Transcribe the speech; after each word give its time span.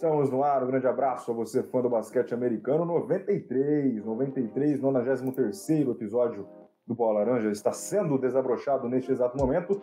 estamos 0.00 0.30
no 0.30 0.42
ar. 0.42 0.64
Um 0.64 0.66
grande 0.66 0.86
abraço 0.86 1.30
a 1.30 1.34
você, 1.34 1.62
fã 1.62 1.82
do 1.82 1.90
basquete 1.90 2.32
americano. 2.32 2.86
93, 2.86 4.02
93, 4.02 4.80
93 4.80 5.88
episódio 5.90 6.48
do 6.86 6.94
Bola 6.94 7.18
Laranja 7.18 7.50
está 7.50 7.70
sendo 7.70 8.18
desabrochado 8.18 8.88
neste 8.88 9.12
exato 9.12 9.36
momento. 9.36 9.82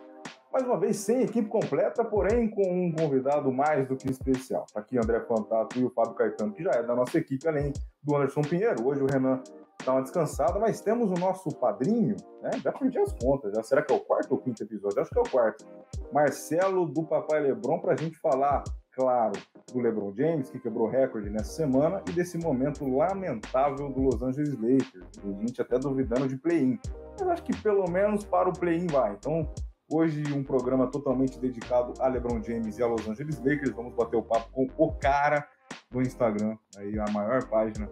Mais 0.52 0.66
uma 0.66 0.76
vez, 0.76 0.96
sem 0.96 1.22
equipe 1.22 1.48
completa, 1.48 2.04
porém 2.04 2.50
com 2.50 2.62
um 2.62 2.92
convidado 2.92 3.52
mais 3.52 3.86
do 3.86 3.96
que 3.96 4.10
especial. 4.10 4.66
Tá 4.74 4.80
aqui 4.80 4.98
André 4.98 5.20
Fantato 5.20 5.78
e 5.78 5.84
o 5.84 5.90
Fábio 5.90 6.14
Caetano, 6.14 6.52
que 6.52 6.64
já 6.64 6.72
é 6.72 6.82
da 6.82 6.96
nossa 6.96 7.16
equipe, 7.16 7.46
além 7.46 7.72
do 8.02 8.16
Anderson 8.16 8.42
Pinheiro. 8.42 8.88
Hoje 8.88 9.04
o 9.04 9.06
Renan 9.06 9.40
dá 9.86 9.92
uma 9.92 10.02
descansada, 10.02 10.58
mas 10.58 10.80
temos 10.80 11.12
o 11.12 11.14
nosso 11.14 11.48
padrinho, 11.50 12.16
né? 12.42 12.50
Já 12.60 12.72
perdi 12.72 12.98
as 12.98 13.12
contas, 13.12 13.52
já. 13.54 13.62
Será 13.62 13.82
que 13.82 13.92
é 13.92 13.96
o 13.96 14.00
quarto 14.00 14.32
ou 14.32 14.38
quinto 14.38 14.64
episódio? 14.64 15.00
Acho 15.00 15.10
que 15.10 15.18
é 15.18 15.22
o 15.22 15.30
quarto. 15.30 15.64
Marcelo 16.12 16.86
do 16.86 17.04
Papai 17.04 17.40
Lebron, 17.40 17.78
para 17.78 17.92
a 17.92 17.96
gente 17.96 18.18
falar 18.18 18.64
claro, 18.98 19.32
do 19.72 19.80
LeBron 19.80 20.12
James, 20.12 20.50
que 20.50 20.58
quebrou 20.58 20.88
recorde 20.88 21.30
nessa 21.30 21.52
semana, 21.52 22.02
e 22.08 22.12
desse 22.12 22.36
momento 22.36 22.84
lamentável 22.84 23.88
do 23.90 24.02
Los 24.02 24.20
Angeles 24.20 24.54
Lakers. 24.54 25.06
A 25.24 25.46
gente 25.46 25.62
até 25.62 25.78
duvidando 25.78 26.26
de 26.26 26.36
play-in. 26.36 26.80
Mas 27.12 27.28
acho 27.28 27.44
que 27.44 27.56
pelo 27.62 27.88
menos 27.88 28.24
para 28.24 28.48
o 28.48 28.52
play-in 28.52 28.88
vai. 28.88 29.12
Então, 29.12 29.48
hoje 29.88 30.24
um 30.32 30.42
programa 30.42 30.88
totalmente 30.88 31.38
dedicado 31.38 31.94
a 32.00 32.08
LeBron 32.08 32.42
James 32.42 32.76
e 32.76 32.82
a 32.82 32.88
Los 32.88 33.08
Angeles 33.08 33.38
Lakers. 33.38 33.70
Vamos 33.70 33.94
bater 33.94 34.16
o 34.16 34.22
papo 34.22 34.50
com 34.50 34.68
o 34.76 34.92
cara 34.94 35.46
do 35.92 36.02
Instagram, 36.02 36.58
aí 36.76 36.98
a 36.98 37.08
maior 37.12 37.48
página 37.48 37.88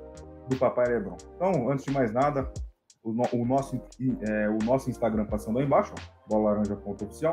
do 0.49 0.57
Papai 0.57 0.87
LeBron. 0.89 1.17
Então, 1.37 1.71
antes 1.71 1.85
de 1.85 1.93
mais 1.93 2.13
nada, 2.13 2.51
o, 3.05 3.13
no, 3.13 3.23
o 3.33 3.45
nosso, 3.45 3.81
é, 4.29 4.49
o 4.49 4.59
nosso 4.65 4.91
Instagram 4.91 5.27
passando 5.27 5.61
aí 5.61 5.65
embaixo, 5.65 5.95
bolaranja.oficial. 6.29 7.33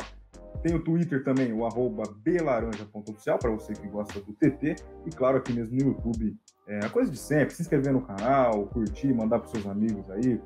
Tem 0.62 0.76
o 0.76 0.84
Twitter 0.84 1.23
também, 1.23 1.52
o 1.52 1.66
arroba 1.66 2.04
belaranja.oficial, 2.23 3.38
para 3.38 3.52
você 3.52 3.73
que 3.73 3.88
gosta 3.88 4.20
do 4.22 4.34
TT. 4.34 4.76
E 5.06 5.09
claro, 5.09 5.38
aqui 5.38 5.52
mesmo 5.54 5.76
no 5.76 5.88
YouTube, 5.90 6.38
é 6.68 6.86
a 6.86 6.90
coisa 6.90 7.12
de 7.12 7.18
sempre, 7.18 7.54
se 7.54 7.62
inscrever 7.62 7.92
no 7.92 8.02
canal, 8.02 8.68
curtir, 8.68 9.14
mandar 9.14 9.40
para 9.40 9.50
seus 9.50 9.66
amigos 9.68 10.09
aí, 10.12 10.40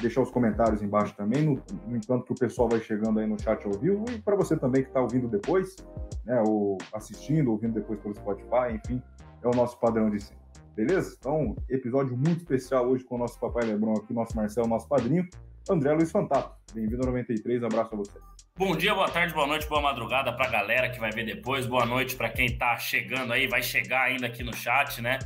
deixar 0.00 0.22
os 0.22 0.30
comentários 0.30 0.82
embaixo 0.82 1.14
também, 1.16 1.42
no, 1.42 1.62
no, 1.86 1.96
entanto 1.96 2.24
que 2.24 2.32
o 2.32 2.36
pessoal 2.36 2.68
vai 2.68 2.80
chegando 2.80 3.20
aí 3.20 3.26
no 3.26 3.40
chat 3.40 3.64
ao 3.66 3.72
vivo, 3.72 4.04
e 4.10 4.18
para 4.18 4.36
você 4.36 4.56
também 4.56 4.82
que 4.82 4.88
está 4.88 5.00
ouvindo 5.00 5.28
depois, 5.28 5.76
né, 6.24 6.42
ou 6.46 6.78
assistindo, 6.92 7.50
ouvindo 7.50 7.74
depois 7.74 7.98
pelo 8.00 8.14
Spotify, 8.14 8.74
enfim, 8.74 9.02
é 9.42 9.48
o 9.48 9.52
nosso 9.52 9.78
padrão 9.78 10.10
de 10.10 10.20
sempre. 10.20 10.40
Beleza? 10.74 11.16
Então, 11.18 11.56
episódio 11.68 12.16
muito 12.16 12.38
especial 12.38 12.88
hoje 12.88 13.04
com 13.04 13.16
o 13.16 13.18
nosso 13.18 13.38
papai 13.38 13.64
Lebron 13.64 13.94
aqui, 13.94 14.14
nosso 14.14 14.36
Marcelo, 14.36 14.68
nosso 14.68 14.88
padrinho, 14.88 15.28
André 15.68 15.92
Luiz 15.92 16.10
Fantato. 16.10 16.56
Bem-vindo 16.72 17.02
ao 17.02 17.08
93, 17.08 17.62
abraço 17.62 17.94
a 17.94 17.98
você. 17.98 18.39
Bom 18.60 18.76
dia, 18.76 18.94
boa 18.94 19.08
tarde, 19.08 19.32
boa 19.32 19.46
noite, 19.46 19.66
boa 19.66 19.80
madrugada 19.80 20.34
para 20.34 20.44
a 20.46 20.50
galera 20.50 20.90
que 20.90 21.00
vai 21.00 21.10
ver 21.10 21.24
depois. 21.24 21.64
Boa 21.64 21.86
noite 21.86 22.14
para 22.14 22.28
quem 22.28 22.44
está 22.44 22.76
chegando 22.76 23.32
aí, 23.32 23.46
vai 23.46 23.62
chegar 23.62 24.02
ainda 24.02 24.26
aqui 24.26 24.44
no 24.44 24.54
chat, 24.54 25.00
né? 25.00 25.18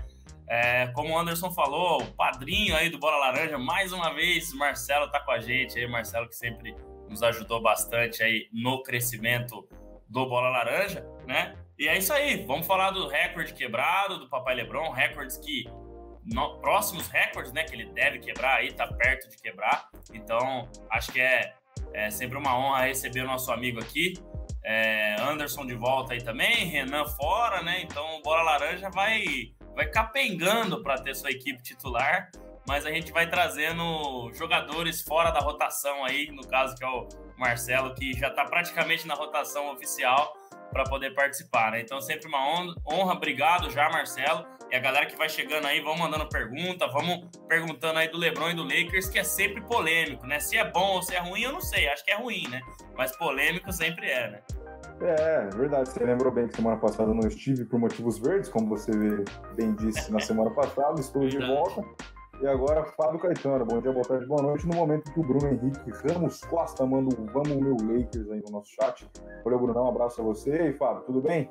É, 0.48 0.86
como 0.94 1.12
o 1.12 1.18
Anderson 1.18 1.50
falou, 1.50 2.00
o 2.00 2.06
padrinho 2.12 2.76
aí 2.76 2.88
do 2.88 2.96
Bola 2.96 3.16
Laranja, 3.16 3.58
mais 3.58 3.92
uma 3.92 4.14
vez, 4.14 4.54
Marcelo 4.54 5.10
tá 5.10 5.18
com 5.18 5.32
a 5.32 5.40
gente 5.40 5.76
aí, 5.76 5.84
Marcelo 5.88 6.28
que 6.28 6.36
sempre 6.36 6.76
nos 7.08 7.24
ajudou 7.24 7.60
bastante 7.60 8.22
aí 8.22 8.48
no 8.52 8.84
crescimento 8.84 9.68
do 10.08 10.28
Bola 10.28 10.50
Laranja, 10.50 11.04
né? 11.26 11.56
E 11.76 11.88
é 11.88 11.98
isso 11.98 12.12
aí, 12.12 12.44
vamos 12.46 12.68
falar 12.68 12.92
do 12.92 13.08
recorde 13.08 13.52
quebrado 13.52 14.20
do 14.20 14.28
Papai 14.28 14.54
Lebron, 14.54 14.92
recordes 14.92 15.38
que 15.38 15.64
no, 16.24 16.60
próximos 16.60 17.08
recordes, 17.08 17.52
né, 17.52 17.64
que 17.64 17.74
ele 17.74 17.86
deve 17.86 18.20
quebrar 18.20 18.58
aí, 18.58 18.72
tá 18.72 18.86
perto 18.86 19.28
de 19.28 19.36
quebrar. 19.38 19.88
Então, 20.12 20.68
acho 20.88 21.10
que 21.10 21.20
é 21.20 21.52
é 21.94 22.10
sempre 22.10 22.36
uma 22.36 22.58
honra 22.58 22.86
receber 22.86 23.20
o 23.22 23.26
nosso 23.26 23.52
amigo 23.52 23.80
aqui. 23.80 24.14
É, 24.64 25.14
Anderson 25.20 25.64
de 25.64 25.74
volta 25.74 26.14
aí 26.14 26.22
também, 26.22 26.66
Renan 26.66 27.06
fora, 27.06 27.62
né? 27.62 27.82
Então 27.82 28.18
o 28.18 28.22
Bola 28.22 28.42
Laranja 28.42 28.90
vai, 28.90 29.22
vai 29.74 29.86
capengando 29.88 30.82
para 30.82 31.00
ter 31.00 31.14
sua 31.14 31.30
equipe 31.30 31.62
titular, 31.62 32.30
mas 32.66 32.84
a 32.84 32.90
gente 32.90 33.12
vai 33.12 33.28
trazendo 33.28 34.32
jogadores 34.32 35.02
fora 35.02 35.30
da 35.30 35.38
rotação 35.38 36.04
aí, 36.04 36.30
no 36.32 36.46
caso 36.46 36.74
que 36.74 36.82
é 36.82 36.88
o 36.88 37.06
Marcelo, 37.38 37.94
que 37.94 38.12
já 38.14 38.28
está 38.28 38.44
praticamente 38.44 39.06
na 39.06 39.14
rotação 39.14 39.70
oficial 39.72 40.34
para 40.74 40.84
poder 40.84 41.14
participar, 41.14 41.70
né? 41.70 41.80
Então, 41.80 42.00
sempre 42.00 42.26
uma 42.26 42.44
honra, 42.84 43.12
obrigado 43.12 43.70
já, 43.70 43.88
Marcelo. 43.88 44.44
E 44.72 44.74
a 44.74 44.80
galera 44.80 45.06
que 45.06 45.16
vai 45.16 45.28
chegando 45.28 45.66
aí, 45.66 45.80
vão 45.80 45.96
mandando 45.96 46.28
pergunta, 46.28 46.88
vamos 46.88 47.28
perguntando 47.48 48.00
aí 48.00 48.08
do 48.08 48.18
LeBron 48.18 48.50
e 48.50 48.54
do 48.54 48.64
Lakers, 48.64 49.08
que 49.08 49.20
é 49.20 49.22
sempre 49.22 49.62
polêmico, 49.62 50.26
né? 50.26 50.40
Se 50.40 50.56
é 50.56 50.68
bom 50.68 50.96
ou 50.96 51.02
se 51.02 51.14
é 51.14 51.20
ruim, 51.20 51.42
eu 51.42 51.52
não 51.52 51.60
sei, 51.60 51.88
acho 51.88 52.04
que 52.04 52.10
é 52.10 52.16
ruim, 52.16 52.48
né? 52.48 52.60
Mas 52.96 53.16
polêmico 53.16 53.70
sempre 53.72 54.10
é, 54.10 54.30
né? 54.32 54.42
É, 55.00 55.48
verdade. 55.54 55.90
Você 55.90 56.04
lembrou 56.04 56.32
bem 56.32 56.48
que 56.48 56.56
semana 56.56 56.76
passada 56.76 57.14
não 57.14 57.26
estive 57.28 57.64
por 57.66 57.78
motivos 57.78 58.18
verdes, 58.18 58.48
como 58.48 58.68
você 58.68 58.90
bem 59.54 59.74
disse 59.76 60.10
na 60.10 60.18
semana 60.18 60.50
passada, 60.50 61.00
estou 61.00 61.26
de 61.28 61.38
volta. 61.38 61.84
E 62.40 62.46
agora, 62.46 62.84
Fábio 62.84 63.18
Caetano. 63.20 63.64
Bom 63.64 63.80
dia, 63.80 63.92
boa 63.92 64.04
tarde, 64.04 64.26
boa 64.26 64.42
noite. 64.42 64.66
No 64.66 64.74
momento 64.74 65.12
que 65.12 65.20
o 65.20 65.22
Bruno 65.22 65.48
Henrique 65.48 65.90
Ramos 65.90 66.40
Costa 66.40 66.84
manda 66.84 67.14
um 67.14 67.26
Vamos 67.26 67.56
Meu 67.56 67.76
Lakers 67.76 68.30
aí 68.30 68.42
no 68.44 68.52
nosso 68.52 68.70
chat. 68.74 69.08
Valeu, 69.44 69.58
Bruno. 69.58 69.82
Um 69.82 69.88
abraço 69.88 70.20
a 70.20 70.24
você. 70.24 70.50
E 70.50 70.60
aí, 70.60 70.72
Fábio, 70.72 71.04
tudo 71.04 71.22
bem? 71.22 71.50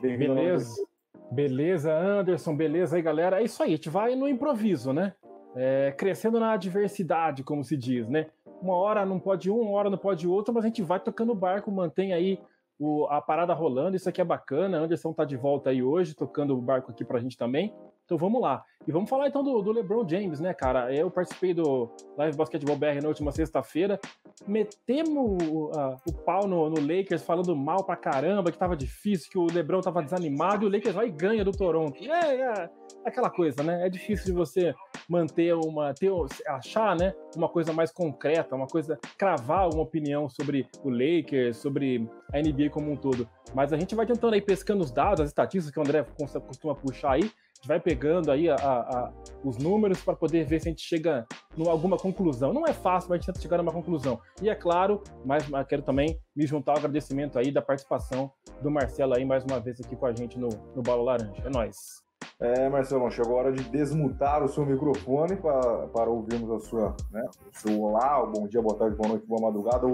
Bem-vindo. 0.00 0.34
Beleza. 0.34 0.86
Beleza, 1.30 1.92
Anderson. 1.92 2.56
Beleza 2.56 2.96
aí, 2.96 3.02
galera. 3.02 3.40
É 3.40 3.44
isso 3.44 3.62
aí. 3.62 3.74
A 3.74 3.76
gente 3.76 3.90
vai 3.90 4.16
no 4.16 4.26
improviso, 4.26 4.92
né? 4.92 5.12
É, 5.54 5.92
crescendo 5.92 6.40
na 6.40 6.52
adversidade, 6.52 7.44
como 7.44 7.62
se 7.62 7.76
diz, 7.76 8.08
né? 8.08 8.26
Uma 8.60 8.74
hora 8.74 9.04
não 9.04 9.20
pode 9.20 9.50
um, 9.50 9.60
uma 9.60 9.78
hora 9.78 9.90
não 9.90 9.98
pode 9.98 10.26
outro, 10.26 10.52
mas 10.52 10.64
a 10.64 10.68
gente 10.68 10.82
vai 10.82 10.98
tocando 10.98 11.32
o 11.32 11.36
barco, 11.36 11.70
mantém 11.70 12.12
aí 12.12 12.40
o, 12.78 13.06
a 13.06 13.20
parada 13.20 13.52
rolando. 13.52 13.94
Isso 13.94 14.08
aqui 14.08 14.20
é 14.20 14.24
bacana. 14.24 14.78
Anderson 14.78 15.12
tá 15.12 15.24
de 15.24 15.36
volta 15.36 15.70
aí 15.70 15.82
hoje, 15.82 16.14
tocando 16.14 16.56
o 16.56 16.62
barco 16.62 16.90
aqui 16.90 17.04
pra 17.04 17.20
gente 17.20 17.36
também. 17.36 17.72
Então 18.04 18.18
vamos 18.18 18.40
lá. 18.40 18.62
E 18.86 18.92
vamos 18.92 19.08
falar 19.08 19.28
então 19.28 19.42
do, 19.42 19.62
do, 19.62 19.72
LeBron 19.72 20.06
James, 20.06 20.40
né, 20.40 20.52
cara? 20.52 20.94
Eu 20.94 21.10
participei 21.10 21.54
do 21.54 21.90
Live 22.18 22.36
Basketball 22.36 22.76
BR 22.76 23.00
na 23.02 23.08
última 23.08 23.32
sexta-feira. 23.32 23.98
Metemos 24.46 25.42
uh, 25.42 25.96
o 26.06 26.12
pau 26.12 26.46
no, 26.46 26.68
no, 26.68 26.80
Lakers, 26.80 27.22
falando 27.22 27.56
mal 27.56 27.82
pra 27.82 27.96
caramba, 27.96 28.52
que 28.52 28.58
tava 28.58 28.76
difícil, 28.76 29.30
que 29.30 29.38
o 29.38 29.46
LeBron 29.46 29.80
tava 29.80 30.02
desanimado, 30.02 30.64
e 30.64 30.68
o 30.68 30.70
Lakers 30.70 30.94
vai 30.94 31.06
e 31.06 31.10
ganha 31.10 31.42
do 31.42 31.50
Toronto. 31.50 31.96
É, 32.04 32.40
é 32.40 32.70
aquela 33.06 33.30
coisa, 33.30 33.62
né? 33.62 33.86
É 33.86 33.88
difícil 33.88 34.26
de 34.26 34.32
você 34.32 34.74
manter 35.08 35.54
uma. 35.54 35.94
Ter, 35.94 36.10
achar, 36.48 36.94
né? 36.94 37.14
Uma 37.34 37.48
coisa 37.48 37.72
mais 37.72 37.90
concreta, 37.90 38.54
uma 38.54 38.66
coisa. 38.66 38.98
cravar 39.16 39.72
uma 39.72 39.82
opinião 39.82 40.28
sobre 40.28 40.68
o 40.82 40.90
Lakers, 40.90 41.56
sobre 41.56 42.06
a 42.34 42.38
NBA 42.38 42.68
como 42.70 42.92
um 42.92 42.96
todo. 42.96 43.26
Mas 43.54 43.72
a 43.72 43.78
gente 43.78 43.94
vai 43.94 44.04
tentando 44.04 44.34
aí 44.34 44.42
pescando 44.42 44.84
os 44.84 44.90
dados, 44.90 45.20
as 45.20 45.28
estatísticas 45.28 45.72
que 45.72 45.78
o 45.78 45.82
André 45.82 46.04
costuma 46.46 46.74
puxar 46.74 47.12
aí 47.12 47.30
vai 47.66 47.80
pegando 47.80 48.30
aí 48.30 48.48
a, 48.48 48.54
a, 48.54 49.12
os 49.44 49.58
números 49.58 50.02
para 50.02 50.14
poder 50.14 50.44
ver 50.44 50.60
se 50.60 50.68
a 50.68 50.70
gente 50.70 50.82
chega 50.82 51.26
em 51.56 51.68
alguma 51.68 51.96
conclusão. 51.96 52.52
Não 52.52 52.66
é 52.66 52.72
fácil, 52.72 53.10
mas 53.10 53.16
a 53.16 53.20
gente 53.20 53.26
tenta 53.26 53.40
chegar 53.40 53.58
numa 53.58 53.72
conclusão. 53.72 54.20
E 54.42 54.48
é 54.48 54.54
claro, 54.54 55.02
mas 55.24 55.44
quero 55.68 55.82
também 55.82 56.18
me 56.34 56.46
juntar 56.46 56.72
ao 56.72 56.78
agradecimento 56.78 57.38
aí 57.38 57.50
da 57.50 57.62
participação 57.62 58.30
do 58.62 58.70
Marcelo 58.70 59.14
aí 59.14 59.24
mais 59.24 59.44
uma 59.44 59.60
vez 59.60 59.80
aqui 59.80 59.96
com 59.96 60.06
a 60.06 60.12
gente 60.12 60.38
no, 60.38 60.48
no 60.74 60.82
Balo 60.82 61.04
Laranja. 61.04 61.42
É 61.44 61.50
nóis. 61.50 62.04
É, 62.40 62.68
Marcelo, 62.68 63.10
chegou 63.10 63.36
a 63.36 63.38
hora 63.40 63.52
de 63.52 63.62
desmutar 63.70 64.42
o 64.42 64.48
seu 64.48 64.66
microfone 64.66 65.36
para, 65.36 65.86
para 65.88 66.10
ouvirmos 66.10 66.50
a 66.50 66.58
sua, 66.66 66.96
né, 67.10 67.24
o 67.24 67.58
seu 67.58 67.80
olá, 67.80 68.22
o 68.22 68.30
bom 68.30 68.48
dia, 68.48 68.60
boa 68.60 68.76
tarde, 68.76 68.96
boa 68.96 69.08
noite, 69.10 69.26
boa 69.26 69.40
madrugada. 69.40 69.86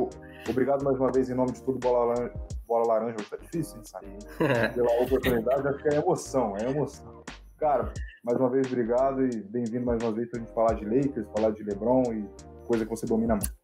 Obrigado 0.49 0.83
mais 0.83 0.99
uma 0.99 1.12
vez 1.12 1.29
em 1.29 1.35
nome 1.35 1.53
de 1.53 1.62
tudo, 1.62 1.79
Bola 1.79 2.06
Laranja. 2.06 2.33
Bola 2.67 2.87
Laranja, 2.87 3.17
é 3.33 3.37
difícil 3.37 3.77
hein, 3.77 3.85
sair. 3.85 4.19
Pela 4.75 5.03
oportunidade, 5.03 5.69
acho 5.69 5.79
que 5.83 5.89
é 5.89 5.99
emoção, 5.99 6.56
é 6.56 6.71
emoção. 6.71 7.23
Cara, 7.61 7.93
mais 8.25 8.41
uma 8.41 8.49
vez, 8.49 8.67
obrigado 8.69 9.23
e 9.23 9.37
bem-vindo 9.43 9.85
mais 9.85 10.03
uma 10.03 10.11
vez 10.11 10.31
para 10.31 10.41
a 10.41 10.43
gente 10.43 10.55
falar 10.55 10.73
de 10.73 10.85
Lakers, 10.87 11.27
falar 11.37 11.51
de 11.51 11.62
LeBron 11.62 12.05
e 12.11 12.27
coisa 12.67 12.87
que 12.87 12.91
você 12.91 13.05
domina 13.05 13.35
muito. 13.35 13.55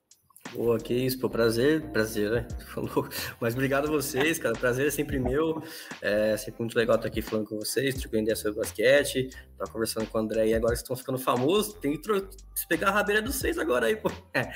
Boa, 0.52 0.78
que 0.78 0.93
isso, 0.93 1.19
pô, 1.19 1.31
prazer, 1.31 1.81
prazer, 1.93 2.31
né? 2.31 2.48
Falou. 2.75 3.08
Mas 3.40 3.54
obrigado 3.54 3.88
a 3.88 3.90
vocês, 3.90 4.38
cara, 4.38 4.54
prazer 4.54 4.88
é 4.88 4.90
sempre 4.90 5.19
meu. 5.19 5.62
É 6.02 6.37
sempre 6.37 6.60
muito 6.60 6.76
legal 6.76 6.96
estar 6.96 7.08
aqui 7.08 7.22
falando 7.22 7.48
com 7.48 7.56
vocês, 7.56 7.94
trocando 7.94 8.25
ideia 8.25 8.37
sobre 8.37 8.58
basquete, 8.58 9.31
tá 9.56 9.64
conversando 9.64 10.06
com 10.06 10.19
o 10.19 10.20
André 10.20 10.49
e 10.49 10.54
agora 10.54 10.75
estão 10.75 10.94
ficando 10.94 11.16
famosos, 11.16 11.72
tem 11.72 11.99
que 11.99 12.28
pegar 12.69 12.88
a 12.88 12.92
rabeira 12.92 13.22
dos 13.22 13.37
seis 13.37 13.56
agora 13.56 13.87
aí, 13.87 13.96
pô. 13.96 14.10
É, 14.34 14.52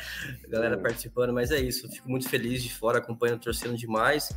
galera 0.50 0.76
participando, 0.76 1.32
mas 1.32 1.50
é 1.50 1.58
isso, 1.58 1.90
fico 1.90 2.10
muito 2.10 2.28
feliz 2.28 2.62
de 2.62 2.74
fora, 2.74 2.98
acompanhando, 2.98 3.40
torcendo 3.40 3.74
demais 3.74 4.28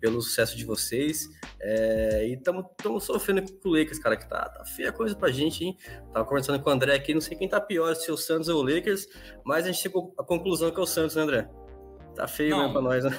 pelo 0.00 0.20
sucesso 0.20 0.56
de 0.56 0.64
vocês. 0.64 1.28
É, 1.60 2.26
e 2.28 2.34
estamos 2.34 2.64
sofrendo 3.04 3.42
com 3.42 3.68
o 3.68 3.72
Lakers, 3.76 3.98
cara, 3.98 4.16
que 4.16 4.28
tá, 4.28 4.48
tá 4.48 4.64
feia 4.64 4.90
a 4.90 4.92
coisa 4.92 5.14
pra 5.16 5.30
gente, 5.30 5.64
hein? 5.64 5.76
Tava 6.12 6.24
conversando 6.24 6.60
com 6.62 6.70
o 6.70 6.72
André 6.72 6.94
aqui, 6.94 7.12
não 7.14 7.20
sei 7.20 7.36
quem 7.36 7.48
tá 7.48 7.60
pior, 7.60 7.94
se 7.94 8.08
é 8.10 8.12
o 8.12 8.16
Santos 8.16 8.48
ou 8.48 8.62
o 8.62 8.68
Lakers, 8.74 9.06
mas 9.44 9.64
a 9.64 9.72
gente 9.72 9.80
chegou 9.82 10.14
à 10.18 10.24
conclusão 10.24 10.70
que 10.70 10.78
é 10.78 10.82
o 10.82 10.86
Santos, 10.86 11.16
né, 11.16 11.22
André? 11.22 11.48
Tá 12.14 12.26
feio 12.28 12.50
não, 12.50 12.58
mesmo 12.58 12.72
pra 12.72 12.82
nós, 12.82 13.04
né? 13.04 13.18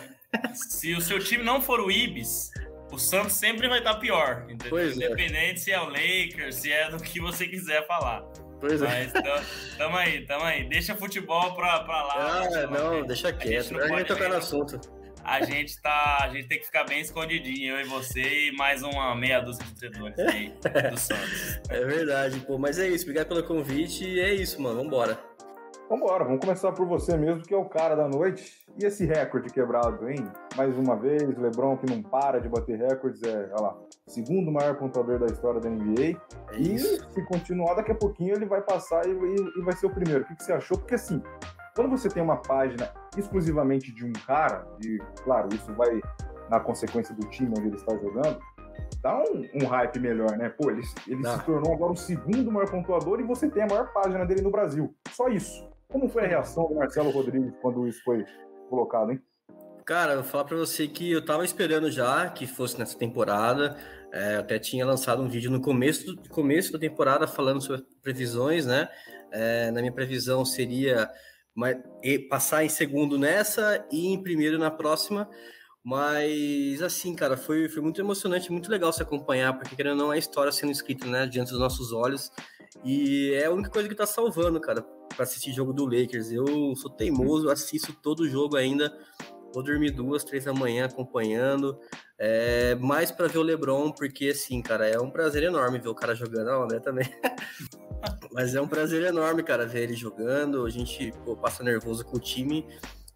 Se 0.53 0.93
o 0.93 1.01
seu 1.01 1.19
time 1.19 1.43
não 1.43 1.61
for 1.61 1.79
o 1.79 1.89
Ibis, 1.89 2.51
o 2.91 2.97
Santos 2.99 3.33
sempre 3.33 3.67
vai 3.67 3.79
estar 3.79 3.95
pior, 3.95 4.43
entendeu? 4.43 4.69
Pois 4.69 4.99
é. 4.99 5.05
Independente 5.05 5.59
se 5.59 5.71
é 5.71 5.81
o 5.81 5.89
Lakers, 5.89 6.55
se 6.55 6.71
é 6.71 6.89
do 6.89 6.97
que 6.97 7.19
você 7.19 7.47
quiser 7.47 7.85
falar. 7.87 8.21
Pois 8.59 8.81
é. 8.81 8.85
Mas 8.87 9.13
tam- 9.13 9.43
tamo 9.77 9.95
aí, 9.97 10.25
tamo 10.25 10.43
aí. 10.43 10.67
Deixa 10.67 10.93
futebol 10.95 11.55
pra, 11.55 11.79
pra 11.83 12.03
lá. 12.03 12.41
Ah, 12.43 12.67
não, 12.67 13.05
deixa 13.05 13.29
a 13.29 13.31
gente 13.31 13.41
quieto. 13.41 13.71
não 13.71 13.79
A 13.79 13.81
gente 13.83 13.89
vai 13.91 14.03
pode 14.03 14.07
tocar 14.07 14.29
no 14.29 14.35
assunto. 14.35 14.79
A 15.29 15.43
gente 15.43 15.81
tá. 15.81 16.17
A 16.23 16.29
gente 16.29 16.47
tem 16.47 16.59
que 16.59 16.65
ficar 16.65 16.83
bem 16.85 17.01
escondidinho, 17.01 17.75
eu 17.75 17.81
e 17.81 17.83
você 17.83 18.47
e 18.49 18.51
mais 18.55 18.81
uma 18.83 19.15
meia 19.15 19.39
dúzia 19.39 19.63
de 19.63 19.71
torcedores 19.71 20.19
aí 20.19 20.53
do 20.89 20.97
Santos. 20.97 21.59
É 21.69 21.85
verdade, 21.85 22.39
pô. 22.41 22.57
Mas 22.57 22.79
é 22.79 22.87
isso. 22.87 23.03
Obrigado 23.03 23.27
pelo 23.27 23.43
convite. 23.43 24.05
E 24.05 24.19
é 24.19 24.33
isso, 24.33 24.61
mano. 24.61 24.81
Vambora. 24.83 25.19
Vambora, 25.89 26.23
vamos 26.23 26.39
começar 26.39 26.71
por 26.71 26.85
você 26.87 27.17
mesmo, 27.17 27.41
que 27.41 27.51
é 27.53 27.57
o 27.57 27.65
cara 27.65 27.95
da 27.95 28.07
noite. 28.07 28.63
E 28.79 28.85
esse 28.85 29.05
recorde 29.07 29.51
quebrado, 29.51 30.07
hein? 30.07 30.23
Mais 30.55 30.77
uma 30.77 30.95
vez, 30.95 31.23
o 31.23 31.41
Lebron 31.41 31.77
que 31.77 31.87
não 31.91 32.01
para 32.03 32.39
de 32.39 32.47
bater 32.47 32.77
recordes, 32.77 33.23
é, 33.23 33.49
olha 33.53 33.61
lá, 33.61 33.77
segundo 34.07 34.51
maior 34.51 34.75
pontuador 34.77 35.17
da 35.17 35.25
história 35.25 35.59
da 35.59 35.67
NBA. 35.67 36.15
É 36.53 36.57
E 36.59 36.77
se 36.77 37.25
continuar, 37.25 37.73
daqui 37.73 37.91
a 37.91 37.95
pouquinho 37.95 38.35
ele 38.35 38.45
vai 38.45 38.61
passar 38.61 39.03
e, 39.07 39.09
e- 39.11 39.59
e 39.59 39.61
vai 39.63 39.75
ser 39.75 39.87
o 39.87 39.89
primeiro. 39.89 40.23
O 40.23 40.27
que, 40.27 40.35
que 40.35 40.43
você 40.43 40.53
achou? 40.53 40.77
Porque 40.77 40.93
assim, 40.93 41.23
quando 41.75 41.89
você 41.89 42.07
tem 42.07 42.21
uma 42.21 42.37
página 42.37 42.91
exclusivamente 43.19 43.91
de 43.93 44.05
um 44.05 44.13
cara, 44.13 44.65
e 44.83 44.97
claro, 45.23 45.49
isso 45.53 45.73
vai 45.73 46.01
na 46.49 46.59
consequência 46.59 47.13
do 47.15 47.27
time 47.29 47.49
onde 47.57 47.67
ele 47.67 47.75
está 47.75 47.95
jogando, 47.95 48.39
dá 49.01 49.17
um, 49.19 49.47
um 49.63 49.67
hype 49.67 49.99
melhor, 49.99 50.37
né? 50.37 50.49
Pô, 50.49 50.71
ele, 50.71 50.81
ele 51.07 51.23
se 51.23 51.45
tornou 51.45 51.73
agora 51.73 51.91
o 51.91 51.97
segundo 51.97 52.51
maior 52.51 52.69
pontuador 52.69 53.19
e 53.19 53.23
você 53.23 53.49
tem 53.49 53.63
a 53.63 53.67
maior 53.67 53.91
página 53.93 54.25
dele 54.25 54.41
no 54.41 54.51
Brasil. 54.51 54.95
Só 55.11 55.27
isso. 55.27 55.69
Como 55.87 56.07
foi 56.07 56.25
a 56.25 56.27
reação 56.27 56.67
do 56.67 56.75
Marcelo 56.75 57.09
Rodrigues 57.09 57.53
quando 57.61 57.87
isso 57.87 58.03
foi 58.03 58.25
colocado, 58.69 59.11
hein? 59.11 59.21
Cara, 59.85 60.13
eu 60.13 60.21
vou 60.21 60.31
falar 60.31 60.43
pra 60.43 60.55
você 60.55 60.87
que 60.87 61.11
eu 61.11 61.25
tava 61.25 61.43
esperando 61.43 61.89
já 61.89 62.29
que 62.29 62.45
fosse 62.45 62.77
nessa 62.77 62.97
temporada. 62.97 63.75
É, 64.11 64.35
até 64.35 64.59
tinha 64.59 64.85
lançado 64.85 65.21
um 65.21 65.27
vídeo 65.27 65.49
no 65.49 65.59
começo, 65.59 66.15
do, 66.15 66.29
começo 66.29 66.71
da 66.71 66.77
temporada 66.77 67.25
falando 67.25 67.61
sobre 67.61 67.83
previsões, 68.01 68.65
né? 68.67 68.87
É, 69.31 69.71
na 69.71 69.81
minha 69.81 69.91
previsão 69.91 70.45
seria 70.45 71.09
ma- 71.55 71.75
e- 72.03 72.19
passar 72.19 72.63
em 72.63 72.69
segundo 72.69 73.17
nessa 73.17 73.85
e 73.91 74.07
em 74.07 74.21
primeiro 74.21 74.57
na 74.57 74.71
próxima. 74.71 75.29
Mas, 75.83 76.81
assim, 76.81 77.15
cara, 77.15 77.37
foi, 77.37 77.69
foi 77.69 77.81
muito 77.81 78.01
emocionante, 78.01 78.51
muito 78.51 78.69
legal 78.69 78.91
se 78.91 79.01
acompanhar, 79.01 79.53
porque 79.57 79.75
querendo 79.75 79.93
ou 80.01 80.07
não, 80.07 80.13
é 80.13 80.17
a 80.17 80.19
história 80.19 80.51
sendo 80.51 80.71
escrita, 80.71 81.07
né, 81.07 81.25
diante 81.25 81.51
dos 81.51 81.59
nossos 81.59 81.93
olhos. 81.93 82.31
E 82.83 83.31
é 83.33 83.45
a 83.45 83.51
única 83.51 83.69
coisa 83.69 83.87
que 83.87 83.95
tá 83.95 84.05
salvando, 84.05 84.59
cara, 84.59 84.81
pra 85.15 85.23
assistir 85.23 85.51
jogo 85.53 85.73
do 85.73 85.85
Lakers. 85.85 86.31
Eu 86.31 86.75
sou 86.75 86.91
teimoso, 86.91 87.49
assisto 87.49 87.93
todo 87.93 88.27
jogo 88.27 88.55
ainda. 88.57 88.95
Vou 89.53 89.63
dormir 89.63 89.91
duas, 89.91 90.23
três 90.23 90.45
da 90.45 90.53
manhã 90.53 90.85
acompanhando. 90.85 91.79
É, 92.19 92.75
mais 92.75 93.09
pra 93.09 93.27
ver 93.27 93.39
o 93.39 93.43
LeBron, 93.43 93.91
porque 93.91 94.27
assim, 94.27 94.61
cara, 94.61 94.87
é 94.87 94.99
um 94.99 95.09
prazer 95.09 95.43
enorme 95.43 95.79
ver 95.79 95.89
o 95.89 95.95
cara 95.95 96.13
jogando. 96.13 96.49
Ah, 96.49 96.59
o 96.59 96.63
André 96.63 96.79
também. 96.79 97.07
Mas 98.31 98.53
é 98.55 98.61
um 98.61 98.67
prazer 98.67 99.03
enorme, 99.03 99.43
cara, 99.43 99.65
ver 99.65 99.83
ele 99.83 99.95
jogando. 99.95 100.65
A 100.65 100.69
gente 100.69 101.11
pô, 101.25 101.35
passa 101.35 101.63
nervoso 101.63 102.05
com 102.05 102.17
o 102.17 102.19
time. 102.19 102.65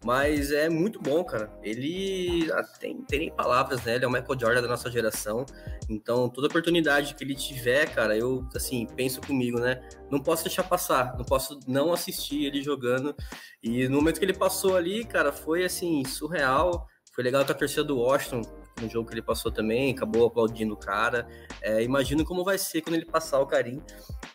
Mas 0.04 0.52
é 0.52 0.68
muito 0.68 1.00
bom, 1.00 1.24
cara. 1.24 1.50
Ele 1.62 2.50
ah, 2.52 2.62
tem, 2.78 3.02
tem 3.04 3.18
nem 3.20 3.34
palavras, 3.34 3.82
né? 3.84 3.94
Ele 3.94 4.04
é 4.04 4.08
o 4.08 4.10
Michael 4.10 4.38
Jordan 4.38 4.60
da 4.60 4.68
nossa 4.68 4.90
geração. 4.90 5.46
Então, 5.88 6.28
toda 6.28 6.46
oportunidade 6.46 7.14
que 7.14 7.24
ele 7.24 7.34
tiver, 7.34 7.86
cara, 7.94 8.14
eu, 8.14 8.46
assim, 8.54 8.86
penso 8.94 9.22
comigo, 9.22 9.58
né? 9.58 9.80
Não 10.10 10.20
posso 10.20 10.44
deixar 10.44 10.64
passar, 10.64 11.16
não 11.16 11.24
posso 11.24 11.58
não 11.66 11.90
assistir 11.90 12.44
ele 12.44 12.62
jogando. 12.62 13.16
E 13.62 13.88
no 13.88 13.96
momento 13.96 14.18
que 14.18 14.26
ele 14.26 14.34
passou 14.34 14.76
ali, 14.76 15.04
cara, 15.04 15.32
foi, 15.32 15.64
assim, 15.64 16.04
surreal. 16.04 16.86
Foi 17.14 17.24
legal 17.24 17.42
com 17.42 17.52
a 17.52 17.54
torcida 17.54 17.84
do 17.84 17.96
Washington, 17.96 18.42
no 18.80 18.88
jogo 18.88 19.08
que 19.08 19.14
ele 19.14 19.22
passou 19.22 19.52
também, 19.52 19.92
acabou 19.92 20.26
aplaudindo 20.26 20.74
o 20.74 20.76
cara. 20.76 21.26
É, 21.62 21.82
imagino 21.82 22.24
como 22.24 22.44
vai 22.44 22.58
ser 22.58 22.80
quando 22.82 22.96
ele 22.96 23.06
passar 23.06 23.40
o 23.40 23.46
Karim, 23.46 23.82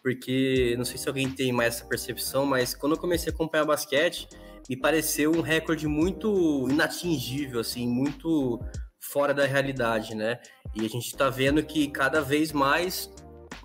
porque 0.02 0.76
não 0.78 0.86
sei 0.86 0.98
se 0.98 1.08
alguém 1.08 1.30
tem 1.30 1.52
mais 1.52 1.76
essa 1.76 1.86
percepção, 1.86 2.46
mas 2.46 2.74
quando 2.74 2.96
eu 2.96 3.00
comecei 3.00 3.32
a 3.32 3.36
acompanhar 3.36 3.66
basquete, 3.66 4.28
me 4.70 4.78
pareceu 4.78 5.32
um 5.32 5.42
recorde 5.42 5.88
muito 5.88 6.68
inatingível, 6.70 7.60
assim, 7.60 7.88
muito 7.88 8.60
fora 9.00 9.34
da 9.34 9.46
realidade, 9.46 10.14
né? 10.14 10.40
E 10.76 10.86
a 10.86 10.90
gente 10.90 11.16
tá 11.16 11.30
vendo 11.30 11.64
que 11.64 11.90
cada 11.90 12.22
vez 12.22 12.52
mais 12.52 13.12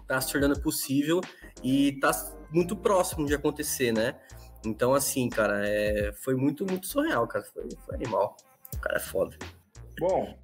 tá 0.07 0.21
se 0.21 0.33
tornando 0.33 0.61
possível 0.61 1.21
e 1.63 1.99
tá 2.01 2.11
muito 2.51 2.77
próximo 2.77 3.27
de 3.27 3.35
acontecer, 3.35 3.93
né? 3.93 4.19
Então, 4.65 4.95
assim, 4.95 5.29
cara, 5.29 5.61
é... 5.67 6.13
foi 6.13 6.35
muito, 6.35 6.65
muito 6.65 6.87
surreal, 6.87 7.27
cara. 7.27 7.45
Foi, 7.45 7.69
foi 7.85 7.95
animal. 7.97 8.37
O 8.75 8.81
cara 8.81 8.97
é 8.97 9.01
foda. 9.01 9.37
Bom, 9.99 10.35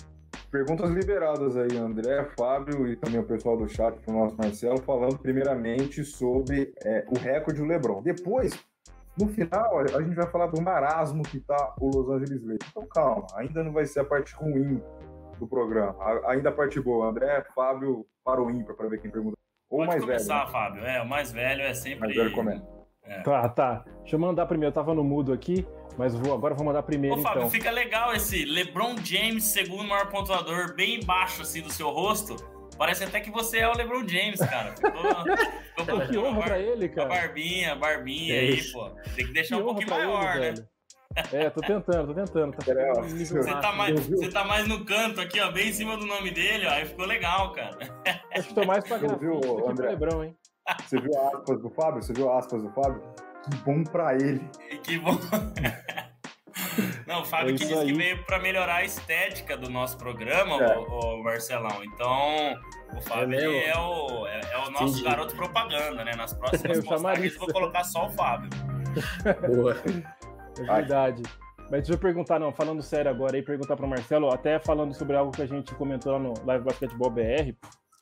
perguntas 0.51 0.91
liberadas 0.91 1.57
aí, 1.57 1.77
André, 1.77 2.25
Fábio 2.39 2.87
e 2.87 2.97
também 2.97 3.21
o 3.21 3.25
pessoal 3.25 3.57
do 3.57 3.69
chat 3.69 3.99
pro 4.01 4.13
nosso 4.15 4.37
Marcelo, 4.37 4.79
falando 4.79 5.19
primeiramente 5.19 6.05
sobre 6.05 6.73
é, 6.85 7.05
o 7.09 7.19
recorde 7.19 7.61
do 7.61 7.67
LeBron. 7.67 8.03
Depois, 8.03 8.53
no 9.19 9.29
final, 9.29 9.79
a 9.79 10.03
gente 10.03 10.15
vai 10.15 10.27
falar 10.31 10.47
do 10.47 10.61
marasmo 10.61 11.23
que 11.23 11.41
tá 11.41 11.75
o 11.81 11.89
Los 11.89 12.09
Angeles 12.11 12.43
Lakers. 12.43 12.71
Então 12.71 12.87
calma, 12.87 13.27
ainda 13.37 13.63
não 13.63 13.73
vai 13.73 13.85
ser 13.87 14.01
a 14.01 14.05
parte 14.05 14.35
ruim 14.35 14.83
do 15.39 15.47
programa. 15.47 15.95
A- 16.03 16.33
ainda 16.33 16.49
a 16.49 16.53
parte 16.53 16.81
boa. 16.81 17.07
André, 17.09 17.45
Fábio, 17.55 18.05
para 18.25 18.43
o 18.43 18.51
ímpar, 18.51 18.75
para 18.77 18.89
ver 18.89 19.01
quem 19.01 19.11
pergunta. 19.11 19.37
Ou 19.71 19.79
Pode 19.79 19.91
mais 19.91 20.05
começar, 20.05 20.35
velho. 20.35 20.47
né? 20.47 20.53
Fábio. 20.53 20.85
É, 20.85 21.03
o 21.03 21.09
mais 21.09 21.31
velho 21.33 21.63
é 21.63 21.75
sempre. 21.75 22.01
Mais 22.01 22.15
velho 22.15 22.33
comenta. 22.33 22.67
Tá, 23.25 23.49
tá. 23.49 23.85
Deixa 24.03 24.15
eu 24.15 24.21
mandar 24.21 24.47
primeiro. 24.47 24.71
Eu 24.71 24.75
tava 24.75 24.95
no 24.95 25.03
mudo 25.03 25.33
aqui, 25.33 25.67
mas 26.01 26.15
vou, 26.15 26.33
agora 26.33 26.55
eu 26.55 26.57
vou 26.57 26.65
mandar 26.65 26.83
primeiro 26.83 27.17
Ô, 27.19 27.23
Fábio, 27.23 27.41
então. 27.41 27.51
fica 27.51 27.71
legal 27.71 28.15
esse 28.15 28.45
LeBron 28.47 28.97
James, 29.05 29.45
segundo 29.45 29.85
maior 29.85 30.09
pontuador, 30.09 30.75
bem 30.75 31.05
baixo 31.05 31.43
assim 31.43 31.61
do 31.61 31.71
seu 31.71 31.91
rosto. 31.91 32.37
Parece 32.79 33.05
até 33.05 33.21
que 33.21 33.31
você 33.31 33.59
é 33.59 33.69
o 33.69 33.77
LeBron 33.77 34.09
James, 34.09 34.41
cara. 34.41 34.75
Ficou, 34.75 35.85
ficou 35.87 36.01
que 36.09 36.17
honra 36.17 36.43
pra 36.43 36.59
ele, 36.59 36.89
Com 36.89 37.03
a 37.03 37.07
cara. 37.07 37.21
barbinha, 37.21 37.77
barbinha 37.77 38.35
É 38.35 38.39
aí, 38.39 38.73
pô. 38.73 38.89
Tem 39.15 39.27
que 39.27 39.33
deixar 39.35 39.57
Que 39.57 39.63
um 39.63 39.65
pouquinho 39.67 39.87
pra 39.89 39.99
ele, 39.99 40.07
maior, 40.07 40.35
né? 40.37 40.41
velho. 40.53 40.69
É, 41.33 41.51
tô 41.51 41.61
tentando, 41.61 42.07
tô 42.07 42.15
tentando. 42.15 42.57
Tá 42.57 43.03
nível 43.03 43.43
você 43.43 43.51
tá, 43.61 43.73
mais, 43.73 44.07
você 44.09 44.31
tá 44.31 44.45
mais 44.45 44.67
no 44.67 44.85
canto 44.85 45.21
aqui, 45.21 45.39
ó, 45.41 45.51
bem 45.51 45.69
em 45.69 45.73
cima 45.75 45.97
do 45.99 46.07
nome 46.07 46.31
dele, 46.31 46.67
ó. 46.67 46.71
Aí 46.71 46.87
ficou 46.87 47.05
legal, 47.05 47.53
cara. 47.53 47.77
Acho 48.35 48.49
que 48.49 48.55
tô 48.55 48.65
mais 48.65 48.83
pra 48.89 48.97
grafite 48.97 49.19
pro 49.41 49.69
André? 49.69 49.91
Lebrão, 49.91 50.25
hein? 50.25 50.35
Você 50.87 50.99
viu 51.01 51.11
aspas 51.35 51.61
do 51.61 51.69
Fábio? 51.69 52.03
Você 52.03 52.13
viu 52.15 52.33
aspas 52.33 52.63
do 52.63 52.71
Fábio? 52.71 53.03
Que 53.45 53.57
bom 53.65 53.85
pra 53.85 54.15
ele. 54.15 54.41
Que 54.83 54.99
bom. 54.99 55.13
Não, 57.07 57.23
o 57.23 57.25
Fábio 57.25 57.55
É 57.55 57.59
que 57.59 57.65
disse 57.65 57.85
que 57.87 57.93
veio 57.93 58.25
pra 58.25 58.39
melhorar 58.39 58.77
a 58.77 58.85
estética 58.85 59.57
do 59.57 59.69
nosso 59.71 59.97
programa, 59.97 60.57
É. 60.63 60.79
o, 60.79 61.23
Marcelão. 61.23 61.83
Então, 61.85 62.55
o 62.97 63.01
Fábio 63.01 63.39
É 63.39 63.69
é 63.71 63.77
o, 63.79 64.27
é, 64.27 64.41
é 64.53 64.59
o 64.59 64.71
nosso 64.71 64.85
Entendi. 64.95 65.05
garoto 65.05 65.35
propaganda, 65.35 66.05
né? 66.05 66.13
Nas 66.17 66.33
próximas 66.35 66.77
Eu 66.79 66.85
postagens 66.85 67.25
eu 67.25 67.29
isso. 67.31 67.39
vou 67.39 67.49
colocar 67.53 67.85
só 67.85 68.07
o 68.07 68.11
Fábio. 68.11 68.51
Boa. 69.55 69.77
É 70.59 70.63
verdade. 70.63 71.23
Mas 71.63 71.83
deixa 71.83 71.93
eu 71.93 71.99
perguntar, 71.99 72.39
não, 72.39 72.53
falando 72.53 72.83
sério 72.83 73.11
agora 73.11 73.37
aí, 73.37 73.43
perguntar 73.43 73.77
pro 73.77 73.87
Marcelo, 73.89 74.33
até 74.33 74.59
falando 74.59 74.93
sobre 74.93 75.17
algo 75.17 75.31
que 75.33 75.43
a 75.43 75.47
gente 75.47 75.73
comentou 75.77 76.13
lá 76.13 76.19
no 76.19 76.35
Live 76.45 76.65
Basketball 76.65 77.11
BR, 77.11 77.55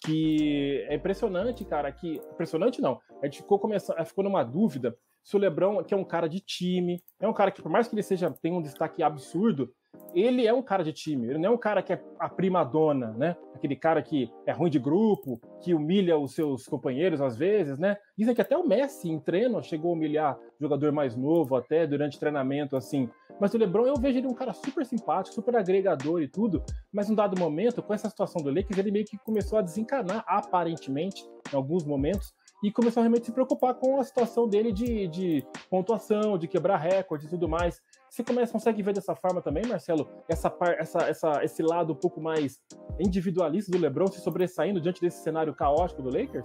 que 0.05 0.85
é 0.89 0.95
impressionante, 0.95 1.65
cara, 1.65 1.93
que. 1.93 2.17
Impressionante 2.33 2.81
não. 2.81 2.99
A 3.23 3.27
gente 3.27 3.39
ficou, 3.39 3.59
começando, 3.59 4.03
ficou 4.07 4.25
numa 4.25 4.43
dúvida 4.43 4.97
se 5.29 5.37
o 5.37 5.39
Lebrão, 5.39 5.85
que 5.85 5.93
é 5.93 5.97
um 5.97 6.05
cara 6.05 6.27
de 6.27 6.41
time, 6.41 7.03
é 7.21 7.29
um 7.29 7.35
cara 7.35 7.51
que, 7.51 7.61
por 7.61 7.71
mais 7.71 7.87
que 7.87 7.95
ele 7.95 8.03
seja 8.03 8.31
tenha 8.31 8.57
um 8.57 8.63
destaque 8.63 9.03
absurdo, 9.03 9.71
ele 10.15 10.47
é 10.47 10.55
um 10.55 10.63
cara 10.63 10.83
de 10.83 10.91
time, 10.91 11.29
ele 11.29 11.39
não 11.39 11.51
é 11.51 11.53
um 11.53 11.59
cara 11.59 11.83
que 11.83 11.93
é 11.93 12.03
a 12.19 12.31
prima 12.31 12.65
dona, 12.65 13.13
né? 13.13 13.37
Aquele 13.55 13.77
cara 13.77 14.01
que 14.01 14.33
é 14.47 14.53
ruim 14.53 14.71
de 14.71 14.79
grupo, 14.79 15.39
que 15.61 15.75
humilha 15.75 16.17
os 16.17 16.33
seus 16.33 16.65
companheiros 16.65 17.21
às 17.21 17.37
vezes, 17.37 17.79
né? 17.79 17.99
Dizem 18.17 18.35
que 18.35 18.41
até 18.41 18.57
o 18.57 18.67
Messi 18.67 19.11
em 19.11 19.21
treino 19.21 19.63
chegou 19.63 19.91
a 19.91 19.95
humilhar 19.95 20.39
jogador 20.59 20.93
mais 20.93 21.15
novo 21.15 21.57
até 21.57 21.87
durante 21.87 22.19
treinamento 22.19 22.75
assim. 22.75 23.07
Mas 23.39 23.53
o 23.53 23.59
LeBron 23.59 23.87
eu 23.87 23.97
vejo 23.97 24.17
ele 24.17 24.27
um 24.27 24.35
cara 24.35 24.55
super 24.55 24.87
simpático, 24.87 25.35
super 25.35 25.55
agregador 25.57 26.23
e 26.23 26.29
tudo, 26.29 26.65
mas 26.91 27.07
num 27.11 27.15
dado 27.15 27.39
momento, 27.39 27.83
com 27.83 27.93
essa 27.93 28.09
situação 28.09 28.43
do 28.43 28.49
Lakers, 28.49 28.79
ele 28.79 28.91
meio 28.91 29.05
que 29.05 29.19
começou 29.19 29.59
a 29.59 29.63
desencanar 29.63 30.25
aparentemente 30.27 31.23
em 31.53 31.55
alguns 31.55 31.85
momentos 31.85 32.33
e 32.63 32.73
começou 32.73 33.01
a 33.01 33.05
realmente 33.05 33.27
se 33.27 33.33
preocupar 33.33 33.75
com 33.75 34.01
a 34.01 34.05
situação 34.05 34.49
dele 34.49 34.73
de, 34.73 35.07
de 35.09 35.47
pontuação, 35.71 36.37
de 36.37 36.49
quebrar 36.49 36.77
recordes 36.77 37.29
e 37.29 37.31
tudo 37.31 37.49
mais. 37.49 37.81
Você 38.11 38.25
começa, 38.25 38.53
consegue 38.53 38.83
ver 38.83 38.95
dessa 38.95 39.15
forma 39.15 39.41
também, 39.41 39.65
Marcelo, 39.67 40.09
essa, 40.29 40.51
par- 40.51 40.77
essa, 40.79 40.99
essa, 41.01 41.45
esse 41.45 41.63
lado 41.63 41.93
um 41.93 41.97
pouco 41.97 42.21
mais 42.21 42.59
individualista 42.99 43.71
do 43.71 43.79
LeBron 43.79 44.07
se 44.09 44.21
sobressaindo 44.21 44.81
diante 44.81 45.01
desse 45.01 45.23
cenário 45.23 45.55
caótico 45.55 46.03
do 46.03 46.11
Lakers? 46.11 46.45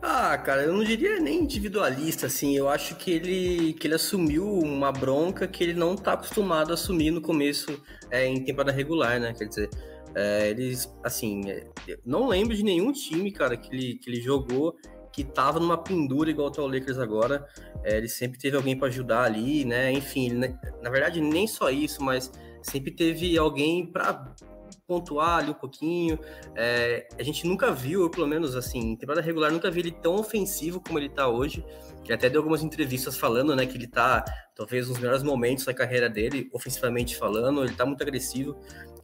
Ah, 0.00 0.36
cara, 0.38 0.64
eu 0.64 0.72
não 0.72 0.82
diria 0.82 1.20
nem 1.20 1.42
individualista, 1.42 2.26
assim. 2.26 2.56
Eu 2.56 2.68
acho 2.68 2.96
que 2.96 3.10
ele, 3.10 3.74
que 3.74 3.86
ele 3.86 3.94
assumiu 3.94 4.50
uma 4.52 4.90
bronca 4.90 5.46
que 5.46 5.62
ele 5.62 5.74
não 5.74 5.94
tá 5.94 6.14
acostumado 6.14 6.70
a 6.70 6.74
assumir 6.74 7.10
no 7.10 7.20
começo, 7.20 7.80
é, 8.10 8.26
em 8.26 8.42
temporada 8.42 8.72
regular, 8.72 9.20
né? 9.20 9.32
Quer 9.32 9.44
dizer, 9.44 9.70
é, 10.14 10.48
eles, 10.48 10.92
assim, 11.04 11.48
é, 11.48 11.66
não 12.04 12.26
lembro 12.26 12.56
de 12.56 12.64
nenhum 12.64 12.90
time, 12.90 13.30
cara, 13.30 13.56
que 13.56 13.72
ele, 13.74 13.94
que 13.94 14.10
ele 14.10 14.20
jogou 14.20 14.74
que 15.12 15.22
tava 15.22 15.60
numa 15.60 15.76
pendura 15.76 16.30
igual 16.30 16.50
tá 16.50 16.62
o 16.62 16.66
Lakers 16.66 16.98
agora. 16.98 17.46
É, 17.84 17.98
ele 17.98 18.08
sempre 18.08 18.38
teve 18.38 18.56
alguém 18.56 18.76
para 18.76 18.88
ajudar 18.88 19.24
ali, 19.24 19.64
né? 19.64 19.92
Enfim, 19.92 20.30
ele, 20.30 20.56
na 20.80 20.90
verdade, 20.90 21.20
nem 21.20 21.46
só 21.46 21.70
isso, 21.70 22.02
mas 22.02 22.32
sempre 22.62 22.90
teve 22.90 23.36
alguém 23.36 23.84
para 23.86 24.34
pontuar 24.86 25.38
ali 25.38 25.50
um 25.50 25.54
pouquinho. 25.54 26.18
É, 26.54 27.08
a 27.18 27.22
gente 27.22 27.46
nunca 27.46 27.72
viu, 27.72 28.08
pelo 28.10 28.26
menos 28.26 28.56
assim, 28.56 28.78
em 28.78 28.96
temporada 28.96 29.24
regular, 29.24 29.50
nunca 29.50 29.70
vi 29.70 29.80
ele 29.80 29.90
tão 29.90 30.16
ofensivo 30.16 30.80
como 30.80 30.98
ele 30.98 31.08
tá 31.08 31.28
hoje. 31.28 31.64
Ele 32.04 32.12
até 32.12 32.28
deu 32.28 32.40
algumas 32.40 32.62
entrevistas 32.62 33.16
falando, 33.16 33.54
né, 33.54 33.64
que 33.64 33.76
ele 33.76 33.86
tá 33.86 34.24
talvez 34.54 34.88
nos 34.88 34.98
melhores 34.98 35.22
momentos 35.22 35.64
da 35.64 35.72
carreira 35.72 36.10
dele, 36.10 36.48
ofensivamente 36.52 37.16
falando, 37.16 37.64
ele 37.64 37.74
tá 37.74 37.86
muito 37.86 38.02
agressivo. 38.02 38.56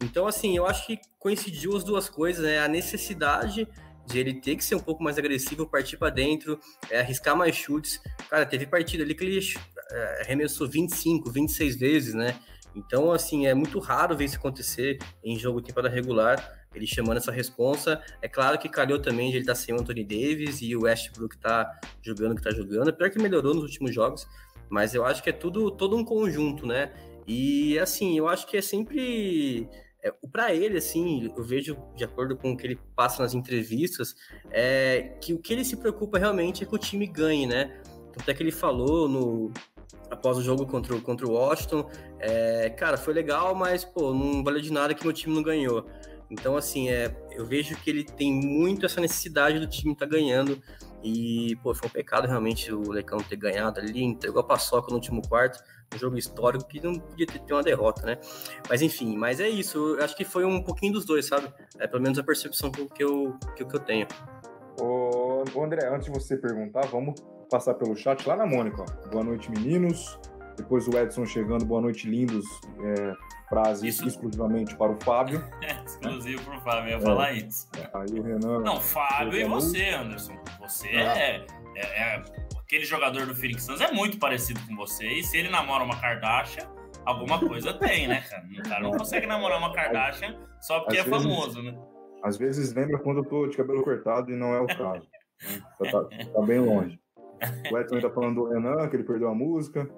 Então, 0.03 0.27
assim, 0.27 0.55
eu 0.55 0.65
acho 0.65 0.85
que 0.85 0.99
coincidiu 1.17 1.75
as 1.75 1.83
duas 1.83 2.09
coisas, 2.09 2.43
né? 2.43 2.59
A 2.59 2.67
necessidade 2.67 3.67
de 4.09 4.19
ele 4.19 4.33
ter 4.33 4.55
que 4.55 4.63
ser 4.63 4.75
um 4.75 4.79
pouco 4.79 5.03
mais 5.03 5.17
agressivo, 5.17 5.67
partir 5.67 5.97
para 5.97 6.09
dentro, 6.09 6.59
é, 6.89 6.99
arriscar 6.99 7.35
mais 7.35 7.55
chutes. 7.55 8.01
Cara, 8.29 8.45
teve 8.45 8.65
partida 8.65 9.03
ali 9.03 9.13
que 9.13 9.23
ele 9.23 9.39
é, 9.91 10.21
arremessou 10.23 10.67
25, 10.67 11.31
26 11.31 11.75
vezes, 11.77 12.13
né? 12.13 12.35
Então, 12.75 13.11
assim, 13.11 13.47
é 13.47 13.53
muito 13.53 13.79
raro 13.79 14.15
ver 14.15 14.25
isso 14.25 14.37
acontecer 14.37 14.99
em 15.23 15.37
jogo 15.37 15.61
temporada 15.61 15.93
regular, 15.93 16.67
ele 16.73 16.85
chamando 16.85 17.17
essa 17.17 17.31
responsa. 17.31 18.01
É 18.21 18.27
claro 18.27 18.57
que 18.57 18.69
calhou 18.69 18.99
também 18.99 19.29
de 19.29 19.37
ele 19.37 19.43
estar 19.43 19.53
tá 19.53 19.59
sem 19.59 19.73
o 19.73 19.79
Anthony 19.79 20.03
Davis 20.03 20.61
e 20.61 20.75
o 20.75 20.83
Westbrook 20.83 21.37
tá 21.37 21.79
jogando 22.01 22.33
o 22.33 22.35
que 22.35 22.43
tá 22.43 22.51
jogando. 22.51 22.89
É 22.89 22.91
pior 22.91 23.09
que 23.09 23.19
melhorou 23.19 23.53
nos 23.53 23.63
últimos 23.63 23.93
jogos, 23.93 24.27
mas 24.69 24.93
eu 24.93 25.05
acho 25.05 25.23
que 25.23 25.29
é 25.29 25.33
tudo 25.33 25.71
todo 25.71 25.95
um 25.95 26.03
conjunto, 26.03 26.65
né? 26.65 26.91
E, 27.27 27.77
assim, 27.77 28.17
eu 28.17 28.27
acho 28.27 28.47
que 28.47 28.57
é 28.57 28.61
sempre 28.61 29.69
é, 30.01 30.13
para 30.31 30.53
ele, 30.53 30.77
assim, 30.77 31.31
eu 31.35 31.43
vejo, 31.43 31.77
de 31.95 32.03
acordo 32.03 32.35
com 32.35 32.51
o 32.51 32.57
que 32.57 32.65
ele 32.65 32.79
passa 32.95 33.21
nas 33.21 33.33
entrevistas, 33.33 34.15
é 34.49 35.17
que 35.21 35.33
o 35.33 35.39
que 35.39 35.53
ele 35.53 35.65
se 35.65 35.75
preocupa 35.77 36.17
realmente 36.17 36.63
é 36.63 36.67
que 36.67 36.75
o 36.75 36.77
time 36.77 37.05
ganhe, 37.05 37.45
né? 37.45 37.81
Até 38.17 38.33
que 38.33 38.41
ele 38.41 38.51
falou 38.51 39.07
no 39.07 39.51
após 40.09 40.37
o 40.37 40.41
jogo 40.41 40.65
contra, 40.65 40.95
o, 40.95 41.01
contra 41.01 41.27
o 41.27 41.33
Washington, 41.33 41.87
é, 42.19 42.69
cara, 42.71 42.97
foi 42.97 43.13
legal, 43.13 43.53
mas, 43.53 43.85
pô, 43.85 44.13
não 44.13 44.43
valeu 44.43 44.61
de 44.61 44.71
nada 44.71 44.93
que 44.93 45.03
meu 45.03 45.13
time 45.13 45.35
não 45.35 45.43
ganhou. 45.43 45.85
Então, 46.31 46.55
assim, 46.55 46.89
é, 46.89 47.15
eu 47.31 47.45
vejo 47.45 47.75
que 47.77 47.89
ele 47.89 48.03
tem 48.03 48.31
muito 48.31 48.85
essa 48.85 49.01
necessidade 49.01 49.59
do 49.59 49.67
time 49.67 49.93
estar 49.93 50.07
tá 50.07 50.11
ganhando. 50.11 50.61
E, 51.03 51.55
pô, 51.63 51.73
foi 51.73 51.87
um 51.87 51.91
pecado 51.91 52.27
realmente 52.27 52.73
o 52.73 52.91
Lecão 52.91 53.19
ter 53.19 53.35
ganhado 53.37 53.79
ali, 53.79 54.03
entregou 54.03 54.41
a 54.41 54.43
paçoca 54.43 54.89
no 54.89 54.95
último 54.95 55.21
quarto 55.27 55.63
um 55.93 55.97
jogo 55.97 56.17
histórico 56.17 56.67
que 56.67 56.79
não 56.79 56.93
podia 56.93 57.25
ter 57.25 57.53
uma 57.53 57.63
derrota, 57.63 58.05
né? 58.05 58.17
Mas 58.69 58.81
enfim, 58.81 59.17
mas 59.17 59.39
é 59.39 59.49
isso. 59.49 59.95
Eu 59.95 60.03
acho 60.03 60.15
que 60.15 60.23
foi 60.23 60.45
um 60.45 60.61
pouquinho 60.61 60.93
dos 60.93 61.05
dois, 61.05 61.25
sabe? 61.25 61.51
É 61.79 61.87
pelo 61.87 62.03
menos 62.03 62.19
a 62.19 62.23
percepção 62.23 62.71
que 62.71 62.81
eu, 63.03 63.35
que 63.55 63.63
eu, 63.63 63.79
tenho. 63.79 64.07
Ô, 64.79 65.43
André, 65.63 65.87
antes 65.87 66.05
de 66.05 66.11
você 66.11 66.37
perguntar, 66.37 66.85
vamos 66.87 67.19
passar 67.49 67.73
pelo 67.73 67.95
chat 67.95 68.25
lá 68.27 68.35
na 68.35 68.45
Mônica. 68.45 68.85
Boa 69.11 69.23
noite, 69.23 69.49
meninos. 69.49 70.19
Depois 70.59 70.85
o 70.89 70.97
Edson 70.97 71.25
chegando, 71.25 71.65
boa 71.65 71.79
noite, 71.79 72.05
lindos. 72.07 72.45
É, 72.83 73.15
frase 73.47 73.87
isso... 73.87 74.05
exclusivamente 74.05 74.75
para 74.75 74.91
o 74.91 74.95
Fábio. 75.01 75.41
exclusivo 75.85 76.43
para 76.43 76.57
o 76.57 76.61
Fábio, 76.61 76.89
ia 76.89 76.97
é. 76.97 76.99
falar 76.99 77.31
isso. 77.31 77.67
Aí 77.93 78.19
o 78.19 78.21
Renan. 78.21 78.59
Não, 78.59 78.79
Fábio 78.81 79.39
e 79.39 79.45
você, 79.45 79.91
Anderson. 79.91 80.37
Você 80.59 80.89
ah. 80.89 81.17
é, 81.17 81.45
é, 81.77 82.15
é 82.15 82.23
aquele 82.57 82.83
jogador 82.83 83.25
do 83.25 83.33
Phoenix 83.33 83.63
Suns 83.63 83.79
é 83.79 83.89
muito 83.91 84.19
parecido 84.19 84.59
com 84.67 84.75
você. 84.75 85.07
E 85.07 85.23
se 85.23 85.37
ele 85.37 85.49
namora 85.49 85.81
uma 85.81 85.95
Kardashian, 85.99 86.69
alguma 87.05 87.39
coisa 87.39 87.73
tem, 87.73 88.05
né, 88.09 88.21
cara? 88.29 88.43
O 88.45 88.69
cara 88.69 88.83
não 88.83 88.91
consegue 88.91 89.25
namorar 89.25 89.59
uma 89.59 89.73
Kardashian 89.73 90.37
só 90.59 90.81
porque 90.81 90.97
Às 90.97 91.07
é 91.07 91.09
vezes, 91.09 91.25
famoso, 91.25 91.63
né? 91.63 91.79
Às 92.21 92.37
vezes 92.37 92.73
lembra 92.73 92.99
quando 92.99 93.19
eu 93.19 93.25
tô 93.25 93.47
de 93.47 93.55
cabelo 93.55 93.81
cortado 93.81 94.29
e 94.29 94.35
não 94.35 94.53
é 94.53 94.59
o 94.59 94.67
caso. 94.67 95.07
Né? 95.41 95.61
tá, 95.89 96.03
tá, 96.03 96.41
bem 96.41 96.59
longe. 96.59 96.99
O 97.71 97.77
Edson 97.77 98.01
tá 98.01 98.09
falando 98.09 98.35
do 98.35 98.49
Renan, 98.49 98.89
que 98.89 98.97
ele 98.97 99.05
perdeu 99.05 99.29
a 99.29 99.33
música. 99.33 99.89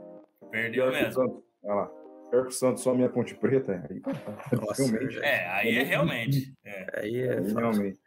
Perdeu 0.52 0.92
mesmo. 0.92 1.14
Santos, 1.14 1.44
olha 1.64 1.74
lá. 1.76 1.92
Perco 2.30 2.52
Santos, 2.52 2.84
só 2.84 2.94
minha 2.94 3.10
ponte 3.10 3.36
preta. 3.36 3.84
Aí, 3.90 4.02
Nossa, 4.60 4.84
realmente. 4.84 5.20
É, 5.20 5.48
aí 5.48 5.76
é 5.78 5.84
realmente. 5.84 6.54
É. 6.64 7.00
Aí 7.02 7.20
é. 7.20 7.38
Aí, 7.40 7.54
realmente. 7.54 8.00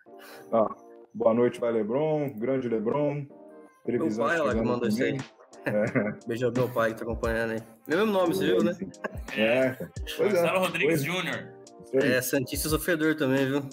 Ah, 0.53 0.75
boa 1.13 1.35
noite, 1.35 1.61
vai 1.61 1.73
Lebron. 1.73 2.33
Grande 2.37 2.69
Lebron. 2.69 3.27
Televisão 3.85 4.27
meu 4.27 4.37
pai 4.37 4.47
lá 4.47 4.55
que 4.55 4.67
mandou 4.67 4.89
isso 4.89 5.03
aí. 5.03 5.17
É. 5.67 6.13
Beijo 6.27 6.47
ao 6.47 6.53
meu 6.53 6.69
pai 6.69 6.93
que 6.93 6.99
tá 6.99 7.05
acompanhando 7.05 7.53
aí. 7.53 7.63
Meu 7.87 7.99
mesmo 7.99 8.13
nome, 8.13 8.35
você 8.35 8.47
viu, 8.47 8.63
né? 8.63 8.73
É. 9.37 9.73
Pois 10.17 10.33
é. 10.35 10.41
Marcelo 10.41 10.57
é. 10.57 10.59
Rodrigues 10.59 11.03
Júnior. 11.03 11.55
É, 11.93 12.21
Santista 12.21 12.69
Sofredor 12.69 13.15
também, 13.17 13.47
viu? 13.47 13.69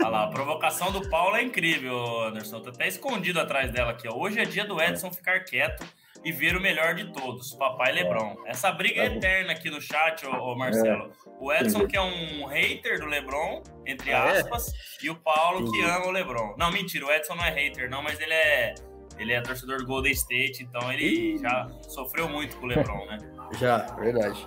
Olha 0.00 0.08
lá, 0.08 0.24
a 0.24 0.30
provocação 0.30 0.92
do 0.92 1.08
Paulo 1.08 1.36
é 1.36 1.42
incrível, 1.42 2.24
Anderson. 2.24 2.60
Tá 2.60 2.70
até 2.70 2.88
escondido 2.88 3.40
atrás 3.40 3.72
dela 3.72 3.92
aqui, 3.92 4.08
ó. 4.08 4.16
Hoje 4.16 4.38
é 4.38 4.44
dia 4.44 4.64
do 4.64 4.80
Edson 4.80 5.10
ficar 5.10 5.40
quieto 5.40 5.86
e 6.24 6.32
ver 6.32 6.56
o 6.56 6.60
melhor 6.60 6.94
de 6.94 7.12
todos, 7.12 7.54
papai 7.54 7.92
Lebron. 7.92 8.36
Essa 8.46 8.72
briga 8.72 9.02
é 9.02 9.06
eterna 9.06 9.52
aqui 9.52 9.70
no 9.70 9.80
chat, 9.80 10.26
ô, 10.26 10.30
ô 10.30 10.56
Marcelo. 10.56 11.10
O 11.40 11.52
Edson, 11.52 11.86
que 11.86 11.96
é 11.96 12.02
um 12.02 12.46
hater 12.46 12.98
do 13.00 13.06
Lebron, 13.06 13.62
entre 13.86 14.12
aspas, 14.12 14.72
e 15.02 15.10
o 15.10 15.16
Paulo, 15.16 15.70
que 15.70 15.82
ama 15.82 16.06
o 16.06 16.10
Lebron. 16.10 16.54
Não, 16.58 16.70
mentira, 16.70 17.06
o 17.06 17.10
Edson 17.10 17.34
não 17.34 17.44
é 17.44 17.50
hater, 17.50 17.90
não, 17.90 18.02
mas 18.02 18.20
ele 18.20 18.34
é 18.34 18.74
ele 19.18 19.32
é 19.32 19.40
torcedor 19.40 19.78
do 19.78 19.86
Golden 19.86 20.12
State, 20.12 20.62
então 20.62 20.92
ele 20.92 21.38
já 21.38 21.68
sofreu 21.88 22.28
muito 22.28 22.56
com 22.56 22.66
o 22.66 22.68
LeBron, 22.68 23.06
né? 23.06 23.18
Já, 23.58 23.78
verdade. 23.94 24.46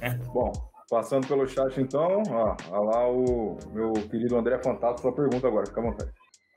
É. 0.00 0.10
Bom, 0.32 0.52
passando 0.90 1.26
pelo 1.26 1.46
chat 1.46 1.80
então, 1.80 2.22
ó, 2.30 2.56
ó 2.70 2.80
lá 2.82 3.08
o 3.08 3.56
meu 3.72 3.92
querido 4.10 4.36
André 4.36 4.58
Fantato, 4.62 5.00
sua 5.00 5.12
pergunta 5.12 5.46
agora, 5.46 5.66
fica 5.66 5.80
à 5.80 5.84
vontade. 5.84 6.12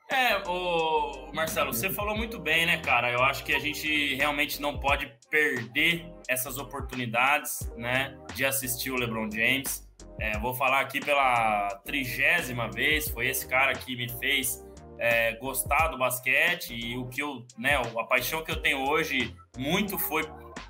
É, 0.10 0.38
o 0.48 1.32
Marcelo, 1.34 1.74
você 1.74 1.90
falou 1.90 2.16
muito 2.16 2.40
bem, 2.40 2.66
né, 2.66 2.78
cara? 2.78 3.12
Eu 3.12 3.24
acho 3.24 3.44
que 3.44 3.56
a 3.56 3.60
gente 3.60 4.14
realmente 4.16 4.62
não 4.62 4.80
pode 4.80 5.12
perder 5.32 6.06
essas 6.30 6.58
oportunidades, 6.58 7.72
né, 7.76 8.16
de 8.36 8.46
assistir 8.46 8.92
o 8.92 8.96
LeBron 8.96 9.30
James. 9.32 9.86
É, 10.20 10.38
vou 10.38 10.54
falar 10.54 10.82
aqui 10.82 11.00
pela 11.00 11.68
trigésima 11.84 12.70
vez, 12.72 13.10
foi 13.10 13.28
esse 13.28 13.48
cara 13.48 13.74
que 13.74 13.96
me 13.96 14.08
fez 14.20 14.64
é, 15.00 15.34
gostar 15.36 15.90
do 15.90 15.98
basquete 15.98 16.74
e 16.74 16.96
o 16.96 17.08
que 17.08 17.22
eu, 17.22 17.46
né, 17.58 17.76
a 17.76 18.04
paixão 18.04 18.44
que 18.44 18.52
eu 18.52 18.62
tenho 18.62 18.88
hoje 18.88 19.36
muito 19.58 19.98
foi 19.98 20.24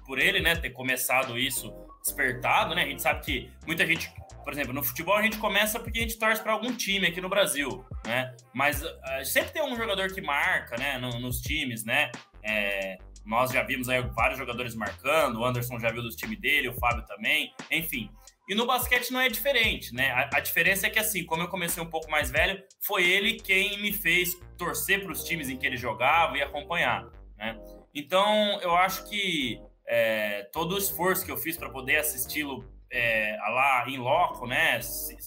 por 0.05 0.17
ele, 0.17 0.39
né, 0.39 0.55
ter 0.55 0.71
começado 0.71 1.37
isso 1.37 1.73
despertado, 2.05 2.75
né? 2.75 2.83
A 2.83 2.87
gente 2.87 3.01
sabe 3.01 3.23
que 3.25 3.51
muita 3.65 3.85
gente, 3.85 4.11
por 4.43 4.53
exemplo, 4.53 4.71
no 4.71 4.83
futebol 4.83 5.15
a 5.15 5.23
gente 5.23 5.37
começa 5.37 5.79
porque 5.79 5.99
a 5.99 6.01
gente 6.03 6.19
torce 6.19 6.41
para 6.41 6.53
algum 6.53 6.71
time 6.75 7.07
aqui 7.07 7.19
no 7.19 7.27
Brasil, 7.27 7.83
né? 8.05 8.35
Mas 8.53 8.83
uh, 8.83 8.93
sempre 9.23 9.51
tem 9.51 9.63
um 9.63 9.75
jogador 9.75 10.13
que 10.13 10.21
marca, 10.21 10.77
né, 10.77 10.99
no, 10.99 11.19
nos 11.19 11.41
times, 11.41 11.83
né? 11.83 12.11
É, 12.43 12.97
nós 13.25 13.51
já 13.51 13.63
vimos 13.63 13.89
aí 13.89 14.01
vários 14.13 14.37
jogadores 14.37 14.75
marcando, 14.75 15.39
o 15.39 15.45
Anderson 15.45 15.79
já 15.79 15.91
viu 15.91 16.03
dos 16.03 16.15
times 16.15 16.39
dele, 16.39 16.69
o 16.69 16.73
Fábio 16.73 17.03
também, 17.07 17.51
enfim. 17.71 18.11
E 18.47 18.53
no 18.53 18.67
basquete 18.67 19.09
não 19.11 19.19
é 19.19 19.27
diferente, 19.27 19.91
né? 19.95 20.11
A, 20.11 20.29
a, 20.37 20.39
diferença 20.39 20.85
é 20.85 20.89
que, 20.91 20.99
assim, 20.99 21.25
como 21.25 21.41
eu 21.41 21.47
comecei 21.47 21.81
um 21.81 21.89
pouco 21.89 22.11
mais 22.11 22.29
velho, 22.29 22.63
foi 22.85 23.03
ele 23.03 23.39
quem 23.39 23.81
me 23.81 23.91
fez 23.91 24.35
torcer 24.55 25.01
para 25.01 25.11
os 25.11 25.23
times 25.23 25.49
em 25.49 25.57
que 25.57 25.65
ele 25.65 25.77
jogava 25.77 26.37
e 26.37 26.43
acompanhar, 26.43 27.07
né? 27.35 27.57
Então, 27.95 28.59
eu 28.61 28.75
acho 28.75 29.09
que 29.09 29.59
é, 29.87 30.43
todo 30.51 30.75
o 30.75 30.77
esforço 30.77 31.25
que 31.25 31.31
eu 31.31 31.37
fiz 31.37 31.57
para 31.57 31.69
poder 31.69 31.97
assisti-lo 31.97 32.65
é, 32.91 33.35
lá 33.49 33.85
em 33.87 33.97
loco, 33.97 34.47
né? 34.47 34.79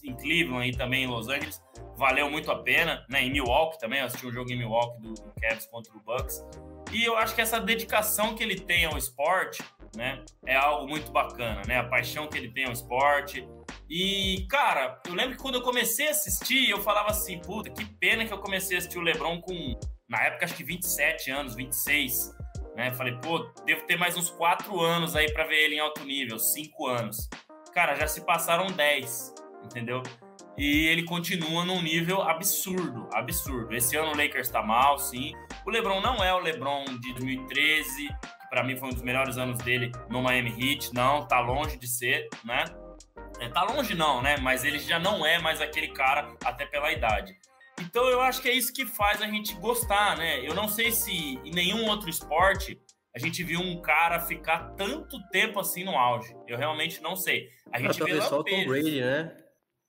Em 0.04 0.14
Cleveland 0.16 0.68
e 0.68 0.76
também 0.76 1.04
em 1.04 1.06
Los 1.06 1.28
Angeles, 1.28 1.62
valeu 1.96 2.30
muito 2.30 2.50
a 2.50 2.62
pena, 2.62 3.04
né? 3.08 3.22
Em 3.22 3.30
Milwaukee 3.30 3.78
também, 3.78 4.00
eu 4.00 4.06
assisti 4.06 4.26
um 4.26 4.32
jogo 4.32 4.50
em 4.50 4.56
Milwaukee 4.56 5.02
do, 5.02 5.14
do 5.14 5.32
Cavs 5.40 5.66
contra 5.66 5.92
o 5.94 6.00
Bucks. 6.00 6.44
E 6.92 7.04
eu 7.04 7.16
acho 7.16 7.34
que 7.34 7.40
essa 7.40 7.60
dedicação 7.60 8.34
que 8.34 8.42
ele 8.42 8.58
tem 8.58 8.86
ao 8.86 8.96
esporte, 8.96 9.62
né, 9.94 10.22
é 10.46 10.54
algo 10.54 10.88
muito 10.88 11.10
bacana, 11.10 11.62
né? 11.66 11.78
A 11.78 11.84
paixão 11.84 12.26
que 12.28 12.38
ele 12.38 12.50
tem 12.50 12.64
ao 12.66 12.72
esporte. 12.72 13.46
E, 13.90 14.46
cara, 14.48 15.00
eu 15.06 15.14
lembro 15.14 15.36
que 15.36 15.42
quando 15.42 15.56
eu 15.56 15.62
comecei 15.62 16.08
a 16.08 16.10
assistir, 16.10 16.70
eu 16.70 16.80
falava 16.82 17.10
assim, 17.10 17.38
puta, 17.40 17.70
que 17.70 17.84
pena 17.84 18.24
que 18.24 18.32
eu 18.32 18.38
comecei 18.38 18.76
a 18.76 18.78
assistir 18.78 18.98
o 18.98 19.02
LeBron 19.02 19.40
com, 19.40 19.78
na 20.08 20.22
época, 20.24 20.44
acho 20.44 20.54
que 20.54 20.64
27 20.64 21.30
anos, 21.30 21.54
26, 21.54 22.34
né? 22.78 22.92
Falei, 22.92 23.18
pô, 23.20 23.40
devo 23.66 23.82
ter 23.82 23.96
mais 23.98 24.16
uns 24.16 24.30
4 24.30 24.80
anos 24.80 25.16
aí 25.16 25.30
para 25.32 25.44
ver 25.44 25.64
ele 25.64 25.74
em 25.74 25.80
alto 25.80 26.04
nível, 26.04 26.38
5 26.38 26.86
anos. 26.86 27.28
Cara, 27.74 27.96
já 27.96 28.06
se 28.06 28.24
passaram 28.24 28.68
10, 28.68 29.34
entendeu? 29.64 30.00
E 30.56 30.86
ele 30.86 31.02
continua 31.02 31.64
num 31.64 31.82
nível 31.82 32.22
absurdo, 32.22 33.08
absurdo. 33.12 33.74
Esse 33.74 33.96
ano 33.96 34.12
o 34.12 34.16
Lakers 34.16 34.48
tá 34.48 34.62
mal, 34.62 34.96
sim. 34.96 35.32
O 35.66 35.70
LeBron 35.70 36.00
não 36.00 36.22
é 36.22 36.32
o 36.32 36.38
LeBron 36.38 36.84
de 36.84 37.12
2013, 37.14 38.06
que 38.06 38.48
para 38.48 38.62
mim 38.62 38.76
foi 38.76 38.88
um 38.88 38.92
dos 38.92 39.02
melhores 39.02 39.36
anos 39.38 39.58
dele 39.58 39.90
no 40.08 40.22
Miami 40.22 40.50
Heat. 40.50 40.94
Não, 40.94 41.26
tá 41.26 41.40
longe 41.40 41.76
de 41.76 41.88
ser, 41.88 42.28
né? 42.44 42.64
É, 43.40 43.48
tá 43.48 43.64
longe 43.64 43.94
não, 43.96 44.22
né? 44.22 44.36
Mas 44.36 44.62
ele 44.62 44.78
já 44.78 45.00
não 45.00 45.26
é 45.26 45.38
mais 45.40 45.60
aquele 45.60 45.88
cara, 45.88 46.32
até 46.44 46.64
pela 46.64 46.92
idade. 46.92 47.36
Então 47.80 48.08
eu 48.08 48.20
acho 48.20 48.40
que 48.42 48.48
é 48.48 48.52
isso 48.52 48.72
que 48.72 48.86
faz 48.86 49.22
a 49.22 49.26
gente 49.26 49.54
gostar, 49.54 50.16
né? 50.16 50.46
Eu 50.46 50.54
não 50.54 50.68
sei 50.68 50.90
se 50.90 51.12
em 51.12 51.50
nenhum 51.50 51.86
outro 51.86 52.08
esporte 52.08 52.80
a 53.14 53.18
gente 53.18 53.42
viu 53.42 53.60
um 53.60 53.80
cara 53.80 54.20
ficar 54.20 54.74
tanto 54.76 55.18
tempo 55.30 55.58
assim 55.58 55.82
no 55.84 55.96
auge. 55.96 56.34
Eu 56.46 56.56
realmente 56.56 57.02
não 57.02 57.16
sei. 57.16 57.48
A 57.72 57.80
gente 57.80 58.00
ah, 58.02 58.04
vê 58.04 58.20
só 58.20 58.40
o 58.40 58.44
Tom 58.44 58.66
Brady, 58.66 59.00
né? 59.00 59.36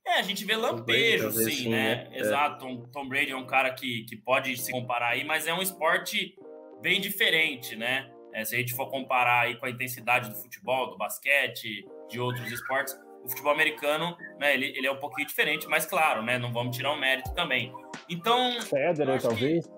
É, 0.08 0.14
a 0.20 0.22
gente 0.24 0.44
vê 0.44 0.56
lampejo, 0.56 1.32
sim, 1.32 1.52
sim, 1.52 1.70
né? 1.70 2.10
né? 2.10 2.18
Exato. 2.18 2.66
Tom, 2.66 2.86
Tom, 2.88 3.08
Brady 3.08 3.32
é 3.32 3.36
um 3.36 3.46
cara 3.46 3.72
que, 3.72 4.06
que 4.06 4.16
pode 4.16 4.58
se 4.58 4.72
comparar 4.72 5.10
aí, 5.10 5.24
mas 5.24 5.46
é 5.46 5.54
um 5.54 5.62
esporte 5.62 6.36
bem 6.82 7.00
diferente, 7.00 7.76
né? 7.76 8.10
É, 8.34 8.44
se 8.44 8.56
a 8.56 8.60
gente 8.60 8.74
for 8.74 8.90
comparar 8.90 9.42
aí 9.42 9.56
com 9.58 9.66
a 9.66 9.70
intensidade 9.70 10.30
do 10.30 10.36
futebol, 10.36 10.90
do 10.90 10.98
basquete, 10.98 11.86
de 12.10 12.20
outros 12.20 12.52
esportes, 12.52 12.98
o 13.24 13.30
futebol 13.30 13.52
americano, 13.52 14.18
né, 14.40 14.54
ele, 14.54 14.74
ele 14.76 14.88
é 14.88 14.92
um 14.92 15.00
pouquinho 15.00 15.28
diferente, 15.28 15.68
mas 15.68 15.86
claro, 15.86 16.24
né, 16.24 16.38
não 16.38 16.52
vamos 16.52 16.76
tirar 16.76 16.92
o 16.92 17.00
mérito 17.00 17.34
também. 17.34 17.74
Então. 18.10 18.62
Federer, 18.62 19.22
talvez. 19.22 19.70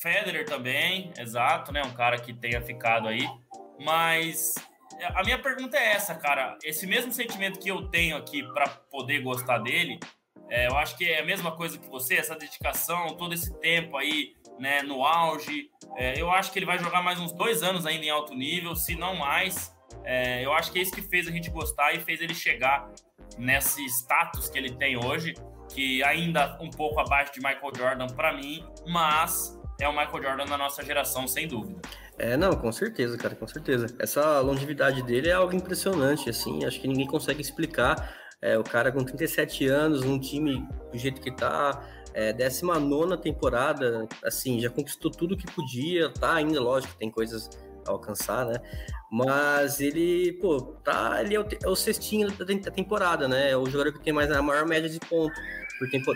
Federer 0.00 0.46
também, 0.46 1.12
exato, 1.18 1.72
né? 1.72 1.82
Um 1.84 1.92
cara 1.92 2.18
que 2.18 2.32
tenha 2.32 2.62
ficado 2.62 3.06
aí. 3.06 3.28
Mas 3.78 4.54
a 5.14 5.22
minha 5.22 5.38
pergunta 5.38 5.76
é 5.76 5.92
essa, 5.92 6.14
cara. 6.14 6.56
Esse 6.62 6.86
mesmo 6.86 7.12
sentimento 7.12 7.58
que 7.58 7.70
eu 7.70 7.88
tenho 7.88 8.16
aqui 8.16 8.42
para 8.52 8.68
poder 8.68 9.20
gostar 9.20 9.58
dele, 9.58 9.98
é, 10.48 10.68
eu 10.68 10.76
acho 10.76 10.96
que 10.96 11.04
é 11.04 11.20
a 11.20 11.24
mesma 11.24 11.52
coisa 11.52 11.78
que 11.78 11.88
você, 11.88 12.16
essa 12.16 12.34
dedicação, 12.34 13.16
todo 13.16 13.34
esse 13.34 13.52
tempo 13.60 13.96
aí, 13.96 14.34
né, 14.58 14.82
no 14.82 15.04
auge. 15.04 15.70
É, 15.96 16.20
eu 16.20 16.30
acho 16.30 16.52
que 16.52 16.58
ele 16.58 16.66
vai 16.66 16.78
jogar 16.78 17.02
mais 17.02 17.20
uns 17.20 17.32
dois 17.32 17.62
anos 17.62 17.86
ainda 17.86 18.04
em 18.04 18.10
alto 18.10 18.34
nível, 18.34 18.74
se 18.74 18.94
não 18.94 19.14
mais. 19.16 19.74
É, 20.04 20.44
eu 20.44 20.52
acho 20.52 20.72
que 20.72 20.78
é 20.78 20.82
isso 20.82 20.92
que 20.92 21.02
fez 21.02 21.26
a 21.26 21.30
gente 21.30 21.50
gostar 21.50 21.92
e 21.94 22.00
fez 22.00 22.20
ele 22.20 22.34
chegar 22.34 22.90
nesse 23.38 23.84
status 23.86 24.48
que 24.48 24.58
ele 24.58 24.72
tem 24.72 24.96
hoje, 24.96 25.34
que 25.68 26.02
ainda 26.02 26.58
um 26.60 26.70
pouco 26.70 27.00
abaixo 27.00 27.32
de 27.32 27.38
Michael 27.38 27.72
Jordan 27.76 28.06
para 28.08 28.32
mim, 28.32 28.64
mas 28.88 29.58
é 29.80 29.88
o 29.88 29.92
Michael 29.92 30.22
Jordan 30.22 30.44
da 30.46 30.58
nossa 30.58 30.84
geração, 30.84 31.26
sem 31.26 31.46
dúvida. 31.46 31.80
É, 32.18 32.36
não, 32.36 32.52
com 32.52 32.70
certeza, 32.70 33.16
cara, 33.16 33.34
com 33.34 33.46
certeza. 33.46 33.86
Essa 33.98 34.40
longevidade 34.40 35.02
dele 35.02 35.30
é 35.30 35.32
algo 35.32 35.54
impressionante, 35.54 36.28
assim, 36.28 36.64
acho 36.66 36.80
que 36.80 36.86
ninguém 36.86 37.06
consegue 37.06 37.40
explicar. 37.40 38.14
É, 38.42 38.58
o 38.58 38.64
cara 38.64 38.90
com 38.90 39.04
37 39.04 39.66
anos, 39.66 40.02
um 40.02 40.18
time 40.18 40.66
do 40.92 40.98
jeito 40.98 41.20
que 41.20 41.30
tá, 41.30 41.82
é, 42.12 42.32
19 42.32 43.16
temporada, 43.18 44.06
assim, 44.24 44.60
já 44.60 44.68
conquistou 44.68 45.10
tudo 45.10 45.36
que 45.36 45.46
podia, 45.50 46.10
tá 46.10 46.34
ainda, 46.34 46.60
lógico, 46.60 46.94
tem 46.98 47.10
coisas 47.10 47.48
alcançar, 47.92 48.46
né? 48.46 48.60
Mas 49.10 49.80
ele, 49.80 50.32
pô, 50.34 50.60
tá, 50.84 51.20
ele 51.20 51.34
é 51.34 51.40
o, 51.40 51.46
é 51.64 51.68
o 51.68 51.74
cestinho 51.74 52.30
da 52.30 52.70
temporada, 52.70 53.26
né? 53.26 53.50
É 53.50 53.56
o 53.56 53.66
jogador 53.66 53.92
que 53.92 54.00
tem 54.00 54.12
mais 54.12 54.30
a 54.30 54.40
maior 54.40 54.66
média 54.66 54.88
de 54.88 55.00
pontos 55.00 55.36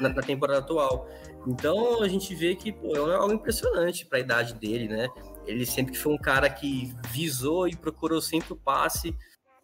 na, 0.01 0.09
na 0.11 0.23
temporada 0.23 0.61
atual. 0.61 1.09
Então 1.47 2.03
a 2.03 2.09
gente 2.09 2.35
vê 2.35 2.55
que 2.55 2.73
pô, 2.73 2.97
é 2.97 3.15
algo 3.15 3.33
impressionante 3.33 4.07
para 4.07 4.19
a 4.19 4.21
idade 4.21 4.55
dele, 4.55 4.89
né? 4.89 5.09
Ele 5.47 5.67
sempre 5.67 5.95
foi 5.95 6.13
um 6.13 6.19
cara 6.19 6.49
que 6.49 6.95
visou 7.11 7.69
e 7.69 7.77
procurou 7.77 8.21
sempre 8.21 8.53
o 8.53 8.57
passe, 8.57 9.15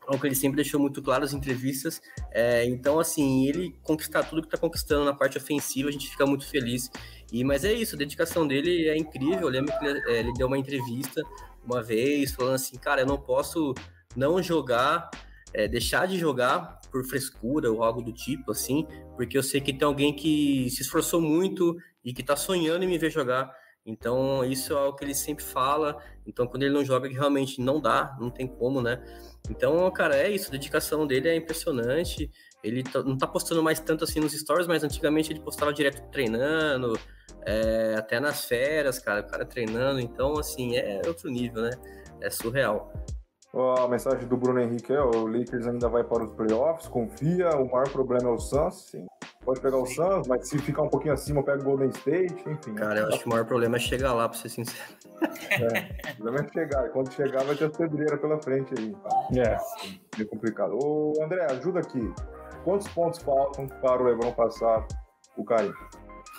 algo 0.07 0.21
que 0.21 0.27
ele 0.27 0.35
sempre 0.35 0.57
deixou 0.57 0.81
muito 0.81 1.01
claro 1.01 1.23
nas 1.23 1.33
entrevistas. 1.33 2.03
É, 2.33 2.65
então, 2.67 2.99
assim, 2.99 3.47
ele 3.47 3.75
conquistar 3.83 4.25
tudo 4.25 4.43
que 4.43 4.49
está 4.49 4.59
conquistando 4.59 5.05
na 5.05 5.15
parte 5.15 5.39
ofensiva, 5.39 5.89
a 5.89 5.93
gente 5.93 6.11
fica 6.11 6.27
muito 6.27 6.47
feliz. 6.47 6.91
E, 7.33 7.45
mas 7.45 7.65
é 7.65 7.73
isso, 7.73 7.95
a 7.95 7.99
dedicação 7.99 8.47
dele 8.47 8.89
é 8.89 8.97
incrível. 8.97 9.43
Eu 9.43 9.49
lembro 9.49 9.77
que 9.79 9.87
ele, 9.87 10.01
é, 10.11 10.19
ele 10.19 10.33
deu 10.35 10.49
uma 10.49 10.59
entrevista 10.59 11.23
uma 11.65 11.83
vez 11.83 12.33
falando 12.33 12.55
assim, 12.55 12.77
cara, 12.79 13.03
eu 13.03 13.07
não 13.07 13.19
posso 13.19 13.75
não 14.17 14.43
jogar, 14.43 15.11
é, 15.53 15.69
deixar 15.69 16.07
de 16.07 16.19
jogar 16.19 16.81
por 16.91 17.05
frescura 17.05 17.71
ou 17.71 17.83
algo 17.83 18.03
do 18.03 18.13
tipo, 18.13 18.51
assim, 18.51 18.87
porque 19.17 19.39
eu 19.39 19.43
sei 19.43 19.61
que 19.61 19.73
tem 19.73 19.87
alguém 19.87 20.15
que 20.15 20.69
se 20.71 20.83
esforçou 20.83 21.21
muito 21.21 21.77
e 22.05 22.13
que 22.13 22.23
tá 22.23 22.35
sonhando 22.35 22.85
em 22.85 22.89
me 22.89 22.99
ver 22.99 23.11
jogar. 23.11 23.51
Então, 23.91 24.45
isso 24.45 24.73
é 24.73 24.77
algo 24.77 24.97
que 24.97 25.05
ele 25.05 25.15
sempre 25.15 25.45
fala. 25.45 26.01
Então, 26.27 26.47
quando 26.47 26.63
ele 26.63 26.73
não 26.73 26.85
joga, 26.85 27.09
realmente 27.09 27.61
não 27.61 27.81
dá, 27.81 28.17
não 28.21 28.31
tem 28.31 28.47
como, 28.47 28.81
né? 28.81 29.03
Então, 29.51 29.91
cara, 29.91 30.17
é 30.17 30.31
isso. 30.31 30.49
A 30.49 30.53
dedicação 30.53 31.07
dele 31.07 31.29
é 31.29 31.35
impressionante. 31.35 32.31
Ele 32.63 32.85
não 33.05 33.19
tá 33.19 33.27
postando 33.27 33.63
mais 33.63 33.81
tanto 33.81 34.05
assim 34.05 34.21
nos 34.21 34.33
stories, 34.33 34.67
mas 34.67 34.85
antigamente 34.85 35.33
ele 35.33 35.41
postava 35.41 35.73
direto 35.73 36.03
treinando, 36.11 36.99
é, 37.45 37.95
até 37.97 38.21
nas 38.21 38.45
férias, 38.45 38.99
cara, 38.99 39.23
o 39.23 39.27
cara 39.27 39.45
treinando. 39.45 39.99
Então, 39.99 40.39
assim, 40.39 40.77
é 40.77 41.01
outro 41.07 41.29
nível, 41.31 41.63
né? 41.63 41.71
É 42.21 42.31
surreal. 42.31 42.93
A 43.53 43.89
mensagem 43.89 44.29
do 44.29 44.37
Bruno 44.37 44.61
Henrique 44.61 44.93
é: 44.93 45.01
o 45.01 45.27
Lakers 45.27 45.67
ainda 45.67 45.89
vai 45.89 46.05
para 46.05 46.23
os 46.23 46.33
playoffs, 46.33 46.87
confia. 46.87 47.51
O 47.57 47.71
maior 47.71 47.89
problema 47.89 48.29
é 48.29 48.33
o 48.33 48.39
Suns, 48.39 48.91
sim. 48.91 49.07
Pode 49.45 49.61
pegar 49.61 49.79
o 49.79 49.87
Suns, 49.87 50.29
mas 50.29 50.49
se 50.49 50.59
ficar 50.59 50.83
um 50.83 50.89
pouquinho 50.89 51.15
acima, 51.15 51.43
pega 51.43 51.61
o 51.61 51.65
Golden 51.65 51.89
State, 51.89 52.49
enfim. 52.49 52.75
Cara, 52.75 53.01
eu 53.01 53.09
acho 53.09 53.21
que 53.21 53.27
o 53.27 53.31
maior 53.31 53.45
problema 53.45 53.77
é 53.77 53.81
chegar 53.81 54.13
lá, 54.13 54.29
pra 54.29 54.39
ser 54.39 54.51
sincero. 54.51 54.95
É, 55.51 56.13
o 56.13 56.17
problema 56.17 56.47
é 56.47 56.53
chegar. 56.53 56.87
E 56.87 56.91
quando 56.91 57.13
chegar, 57.13 57.45
vai 57.45 57.57
ter 57.57 57.71
pedreira 57.71 58.17
pela 58.17 58.41
frente 58.41 58.73
aí. 58.79 58.93
Tá? 58.93 59.29
É. 59.37 60.23
É 60.23 60.25
complicado. 60.25 60.79
Ô, 60.81 61.15
André, 61.23 61.45
ajuda 61.51 61.81
aqui. 61.81 62.13
Quantos 62.65 62.87
pontos 62.89 63.21
faltam 63.21 63.67
para 63.67 64.03
o 64.03 64.05
Lebron 64.05 64.33
passar 64.33 64.87
o 65.37 65.45
Carinho? 65.45 65.75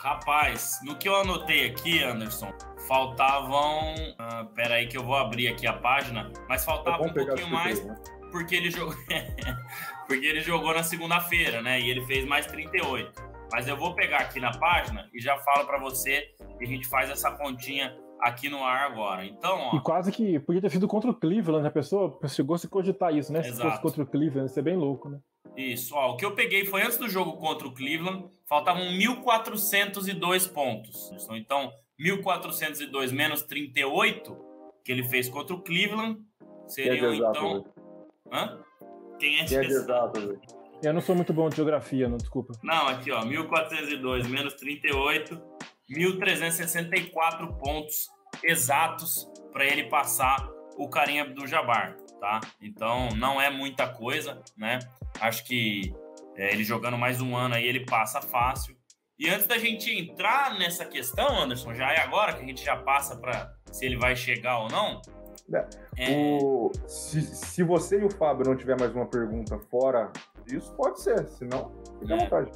Rapaz, 0.01 0.79
no 0.83 0.95
que 0.95 1.07
eu 1.07 1.15
anotei 1.15 1.67
aqui, 1.67 2.03
Anderson, 2.03 2.51
faltavam. 2.87 3.93
Uh, 3.93 4.45
pera 4.55 4.75
aí 4.75 4.87
que 4.87 4.97
eu 4.97 5.03
vou 5.03 5.15
abrir 5.15 5.47
aqui 5.47 5.67
a 5.67 5.73
página, 5.73 6.31
mas 6.49 6.65
faltava 6.65 7.03
um 7.03 7.13
pouquinho 7.13 7.47
mais. 7.47 7.85
Né? 7.85 7.95
Porque 8.31 8.55
ele 8.55 8.71
jogou. 8.71 8.95
porque 10.07 10.25
ele 10.25 10.41
jogou 10.41 10.73
na 10.73 10.81
segunda-feira, 10.81 11.61
né? 11.61 11.79
E 11.79 11.87
ele 11.87 12.03
fez 12.07 12.25
mais 12.25 12.47
38. 12.47 13.11
Mas 13.51 13.67
eu 13.67 13.77
vou 13.77 13.93
pegar 13.93 14.21
aqui 14.21 14.39
na 14.39 14.49
página 14.57 15.07
e 15.13 15.21
já 15.21 15.37
falo 15.37 15.67
para 15.67 15.77
você 15.77 16.33
e 16.59 16.63
a 16.63 16.67
gente 16.67 16.87
faz 16.87 17.07
essa 17.11 17.29
continha 17.33 17.95
aqui 18.21 18.49
no 18.49 18.63
ar 18.63 18.91
agora. 18.91 19.23
Então, 19.23 19.55
ó. 19.55 19.75
E 19.75 19.81
quase 19.81 20.11
que 20.11 20.39
podia 20.39 20.61
ter 20.61 20.71
sido 20.71 20.87
contra 20.87 21.11
o 21.11 21.13
Cleveland, 21.13 21.61
né? 21.61 21.69
a 21.69 21.71
pessoa 21.71 22.17
chegou 22.27 22.55
a 22.55 22.57
se 22.57 22.67
cogitar 22.67 23.15
isso, 23.15 23.31
né? 23.31 23.41
Exato. 23.41 23.55
Se 23.55 23.61
fosse 23.61 23.81
contra 23.81 24.03
o 24.03 24.07
Cleveland, 24.07 24.49
ia 24.49 24.53
ser 24.53 24.63
bem 24.63 24.75
louco, 24.75 25.09
né? 25.09 25.19
Isso, 25.55 25.95
ó, 25.95 26.11
o 26.11 26.17
que 26.17 26.25
eu 26.25 26.33
peguei 26.33 26.65
foi 26.65 26.81
antes 26.81 26.97
do 26.97 27.09
jogo 27.09 27.33
contra 27.37 27.67
o 27.67 27.73
Cleveland, 27.73 28.25
faltavam 28.47 28.83
1.402 28.83 30.51
pontos. 30.51 31.11
Então, 31.31 31.71
1.402 31.99 33.11
menos 33.11 33.43
38, 33.43 34.37
que 34.83 34.91
ele 34.91 35.03
fez 35.03 35.29
contra 35.29 35.55
o 35.55 35.61
Cleveland, 35.61 36.19
seriam 36.67 37.11
é 37.11 37.15
então. 37.17 37.65
Hã? 38.31 38.59
Quem 39.19 39.39
é, 39.39 39.45
Quem 39.45 39.57
é 39.57 39.61
exato, 39.65 40.39
Eu 40.81 40.93
não 40.93 41.01
sou 41.01 41.15
muito 41.15 41.33
bom 41.33 41.47
de 41.49 41.55
geografia, 41.57 42.07
não, 42.07 42.17
desculpa. 42.17 42.53
Não, 42.63 42.87
aqui, 42.87 43.11
ó, 43.11 43.21
1.402 43.23 44.27
menos 44.27 44.53
38, 44.55 45.39
1.364 45.91 47.57
pontos 47.57 48.09
exatos 48.43 49.29
para 49.51 49.65
ele 49.65 49.83
passar 49.89 50.49
o 50.77 50.89
carinha 50.89 51.25
do 51.25 51.45
Jabbar, 51.45 51.95
tá? 52.21 52.39
Então, 52.61 53.09
não 53.17 53.41
é 53.41 53.49
muita 53.49 53.87
coisa, 53.87 54.39
né? 54.55 54.77
Acho 55.19 55.43
que 55.43 55.91
é, 56.37 56.53
ele 56.53 56.63
jogando 56.63 56.95
mais 56.95 57.19
um 57.19 57.35
ano 57.35 57.55
aí, 57.55 57.65
ele 57.65 57.83
passa 57.83 58.21
fácil. 58.21 58.77
E 59.17 59.27
antes 59.27 59.47
da 59.47 59.57
gente 59.57 59.91
entrar 59.91 60.57
nessa 60.57 60.85
questão, 60.85 61.41
Anderson, 61.41 61.73
já 61.73 61.91
é 61.91 61.99
agora 61.99 62.33
que 62.33 62.43
a 62.43 62.45
gente 62.45 62.63
já 62.63 62.77
passa 62.77 63.17
para 63.17 63.51
se 63.71 63.85
ele 63.85 63.97
vai 63.97 64.15
chegar 64.15 64.59
ou 64.59 64.69
não. 64.69 65.01
É, 65.53 65.67
é... 65.97 66.37
O, 66.41 66.71
se, 66.87 67.21
se 67.21 67.63
você 67.63 67.99
e 67.99 68.05
o 68.05 68.09
Fábio 68.09 68.45
não 68.45 68.55
tiver 68.55 68.79
mais 68.79 68.95
uma 68.95 69.07
pergunta 69.07 69.57
fora 69.57 70.11
disso, 70.45 70.73
pode 70.75 71.01
ser, 71.01 71.27
senão, 71.27 71.71
fica 71.99 72.13
à 72.13 72.17
é. 72.17 72.19
vontade. 72.19 72.51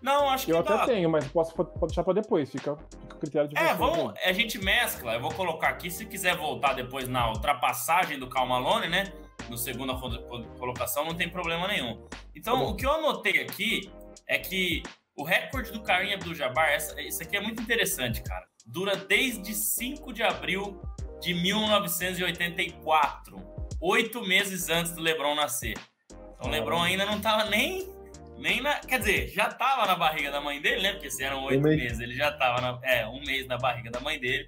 Não, 0.00 0.30
acho 0.30 0.46
que 0.46 0.52
Eu 0.52 0.58
até 0.58 0.76
tá. 0.76 0.86
tenho, 0.86 1.10
mas 1.10 1.26
posso 1.28 1.54
pode 1.54 1.88
deixar 1.88 2.04
para 2.04 2.14
depois, 2.14 2.50
fica, 2.50 2.76
fica 2.76 3.16
o 3.16 3.18
critério 3.18 3.48
de 3.48 3.58
É, 3.58 3.74
vamos, 3.74 4.14
a 4.24 4.32
gente 4.32 4.58
mescla. 4.58 5.14
Eu 5.14 5.20
vou 5.20 5.32
colocar 5.32 5.68
aqui, 5.68 5.90
se 5.90 6.06
quiser 6.06 6.36
voltar 6.36 6.74
depois 6.74 7.08
na 7.08 7.28
ultrapassagem 7.30 8.18
do 8.18 8.28
Calmalone, 8.28 8.88
né? 8.88 9.12
no 9.48 9.56
segunda 9.56 9.94
colocação, 10.58 11.04
não 11.04 11.14
tem 11.14 11.28
problema 11.28 11.68
nenhum. 11.68 12.04
Então, 12.34 12.58
tá 12.58 12.64
o 12.64 12.74
que 12.76 12.86
eu 12.86 12.92
anotei 12.92 13.42
aqui 13.42 13.90
é 14.26 14.38
que 14.38 14.82
o 15.16 15.24
recorde 15.24 15.72
do 15.72 15.82
Karim 15.82 16.14
Abdul-Jabbar, 16.14 16.76
isso 16.98 17.22
aqui 17.22 17.36
é 17.36 17.40
muito 17.40 17.62
interessante, 17.62 18.22
cara. 18.22 18.46
Dura 18.66 18.96
desde 18.96 19.54
5 19.54 20.12
de 20.12 20.22
abril 20.22 20.80
de 21.20 21.34
1984, 21.34 23.36
oito 23.80 24.22
meses 24.22 24.68
antes 24.68 24.92
do 24.92 25.00
LeBron 25.00 25.34
nascer. 25.34 25.76
Então, 26.36 26.48
o 26.48 26.52
LeBron 26.52 26.82
ainda 26.82 27.04
não 27.04 27.20
tava 27.20 27.46
nem 27.46 27.88
nem 28.38 28.60
na, 28.60 28.80
quer 28.80 28.98
dizer, 28.98 29.28
já 29.28 29.48
tava 29.48 29.86
na 29.86 29.94
barriga 29.94 30.30
da 30.30 30.40
mãe 30.40 30.60
dele, 30.60 30.82
né? 30.82 30.92
Porque 30.92 31.10
se 31.10 31.22
eram 31.22 31.44
oito 31.44 31.60
um 31.60 31.70
meses, 31.70 32.00
ele 32.00 32.14
já 32.14 32.32
tava 32.32 32.60
na, 32.60 32.80
é, 32.82 33.06
um 33.06 33.20
mês 33.20 33.46
na 33.46 33.58
barriga 33.58 33.90
da 33.90 34.00
mãe 34.00 34.18
dele. 34.18 34.46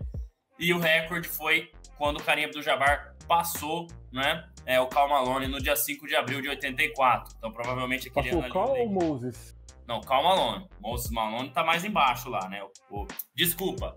E 0.58 0.72
o 0.72 0.78
recorde 0.78 1.28
foi 1.28 1.70
quando 1.98 2.18
o 2.18 2.22
Karim 2.22 2.44
Abdul-Jabbar 2.44 3.14
passou, 3.26 3.86
né? 4.12 4.44
é, 4.70 4.80
o 4.80 4.86
Cal 4.86 5.08
Malone 5.08 5.48
no 5.48 5.60
dia 5.60 5.76
5 5.76 6.06
de 6.06 6.14
abril 6.14 6.40
de 6.40 6.48
84. 6.48 7.34
Então, 7.36 7.52
provavelmente 7.52 8.08
aquele 8.08 8.28
Passou 8.28 8.42
ano. 8.44 8.52
Cal 8.52 8.78
ou 8.78 8.88
Moses? 8.88 9.56
Não, 9.86 10.00
Cal 10.00 10.22
Malone. 10.22 10.68
Moses 10.80 11.10
Malone 11.10 11.50
tá 11.50 11.64
mais 11.64 11.84
embaixo 11.84 12.28
lá, 12.28 12.48
né? 12.48 12.62
O, 12.90 13.02
o... 13.02 13.06
Desculpa. 13.34 13.96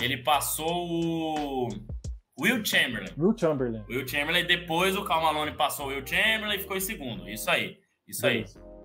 Ele 0.00 0.18
passou 0.18 0.88
o. 0.88 1.68
Will 2.40 2.64
Chamberlain. 2.64 3.12
Will 3.16 3.36
Chamberlain. 3.38 3.84
Will 3.88 4.08
Chamberlain, 4.08 4.44
depois 4.44 4.96
o 4.96 5.04
Cal 5.04 5.22
Malone 5.22 5.52
passou 5.52 5.86
o 5.86 5.88
Will 5.90 6.04
Chamberlain 6.04 6.56
e 6.56 6.60
ficou 6.60 6.76
em 6.76 6.80
segundo. 6.80 7.28
Isso 7.28 7.48
aí. 7.48 7.78
Isso 8.08 8.26
aí. 8.26 8.44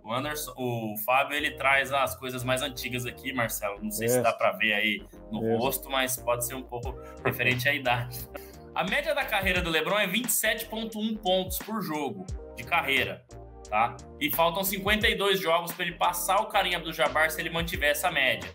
O 0.09 0.11
Anderson, 0.11 0.53
o 0.57 0.97
Fábio, 1.05 1.37
ele 1.37 1.51
traz 1.51 1.93
as 1.93 2.15
coisas 2.15 2.43
mais 2.43 2.63
antigas 2.63 3.05
aqui, 3.05 3.31
Marcelo. 3.31 3.77
Não 3.79 3.91
sei 3.91 4.07
se 4.07 4.19
dá 4.23 4.33
para 4.33 4.53
ver 4.53 4.73
aí 4.73 5.03
no 5.31 5.55
rosto, 5.57 5.87
mas 5.87 6.17
pode 6.17 6.47
ser 6.47 6.55
um 6.55 6.63
pouco 6.63 6.99
referente 7.23 7.69
à 7.69 7.75
idade. 7.75 8.27
A 8.73 8.83
média 8.83 9.13
da 9.13 9.23
carreira 9.23 9.61
do 9.61 9.69
LeBron 9.69 9.99
é 9.99 10.07
27,1 10.07 11.15
pontos 11.19 11.59
por 11.59 11.83
jogo 11.83 12.25
de 12.55 12.63
carreira, 12.63 13.23
tá? 13.69 13.95
E 14.19 14.31
faltam 14.31 14.63
52 14.63 15.39
jogos 15.39 15.71
para 15.73 15.85
ele 15.85 15.95
passar 15.95 16.41
o 16.41 16.47
carinha 16.47 16.79
do 16.79 16.91
Jabbar 16.91 17.29
se 17.29 17.39
ele 17.39 17.51
mantiver 17.51 17.91
essa 17.91 18.09
média. 18.09 18.49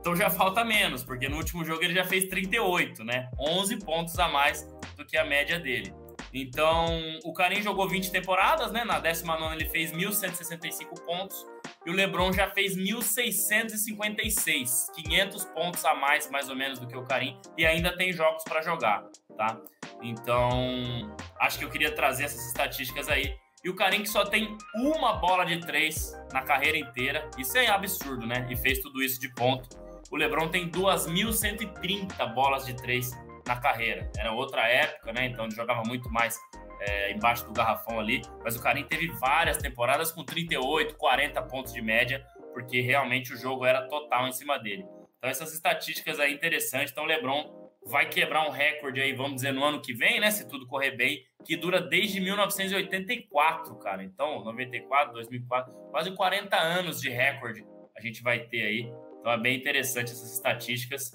Então 0.00 0.16
já 0.16 0.30
falta 0.32 0.64
menos, 0.64 1.04
porque 1.04 1.28
no 1.28 1.36
último 1.36 1.66
jogo 1.66 1.84
ele 1.84 1.92
já 1.92 2.04
fez 2.04 2.30
38, 2.30 3.04
né? 3.04 3.28
11 3.38 3.84
pontos 3.84 4.18
a 4.18 4.26
mais 4.28 4.66
do 4.96 5.04
que 5.04 5.18
a 5.18 5.24
média 5.26 5.58
dele. 5.58 5.92
Então, 6.34 6.86
o 7.24 7.32
Karim 7.32 7.62
jogou 7.62 7.88
20 7.88 8.10
temporadas, 8.10 8.72
né? 8.72 8.84
Na 8.84 8.98
19 8.98 9.54
ele 9.54 9.66
fez 9.66 9.92
1.165 9.92 11.00
pontos 11.06 11.46
e 11.86 11.90
o 11.90 11.92
LeBron 11.92 12.32
já 12.32 12.50
fez 12.50 12.76
1.656, 12.76 14.90
500 14.96 15.44
pontos 15.44 15.84
a 15.84 15.94
mais, 15.94 16.28
mais 16.28 16.48
ou 16.48 16.56
menos, 16.56 16.80
do 16.80 16.88
que 16.88 16.96
o 16.96 17.04
Karim, 17.04 17.38
e 17.56 17.64
ainda 17.64 17.96
tem 17.96 18.12
jogos 18.12 18.42
para 18.42 18.60
jogar, 18.62 19.04
tá? 19.36 19.56
Então, 20.02 21.14
acho 21.38 21.56
que 21.56 21.64
eu 21.64 21.70
queria 21.70 21.92
trazer 21.92 22.24
essas 22.24 22.48
estatísticas 22.48 23.08
aí. 23.08 23.36
E 23.62 23.70
o 23.70 23.76
Karim 23.76 24.02
que 24.02 24.08
só 24.08 24.24
tem 24.24 24.58
uma 24.74 25.12
bola 25.12 25.44
de 25.44 25.60
três 25.60 26.20
na 26.32 26.42
carreira 26.42 26.76
inteira, 26.76 27.30
isso 27.38 27.56
é 27.56 27.68
absurdo, 27.68 28.26
né? 28.26 28.44
E 28.50 28.56
fez 28.56 28.80
tudo 28.80 29.00
isso 29.02 29.20
de 29.20 29.32
ponto. 29.32 29.68
O 30.10 30.16
LeBron 30.16 30.48
tem 30.48 30.68
2.130 30.68 32.34
bolas 32.34 32.66
de 32.66 32.74
três 32.74 33.12
na 33.46 33.56
carreira. 33.56 34.10
Era 34.16 34.32
outra 34.32 34.66
época, 34.68 35.12
né? 35.12 35.26
Então 35.26 35.44
ele 35.44 35.54
jogava 35.54 35.82
muito 35.86 36.10
mais 36.10 36.38
é, 36.80 37.12
embaixo 37.12 37.44
do 37.44 37.52
garrafão 37.52 37.98
ali. 37.98 38.22
Mas 38.42 38.56
o 38.56 38.62
Karim 38.62 38.84
teve 38.84 39.08
várias 39.12 39.58
temporadas 39.58 40.12
com 40.12 40.24
38, 40.24 40.96
40 40.96 41.42
pontos 41.42 41.72
de 41.72 41.82
média, 41.82 42.24
porque 42.52 42.80
realmente 42.80 43.32
o 43.32 43.36
jogo 43.36 43.64
era 43.64 43.86
total 43.88 44.28
em 44.28 44.32
cima 44.32 44.58
dele. 44.58 44.84
Então 45.18 45.30
essas 45.30 45.52
estatísticas 45.52 46.20
aí 46.20 46.32
interessantes. 46.32 46.92
Então 46.92 47.04
o 47.04 47.06
LeBron 47.06 47.64
vai 47.86 48.08
quebrar 48.08 48.46
um 48.48 48.50
recorde 48.50 49.00
aí, 49.00 49.12
vamos 49.12 49.36
dizer, 49.36 49.52
no 49.52 49.62
ano 49.62 49.80
que 49.80 49.92
vem, 49.92 50.20
né? 50.20 50.30
Se 50.30 50.48
tudo 50.48 50.66
correr 50.66 50.92
bem, 50.92 51.22
que 51.44 51.56
dura 51.56 51.80
desde 51.80 52.20
1984, 52.20 53.76
cara. 53.78 54.02
Então, 54.02 54.42
94, 54.42 55.12
2004, 55.12 55.72
quase 55.90 56.10
40 56.14 56.56
anos 56.56 57.00
de 57.00 57.10
recorde 57.10 57.64
a 57.96 58.00
gente 58.00 58.22
vai 58.22 58.40
ter 58.40 58.62
aí. 58.62 58.92
Então 59.20 59.32
é 59.32 59.38
bem 59.38 59.56
interessante 59.56 60.12
essas 60.12 60.34
estatísticas. 60.34 61.12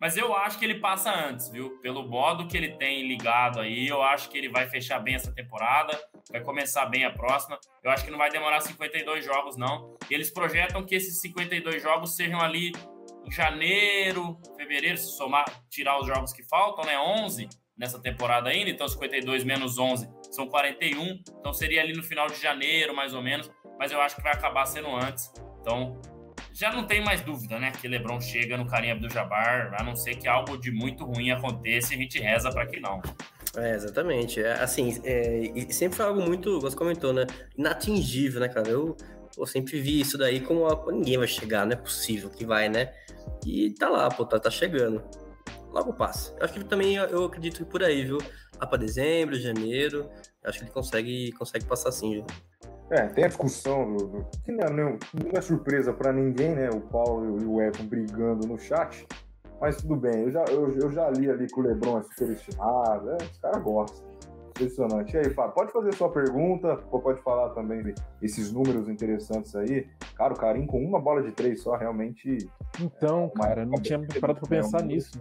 Mas 0.00 0.16
eu 0.16 0.36
acho 0.36 0.58
que 0.58 0.64
ele 0.64 0.78
passa 0.78 1.10
antes, 1.10 1.48
viu? 1.48 1.78
Pelo 1.80 2.06
modo 2.06 2.46
que 2.46 2.56
ele 2.56 2.76
tem 2.76 3.08
ligado 3.08 3.60
aí, 3.60 3.88
eu 3.88 4.02
acho 4.02 4.28
que 4.28 4.36
ele 4.36 4.48
vai 4.48 4.68
fechar 4.68 4.98
bem 4.98 5.14
essa 5.14 5.32
temporada, 5.32 5.98
vai 6.30 6.42
começar 6.42 6.84
bem 6.86 7.04
a 7.04 7.10
próxima. 7.10 7.58
Eu 7.82 7.90
acho 7.90 8.04
que 8.04 8.10
não 8.10 8.18
vai 8.18 8.30
demorar 8.30 8.60
52 8.60 9.24
jogos, 9.24 9.56
não. 9.56 9.96
E 10.10 10.14
eles 10.14 10.30
projetam 10.30 10.84
que 10.84 10.94
esses 10.94 11.20
52 11.22 11.82
jogos 11.82 12.14
sejam 12.14 12.40
ali 12.40 12.72
em 13.24 13.30
janeiro, 13.30 14.38
fevereiro, 14.56 14.98
se 14.98 15.16
somar, 15.16 15.46
tirar 15.70 15.98
os 15.98 16.06
jogos 16.06 16.32
que 16.32 16.42
faltam, 16.42 16.84
né? 16.84 16.98
11 16.98 17.48
nessa 17.76 18.00
temporada 18.00 18.48
ainda, 18.48 18.70
então 18.70 18.88
52 18.88 19.44
menos 19.44 19.78
11 19.78 20.08
são 20.30 20.46
41. 20.46 21.22
Então 21.40 21.52
seria 21.52 21.80
ali 21.80 21.94
no 21.94 22.02
final 22.02 22.26
de 22.26 22.40
janeiro, 22.40 22.94
mais 22.94 23.14
ou 23.14 23.22
menos. 23.22 23.50
Mas 23.78 23.92
eu 23.92 24.00
acho 24.00 24.16
que 24.16 24.22
vai 24.22 24.32
acabar 24.32 24.66
sendo 24.66 24.94
antes. 24.94 25.32
Então 25.60 26.00
já 26.56 26.72
não 26.72 26.86
tem 26.86 27.04
mais 27.04 27.20
dúvida, 27.20 27.58
né? 27.58 27.70
Que 27.70 27.86
LeBron 27.86 28.18
chega 28.18 28.56
no 28.56 28.66
Karim 28.66 28.90
Abdul-Jabbar, 28.92 29.76
a 29.78 29.84
não 29.84 29.94
ser 29.94 30.16
que 30.16 30.26
algo 30.26 30.56
de 30.56 30.70
muito 30.70 31.04
ruim 31.04 31.30
aconteça 31.30 31.92
e 31.92 31.96
a 31.96 32.00
gente 32.00 32.18
reza 32.18 32.50
para 32.50 32.66
que 32.66 32.80
não. 32.80 33.02
É, 33.54 33.74
exatamente. 33.74 34.40
É, 34.40 34.52
assim, 34.52 34.98
é, 35.04 35.70
sempre 35.70 35.98
foi 35.98 36.06
algo 36.06 36.22
muito, 36.22 36.58
você 36.58 36.74
comentou, 36.74 37.12
né? 37.12 37.26
Inatingível, 37.58 38.40
né, 38.40 38.48
cara? 38.48 38.70
Eu, 38.70 38.96
eu 39.36 39.46
sempre 39.46 39.78
vi 39.78 40.00
isso 40.00 40.16
daí 40.16 40.40
como 40.40 40.66
ninguém 40.90 41.18
vai 41.18 41.28
chegar, 41.28 41.66
não 41.66 41.72
é 41.72 41.76
possível 41.76 42.30
que 42.30 42.46
vai, 42.46 42.70
né? 42.70 42.90
E 43.44 43.72
tá 43.72 43.90
lá, 43.90 44.08
pô, 44.08 44.24
tá, 44.24 44.40
tá 44.40 44.50
chegando. 44.50 45.04
Logo 45.70 45.92
passa. 45.92 46.34
Eu 46.38 46.44
acho 46.46 46.54
que 46.54 46.64
também 46.64 46.96
eu 46.96 47.26
acredito 47.26 47.58
que 47.58 47.70
por 47.70 47.82
aí, 47.82 48.02
viu? 48.02 48.16
Lá 48.58 48.66
pra 48.66 48.78
dezembro, 48.78 49.38
janeiro, 49.38 50.08
acho 50.42 50.60
que 50.60 50.64
ele 50.64 50.72
consegue, 50.72 51.32
consegue 51.32 51.66
passar 51.66 51.92
sim, 51.92 52.12
viu? 52.12 52.26
É, 52.90 53.06
tem 53.08 53.24
a 53.24 53.28
discussão, 53.28 53.96
que 54.44 54.52
não 54.52 54.64
é, 54.64 54.70
não 54.70 54.98
é 55.34 55.40
surpresa 55.40 55.92
para 55.92 56.12
ninguém, 56.12 56.54
né? 56.54 56.70
O 56.70 56.80
Paulo 56.80 57.40
e 57.40 57.44
o 57.44 57.60
Everton 57.60 57.86
brigando 57.86 58.46
no 58.46 58.58
chat. 58.58 59.06
Mas 59.60 59.76
tudo 59.78 59.96
bem, 59.96 60.22
eu 60.22 60.30
já, 60.30 60.44
eu, 60.50 60.68
eu 60.70 60.92
já 60.92 61.08
li 61.10 61.30
ali 61.30 61.46
que 61.46 61.58
o 61.58 61.62
Lebron 61.62 61.98
é 61.98 62.02
superestimado, 62.02 63.10
é, 63.10 63.16
os 63.16 63.38
caras 63.38 63.62
gostam. 63.62 64.06
Impressionante. 64.50 65.14
E 65.14 65.18
aí, 65.18 65.30
Fábio, 65.34 65.54
pode 65.54 65.72
fazer 65.72 65.94
sua 65.94 66.10
pergunta, 66.10 66.78
ou 66.90 67.00
pode 67.00 67.20
falar 67.22 67.50
também 67.50 67.94
esses 68.22 68.52
números 68.52 68.88
interessantes 68.88 69.54
aí. 69.54 69.86
Cara, 70.14 70.32
o 70.32 70.36
Karim 70.36 70.66
com 70.66 70.82
uma 70.82 71.00
bola 71.00 71.22
de 71.22 71.32
três 71.32 71.62
só, 71.62 71.76
realmente. 71.76 72.38
Então, 72.80 73.30
é 73.36 73.38
cara, 73.38 73.66
não 73.66 73.80
tinha 73.82 73.98
parado 74.20 74.40
pra 74.40 74.48
pensar 74.48 74.80
né? 74.82 74.94
nisso. 74.94 75.20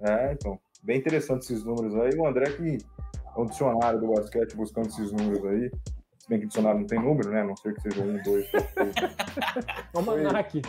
É, 0.00 0.32
então. 0.32 0.58
Bem 0.82 0.98
interessante 0.98 1.42
esses 1.42 1.62
números 1.62 1.94
aí. 1.94 2.10
O 2.18 2.26
André 2.26 2.50
que 2.56 2.78
é 3.36 3.40
um 3.40 3.46
dicionário 3.46 4.00
do 4.00 4.08
basquete 4.08 4.56
buscando 4.56 4.88
esses 4.88 5.12
números 5.12 5.44
aí. 5.44 5.70
Se 6.22 6.28
bem 6.28 6.38
que 6.38 6.46
dicionário 6.46 6.78
não 6.78 6.86
tem 6.86 7.00
número, 7.00 7.30
né? 7.30 7.40
A 7.40 7.44
não 7.44 7.56
ser 7.56 7.74
que 7.74 7.80
seja 7.80 8.00
um, 8.00 8.16
dois, 8.22 8.48
três, 8.48 8.94
Almanac. 9.92 10.62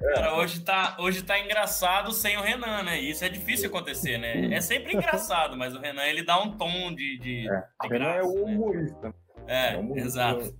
Cara, 0.00 0.36
hoje 0.36 0.64
tá, 0.64 0.96
hoje 0.98 1.22
tá 1.22 1.38
engraçado 1.38 2.10
sem 2.10 2.36
o 2.36 2.40
Renan, 2.40 2.82
né? 2.82 2.98
Isso 3.00 3.24
é 3.24 3.28
difícil 3.28 3.68
acontecer, 3.68 4.18
né? 4.18 4.52
É 4.52 4.60
sempre 4.60 4.96
engraçado, 4.96 5.56
mas 5.56 5.76
o 5.76 5.78
Renan 5.78 6.02
ele 6.02 6.24
dá 6.24 6.42
um 6.42 6.56
tom 6.56 6.92
de, 6.92 7.18
de, 7.18 7.48
é. 7.48 7.64
de 7.82 7.88
Renan 7.88 8.14
é 8.14 8.22
o 8.22 8.34
né? 8.34 8.52
humorista. 8.52 9.08
Né? 9.08 9.14
É, 9.46 9.74
é 9.74 9.78
humorista 9.78 10.08
exato. 10.08 10.58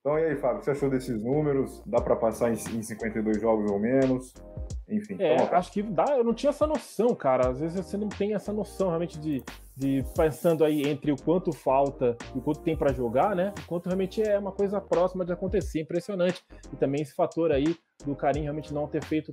Então, 0.00 0.18
e 0.18 0.24
aí, 0.26 0.36
Fábio, 0.36 0.56
o 0.56 0.58
que 0.58 0.66
você 0.66 0.72
achou 0.72 0.90
desses 0.90 1.24
números? 1.24 1.82
Dá 1.86 2.02
para 2.02 2.14
passar 2.14 2.50
em, 2.50 2.56
em 2.76 2.82
52 2.82 3.40
jogos 3.40 3.70
ou 3.70 3.78
menos? 3.78 4.34
Enfim. 4.88 5.16
É, 5.18 5.36
acho 5.54 5.72
que 5.72 5.82
dá. 5.82 6.04
Eu 6.16 6.24
não 6.24 6.34
tinha 6.34 6.50
essa 6.50 6.66
noção, 6.66 7.14
cara. 7.14 7.48
Às 7.48 7.60
vezes 7.60 7.84
você 7.84 7.96
não 7.96 8.08
tem 8.08 8.34
essa 8.34 8.52
noção 8.52 8.88
realmente 8.88 9.18
de, 9.18 9.42
de 9.76 10.04
pensando 10.16 10.64
aí 10.64 10.82
entre 10.82 11.10
o 11.10 11.16
quanto 11.16 11.52
falta 11.52 12.16
e 12.34 12.38
o 12.38 12.42
quanto 12.42 12.60
tem 12.60 12.76
para 12.76 12.92
jogar, 12.92 13.34
né? 13.34 13.52
O 13.64 13.66
quanto 13.66 13.86
realmente 13.86 14.22
é 14.22 14.38
uma 14.38 14.52
coisa 14.52 14.80
próxima 14.80 15.24
de 15.24 15.32
acontecer, 15.32 15.80
impressionante. 15.80 16.44
E 16.72 16.76
também 16.76 17.02
esse 17.02 17.14
fator 17.14 17.50
aí 17.50 17.76
do 18.04 18.14
Karim 18.14 18.42
realmente 18.42 18.74
não 18.74 18.86
ter 18.86 19.02
feito 19.02 19.32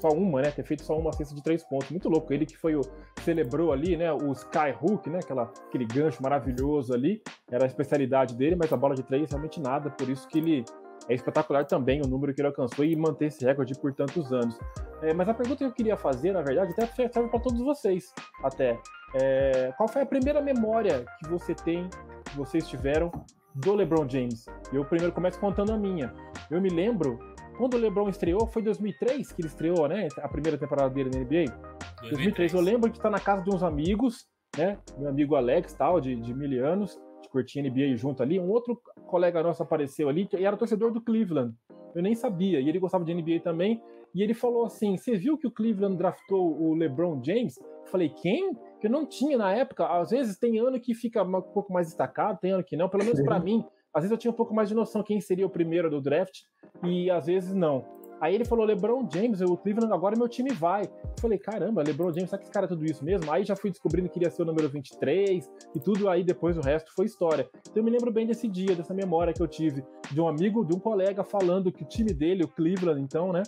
só 0.00 0.08
uma, 0.08 0.42
né? 0.42 0.50
Ter 0.50 0.64
feito 0.64 0.82
só 0.82 0.98
uma 0.98 1.12
cesta 1.12 1.34
de 1.34 1.42
três 1.42 1.62
pontos. 1.62 1.90
Muito 1.90 2.08
louco. 2.08 2.32
Ele 2.32 2.44
que 2.44 2.56
foi 2.56 2.74
o. 2.74 2.80
celebrou 3.22 3.72
ali, 3.72 3.96
né? 3.96 4.12
O 4.12 4.32
Skyhook, 4.32 5.08
né? 5.08 5.20
Aquela, 5.22 5.52
aquele 5.68 5.84
gancho 5.84 6.22
maravilhoso 6.22 6.92
ali. 6.92 7.22
Era 7.48 7.64
a 7.64 7.66
especialidade 7.66 8.34
dele, 8.34 8.56
mas 8.56 8.72
a 8.72 8.76
bola 8.76 8.94
de 8.94 9.04
três 9.04 9.30
realmente 9.30 9.60
nada. 9.60 9.90
Por 9.90 10.08
isso 10.08 10.26
que 10.26 10.38
ele 10.38 10.64
é 11.08 11.14
espetacular 11.14 11.64
também 11.64 12.00
o 12.00 12.08
número 12.08 12.34
que 12.34 12.40
ele 12.40 12.48
alcançou 12.48 12.84
e 12.84 12.94
manter 12.96 13.26
esse 13.26 13.44
recorde 13.44 13.74
por 13.78 13.92
tantos 13.92 14.32
anos. 14.32 14.58
É, 15.02 15.14
mas 15.14 15.28
a 15.28 15.34
pergunta 15.34 15.58
que 15.58 15.64
eu 15.64 15.72
queria 15.72 15.96
fazer, 15.96 16.32
na 16.32 16.42
verdade, 16.42 16.72
até 16.72 16.86
serve 17.08 17.28
para 17.28 17.40
todos 17.40 17.60
vocês, 17.60 18.12
até. 18.44 18.78
É, 19.14 19.72
qual 19.76 19.88
foi 19.88 20.02
a 20.02 20.06
primeira 20.06 20.40
memória 20.40 21.04
que 21.18 21.28
você 21.28 21.54
tem, 21.54 21.88
que 22.24 22.36
vocês 22.36 22.68
tiveram 22.68 23.10
do 23.54 23.74
LeBron 23.74 24.08
James? 24.08 24.46
Eu 24.72 24.84
primeiro 24.84 25.12
começo 25.12 25.40
contando 25.40 25.72
a 25.72 25.76
minha. 25.76 26.12
Eu 26.50 26.60
me 26.60 26.68
lembro 26.68 27.18
quando 27.56 27.74
o 27.74 27.78
LeBron 27.78 28.08
estreou, 28.08 28.46
foi 28.46 28.62
2003 28.62 29.32
que 29.32 29.42
ele 29.42 29.48
estreou, 29.48 29.86
né? 29.88 30.08
A 30.22 30.28
primeira 30.28 30.56
temporada 30.56 30.88
dele 30.88 31.10
na 31.12 31.20
NBA. 31.20 31.52
2003. 32.00 32.10
2003. 32.10 32.54
Eu 32.54 32.60
lembro 32.60 32.90
que 32.90 32.98
tá 32.98 33.10
na 33.10 33.20
casa 33.20 33.42
de 33.42 33.54
uns 33.54 33.62
amigos, 33.62 34.26
né? 34.56 34.78
Meu 34.96 35.10
amigo 35.10 35.36
Alex, 35.36 35.72
tal, 35.74 36.00
de, 36.00 36.16
de 36.16 36.32
mil 36.32 36.66
anos, 36.66 36.98
de 37.30 37.32
curtir 37.32 37.62
NBA 37.62 37.96
junto 37.96 38.22
ali. 38.22 38.38
Um 38.38 38.50
outro 38.50 38.80
colega 39.06 39.42
nosso 39.42 39.62
apareceu 39.62 40.08
ali 40.08 40.28
e 40.32 40.44
era 40.44 40.56
torcedor 40.56 40.92
do 40.92 41.00
Cleveland. 41.00 41.54
Eu 41.94 42.02
nem 42.02 42.14
sabia. 42.14 42.60
E 42.60 42.68
ele 42.68 42.78
gostava 42.78 43.04
de 43.04 43.14
NBA 43.14 43.40
também. 43.42 43.80
E 44.14 44.22
ele 44.22 44.34
falou 44.34 44.64
assim: 44.64 44.96
Você 44.96 45.16
viu 45.16 45.38
que 45.38 45.46
o 45.46 45.50
Cleveland 45.50 45.96
draftou 45.96 46.60
o 46.60 46.74
LeBron 46.74 47.22
James? 47.22 47.56
Eu 47.58 47.86
falei: 47.86 48.08
Quem? 48.08 48.54
Que 48.80 48.86
eu 48.86 48.90
não 48.90 49.06
tinha 49.06 49.38
na 49.38 49.52
época. 49.52 49.86
Às 49.86 50.10
vezes 50.10 50.38
tem 50.38 50.58
ano 50.58 50.80
que 50.80 50.94
fica 50.94 51.22
um 51.22 51.40
pouco 51.40 51.72
mais 51.72 51.86
destacado, 51.86 52.38
tem 52.40 52.52
ano 52.52 52.64
que 52.64 52.76
não. 52.76 52.88
Pelo 52.88 53.04
menos 53.04 53.22
para 53.22 53.38
mim, 53.38 53.64
às 53.94 54.02
vezes 54.02 54.12
eu 54.12 54.18
tinha 54.18 54.30
um 54.30 54.36
pouco 54.36 54.54
mais 54.54 54.68
de 54.68 54.74
noção 54.74 55.02
quem 55.02 55.20
seria 55.20 55.46
o 55.46 55.50
primeiro 55.50 55.90
do 55.90 56.00
draft 56.00 56.40
e 56.84 57.10
às 57.10 57.26
vezes 57.26 57.54
não. 57.54 57.84
Aí 58.20 58.34
ele 58.34 58.44
falou: 58.44 58.64
LeBron 58.64 59.08
James, 59.12 59.40
o 59.40 59.56
Cleveland 59.56 59.92
agora 59.92 60.16
meu 60.16 60.28
time 60.28 60.50
vai. 60.52 60.82
Eu 60.84 61.20
falei: 61.20 61.38
caramba, 61.38 61.82
LeBron 61.82 62.12
James, 62.12 62.30
sabe 62.30 62.42
que 62.42 62.46
esse 62.46 62.52
cara 62.52 62.66
é 62.66 62.68
tudo 62.68 62.84
isso 62.84 63.04
mesmo? 63.04 63.30
Aí 63.32 63.44
já 63.44 63.56
fui 63.56 63.70
descobrindo 63.70 64.08
que 64.08 64.18
iria 64.18 64.30
ser 64.30 64.42
o 64.42 64.44
número 64.44 64.68
23 64.68 65.50
e 65.74 65.80
tudo, 65.80 66.08
aí 66.08 66.22
depois 66.22 66.56
o 66.56 66.60
resto 66.60 66.92
foi 66.94 67.06
história. 67.06 67.48
Então 67.60 67.76
eu 67.76 67.84
me 67.84 67.90
lembro 67.90 68.12
bem 68.12 68.26
desse 68.26 68.46
dia, 68.46 68.74
dessa 68.74 68.92
memória 68.94 69.32
que 69.32 69.42
eu 69.42 69.48
tive 69.48 69.84
de 70.10 70.20
um 70.20 70.28
amigo, 70.28 70.64
de 70.64 70.74
um 70.74 70.78
colega 70.78 71.24
falando 71.24 71.72
que 71.72 71.82
o 71.82 71.86
time 71.86 72.12
dele, 72.12 72.44
o 72.44 72.48
Cleveland, 72.48 73.00
então, 73.00 73.32
né? 73.32 73.42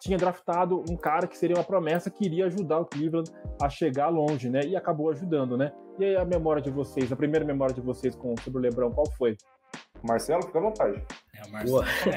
tinha 0.00 0.18
draftado 0.18 0.84
um 0.90 0.96
cara 0.96 1.26
que 1.26 1.36
seria 1.36 1.56
uma 1.56 1.64
promessa 1.64 2.10
que 2.10 2.24
iria 2.24 2.46
ajudar 2.46 2.80
o 2.80 2.84
Cleveland 2.84 3.30
a 3.60 3.68
chegar 3.68 4.08
longe, 4.08 4.48
né? 4.48 4.60
E 4.60 4.76
acabou 4.76 5.10
ajudando, 5.10 5.56
né? 5.56 5.72
E 5.98 6.04
aí 6.04 6.16
a 6.16 6.24
memória 6.24 6.62
de 6.62 6.70
vocês, 6.70 7.10
a 7.10 7.16
primeira 7.16 7.44
memória 7.44 7.74
de 7.74 7.80
vocês 7.80 8.14
com, 8.14 8.34
sobre 8.42 8.58
o 8.58 8.62
LeBron, 8.62 8.90
qual 8.90 9.10
foi? 9.12 9.36
Marcelo, 10.06 10.42
fica 10.42 10.58
à 10.58 10.62
vontade. 10.62 11.02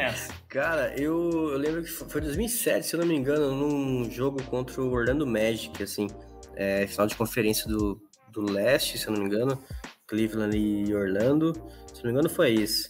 Cara, 0.47 0.93
eu, 0.99 1.51
eu, 1.51 1.57
lembro 1.57 1.83
que 1.83 1.89
foi 1.89 2.21
2007, 2.21 2.85
se 2.85 2.95
eu 2.95 2.99
não 2.99 3.07
me 3.07 3.15
engano, 3.15 3.51
num 3.51 4.09
jogo 4.09 4.41
contra 4.43 4.81
o 4.81 4.91
Orlando 4.91 5.25
Magic, 5.25 5.81
assim, 5.81 6.07
é, 6.55 6.87
final 6.87 7.07
de 7.07 7.15
conferência 7.15 7.67
do, 7.67 8.01
do 8.31 8.41
leste, 8.41 8.97
se 8.97 9.07
eu 9.07 9.13
não 9.13 9.21
me 9.21 9.25
engano, 9.25 9.61
Cleveland 10.07 10.57
e 10.57 10.93
Orlando, 10.93 11.53
se 11.93 12.03
não 12.03 12.05
me 12.05 12.11
engano 12.11 12.29
foi 12.29 12.51
isso. 12.51 12.89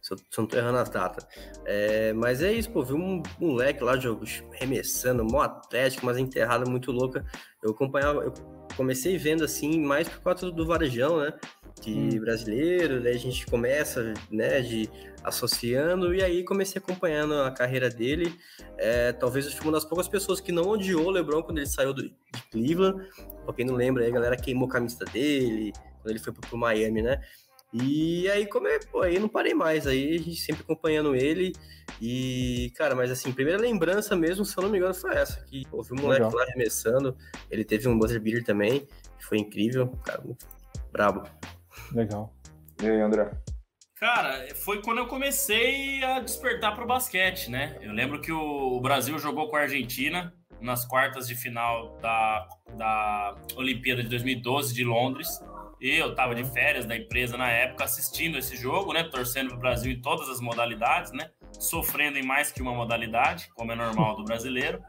Se 0.00 0.14
eu, 0.14 0.18
se 0.18 0.24
eu 0.38 0.42
não 0.42 0.46
tô 0.46 0.56
errando 0.56 0.78
a 0.78 0.84
data. 0.84 1.26
É, 1.66 2.12
mas 2.14 2.42
é 2.42 2.52
isso, 2.52 2.70
pô, 2.70 2.82
vi 2.82 2.94
um 2.94 3.22
moleque 3.38 3.82
lá 3.84 3.96
jogo, 3.96 4.24
remessando, 4.52 5.24
mó 5.24 5.42
atlético, 5.42 6.06
mas 6.06 6.16
enterrada 6.16 6.68
muito 6.68 6.90
louca. 6.90 7.24
Eu 7.62 7.72
acompanhava, 7.72 8.22
eu 8.22 8.32
comecei 8.76 9.18
vendo 9.18 9.44
assim, 9.44 9.80
mais 9.80 10.08
por 10.08 10.20
conta 10.20 10.50
do 10.50 10.66
varejão, 10.66 11.20
né? 11.20 11.32
De 11.80 12.18
hum. 12.18 12.20
brasileiro, 12.20 13.02
daí 13.02 13.14
a 13.14 13.18
gente 13.18 13.46
começa, 13.46 14.12
né, 14.30 14.60
de 14.60 14.90
associando, 15.22 16.14
e 16.14 16.22
aí 16.22 16.44
comecei 16.44 16.80
acompanhando 16.80 17.34
a 17.34 17.50
carreira 17.50 17.88
dele. 17.88 18.34
É, 18.76 19.12
talvez 19.12 19.46
eu 19.46 19.52
fui 19.52 19.66
uma 19.66 19.72
das 19.72 19.84
poucas 19.84 20.08
pessoas 20.08 20.40
que 20.40 20.52
não 20.52 20.64
odiou 20.64 21.06
o 21.06 21.10
LeBron 21.10 21.42
quando 21.42 21.58
ele 21.58 21.66
saiu 21.66 21.92
do, 21.92 22.02
de 22.02 22.42
Cleveland. 22.50 23.06
Pra 23.44 23.54
quem 23.54 23.64
não 23.64 23.74
lembra, 23.74 24.04
aí 24.04 24.10
a 24.10 24.14
galera 24.14 24.36
queimou 24.36 24.68
a 24.68 24.72
camisa 24.72 25.04
dele, 25.06 25.72
quando 25.72 26.08
quando 26.08 26.10
ele 26.10 26.18
foi 26.18 26.32
pro, 26.32 26.42
pro 26.42 26.58
Miami, 26.58 27.02
né? 27.02 27.20
E 27.72 28.28
aí, 28.30 28.46
como 28.46 28.66
é, 28.66 28.78
pô, 28.78 29.02
aí 29.02 29.18
não 29.18 29.28
parei 29.28 29.52
mais, 29.52 29.86
aí 29.86 30.14
a 30.16 30.18
gente 30.18 30.36
sempre 30.36 30.62
acompanhando 30.62 31.14
ele. 31.14 31.52
E, 32.00 32.72
cara, 32.74 32.94
mas 32.94 33.10
assim, 33.10 33.30
primeira 33.30 33.60
lembrança 33.60 34.16
mesmo, 34.16 34.44
se 34.44 34.56
eu 34.56 34.62
não 34.62 34.70
me 34.70 34.78
engano, 34.78 34.94
foi 34.94 35.14
essa, 35.14 35.44
que 35.44 35.66
houve 35.70 35.92
um 35.92 35.96
moleque 35.96 36.22
Legal. 36.22 36.38
lá 36.38 36.44
arremessando, 36.44 37.16
ele 37.50 37.64
teve 37.64 37.86
um 37.86 37.98
buzzer 37.98 38.20
beater 38.20 38.44
também, 38.44 38.86
que 39.18 39.24
foi 39.24 39.38
incrível, 39.38 39.88
cara, 40.04 40.22
brabo. 40.90 41.28
Legal. 41.92 42.34
E 42.82 42.86
aí, 42.86 43.00
André? 43.00 43.30
Cara, 43.98 44.54
foi 44.54 44.80
quando 44.80 44.98
eu 44.98 45.06
comecei 45.06 46.04
a 46.04 46.20
despertar 46.20 46.72
para 46.72 46.84
o 46.84 46.86
basquete, 46.86 47.50
né? 47.50 47.76
Eu 47.80 47.92
lembro 47.92 48.20
que 48.20 48.30
o 48.30 48.80
Brasil 48.80 49.18
jogou 49.18 49.48
com 49.48 49.56
a 49.56 49.62
Argentina 49.62 50.32
nas 50.60 50.84
quartas 50.84 51.26
de 51.26 51.34
final 51.34 51.96
da, 52.00 52.46
da 52.76 53.34
Olimpíada 53.56 54.02
de 54.02 54.08
2012 54.08 54.72
de 54.72 54.84
Londres. 54.84 55.28
E 55.80 55.96
eu 55.96 56.10
estava 56.10 56.34
de 56.34 56.44
férias 56.44 56.86
da 56.86 56.96
empresa 56.96 57.36
na 57.36 57.50
época 57.50 57.84
assistindo 57.84 58.38
esse 58.38 58.56
jogo, 58.56 58.92
né? 58.92 59.02
Torcendo 59.02 59.48
para 59.48 59.56
o 59.56 59.60
Brasil 59.60 59.90
em 59.90 60.00
todas 60.00 60.28
as 60.28 60.40
modalidades, 60.40 61.10
né? 61.10 61.30
Sofrendo 61.58 62.18
em 62.18 62.24
mais 62.24 62.52
que 62.52 62.62
uma 62.62 62.74
modalidade, 62.74 63.48
como 63.56 63.72
é 63.72 63.74
normal 63.74 64.16
do 64.16 64.24
brasileiro. 64.24 64.80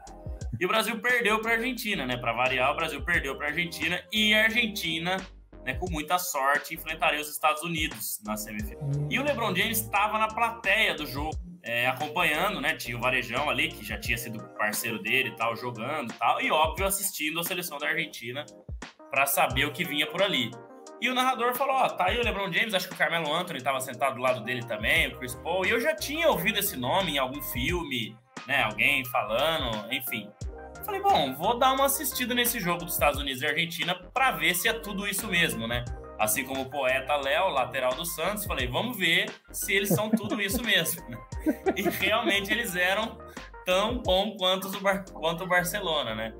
E 0.58 0.64
o 0.64 0.68
Brasil 0.68 1.00
perdeu 1.00 1.40
para 1.40 1.52
a 1.52 1.54
Argentina, 1.54 2.06
né? 2.06 2.16
Para 2.16 2.32
variar, 2.32 2.72
o 2.72 2.76
Brasil 2.76 3.02
perdeu 3.02 3.36
para 3.36 3.46
a 3.46 3.50
Argentina 3.50 4.00
e 4.12 4.34
a 4.34 4.44
Argentina 4.44 5.16
né, 5.64 5.74
com 5.74 5.90
muita 5.90 6.18
sorte, 6.18 6.74
enfrentaria 6.74 7.20
os 7.20 7.28
Estados 7.28 7.62
Unidos 7.62 8.20
na 8.24 8.36
semifinal. 8.36 8.90
E 9.08 9.18
o 9.18 9.22
LeBron 9.22 9.54
James 9.54 9.80
estava 9.80 10.18
na 10.18 10.28
plateia 10.28 10.94
do 10.94 11.06
jogo, 11.06 11.36
é, 11.62 11.86
acompanhando, 11.86 12.60
né? 12.60 12.74
Tinha 12.74 12.96
o 12.96 13.00
Varejão 13.00 13.50
ali, 13.50 13.68
que 13.68 13.84
já 13.84 13.98
tinha 13.98 14.16
sido 14.16 14.42
parceiro 14.56 14.98
dele 15.02 15.30
e 15.30 15.36
tal, 15.36 15.54
jogando 15.54 16.12
e 16.12 16.14
tal, 16.14 16.40
e 16.40 16.50
óbvio, 16.50 16.86
assistindo 16.86 17.38
a 17.38 17.44
seleção 17.44 17.78
da 17.78 17.88
Argentina 17.88 18.44
para 19.10 19.26
saber 19.26 19.66
o 19.66 19.72
que 19.72 19.84
vinha 19.84 20.06
por 20.06 20.22
ali. 20.22 20.50
E 21.00 21.08
o 21.08 21.14
narrador 21.14 21.54
falou: 21.54 21.76
Ó, 21.76 21.88
tá 21.88 22.06
aí 22.06 22.18
o 22.18 22.24
LeBron 22.24 22.52
James, 22.52 22.74
acho 22.74 22.88
que 22.88 22.94
o 22.94 22.96
Carmelo 22.98 23.32
Anthony 23.32 23.58
estava 23.58 23.80
sentado 23.80 24.16
do 24.16 24.20
lado 24.20 24.42
dele 24.42 24.62
também, 24.62 25.08
o 25.08 25.18
Chris 25.18 25.34
Paul, 25.34 25.64
e 25.64 25.70
eu 25.70 25.80
já 25.80 25.94
tinha 25.94 26.28
ouvido 26.28 26.58
esse 26.58 26.76
nome 26.76 27.12
em 27.12 27.18
algum 27.18 27.40
filme, 27.42 28.16
né? 28.46 28.62
Alguém 28.62 29.04
falando, 29.06 29.92
enfim. 29.92 30.30
Falei, 30.84 31.00
bom, 31.00 31.34
vou 31.34 31.58
dar 31.58 31.72
uma 31.72 31.86
assistida 31.86 32.34
nesse 32.34 32.58
jogo 32.58 32.84
dos 32.84 32.94
Estados 32.94 33.20
Unidos 33.20 33.42
e 33.42 33.46
Argentina 33.46 33.94
para 33.94 34.32
ver 34.32 34.54
se 34.54 34.68
é 34.68 34.72
tudo 34.72 35.06
isso 35.06 35.26
mesmo, 35.28 35.66
né? 35.66 35.84
Assim 36.18 36.44
como 36.44 36.62
o 36.62 36.70
poeta 36.70 37.16
Léo, 37.16 37.48
lateral 37.48 37.94
do 37.94 38.04
Santos, 38.04 38.44
falei, 38.44 38.66
vamos 38.66 38.96
ver 38.96 39.30
se 39.52 39.72
eles 39.72 39.88
são 39.88 40.10
tudo 40.10 40.40
isso 40.40 40.62
mesmo. 40.62 41.02
e 41.76 41.82
realmente 41.82 42.52
eles 42.52 42.76
eram 42.76 43.18
tão 43.64 43.98
bom 43.98 44.36
quanto 44.36 44.68
o, 44.68 44.80
Bar 44.80 45.04
quanto 45.12 45.44
o 45.44 45.46
Barcelona, 45.46 46.14
né? 46.14 46.34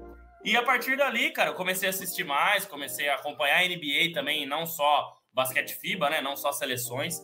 E 0.44 0.56
a 0.56 0.62
partir 0.62 0.96
dali, 0.96 1.30
cara, 1.30 1.50
eu 1.50 1.54
comecei 1.54 1.88
a 1.88 1.90
assistir 1.90 2.24
mais, 2.24 2.64
comecei 2.64 3.08
a 3.08 3.14
acompanhar 3.14 3.58
a 3.58 3.68
NBA 3.68 4.12
também, 4.14 4.46
não 4.46 4.64
só 4.66 5.14
basquete 5.32 5.74
FIBA, 5.74 6.10
né? 6.10 6.20
Não 6.20 6.36
só 6.36 6.50
seleções. 6.50 7.18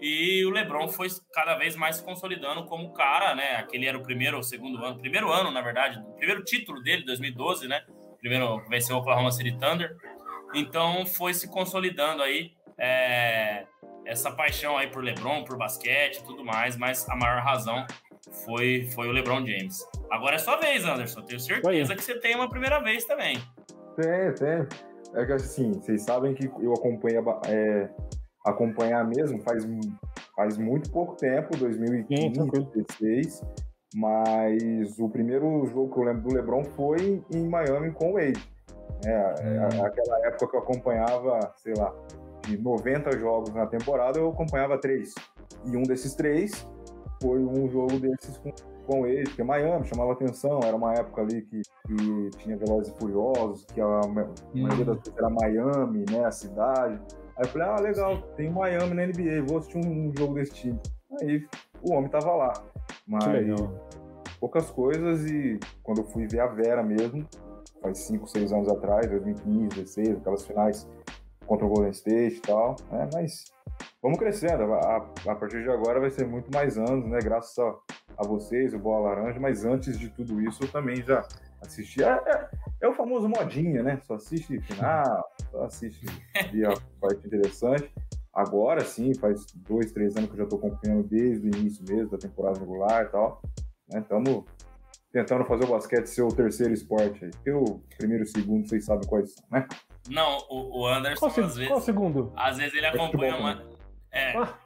E 0.00 0.44
o 0.44 0.50
LeBron 0.50 0.88
foi 0.88 1.08
cada 1.32 1.54
vez 1.56 1.76
mais 1.76 1.96
se 1.96 2.04
consolidando 2.04 2.64
como 2.66 2.92
cara, 2.92 3.34
né? 3.34 3.56
Aquele 3.56 3.86
era 3.86 3.96
o 3.96 4.02
primeiro 4.02 4.36
ou 4.36 4.42
segundo 4.42 4.84
ano, 4.84 4.98
primeiro 4.98 5.32
ano, 5.32 5.50
na 5.50 5.62
verdade, 5.62 5.98
o 5.98 6.12
primeiro 6.16 6.44
título 6.44 6.82
dele, 6.82 7.04
2012, 7.04 7.68
né? 7.68 7.82
Primeiro 8.18 8.62
venceu 8.68 8.96
o 8.96 8.98
Oklahoma 8.98 9.30
City 9.30 9.56
Thunder. 9.58 9.96
Então 10.54 11.06
foi 11.06 11.34
se 11.34 11.48
consolidando 11.48 12.22
aí 12.22 12.52
é, 12.78 13.66
essa 14.04 14.30
paixão 14.30 14.76
aí 14.76 14.88
por 14.88 15.02
LeBron, 15.02 15.44
por 15.44 15.56
basquete 15.56 16.18
e 16.18 16.24
tudo 16.24 16.44
mais, 16.44 16.76
mas 16.76 17.08
a 17.08 17.16
maior 17.16 17.40
razão 17.42 17.86
foi, 18.44 18.88
foi 18.94 19.08
o 19.08 19.12
LeBron 19.12 19.46
James. 19.46 19.86
Agora 20.10 20.36
é 20.36 20.38
sua 20.38 20.56
vez, 20.56 20.84
Anderson. 20.84 21.22
Tenho 21.22 21.40
certeza 21.40 21.94
que 21.94 22.02
você 22.02 22.18
tem 22.18 22.34
uma 22.34 22.48
primeira 22.48 22.80
vez 22.80 23.04
também. 23.04 23.36
Tem, 23.96 24.34
tem. 24.34 24.66
É 25.14 25.24
que 25.24 25.32
assim, 25.32 25.72
vocês 25.72 26.02
sabem 26.02 26.34
que 26.34 26.46
eu 26.46 26.72
acompanho 26.72 27.22
é, 27.46 27.88
acompanhar 28.44 29.04
mesmo 29.06 29.40
faz, 29.40 29.66
faz 30.36 30.58
muito 30.58 30.90
pouco 30.90 31.16
tempo, 31.16 31.56
2015, 31.56 32.50
2016. 32.50 33.42
Mas 33.96 34.98
o 34.98 35.08
primeiro 35.08 35.64
jogo 35.66 35.94
que 35.94 36.00
eu 36.00 36.04
lembro 36.04 36.22
do 36.22 36.34
LeBron 36.34 36.64
foi 36.64 37.22
em 37.30 37.48
Miami 37.48 37.92
com 37.92 38.10
o 38.10 38.14
Wade. 38.14 38.54
É, 39.06 39.18
hum. 39.42 39.84
aquela 39.84 40.26
época 40.26 40.48
que 40.48 40.56
eu 40.56 40.60
acompanhava, 40.60 41.52
sei 41.56 41.74
lá, 41.74 41.94
de 42.42 42.58
90 42.58 43.18
jogos 43.18 43.54
na 43.54 43.66
temporada, 43.66 44.18
eu 44.18 44.28
acompanhava 44.28 44.78
três. 44.78 45.14
E 45.64 45.76
um 45.76 45.82
desses 45.82 46.14
três 46.14 46.66
foi 47.22 47.38
um 47.38 47.68
jogo 47.68 47.98
desses 47.98 48.36
com, 48.38 48.52
com 48.86 49.06
ele, 49.06 49.30
que 49.30 49.40
é 49.40 49.44
Miami, 49.44 49.86
chamava 49.86 50.12
atenção. 50.12 50.60
Era 50.62 50.76
uma 50.76 50.92
época 50.92 51.22
ali 51.22 51.42
que, 51.42 51.62
que 51.86 52.30
tinha 52.38 52.56
Velozes 52.56 52.92
e 52.92 52.98
Furiosos, 52.98 53.64
que 53.66 53.80
a, 53.80 54.00
maioria 54.54 54.84
das 54.84 54.96
vezes 54.96 55.14
era 55.16 55.30
Miami, 55.30 56.04
né, 56.10 56.24
a 56.24 56.30
cidade. 56.30 57.00
Aí 57.36 57.44
eu 57.44 57.48
falei, 57.48 57.68
ah, 57.68 57.80
legal, 57.80 58.22
tem 58.36 58.50
Miami 58.50 58.94
na 58.94 59.06
NBA, 59.06 59.42
vou 59.46 59.58
assistir 59.58 59.78
um, 59.78 60.12
jogo 60.16 60.34
desse 60.34 60.52
time. 60.52 60.80
Aí 61.20 61.46
o 61.82 61.92
homem 61.92 62.08
tava 62.08 62.34
lá. 62.34 62.52
Mas 63.06 63.24
poucas 64.38 64.70
coisas 64.70 65.24
e 65.30 65.58
quando 65.82 65.98
eu 65.98 66.04
fui 66.04 66.26
ver 66.26 66.40
a 66.40 66.46
Vera 66.46 66.82
mesmo, 66.82 67.26
faz 67.82 67.98
5, 67.98 68.26
6 68.26 68.52
anos 68.52 68.68
atrás, 68.68 69.06
2015, 69.08 69.68
16, 69.68 70.16
aquelas 70.18 70.46
finais 70.46 70.88
contra 71.46 71.66
o 71.66 71.68
Golden 71.68 71.90
State 71.90 72.36
e 72.36 72.40
tal, 72.40 72.76
né? 72.90 73.08
Mas 73.12 73.52
vamos 74.02 74.18
crescendo. 74.18 74.72
A, 74.74 74.96
a, 74.96 75.34
partir 75.34 75.62
de 75.62 75.70
agora 75.70 76.00
vai 76.00 76.10
ser 76.10 76.26
muito 76.26 76.52
mais 76.52 76.78
anos, 76.78 77.06
né? 77.06 77.18
Graças 77.22 77.58
a, 77.58 77.74
a 78.18 78.26
vocês, 78.26 78.72
o 78.74 78.78
Bola 78.78 79.08
Laranja, 79.08 79.40
mas 79.40 79.64
antes 79.64 79.98
de 79.98 80.08
tudo 80.08 80.40
isso 80.40 80.62
eu 80.62 80.70
também 80.70 81.02
já 81.02 81.26
assisti. 81.66 82.02
É, 82.02 82.08
é, 82.08 82.48
é 82.82 82.88
o 82.88 82.94
famoso 82.94 83.28
modinha, 83.28 83.82
né? 83.82 84.00
Só 84.04 84.14
assiste 84.14 84.60
final, 84.60 85.24
só 85.50 85.64
assiste 85.64 86.06
a 86.36 87.00
parte 87.00 87.26
interessante. 87.26 87.90
Agora 88.32 88.84
sim, 88.84 89.14
faz 89.14 89.46
dois, 89.54 89.92
três 89.92 90.16
anos 90.16 90.28
que 90.28 90.34
eu 90.34 90.38
já 90.38 90.44
estou 90.44 90.58
acompanhando 90.58 91.04
desde 91.04 91.46
o 91.46 91.56
início 91.56 91.84
mesmo 91.88 92.10
da 92.10 92.18
temporada 92.18 92.58
regular 92.58 93.04
e 93.04 93.08
tal. 93.08 93.40
Estamos 93.92 94.28
né? 94.28 94.44
tentando 95.12 95.44
fazer 95.44 95.64
o 95.64 95.68
basquete 95.68 96.06
ser 96.06 96.22
o 96.22 96.28
terceiro 96.28 96.74
esporte 96.74 97.24
aí. 97.24 97.30
Porque 97.30 97.52
o 97.52 97.80
primeiro 97.96 98.24
e 98.24 98.26
o 98.26 98.28
segundo, 98.28 98.68
vocês 98.68 98.84
sabem 98.84 99.08
quais 99.08 99.34
são, 99.34 99.44
né? 99.52 99.66
Não, 100.10 100.38
o, 100.50 100.80
o 100.80 100.86
Anderson, 100.86 101.30
qual, 101.30 101.46
às 101.46 101.56
vezes. 101.56 101.68
Qual 101.68 101.80
segundo? 101.80 102.32
Às 102.36 102.56
vezes 102.58 102.74
ele 102.74 102.86
acompanha 102.86 103.38
mais. 103.40 103.60
É. 104.10 104.36
Ah. 104.36 104.58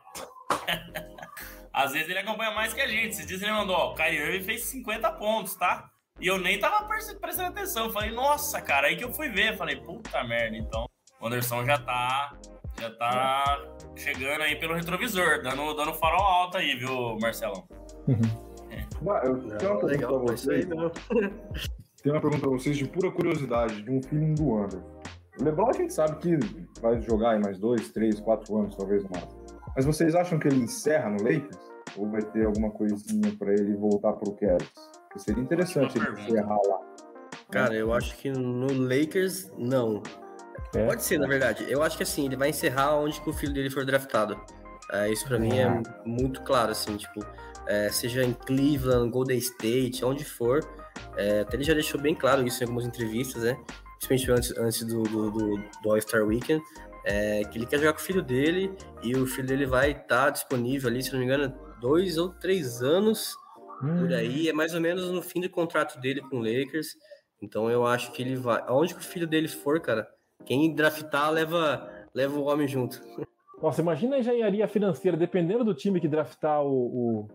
às 1.72 1.92
vezes 1.92 2.08
ele 2.08 2.18
acompanha 2.18 2.52
mais 2.52 2.72
que 2.72 2.80
a 2.80 2.88
gente. 2.88 3.08
Esses 3.08 3.26
dias 3.26 3.42
ele 3.42 3.52
mandou, 3.52 3.76
ó, 3.76 3.92
o 3.92 3.94
Kyrie 3.94 4.18
Irving 4.18 4.44
fez 4.44 4.62
50 4.62 5.12
pontos, 5.12 5.54
tá? 5.56 5.90
E 6.20 6.26
eu 6.26 6.38
nem 6.38 6.58
tava 6.58 6.86
prestando 6.86 7.48
atenção. 7.48 7.90
Falei, 7.90 8.10
nossa, 8.10 8.60
cara, 8.60 8.88
aí 8.88 8.96
que 8.96 9.04
eu 9.04 9.12
fui 9.12 9.28
ver. 9.28 9.56
Falei, 9.56 9.76
puta 9.76 10.22
merda, 10.24 10.56
então. 10.56 10.86
O 11.20 11.26
Anderson 11.26 11.64
já 11.64 11.78
tá. 11.78 12.36
Já 12.80 12.90
tá 12.90 13.64
chegando 13.96 14.42
aí 14.42 14.54
pelo 14.54 14.74
retrovisor, 14.74 15.42
dando, 15.42 15.74
dando 15.74 15.92
farol 15.94 16.22
alto 16.22 16.58
aí, 16.58 16.76
viu, 16.76 17.18
Marcelão? 17.20 17.66
Uhum. 18.06 18.20
É. 18.70 18.86
Eu 19.26 19.58
tenho 19.58 19.72
uma 19.72 19.80
pergunta 19.80 20.06
pra 20.06 20.18
vocês. 20.18 20.66
Tem 22.00 22.12
uma 22.12 22.20
pergunta 22.20 22.42
pra 22.42 22.50
vocês 22.50 22.76
de 22.76 22.86
pura 22.86 23.10
curiosidade, 23.10 23.82
de 23.82 23.90
um 23.90 24.00
filme 24.00 24.32
do 24.34 24.56
Anderson. 24.56 25.02
O 25.40 25.44
Lebron 25.44 25.68
a 25.68 25.72
gente 25.72 25.92
sabe 25.92 26.16
que 26.18 26.38
vai 26.80 27.00
jogar 27.02 27.30
aí 27.30 27.40
mais 27.40 27.58
dois, 27.58 27.90
três, 27.90 28.20
quatro 28.20 28.56
anos, 28.56 28.76
talvez 28.76 29.02
no 29.02 29.10
máximo. 29.10 29.44
Mas 29.74 29.84
vocês 29.84 30.14
acham 30.14 30.38
que 30.38 30.46
ele 30.46 30.62
encerra 30.62 31.10
no 31.10 31.22
Lakers? 31.22 31.58
Ou 31.96 32.08
vai 32.08 32.22
ter 32.22 32.46
alguma 32.46 32.70
coisinha 32.70 33.34
para 33.36 33.52
ele 33.52 33.74
voltar 33.76 34.12
pro 34.12 34.32
Cavs? 34.32 34.72
Seria 35.18 35.42
interessante 35.42 35.98
ele 35.98 36.10
encerrar 36.22 36.58
lá. 36.66 36.80
Cara, 37.50 37.74
eu 37.74 37.92
acho 37.92 38.16
que 38.16 38.30
no 38.30 38.66
Lakers, 38.72 39.50
não. 39.56 40.02
É. 40.74 40.86
Pode 40.86 41.02
ser, 41.02 41.18
na 41.18 41.26
verdade. 41.26 41.66
Eu 41.68 41.82
acho 41.82 41.96
que 41.96 42.02
assim, 42.02 42.26
ele 42.26 42.36
vai 42.36 42.50
encerrar 42.50 42.96
onde 42.96 43.20
que 43.20 43.30
o 43.30 43.32
filho 43.32 43.52
dele 43.52 43.70
for 43.70 43.84
draftado. 43.84 44.38
É, 44.92 45.10
isso 45.10 45.26
para 45.26 45.38
mim 45.38 45.58
é 45.58 45.64
ah. 45.64 45.82
muito 46.04 46.42
claro, 46.42 46.72
assim, 46.72 46.96
tipo, 46.96 47.24
é, 47.66 47.90
seja 47.90 48.22
em 48.22 48.32
Cleveland, 48.32 49.10
Golden 49.10 49.38
State, 49.38 50.04
onde 50.04 50.24
for. 50.24 50.60
É, 51.16 51.40
até 51.40 51.56
ele 51.56 51.64
já 51.64 51.74
deixou 51.74 52.00
bem 52.00 52.14
claro 52.14 52.46
isso 52.46 52.62
em 52.62 52.66
algumas 52.66 52.86
entrevistas, 52.86 53.42
né? 53.42 53.58
Principalmente 54.06 54.30
antes, 54.30 54.58
antes 54.58 54.84
do, 54.84 55.02
do, 55.02 55.30
do, 55.30 55.56
do 55.82 55.90
All-Star 55.90 56.24
Weekend, 56.24 56.62
é, 57.04 57.42
que 57.44 57.58
ele 57.58 57.66
quer 57.66 57.78
jogar 57.78 57.92
com 57.92 57.98
o 57.98 58.02
filho 58.02 58.22
dele 58.22 58.74
e 59.02 59.14
o 59.16 59.26
filho 59.26 59.46
dele 59.46 59.66
vai 59.66 59.90
estar 59.90 60.24
tá 60.24 60.30
disponível 60.30 60.88
ali, 60.88 61.02
se 61.02 61.12
não 61.12 61.18
me 61.18 61.24
engano, 61.24 61.52
dois 61.80 62.18
ou 62.18 62.30
três 62.30 62.82
anos 62.82 63.36
hum. 63.82 63.98
por 64.00 64.12
aí. 64.12 64.48
É 64.48 64.52
mais 64.52 64.74
ou 64.74 64.80
menos 64.80 65.10
no 65.10 65.22
fim 65.22 65.40
do 65.40 65.50
contrato 65.50 66.00
dele 66.00 66.20
com 66.20 66.36
o 66.36 66.42
Lakers. 66.42 66.88
Então 67.40 67.70
eu 67.70 67.86
acho 67.86 68.12
que 68.12 68.22
ele 68.22 68.36
vai. 68.36 68.62
Aonde 68.66 68.94
que 68.94 69.00
o 69.00 69.04
filho 69.04 69.26
dele 69.26 69.48
for, 69.48 69.80
cara, 69.80 70.08
quem 70.44 70.74
draftar 70.74 71.30
leva, 71.30 71.88
leva 72.14 72.38
o 72.38 72.44
homem 72.44 72.66
junto. 72.66 73.00
Nossa, 73.62 73.80
imagina 73.80 74.16
a 74.16 74.18
engenharia 74.20 74.68
financeira, 74.68 75.16
dependendo 75.16 75.64
do 75.64 75.74
time 75.74 76.00
que 76.00 76.06
draftar 76.06 76.62
o, 76.62 77.26
o, 77.26 77.28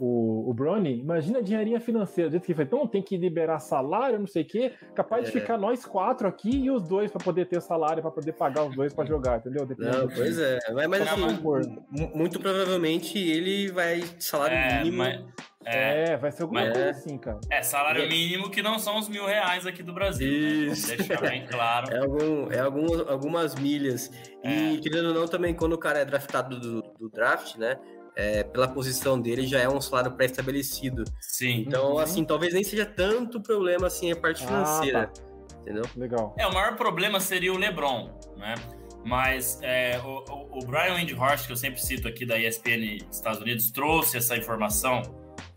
o, 0.00 0.48
o 0.48 0.54
Brony, 0.54 1.00
imagina 1.00 1.38
a 1.38 1.42
engenharia 1.42 1.80
financeira, 1.80 2.30
do 2.30 2.32
jeito 2.32 2.46
que 2.46 2.54
foi, 2.54 2.64
então 2.64 2.86
tem 2.86 3.02
que 3.02 3.16
liberar 3.16 3.58
salário, 3.58 4.18
não 4.18 4.26
sei 4.26 4.42
o 4.42 4.46
quê, 4.46 4.72
capaz 4.94 5.24
é. 5.24 5.26
de 5.26 5.32
ficar 5.32 5.58
nós 5.58 5.84
quatro 5.84 6.28
aqui 6.28 6.50
e 6.50 6.70
os 6.70 6.82
dois 6.82 7.10
para 7.10 7.22
poder 7.22 7.46
ter 7.46 7.60
salário, 7.60 8.00
para 8.02 8.10
poder 8.10 8.32
pagar 8.32 8.64
os 8.64 8.74
dois 8.74 8.94
para 8.94 9.04
jogar, 9.04 9.38
entendeu? 9.38 9.66
Não, 9.76 10.08
pois 10.08 10.38
é, 10.38 10.58
mas, 10.72 10.86
mas 10.86 11.02
assim, 11.02 12.10
muito 12.14 12.38
provavelmente 12.38 13.18
ele 13.18 13.70
vai 13.72 14.02
salário 14.18 14.56
é, 14.56 14.78
mínimo. 14.78 14.98
Mas... 14.98 15.48
É, 15.64 16.12
é 16.12 16.16
vai 16.16 16.32
ser 16.32 16.42
alguma 16.42 16.62
coisa 16.62 16.90
assim, 16.90 17.18
cara. 17.18 17.40
É, 17.50 17.62
salário 17.62 18.02
é. 18.02 18.08
mínimo 18.08 18.50
que 18.50 18.62
não 18.62 18.78
são 18.78 18.98
os 18.98 19.08
mil 19.08 19.26
reais 19.26 19.66
aqui 19.66 19.82
do 19.82 19.92
Brasil. 19.92 20.30
Né? 20.30 20.72
Isso. 20.72 20.88
Né? 20.88 20.96
Deixar 20.96 21.20
bem 21.20 21.46
claro. 21.50 21.92
É, 21.92 21.98
algum, 21.98 22.52
é 22.52 22.58
algum, 22.60 23.10
algumas 23.10 23.54
milhas. 23.54 24.10
E, 24.42 24.76
é. 24.76 24.80
querendo 24.80 25.08
ou 25.08 25.14
não, 25.14 25.26
também, 25.26 25.52
quando 25.52 25.74
o 25.74 25.78
cara 25.78 25.98
é 25.98 26.04
draftado 26.04 26.58
do, 26.58 26.82
do 26.98 27.10
draft, 27.10 27.56
né? 27.56 27.78
É, 28.20 28.42
pela 28.42 28.66
posição 28.66 29.20
dele 29.20 29.46
já 29.46 29.60
é 29.60 29.68
um 29.68 29.80
salário 29.80 30.10
pré-estabelecido. 30.10 31.04
Sim. 31.20 31.64
Então, 31.66 31.92
uhum. 31.92 31.98
assim, 32.00 32.24
talvez 32.24 32.52
nem 32.52 32.64
seja 32.64 32.84
tanto 32.84 33.40
problema 33.40 33.86
assim 33.86 34.10
a 34.10 34.16
parte 34.16 34.42
ah, 34.42 34.46
financeira. 34.48 35.06
Tá. 35.06 35.22
Entendeu? 35.60 35.84
Legal. 35.96 36.34
É, 36.36 36.44
o 36.44 36.52
maior 36.52 36.74
problema 36.74 37.20
seria 37.20 37.52
o 37.52 37.56
LeBron, 37.56 38.10
né? 38.36 38.56
Mas 39.04 39.60
é, 39.62 40.00
o, 40.04 40.58
o 40.58 40.66
Brian 40.66 40.96
Windhorst, 40.96 41.46
que 41.46 41.52
eu 41.52 41.56
sempre 41.56 41.80
cito 41.80 42.08
aqui 42.08 42.26
da 42.26 42.36
ESPN 42.36 42.98
Estados 43.08 43.40
Unidos, 43.40 43.70
trouxe 43.70 44.16
essa 44.16 44.36
informação 44.36 45.02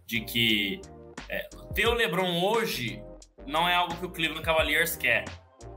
de 0.06 0.22
que 0.22 0.82
é, 1.28 1.50
ter 1.74 1.88
o 1.88 1.94
LeBron 1.96 2.44
hoje 2.44 3.02
não 3.48 3.68
é 3.68 3.74
algo 3.74 3.96
que 3.96 4.06
o 4.06 4.10
Cleveland 4.10 4.44
Cavaliers 4.44 4.96
quer, 4.96 5.26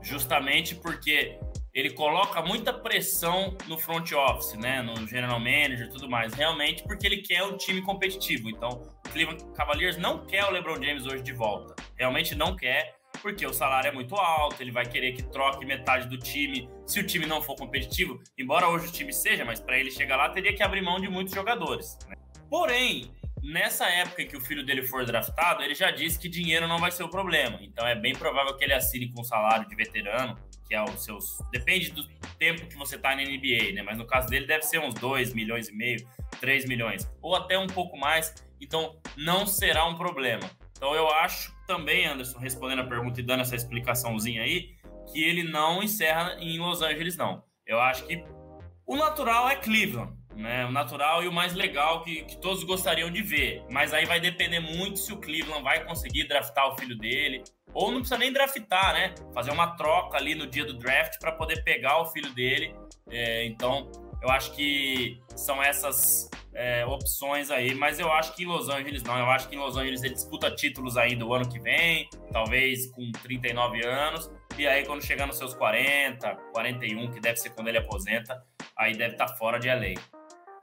justamente 0.01 0.75
porque 0.75 1.39
ele 1.75 1.89
coloca 1.89 2.41
muita 2.41 2.71
pressão 2.71 3.55
no 3.67 3.77
front 3.77 4.09
office, 4.13 4.53
né, 4.53 4.81
no 4.81 5.05
general 5.05 5.39
manager 5.39 5.87
e 5.87 5.89
tudo 5.89 6.09
mais, 6.09 6.33
realmente 6.33 6.81
porque 6.83 7.05
ele 7.05 7.17
quer 7.17 7.43
um 7.43 7.57
time 7.57 7.81
competitivo. 7.81 8.49
Então, 8.49 8.69
o 9.05 9.09
Cleveland 9.09 9.43
Cavaliers 9.53 9.97
não 9.97 10.25
quer 10.25 10.45
o 10.45 10.51
LeBron 10.51 10.81
James 10.81 11.05
hoje 11.05 11.21
de 11.21 11.33
volta, 11.33 11.75
realmente 11.97 12.33
não 12.33 12.55
quer 12.55 12.95
porque 13.21 13.45
o 13.45 13.53
salário 13.53 13.89
é 13.89 13.91
muito 13.91 14.15
alto, 14.15 14.61
ele 14.61 14.71
vai 14.71 14.85
querer 14.85 15.13
que 15.13 15.23
troque 15.23 15.65
metade 15.65 16.07
do 16.07 16.17
time 16.17 16.69
se 16.85 16.99
o 16.99 17.05
time 17.05 17.25
não 17.25 17.41
for 17.41 17.55
competitivo, 17.55 18.21
embora 18.37 18.69
hoje 18.69 18.87
o 18.87 18.91
time 18.91 19.11
seja, 19.11 19.43
mas 19.43 19.59
para 19.59 19.77
ele 19.77 19.91
chegar 19.91 20.15
lá 20.15 20.29
teria 20.29 20.53
que 20.53 20.61
abrir 20.61 20.81
mão 20.81 20.99
de 20.99 21.09
muitos 21.09 21.33
jogadores. 21.33 21.97
Né? 22.07 22.15
Porém, 22.49 23.11
nessa 23.41 23.87
época 23.87 24.21
em 24.21 24.27
que 24.27 24.37
o 24.37 24.41
filho 24.41 24.65
dele 24.65 24.83
for 24.83 25.05
draftado, 25.05 25.63
ele 25.63 25.75
já 25.75 25.91
disse 25.91 26.19
que 26.19 26.29
dinheiro 26.29 26.67
não 26.67 26.77
vai 26.77 26.91
ser 26.91 27.03
o 27.03 27.09
problema. 27.09 27.57
Então 27.61 27.87
é 27.87 27.95
bem 27.95 28.13
provável 28.13 28.55
que 28.55 28.63
ele 28.63 28.73
assine 28.73 29.11
com 29.11 29.23
salário 29.23 29.67
de 29.67 29.75
veterano, 29.75 30.37
que 30.67 30.75
é 30.75 30.83
os 30.83 31.03
seus. 31.03 31.39
Depende 31.51 31.91
do 31.91 32.07
tempo 32.37 32.65
que 32.67 32.75
você 32.75 32.97
tá 32.97 33.15
na 33.15 33.23
NBA, 33.23 33.73
né? 33.73 33.81
Mas 33.83 33.97
no 33.97 34.05
caso 34.05 34.27
dele 34.27 34.45
deve 34.45 34.63
ser 34.63 34.79
uns 34.79 34.93
2 34.95 35.33
milhões 35.33 35.69
e 35.69 35.73
meio, 35.73 36.07
3 36.39 36.65
milhões, 36.65 37.09
ou 37.21 37.35
até 37.35 37.57
um 37.57 37.67
pouco 37.67 37.97
mais. 37.97 38.33
Então 38.59 38.99
não 39.15 39.45
será 39.45 39.85
um 39.85 39.95
problema. 39.95 40.49
Então 40.75 40.93
eu 40.93 41.07
acho 41.09 41.55
também, 41.67 42.05
Anderson, 42.05 42.37
respondendo 42.39 42.79
a 42.79 42.87
pergunta 42.87 43.19
e 43.19 43.23
dando 43.23 43.41
essa 43.41 43.55
explicaçãozinha 43.55 44.41
aí, 44.41 44.75
que 45.11 45.23
ele 45.23 45.43
não 45.43 45.81
encerra 45.81 46.37
em 46.39 46.57
Los 46.57 46.81
Angeles, 46.81 47.15
não. 47.15 47.43
Eu 47.65 47.79
acho 47.79 48.05
que 48.05 48.23
o 48.85 48.95
natural 48.95 49.49
é 49.49 49.55
Cleveland, 49.55 50.13
né? 50.35 50.65
O 50.65 50.71
natural 50.71 51.23
e 51.23 51.27
o 51.27 51.31
mais 51.31 51.53
legal 51.53 52.03
que, 52.03 52.23
que 52.23 52.37
todos 52.37 52.63
gostariam 52.63 53.09
de 53.09 53.21
ver. 53.21 53.63
Mas 53.69 53.93
aí 53.93 54.05
vai 54.05 54.19
depender 54.19 54.59
muito 54.59 54.99
se 54.99 55.13
o 55.13 55.17
Cleveland 55.17 55.63
vai 55.63 55.83
conseguir 55.85 56.27
draftar 56.27 56.71
o 56.71 56.77
filho 56.77 56.97
dele. 56.97 57.43
Ou 57.73 57.91
não 57.91 57.99
precisa 57.99 58.17
nem 58.17 58.31
draftar, 58.31 58.93
né? 58.93 59.15
Fazer 59.33 59.51
uma 59.51 59.75
troca 59.75 60.17
ali 60.17 60.35
no 60.35 60.47
dia 60.47 60.65
do 60.65 60.73
draft 60.73 61.19
para 61.19 61.31
poder 61.31 61.63
pegar 61.63 62.01
o 62.01 62.05
filho 62.05 62.33
dele. 62.33 62.75
É, 63.09 63.45
então, 63.45 63.91
eu 64.21 64.29
acho 64.29 64.51
que 64.53 65.19
são 65.35 65.61
essas 65.61 66.29
é, 66.53 66.85
opções 66.85 67.51
aí, 67.51 67.75
mas 67.75 67.99
eu 67.99 68.11
acho 68.11 68.33
que 68.33 68.43
em 68.43 68.47
Los 68.47 68.69
Angeles 68.69 69.03
não. 69.03 69.17
Eu 69.19 69.29
acho 69.29 69.49
que 69.49 69.55
em 69.55 69.59
Los 69.59 69.75
Angeles 69.77 70.03
ele 70.03 70.13
disputa 70.13 70.49
títulos 70.49 70.97
ainda 70.97 71.25
o 71.25 71.33
ano 71.33 71.47
que 71.49 71.59
vem, 71.59 72.09
talvez 72.31 72.89
com 72.91 73.11
39 73.11 73.85
anos. 73.85 74.31
E 74.57 74.65
aí, 74.65 74.85
quando 74.85 75.03
chegar 75.03 75.27
nos 75.27 75.37
seus 75.37 75.53
40, 75.53 76.33
41, 76.53 77.11
que 77.11 77.19
deve 77.19 77.37
ser 77.37 77.49
quando 77.49 77.67
ele 77.67 77.77
aposenta, 77.77 78.41
aí 78.77 78.95
deve 78.95 79.15
estar 79.15 79.25
tá 79.25 79.35
fora 79.35 79.59
de 79.59 79.67
LA. 79.67 79.95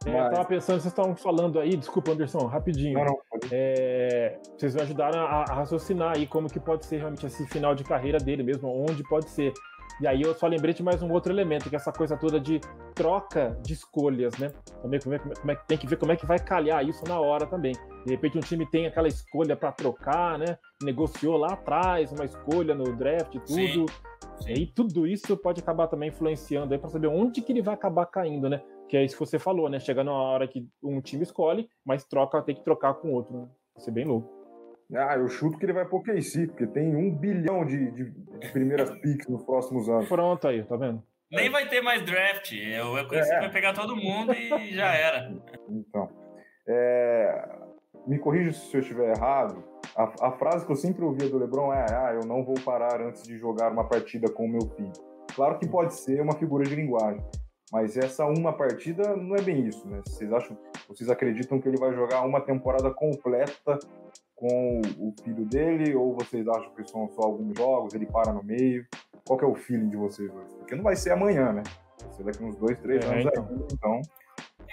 É, 0.07 0.27
eu 0.27 0.31
tava 0.31 0.45
pensando, 0.45 0.81
vocês 0.81 0.93
estavam 0.93 1.15
falando 1.15 1.61
aí, 1.61 1.77
desculpa, 1.77 2.13
Anderson, 2.13 2.47
rapidinho. 2.47 2.99
Não, 2.99 3.05
não, 3.05 3.19
é, 3.51 4.39
vocês 4.57 4.75
me 4.75 4.83
ajudaram 4.83 5.21
a, 5.21 5.45
a, 5.49 5.55
raciocinar 5.55 6.17
aí 6.17 6.27
como 6.27 6.49
que 6.49 6.59
pode 6.59 6.87
ser 6.87 6.99
realmente 6.99 7.27
esse 7.27 7.47
final 7.47 7.75
de 7.75 7.85
carreira 7.85 8.19
dele 8.19 8.43
mesmo, 8.43 8.69
onde 8.69 9.03
pode 9.05 9.31
ser. 9.31 9.53
E 10.01 10.07
aí 10.07 10.23
eu 10.23 10.35
só 10.35 10.47
lembrei 10.47 10.75
de 10.75 10.83
mais 10.83 11.03
um 11.03 11.13
outro 11.13 11.33
elemento, 11.33 11.69
que 11.69 11.77
é 11.77 11.79
essa 11.79 11.93
coisa 11.93 12.17
toda 12.17 12.41
de 12.41 12.61
troca 12.95 13.57
de 13.63 13.73
escolhas, 13.75 14.37
né? 14.39 14.53
Também 14.81 14.99
como 14.99 15.15
é, 15.15 15.19
como 15.19 15.53
é, 15.53 15.55
tem 15.55 15.79
que 15.79 15.87
ver 15.87 15.97
como 15.97 16.11
é 16.11 16.17
que 16.17 16.27
vai 16.27 16.39
calhar 16.39 16.85
isso 16.85 17.05
na 17.07 17.21
hora 17.21 17.47
também. 17.47 17.73
De 18.05 18.11
repente 18.11 18.37
um 18.37 18.41
time 18.41 18.67
tem 18.67 18.87
aquela 18.87 19.07
escolha 19.07 19.55
para 19.55 19.71
trocar, 19.71 20.39
né? 20.39 20.59
Negociou 20.83 21.37
lá 21.37 21.53
atrás 21.53 22.11
uma 22.11 22.25
escolha 22.25 22.75
no 22.75 22.97
draft 22.97 23.35
e 23.35 23.41
tudo. 23.41 23.55
Sim, 23.55 23.87
sim. 24.41 24.53
E 24.53 24.67
tudo 24.67 25.07
isso 25.07 25.37
pode 25.37 25.61
acabar 25.61 25.87
também 25.87 26.09
influenciando 26.09 26.73
aí 26.73 26.81
para 26.81 26.91
saber 26.91 27.07
onde 27.07 27.41
que 27.41 27.53
ele 27.53 27.63
vai 27.63 27.75
acabar 27.75 28.07
caindo, 28.07 28.49
né? 28.49 28.61
Que 28.93 28.99
é 28.99 29.05
isso 29.05 29.17
que 29.17 29.25
você 29.25 29.39
falou, 29.39 29.71
né? 29.71 29.81
Chega 29.81 30.05
na 30.05 30.13
hora 30.13 30.47
que 30.47 30.69
um 30.83 31.01
time 31.01 31.23
escolhe, 31.23 31.67
mas 31.83 32.05
troca, 32.05 32.43
tem 32.43 32.55
que 32.55 32.63
trocar 32.63 32.93
com 32.93 33.11
outro, 33.15 33.33
né? 33.35 33.49
Vai 33.75 33.83
ser 33.83 33.91
bem 33.91 34.05
louco. 34.05 34.31
Ah, 34.95 35.17
eu 35.17 35.31
chuto 35.31 35.57
que 35.57 35.65
ele 35.65 35.73
vai 35.73 35.87
pro 35.87 36.03
KC, 36.03 36.49
porque 36.49 36.67
tem 36.67 36.95
um 36.95 37.11
bilhão 37.11 37.65
de, 37.65 37.91
de, 37.91 38.11
de 38.11 38.53
primeiras 38.53 38.91
picks 39.01 39.27
nos 39.29 39.43
próximos 39.45 39.89
anos. 39.89 40.07
Pronto 40.07 40.47
aí, 40.47 40.63
tá 40.65 40.77
vendo? 40.77 41.03
Nem 41.31 41.49
vai 41.49 41.67
ter 41.71 41.81
mais 41.81 42.05
draft. 42.05 42.53
Eu, 42.53 42.99
eu 42.99 43.09
conheci 43.09 43.33
é. 43.33 43.41
vai 43.41 43.51
pegar 43.51 43.73
todo 43.73 43.97
mundo 43.97 44.35
e 44.35 44.75
já 44.75 44.93
era. 44.93 45.33
Então, 45.71 46.11
é, 46.69 47.49
me 48.07 48.19
corrija 48.19 48.53
se 48.53 48.77
eu 48.77 48.83
estiver 48.83 49.17
errado. 49.17 49.65
A, 49.97 50.27
a, 50.29 50.33
frase 50.33 50.67
que 50.67 50.73
eu 50.73 50.77
sempre 50.77 51.03
ouvia 51.03 51.31
do 51.31 51.39
LeBron 51.39 51.73
é: 51.73 51.87
Ah, 51.91 52.13
eu 52.13 52.27
não 52.27 52.45
vou 52.45 52.57
parar 52.63 53.01
antes 53.01 53.23
de 53.23 53.39
jogar 53.39 53.73
uma 53.73 53.89
partida 53.89 54.31
com 54.31 54.45
o 54.45 54.49
meu 54.51 54.69
filho. 54.77 54.93
Claro 55.35 55.59
que 55.59 55.67
pode 55.67 55.95
ser 55.95 56.21
uma 56.21 56.35
figura 56.35 56.65
de 56.65 56.75
linguagem, 56.75 57.25
mas 57.73 57.97
essa 57.97 58.27
uma 58.27 58.53
partida 58.53 59.17
não 59.17 59.35
é 59.35 59.41
bem 59.41 59.67
isso, 59.67 59.89
né? 59.89 60.03
Vocês 60.05 60.31
acham, 60.31 60.59
vocês 60.87 61.09
acreditam 61.09 61.59
que 61.59 61.67
ele 61.67 61.79
vai 61.79 61.95
jogar 61.95 62.21
uma 62.21 62.39
temporada 62.39 62.91
completa 62.91 63.79
com 64.37 64.83
o 64.99 65.15
filho 65.25 65.47
dele 65.47 65.95
ou 65.95 66.15
vocês 66.15 66.47
acham 66.47 66.71
que 66.75 66.87
são 66.87 67.09
só 67.09 67.23
alguns 67.23 67.57
jogos, 67.57 67.95
ele 67.95 68.05
para 68.05 68.31
no 68.31 68.43
meio? 68.43 68.87
Qual 69.25 69.39
que 69.39 69.45
é 69.45 69.49
o 69.49 69.55
feeling 69.55 69.89
de 69.89 69.97
vocês 69.97 70.31
hoje? 70.31 70.55
Porque 70.59 70.75
não 70.75 70.83
vai 70.83 70.97
ser 70.97 71.13
amanhã, 71.13 71.51
né? 71.51 71.63
Vai 72.03 72.13
ser 72.13 72.25
daqui 72.25 72.45
uns 72.45 72.57
dois, 72.57 72.79
três 72.79 73.03
é, 73.05 73.09
anos 73.09 73.25
então. 73.25 73.49
Aí, 73.49 73.67
então. 73.73 74.03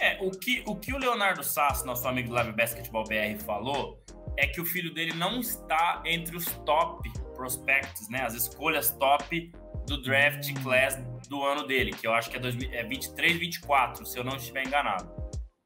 É, 0.02 0.26
o 0.26 0.32
que, 0.32 0.64
o 0.68 0.76
que 0.76 0.94
o 0.94 0.98
Leonardo 0.98 1.44
Sasso, 1.44 1.86
nosso 1.86 2.06
amigo 2.06 2.30
do 2.30 2.36
Live 2.36 2.52
Basketball 2.52 3.06
BR, 3.06 3.42
falou 3.46 3.98
é 4.36 4.48
que 4.48 4.60
o 4.60 4.66
filho 4.66 4.94
dele 4.94 5.14
não 5.14 5.40
está 5.40 6.02
entre 6.06 6.36
os 6.36 6.46
top 6.66 7.10
prospects, 7.34 8.10
né? 8.10 8.24
As 8.24 8.34
escolhas 8.34 8.92
top 8.92 9.52
do 9.90 10.02
draft 10.02 10.54
class 10.64 10.98
do 11.28 11.44
ano 11.44 11.66
dele, 11.66 11.92
que 11.92 12.08
eu 12.08 12.14
acho 12.14 12.30
que 12.30 12.38
é, 12.38 12.40
2000, 12.40 12.72
é 12.72 12.84
23, 12.84 13.38
24, 13.38 14.06
se 14.06 14.18
eu 14.18 14.24
não 14.24 14.36
estiver 14.38 14.66
enganado. 14.66 15.12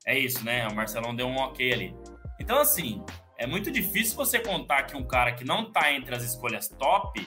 É 0.05 0.17
isso, 0.17 0.43
né? 0.43 0.67
O 0.67 0.75
Marcelão 0.75 1.15
deu 1.15 1.27
um 1.27 1.38
ok 1.38 1.71
ali. 1.71 1.95
Então, 2.39 2.57
assim, 2.57 3.03
é 3.38 3.45
muito 3.45 3.71
difícil 3.71 4.15
você 4.15 4.39
contar 4.39 4.83
que 4.83 4.95
um 4.97 5.03
cara 5.03 5.33
que 5.33 5.43
não 5.43 5.63
está 5.67 5.91
entre 5.93 6.15
as 6.15 6.23
escolhas 6.23 6.67
top 6.67 7.25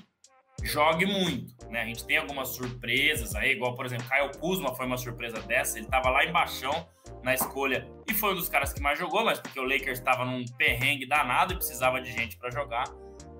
jogue 0.62 1.06
muito, 1.06 1.54
né? 1.70 1.82
A 1.82 1.84
gente 1.84 2.04
tem 2.04 2.16
algumas 2.16 2.48
surpresas 2.48 3.34
aí, 3.34 3.52
igual, 3.52 3.74
por 3.74 3.86
exemplo, 3.86 4.06
Caio 4.08 4.30
Kuzma 4.38 4.74
foi 4.74 4.86
uma 4.86 4.96
surpresa 4.96 5.40
dessa, 5.42 5.78
ele 5.78 5.86
estava 5.86 6.10
lá 6.10 6.24
embaixo 6.24 6.70
na 7.22 7.34
escolha 7.34 7.88
e 8.08 8.14
foi 8.14 8.32
um 8.32 8.36
dos 8.36 8.48
caras 8.48 8.72
que 8.72 8.80
mais 8.80 8.98
jogou, 8.98 9.24
mas 9.24 9.38
porque 9.38 9.58
o 9.60 9.64
Lakers 9.64 9.98
estava 9.98 10.24
num 10.24 10.44
perrengue 10.56 11.06
danado 11.06 11.52
e 11.52 11.56
precisava 11.56 12.00
de 12.00 12.10
gente 12.10 12.36
para 12.36 12.50
jogar. 12.50 12.84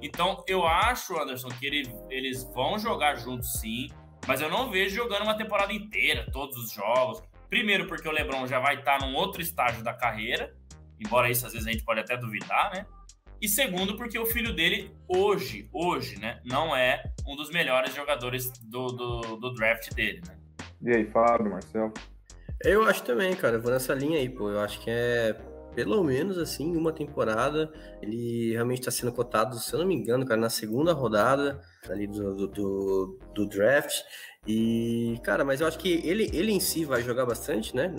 Então, 0.03 0.45
eu 0.47 0.67
acho, 0.67 1.19
Anderson, 1.19 1.49
que 1.49 1.67
ele, 1.67 1.95
eles 2.11 2.45
vão 2.55 2.79
jogar 2.79 3.17
juntos 3.17 3.53
sim, 3.61 3.89
mas 4.27 4.41
eu 4.41 4.51
não 4.51 4.71
vejo 4.71 4.97
jogando 4.97 5.23
uma 5.23 5.37
temporada 5.37 5.73
inteira, 5.73 6.27
todos 6.31 6.57
os 6.57 6.73
jogos. 6.73 7.23
Primeiro, 7.49 7.87
porque 7.87 8.09
o 8.09 8.13
LeBron 8.13 8.47
já 8.47 8.59
vai 8.59 8.77
estar 8.77 8.99
tá 8.99 9.07
num 9.07 9.15
outro 9.15 9.41
estágio 9.41 9.83
da 9.83 9.95
carreira, 9.95 10.55
embora 11.01 11.31
isso 11.31 11.47
às 11.47 11.53
vezes 11.53 11.67
a 11.67 11.73
gente 11.73 11.85
pode 11.85 12.01
até 12.01 12.17
duvidar, 12.17 12.73
né? 12.73 12.87
E 13.41 13.49
segundo, 13.49 13.97
porque 13.97 14.19
o 14.19 14.27
filho 14.27 14.55
dele, 14.55 14.91
hoje, 15.07 15.69
hoje, 15.73 16.19
né, 16.19 16.41
não 16.45 16.75
é 16.75 17.03
um 17.27 17.37
dos 17.37 17.51
melhores 17.51 17.95
jogadores 17.95 18.51
do, 18.63 18.87
do, 18.87 19.21
do 19.37 19.55
draft 19.55 19.93
dele, 19.93 20.23
né? 20.27 20.37
E 20.83 20.91
aí, 20.91 21.05
Fábio, 21.05 21.51
Marcelo? 21.51 21.93
Eu 22.65 22.89
acho 22.89 23.03
também, 23.03 23.35
cara, 23.37 23.57
eu 23.57 23.61
vou 23.61 23.71
nessa 23.71 23.95
linha 23.95 24.19
aí, 24.19 24.29
pô. 24.29 24.51
Eu 24.51 24.61
acho 24.61 24.81
que 24.81 24.91
é 24.91 25.37
pelo 25.77 26.03
menos 26.03 26.39
assim, 26.39 26.75
uma 26.75 26.91
temporada. 26.91 27.71
Ele 28.01 28.53
realmente 28.53 28.81
está 28.81 28.91
sendo 28.91 29.13
cotado, 29.13 29.59
se 29.59 29.73
eu 29.75 29.79
não 29.79 29.87
me 29.87 29.95
engano, 29.95 30.25
cara, 30.25 30.41
na 30.41 30.49
segunda 30.49 30.95
rodada 30.95 31.61
ali 31.89 32.07
do, 32.07 32.49
do, 32.49 33.19
do, 33.35 33.47
draft. 33.47 34.03
E, 34.47 35.21
cara, 35.23 35.45
mas 35.45 35.61
eu 35.61 35.67
acho 35.67 35.79
que 35.79 36.01
ele, 36.03 36.31
ele 36.33 36.51
em 36.51 36.61
si 36.61 36.87
vai 36.87 37.03
jogar 37.03 37.27
bastante, 37.27 37.77
né? 37.77 37.95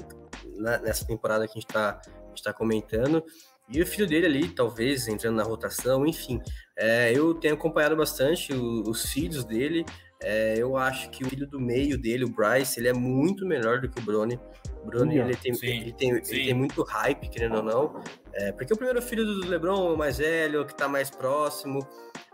Nessa 0.56 1.06
temporada 1.06 1.46
que 1.46 1.52
a 1.52 1.62
gente 1.62 1.68
está 1.68 2.02
está 2.36 2.52
comentando. 2.52 3.24
E 3.70 3.82
o 3.82 3.86
filho 3.86 4.08
dele 4.08 4.26
ali, 4.26 4.50
talvez, 4.50 5.08
entrando 5.08 5.36
na 5.36 5.44
rotação, 5.44 6.06
enfim. 6.08 6.42
É, 6.76 7.12
eu 7.16 7.34
tenho 7.34 7.54
acompanhado 7.54 7.96
bastante 7.96 8.54
o, 8.54 8.90
os 8.90 9.06
filhos 9.12 9.44
dele. 9.44 9.86
É, 10.22 10.56
eu 10.58 10.76
acho 10.76 11.10
que 11.12 11.24
o 11.24 11.30
filho 11.30 11.48
do 11.48 11.60
meio 11.60 11.98
dele, 11.98 12.26
o 12.26 12.30
Bryce, 12.30 12.80
ele 12.80 12.88
é 12.88 12.94
muito 12.94 13.46
melhor 13.46 13.80
do 13.80 13.90
que 13.90 14.00
o 14.00 14.04
Brony. 14.04 14.40
O 14.84 14.88
Brony, 14.88 15.20
ele, 15.20 15.36
tem, 15.36 15.54
sim, 15.54 15.68
ele, 15.68 15.94
tem, 15.94 16.10
ele 16.10 16.22
tem 16.22 16.54
muito 16.54 16.82
hype, 16.84 17.30
querendo 17.30 17.58
ou 17.58 17.64
não. 17.64 18.04
É, 18.34 18.52
porque 18.52 18.74
o 18.74 18.78
primeiro 18.78 19.02
filho 19.02 19.26
do 19.26 19.48
LeBron, 19.48 19.94
o 19.94 19.98
mais 19.98 20.18
velho, 20.18 20.66
que 20.66 20.76
tá 20.76 20.88
mais 20.88 21.10
próximo. 21.10 21.88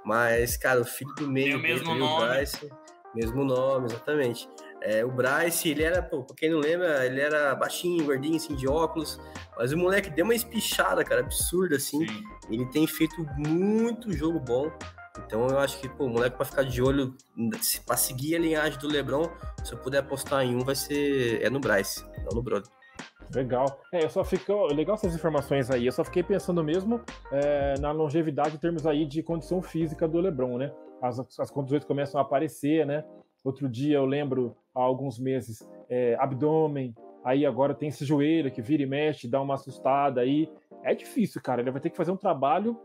Mas, 0.06 0.56
cara, 0.58 0.82
o 0.82 0.86
filho 0.86 1.14
do 1.16 1.28
meio 1.28 1.48
tem 1.48 1.56
o 1.56 1.62
mesmo 1.62 1.88
dele, 1.88 2.00
nome. 2.00 2.24
o 2.24 2.28
Bryce, 2.28 2.70
mesmo 3.16 3.44
nome, 3.44 3.88
exatamente. 3.88 4.48
É, 4.82 5.04
o 5.06 5.12
Bryce, 5.12 5.70
ele 5.70 5.84
era, 5.84 6.02
pô, 6.02 6.24
pra 6.24 6.36
quem 6.36 6.50
não 6.50 6.60
lembra, 6.60 7.06
ele 7.06 7.22
era 7.22 7.56
baixinho, 7.56 8.06
gordinho, 8.06 8.36
assim, 8.36 8.56
de 8.56 8.68
óculos. 8.68 9.20
Mas 9.58 9.72
o 9.72 9.78
moleque 9.78 10.10
deu 10.10 10.26
uma 10.26 10.36
espichada, 10.36 11.04
cara, 11.04 11.22
absurda, 11.22 11.78
assim. 11.78 12.06
Sim. 12.06 12.24
Ele 12.50 12.66
tem 12.66 12.86
feito 12.86 13.16
muito 13.38 14.12
jogo 14.12 14.40
bom. 14.40 14.72
Então 15.20 15.48
eu 15.48 15.60
acho 15.60 15.80
que, 15.80 15.88
pô, 15.88 16.06
o 16.06 16.10
moleque 16.10 16.36
pra 16.36 16.46
ficar 16.46 16.64
de 16.64 16.82
olho, 16.82 17.14
pra 17.86 17.96
seguir 17.96 18.36
a 18.36 18.40
linhagem 18.40 18.80
do 18.80 18.88
Lebron, 18.88 19.30
se 19.64 19.74
eu 19.74 19.78
puder 19.78 20.00
apostar 20.00 20.44
em 20.44 20.56
um, 20.56 20.60
vai 20.60 20.76
ser. 20.76 21.42
É 21.42 21.50
no 21.50 21.60
Bryce, 21.60 22.04
não 22.26 22.36
no 22.36 22.42
Brother. 22.42 22.72
Legal. 23.34 23.82
É, 23.92 24.04
eu 24.04 24.10
só 24.10 24.24
fico. 24.24 24.68
Legal 24.68 24.96
essas 24.96 25.16
informações 25.16 25.70
aí. 25.70 25.86
Eu 25.86 25.92
só 25.92 26.04
fiquei 26.04 26.24
pensando 26.24 26.64
mesmo 26.64 27.02
é, 27.32 27.76
na 27.80 27.92
longevidade 27.92 28.56
em 28.56 28.60
termos 28.60 28.86
aí 28.86 29.06
de 29.06 29.24
condição 29.24 29.62
física 29.62 30.08
do 30.08 30.20
Lebron, 30.20 30.58
né? 30.58 30.72
As, 31.02 31.20
as 31.40 31.52
condições 31.52 31.84
começam 31.84 32.20
a 32.20 32.24
aparecer, 32.24 32.86
né? 32.86 33.04
Outro 33.44 33.68
dia 33.68 33.98
eu 33.98 34.06
lembro, 34.06 34.56
há 34.74 34.82
alguns 34.82 35.20
meses, 35.20 35.68
é, 35.90 36.16
abdômen, 36.18 36.96
aí 37.26 37.46
agora 37.46 37.74
tem 37.74 37.90
esse 37.90 38.06
joelho 38.06 38.50
que 38.52 38.62
vira 38.62 38.84
e 38.84 38.86
mexe, 38.86 39.28
dá 39.28 39.42
uma 39.42 39.56
assustada 39.56 40.22
aí. 40.22 40.50
É 40.82 40.96
difícil, 40.96 41.42
cara. 41.42 41.62
Ele 41.62 41.72
vai 41.72 41.82
ter 41.82 41.90
que 41.90 41.98
fazer 41.98 42.12
um 42.12 42.18
trabalho 42.18 42.80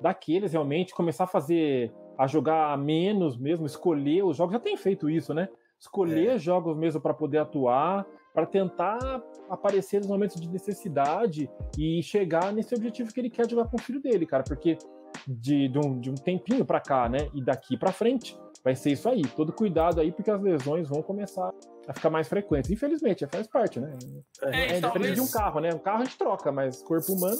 daqueles 0.00 0.52
realmente, 0.52 0.94
começar 0.94 1.24
a 1.24 1.28
fazer, 1.28 1.92
a 2.16 2.26
jogar 2.26 2.76
menos 2.78 3.36
mesmo, 3.36 3.66
escolher 3.66 4.24
os 4.24 4.36
jogos. 4.36 4.52
Já 4.52 4.60
tem 4.60 4.76
feito 4.76 5.08
isso, 5.08 5.34
né? 5.34 5.48
Escolher 5.78 6.34
é. 6.34 6.38
jogos 6.38 6.76
mesmo 6.76 7.00
para 7.00 7.14
poder 7.14 7.38
atuar, 7.38 8.04
para 8.34 8.46
tentar 8.46 9.22
aparecer 9.48 9.98
nos 9.98 10.08
momentos 10.08 10.40
de 10.40 10.48
necessidade 10.48 11.48
e 11.76 12.02
chegar 12.02 12.52
nesse 12.52 12.74
objetivo 12.74 13.12
que 13.12 13.20
ele 13.20 13.30
quer 13.30 13.48
jogar 13.48 13.66
com 13.66 13.76
o 13.76 13.80
filho 13.80 14.00
dele, 14.00 14.26
cara. 14.26 14.42
Porque 14.42 14.76
de, 15.26 15.68
de, 15.68 15.78
um, 15.78 15.98
de 15.98 16.10
um 16.10 16.14
tempinho 16.14 16.64
para 16.64 16.80
cá, 16.80 17.08
né? 17.08 17.28
E 17.34 17.42
daqui 17.42 17.76
para 17.76 17.92
frente, 17.92 18.38
vai 18.62 18.74
ser 18.74 18.92
isso 18.92 19.08
aí. 19.08 19.22
Todo 19.22 19.52
cuidado 19.52 20.00
aí, 20.00 20.12
porque 20.12 20.30
as 20.30 20.40
lesões 20.40 20.88
vão 20.88 21.02
começar 21.02 21.52
a 21.86 21.94
ficar 21.94 22.10
mais 22.10 22.28
frequentes. 22.28 22.70
Infelizmente, 22.70 23.26
faz 23.26 23.46
parte, 23.46 23.80
né? 23.80 23.92
É, 24.42 24.74
é, 24.74 24.76
é 24.76 24.80
talvez... 24.80 25.14
de 25.14 25.20
um 25.20 25.28
carro, 25.28 25.60
né? 25.60 25.70
Um 25.74 25.78
carro 25.78 26.02
a 26.02 26.04
gente 26.04 26.18
troca, 26.18 26.52
mas 26.52 26.82
corpo 26.82 27.12
humano. 27.12 27.38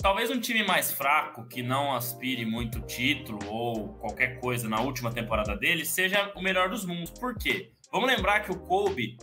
Talvez 0.00 0.30
um 0.30 0.38
time 0.38 0.62
mais 0.62 0.92
fraco, 0.92 1.44
que 1.46 1.62
não 1.62 1.94
aspire 1.94 2.44
muito 2.44 2.80
título 2.82 3.40
ou 3.48 3.94
qualquer 3.94 4.38
coisa 4.40 4.68
na 4.68 4.80
última 4.80 5.12
temporada 5.12 5.56
dele, 5.56 5.84
seja 5.84 6.32
o 6.36 6.40
melhor 6.40 6.70
dos 6.70 6.84
mundos. 6.84 7.10
Por 7.10 7.36
quê? 7.36 7.72
Vamos 7.90 8.08
lembrar 8.08 8.40
que 8.40 8.52
o 8.52 8.58
Kobe 8.60 9.16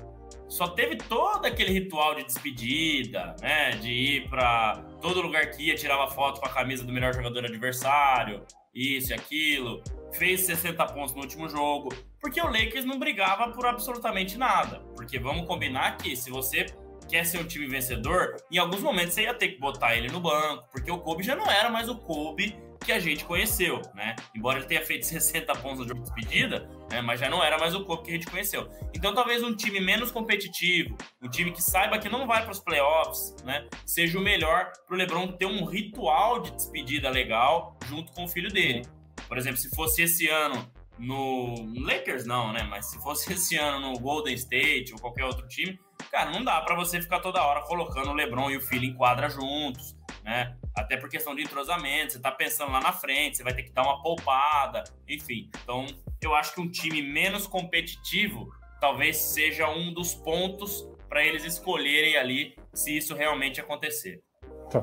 só 0.47 0.67
teve 0.67 0.97
todo 0.97 1.45
aquele 1.45 1.71
ritual 1.71 2.15
de 2.15 2.25
despedida, 2.25 3.35
né? 3.41 3.71
De 3.71 3.89
ir 3.89 4.29
para 4.29 4.83
todo 5.01 5.21
lugar 5.21 5.49
que 5.51 5.63
ia, 5.63 5.75
tirava 5.75 6.09
foto 6.11 6.39
com 6.39 6.45
a 6.45 6.53
camisa 6.53 6.83
do 6.83 6.91
melhor 6.91 7.13
jogador 7.13 7.45
adversário, 7.45 8.43
isso 8.73 9.11
e 9.11 9.13
aquilo. 9.13 9.81
Fez 10.13 10.41
60 10.41 10.85
pontos 10.87 11.15
no 11.15 11.21
último 11.21 11.49
jogo, 11.49 11.89
porque 12.19 12.39
o 12.41 12.47
Lakers 12.47 12.85
não 12.85 12.99
brigava 12.99 13.51
por 13.51 13.65
absolutamente 13.65 14.37
nada. 14.37 14.79
Porque 14.95 15.19
vamos 15.19 15.47
combinar 15.47 15.97
que 15.97 16.15
se 16.15 16.29
você 16.29 16.65
quer 17.07 17.25
ser 17.25 17.39
um 17.39 17.45
time 17.45 17.67
vencedor, 17.67 18.35
em 18.51 18.57
alguns 18.57 18.81
momentos 18.81 19.13
você 19.13 19.23
ia 19.23 19.33
ter 19.33 19.49
que 19.49 19.59
botar 19.59 19.95
ele 19.95 20.07
no 20.09 20.19
banco, 20.19 20.67
porque 20.71 20.91
o 20.91 20.99
Kobe 20.99 21.23
já 21.23 21.35
não 21.35 21.49
era 21.49 21.69
mais 21.69 21.89
o 21.89 21.95
Kobe 21.95 22.55
que 22.83 22.91
a 22.91 22.99
gente 22.99 23.25
conheceu, 23.25 23.81
né? 23.95 24.15
Embora 24.35 24.59
ele 24.59 24.67
tenha 24.67 24.85
feito 24.85 25.05
60 25.07 25.53
pontos 25.55 25.87
de 25.87 25.93
despedida, 25.93 26.69
né? 26.91 27.01
mas 27.01 27.19
já 27.19 27.29
não 27.29 27.43
era 27.43 27.57
mais 27.57 27.73
o 27.73 27.83
Kobe 27.83 28.03
que 28.03 28.11
a 28.11 28.13
gente 28.13 28.27
conheceu. 28.27 28.69
Então 28.93 29.13
talvez 29.13 29.43
um 29.43 29.55
time 29.55 29.79
menos 29.79 30.11
competitivo, 30.11 30.97
um 31.21 31.29
time 31.29 31.51
que 31.51 31.61
saiba 31.61 31.97
que 31.97 32.09
não 32.09 32.27
vai 32.27 32.43
para 32.43 32.51
os 32.51 32.59
playoffs, 32.59 33.35
né? 33.43 33.67
Seja 33.85 34.17
o 34.19 34.21
melhor 34.21 34.71
para 34.85 34.95
o 34.95 34.97
LeBron 34.97 35.27
ter 35.27 35.45
um 35.45 35.65
ritual 35.65 36.41
de 36.41 36.51
despedida 36.51 37.09
legal 37.09 37.77
junto 37.87 38.11
com 38.11 38.25
o 38.25 38.27
filho 38.27 38.51
dele. 38.51 38.85
Por 39.27 39.37
exemplo, 39.37 39.57
se 39.57 39.69
fosse 39.75 40.03
esse 40.03 40.27
ano 40.27 40.71
no 40.97 41.55
Lakers 41.79 42.25
não, 42.25 42.51
né? 42.53 42.63
Mas 42.63 42.87
se 42.87 43.01
fosse 43.01 43.31
esse 43.33 43.55
ano 43.57 43.91
no 43.91 43.99
Golden 43.99 44.33
State 44.35 44.93
ou 44.93 44.99
qualquer 44.99 45.25
outro 45.25 45.47
time, 45.47 45.79
cara, 46.11 46.31
não 46.31 46.43
dá 46.43 46.61
para 46.61 46.75
você 46.75 47.01
ficar 47.01 47.19
toda 47.19 47.43
hora 47.43 47.61
colocando 47.61 48.09
o 48.09 48.13
LeBron 48.13 48.49
e 48.51 48.57
o 48.57 48.61
filho 48.61 48.85
em 48.85 48.93
quadra 48.93 49.29
juntos, 49.29 49.95
né? 50.23 50.55
Até 50.75 50.97
por 50.97 51.09
questão 51.09 51.35
de 51.35 51.41
entrosamento, 51.41 52.13
você 52.13 52.19
tá 52.19 52.31
pensando 52.31 52.71
lá 52.71 52.81
na 52.81 52.91
frente, 52.91 53.37
você 53.37 53.43
vai 53.43 53.53
ter 53.53 53.63
que 53.63 53.71
dar 53.71 53.83
uma 53.83 54.01
poupada, 54.01 54.83
enfim. 55.07 55.49
Então, 55.63 55.85
eu 56.21 56.35
acho 56.35 56.53
que 56.53 56.61
um 56.61 56.69
time 56.69 57.01
menos 57.01 57.47
competitivo 57.47 58.51
talvez 58.79 59.17
seja 59.17 59.69
um 59.69 59.93
dos 59.93 60.13
pontos 60.13 60.87
para 61.07 61.23
eles 61.23 61.45
escolherem 61.45 62.17
ali 62.17 62.55
se 62.73 62.97
isso 62.97 63.15
realmente 63.15 63.61
acontecer. 63.61 64.21
Tá. 64.69 64.81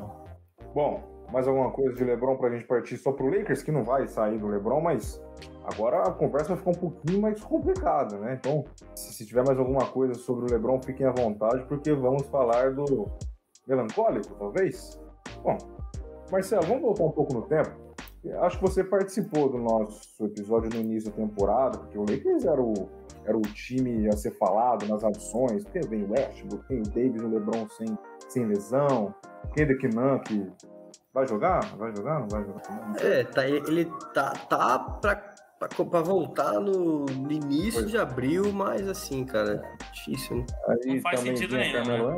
Bom, 0.75 1.27
mais 1.31 1.47
alguma 1.47 1.71
coisa 1.71 1.95
de 1.95 2.05
LeBron 2.05 2.37
para 2.37 2.49
a 2.49 2.53
gente 2.53 2.67
partir 2.67 2.97
só 2.97 3.13
pro 3.13 3.29
Lakers, 3.29 3.63
que 3.63 3.73
não 3.73 3.85
vai 3.85 4.07
sair 4.07 4.39
do 4.39 4.47
LeBron, 4.47 4.81
mas 4.81 5.21
Agora 5.65 6.03
a 6.03 6.13
conversa 6.13 6.49
vai 6.49 6.57
ficar 6.57 6.71
um 6.71 6.91
pouquinho 6.91 7.21
mais 7.21 7.43
complicada, 7.43 8.19
né? 8.19 8.39
Então, 8.39 8.65
se 8.95 9.25
tiver 9.25 9.45
mais 9.45 9.59
alguma 9.59 9.87
coisa 9.87 10.15
sobre 10.15 10.45
o 10.45 10.53
LeBron, 10.53 10.81
fiquem 10.83 11.07
à 11.07 11.13
vontade, 11.13 11.65
porque 11.67 11.93
vamos 11.93 12.27
falar 12.27 12.73
do 12.75 13.07
melancólico, 13.67 14.35
talvez. 14.35 15.01
Bom, 15.43 15.57
Marcelo, 16.31 16.67
vamos 16.67 16.83
voltar 16.83 17.05
um 17.05 17.11
pouco 17.11 17.35
no 17.35 17.43
tempo. 17.43 17.71
Acho 18.41 18.59
que 18.59 18.63
você 18.63 18.85
participou 18.85 19.49
do 19.49 19.59
nosso 19.59 20.25
episódio 20.25 20.71
no 20.73 20.81
início 20.81 21.11
da 21.11 21.17
temporada, 21.17 21.79
porque 21.79 21.99
o 21.99 22.03
Lakers 22.03 22.45
era 22.45 22.61
o, 22.61 22.89
era 23.25 23.37
o 23.37 23.43
time 23.43 24.09
a 24.09 24.13
ser 24.13 24.31
falado 24.39 24.87
nas 24.87 25.03
adições. 25.03 25.65
Tem, 25.67 25.83
vem 25.83 26.05
o 26.05 26.11
Westbrook, 26.13 26.67
tem 26.69 26.81
o 26.81 26.83
Davis 26.85 27.21
e 27.21 27.25
o 27.25 27.29
LeBron 27.29 27.69
sem, 27.71 27.99
sem 28.29 28.47
lesão, 28.47 29.13
Kendrick 29.55 29.89
Nunn, 29.95 30.21
que 30.21 30.47
vai 31.13 31.27
jogar? 31.27 31.61
Vai 31.77 31.95
jogar? 31.95 32.21
Não 32.21 32.29
vai 32.29 32.45
jogar? 32.45 33.05
É, 33.05 33.25
tá, 33.25 33.47
ele 33.47 33.87
tá, 34.15 34.33
tá 34.49 34.79
pra 34.79 35.17
para 35.69 36.03
voltar 36.03 36.61
no, 36.61 37.07
início 37.31 37.81
pois. 37.81 37.91
de 37.91 37.99
abril, 37.99 38.53
mas 38.53 38.87
assim, 38.89 39.25
cara, 39.25 39.63
difícil, 39.93 40.39
né? 40.39 40.47
Aí 40.69 40.95
não 40.95 41.01
faz 41.01 41.21
sentido 41.21 41.57
nenhum. 41.57 42.17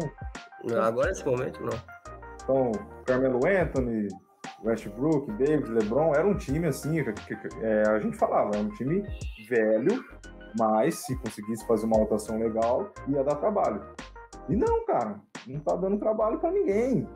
Né? 0.65 0.79
Agora 0.81 1.09
nesse 1.09 1.25
momento, 1.27 1.63
não. 1.63 1.73
Então, 2.43 2.73
Carmelo 3.07 3.41
Anthony, 3.47 4.09
Westbrook, 4.65 5.31
Davis, 5.33 5.69
LeBron, 5.69 6.15
era 6.15 6.27
um 6.27 6.37
time 6.37 6.67
assim, 6.67 7.03
que, 7.03 7.37
que 7.37 7.49
é, 7.63 7.83
a 7.89 7.99
gente 7.99 8.17
falava, 8.17 8.51
era 8.55 8.65
um 8.65 8.71
time 8.71 9.03
velho, 9.49 10.05
mas 10.59 10.97
se 10.97 11.17
conseguisse 11.19 11.67
fazer 11.67 11.87
uma 11.87 11.99
rotação 11.99 12.39
legal, 12.39 12.93
ia 13.09 13.23
dar 13.25 13.37
trabalho. 13.37 13.83
E 14.49 14.57
não, 14.57 14.85
cara, 14.87 15.21
não 15.47 15.61
tá 15.61 15.75
dando 15.77 15.99
trabalho 15.99 16.39
para 16.39 16.51
ninguém. 16.51 17.09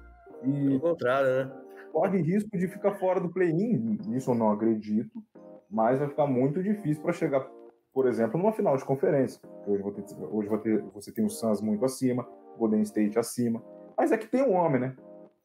E 0.42 0.52
Pelo 0.52 0.80
contrário, 0.80 1.28
né? 1.28 1.52
Corre 1.92 2.20
risco 2.20 2.56
de 2.56 2.68
ficar 2.68 2.92
fora 2.94 3.20
do 3.20 3.30
play-in, 3.30 3.98
isso 4.14 4.30
eu 4.30 4.34
não 4.34 4.50
acredito 4.50 5.22
mas 5.70 5.98
vai 5.98 6.08
ficar 6.08 6.26
muito 6.26 6.62
difícil 6.62 7.02
para 7.02 7.12
chegar, 7.12 7.46
por 7.92 8.06
exemplo, 8.06 8.38
numa 8.38 8.52
final 8.52 8.76
de 8.76 8.84
conferência. 8.84 9.40
Hoje, 9.66 9.82
vou 9.82 9.92
ter, 9.92 10.04
hoje 10.30 10.48
vou 10.48 10.58
ter, 10.58 10.82
você 10.94 11.12
tem 11.12 11.24
o 11.24 11.30
Suns 11.30 11.60
muito 11.60 11.84
acima, 11.84 12.26
o 12.54 12.58
Golden 12.58 12.82
State 12.82 13.18
acima, 13.18 13.62
mas 13.96 14.12
é 14.12 14.18
que 14.18 14.26
tem 14.26 14.42
um 14.42 14.54
homem, 14.54 14.80
né? 14.80 14.96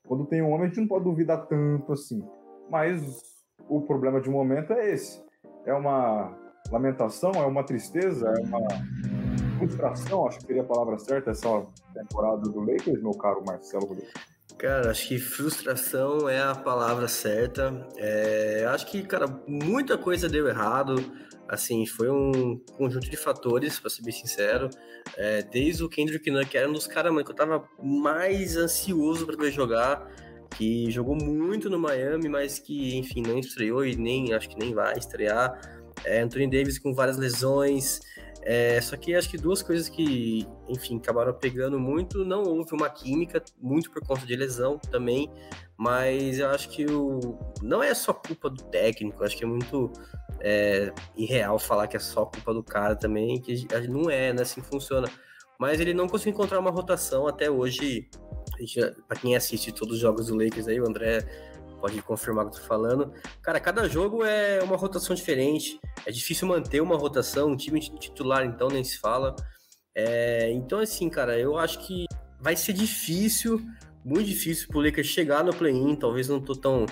Quando 0.07 0.25
tem 0.25 0.41
um 0.41 0.51
homem, 0.51 0.65
a 0.65 0.67
gente 0.67 0.81
não 0.81 0.87
pode 0.87 1.05
duvidar 1.05 1.47
tanto 1.47 1.93
assim. 1.93 2.23
Mas 2.69 3.01
o 3.67 3.81
problema 3.81 4.19
de 4.19 4.29
momento 4.29 4.73
é 4.73 4.91
esse. 4.91 5.23
É 5.65 5.73
uma 5.73 6.37
lamentação, 6.71 7.31
é 7.35 7.45
uma 7.45 7.63
tristeza, 7.63 8.27
é 8.27 8.41
uma 8.41 8.59
frustração, 9.57 10.27
acho 10.27 10.39
que 10.39 10.47
seria 10.47 10.61
a 10.61 10.65
palavra 10.65 10.97
certa, 10.97 11.31
essa 11.31 11.65
temporada 11.93 12.41
do 12.41 12.59
Lakers, 12.59 13.01
meu 13.01 13.11
caro 13.11 13.43
Marcelo 13.45 13.85
Rodrigues. 13.85 14.32
Cara, 14.57 14.91
acho 14.91 15.07
que 15.07 15.17
frustração 15.17 16.29
é 16.29 16.41
a 16.41 16.55
palavra 16.55 17.07
certa. 17.07 17.85
É, 17.97 18.65
acho 18.69 18.87
que, 18.87 19.01
cara, 19.03 19.27
muita 19.47 19.97
coisa 19.97 20.29
deu 20.29 20.47
errado. 20.47 20.95
Assim, 21.47 21.85
foi 21.85 22.09
um 22.09 22.57
conjunto 22.77 23.09
de 23.09 23.17
fatores, 23.17 23.79
pra 23.79 23.89
ser 23.89 24.01
bem 24.03 24.13
sincero. 24.13 24.69
É, 25.17 25.41
desde 25.41 25.83
o 25.83 25.89
Kendrick 25.89 26.31
Nunn, 26.31 26.45
que 26.45 26.57
era 26.57 26.69
um 26.69 26.73
dos 26.73 26.87
caras 26.87 27.11
que 27.11 27.31
eu 27.31 27.35
tava 27.35 27.67
mais 27.81 28.55
ansioso 28.55 29.25
para 29.25 29.35
ver 29.35 29.51
jogar, 29.51 30.09
que 30.57 30.89
jogou 30.89 31.15
muito 31.15 31.69
no 31.69 31.77
Miami, 31.77 32.29
mas 32.29 32.59
que, 32.59 32.95
enfim, 32.97 33.21
não 33.21 33.37
estreou 33.37 33.85
e 33.85 33.95
nem 33.95 34.33
acho 34.33 34.49
que 34.49 34.57
nem 34.57 34.73
vai 34.73 34.97
estrear. 34.97 35.59
É, 36.05 36.21
Anthony 36.21 36.49
Davis 36.49 36.79
com 36.79 36.93
várias 36.93 37.17
lesões. 37.17 37.99
É, 38.45 38.79
só 38.81 38.97
que 38.97 39.15
acho 39.15 39.29
que 39.29 39.37
duas 39.37 39.63
coisas 39.63 39.87
que, 39.87 40.45
enfim, 40.67 40.97
acabaram 40.97 41.33
pegando 41.33 41.79
muito, 41.79 42.25
não 42.25 42.43
houve 42.43 42.73
uma 42.73 42.89
química, 42.89 43.41
muito 43.61 43.89
por 43.89 44.05
conta 44.05 44.25
de 44.25 44.35
lesão 44.35 44.77
também, 44.77 45.31
mas 45.77 46.39
eu 46.39 46.49
acho 46.49 46.67
que 46.69 46.85
o, 46.85 47.37
não 47.61 47.81
é 47.81 47.93
só 47.93 48.13
culpa 48.13 48.49
do 48.49 48.61
técnico, 48.63 49.23
acho 49.23 49.37
que 49.37 49.45
é 49.45 49.47
muito 49.47 49.91
é, 50.41 50.91
irreal 51.15 51.57
falar 51.57 51.87
que 51.87 51.95
é 51.95 51.99
só 51.99 52.25
culpa 52.25 52.53
do 52.53 52.61
cara 52.61 52.97
também, 52.97 53.39
que 53.39 53.65
não 53.89 54.09
é, 54.09 54.33
né, 54.33 54.41
assim 54.41 54.61
funciona. 54.61 55.07
Mas 55.57 55.79
ele 55.79 55.93
não 55.93 56.09
conseguiu 56.09 56.33
encontrar 56.33 56.59
uma 56.59 56.71
rotação 56.71 57.27
até 57.27 57.49
hoje. 57.49 58.09
Para 59.07 59.17
quem 59.17 59.35
assiste 59.35 59.71
todos 59.71 59.95
os 59.95 60.01
jogos 60.01 60.27
do 60.27 60.35
Lakers 60.35 60.67
aí, 60.67 60.79
o 60.79 60.87
André 60.87 61.25
pode 61.83 62.01
confirmar 62.01 62.45
o 62.45 62.49
que 62.49 62.55
eu 62.55 62.61
tô 62.61 62.65
falando. 62.65 63.11
Cara, 63.41 63.59
cada 63.59 63.89
jogo 63.89 64.23
é 64.23 64.63
uma 64.63 64.77
rotação 64.77 65.13
diferente. 65.13 65.81
É 66.05 66.11
difícil 66.11 66.47
manter 66.47 66.79
uma 66.79 66.95
rotação, 66.95 67.49
um 67.49 67.57
time 67.57 67.77
titular, 67.81 68.45
então, 68.45 68.69
nem 68.69 68.85
se 68.85 68.97
fala. 68.97 69.35
É, 69.93 70.49
então, 70.53 70.79
assim, 70.79 71.09
cara, 71.09 71.37
eu 71.37 71.57
acho 71.57 71.85
que 71.85 72.05
vai 72.39 72.55
ser 72.55 72.71
difícil, 72.71 73.61
muito 74.01 74.27
difícil 74.27 74.69
pro 74.69 74.79
Lakers 74.79 75.07
chegar 75.07 75.43
no 75.43 75.53
play-in. 75.53 75.93
Talvez 75.97 76.29
não 76.29 76.39
tô 76.39 76.55
tão, 76.55 76.85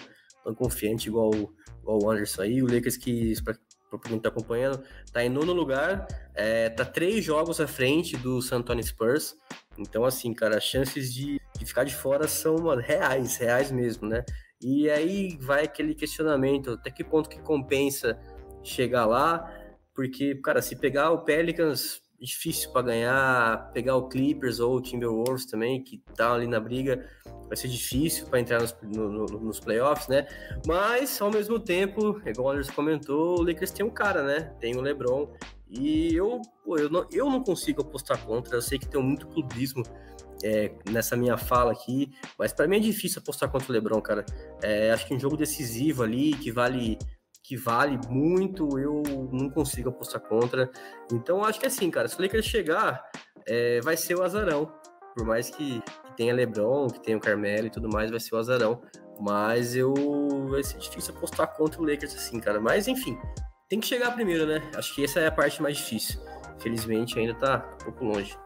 tão 0.43 0.53
confiante 0.53 1.07
igual, 1.07 1.31
igual 1.79 2.03
o 2.03 2.11
Anderson 2.11 2.41
aí. 2.41 2.61
O 2.61 2.65
Lakers 2.65 2.97
que, 2.97 3.41
pra 3.41 3.55
quem 4.03 4.17
está 4.17 4.27
acompanhando, 4.27 4.83
está 5.05 5.23
em 5.23 5.29
nono 5.29 5.53
lugar, 5.53 6.05
é, 6.35 6.67
tá 6.69 6.83
três 6.83 7.23
jogos 7.23 7.61
à 7.61 7.67
frente 7.67 8.17
do 8.17 8.41
San 8.41 8.57
Antonio 8.57 8.83
Spurs. 8.83 9.37
Então, 9.77 10.03
assim, 10.03 10.33
cara, 10.33 10.57
as 10.57 10.65
chances 10.65 11.13
de, 11.13 11.39
de 11.57 11.65
ficar 11.65 11.85
de 11.85 11.95
fora 11.95 12.27
são 12.27 12.57
reais, 12.75 13.37
reais 13.37 13.71
mesmo, 13.71 14.09
né? 14.09 14.25
E 14.63 14.89
aí 14.89 15.37
vai 15.39 15.63
aquele 15.63 15.95
questionamento, 15.95 16.71
até 16.71 16.91
que 16.91 17.03
ponto 17.03 17.29
que 17.29 17.39
compensa 17.39 18.19
chegar 18.63 19.05
lá, 19.05 19.51
porque, 19.93 20.35
cara, 20.35 20.61
se 20.61 20.75
pegar 20.75 21.11
o 21.11 21.19
Pelicans, 21.23 22.01
difícil 22.19 22.71
para 22.71 22.83
ganhar, 22.83 23.71
pegar 23.73 23.95
o 23.95 24.07
Clippers 24.07 24.59
ou 24.59 24.75
o 24.75 24.81
Timberwolves 24.81 25.45
também, 25.45 25.83
que 25.83 25.97
tá 26.15 26.33
ali 26.33 26.45
na 26.45 26.59
briga, 26.59 27.09
vai 27.47 27.57
ser 27.57 27.67
difícil 27.67 28.27
para 28.27 28.39
entrar 28.39 28.61
nos, 28.61 28.75
no, 28.83 29.09
no, 29.09 29.25
nos 29.25 29.59
playoffs, 29.59 30.07
né? 30.07 30.27
Mas, 30.65 31.19
ao 31.19 31.31
mesmo 31.31 31.59
tempo, 31.59 32.21
igual 32.25 32.47
o 32.47 32.51
Anderson 32.51 32.73
comentou, 32.73 33.39
o 33.39 33.43
Lakers 33.43 33.71
tem 33.71 33.85
um 33.85 33.89
cara, 33.89 34.23
né? 34.23 34.53
Tem 34.59 34.75
o 34.75 34.81
LeBron. 34.81 35.33
E 35.67 36.13
eu, 36.15 36.41
pô, 36.63 36.77
eu, 36.77 36.89
não, 36.89 37.07
eu 37.11 37.25
não 37.25 37.43
consigo 37.43 37.81
apostar 37.81 38.23
contra, 38.23 38.55
eu 38.55 38.61
sei 38.61 38.77
que 38.77 38.87
tem 38.87 39.01
muito 39.01 39.27
clubismo 39.27 39.83
é, 40.43 40.73
nessa 40.89 41.15
minha 41.15 41.37
fala 41.37 41.71
aqui, 41.71 42.11
mas 42.37 42.53
para 42.53 42.67
mim 42.67 42.77
é 42.77 42.79
difícil 42.79 43.21
apostar 43.21 43.49
contra 43.49 43.69
o 43.69 43.73
LeBron, 43.73 44.01
cara. 44.01 44.25
É, 44.61 44.91
acho 44.91 45.07
que 45.07 45.13
um 45.13 45.19
jogo 45.19 45.37
decisivo 45.37 46.03
ali, 46.03 46.33
que 46.33 46.51
vale 46.51 46.97
que 47.43 47.57
vale 47.57 47.99
muito, 48.07 48.77
eu 48.77 49.01
não 49.31 49.49
consigo 49.49 49.89
apostar 49.89 50.21
contra. 50.21 50.69
Então 51.11 51.43
acho 51.43 51.59
que 51.59 51.65
é 51.65 51.67
assim, 51.67 51.89
cara, 51.89 52.07
se 52.07 52.17
o 52.17 52.21
Lakers 52.21 52.45
chegar, 52.45 53.03
é, 53.47 53.81
vai 53.81 53.97
ser 53.97 54.15
o 54.15 54.23
azarão. 54.23 54.71
Por 55.15 55.25
mais 55.25 55.49
que, 55.49 55.81
que 55.81 56.15
tenha 56.15 56.33
LeBron, 56.33 56.87
que 56.87 57.01
tenha 57.01 57.17
o 57.17 57.19
Carmelo 57.19 57.67
e 57.67 57.69
tudo 57.69 57.89
mais, 57.89 58.09
vai 58.09 58.19
ser 58.19 58.35
o 58.35 58.37
azarão. 58.37 58.81
Mas 59.19 59.75
eu 59.75 59.93
vai 60.49 60.63
ser 60.63 60.77
difícil 60.77 61.13
apostar 61.15 61.47
contra 61.55 61.81
o 61.81 61.85
Lakers 61.85 62.15
assim, 62.15 62.39
cara. 62.39 62.59
Mas 62.61 62.87
enfim, 62.87 63.17
tem 63.67 63.79
que 63.79 63.87
chegar 63.87 64.11
primeiro, 64.11 64.45
né? 64.45 64.61
Acho 64.75 64.95
que 64.95 65.03
essa 65.03 65.19
é 65.19 65.27
a 65.27 65.31
parte 65.31 65.61
mais 65.61 65.77
difícil. 65.77 66.21
Felizmente 66.59 67.19
ainda 67.19 67.33
tá 67.33 67.77
um 67.81 67.85
pouco 67.85 68.05
longe. 68.05 68.37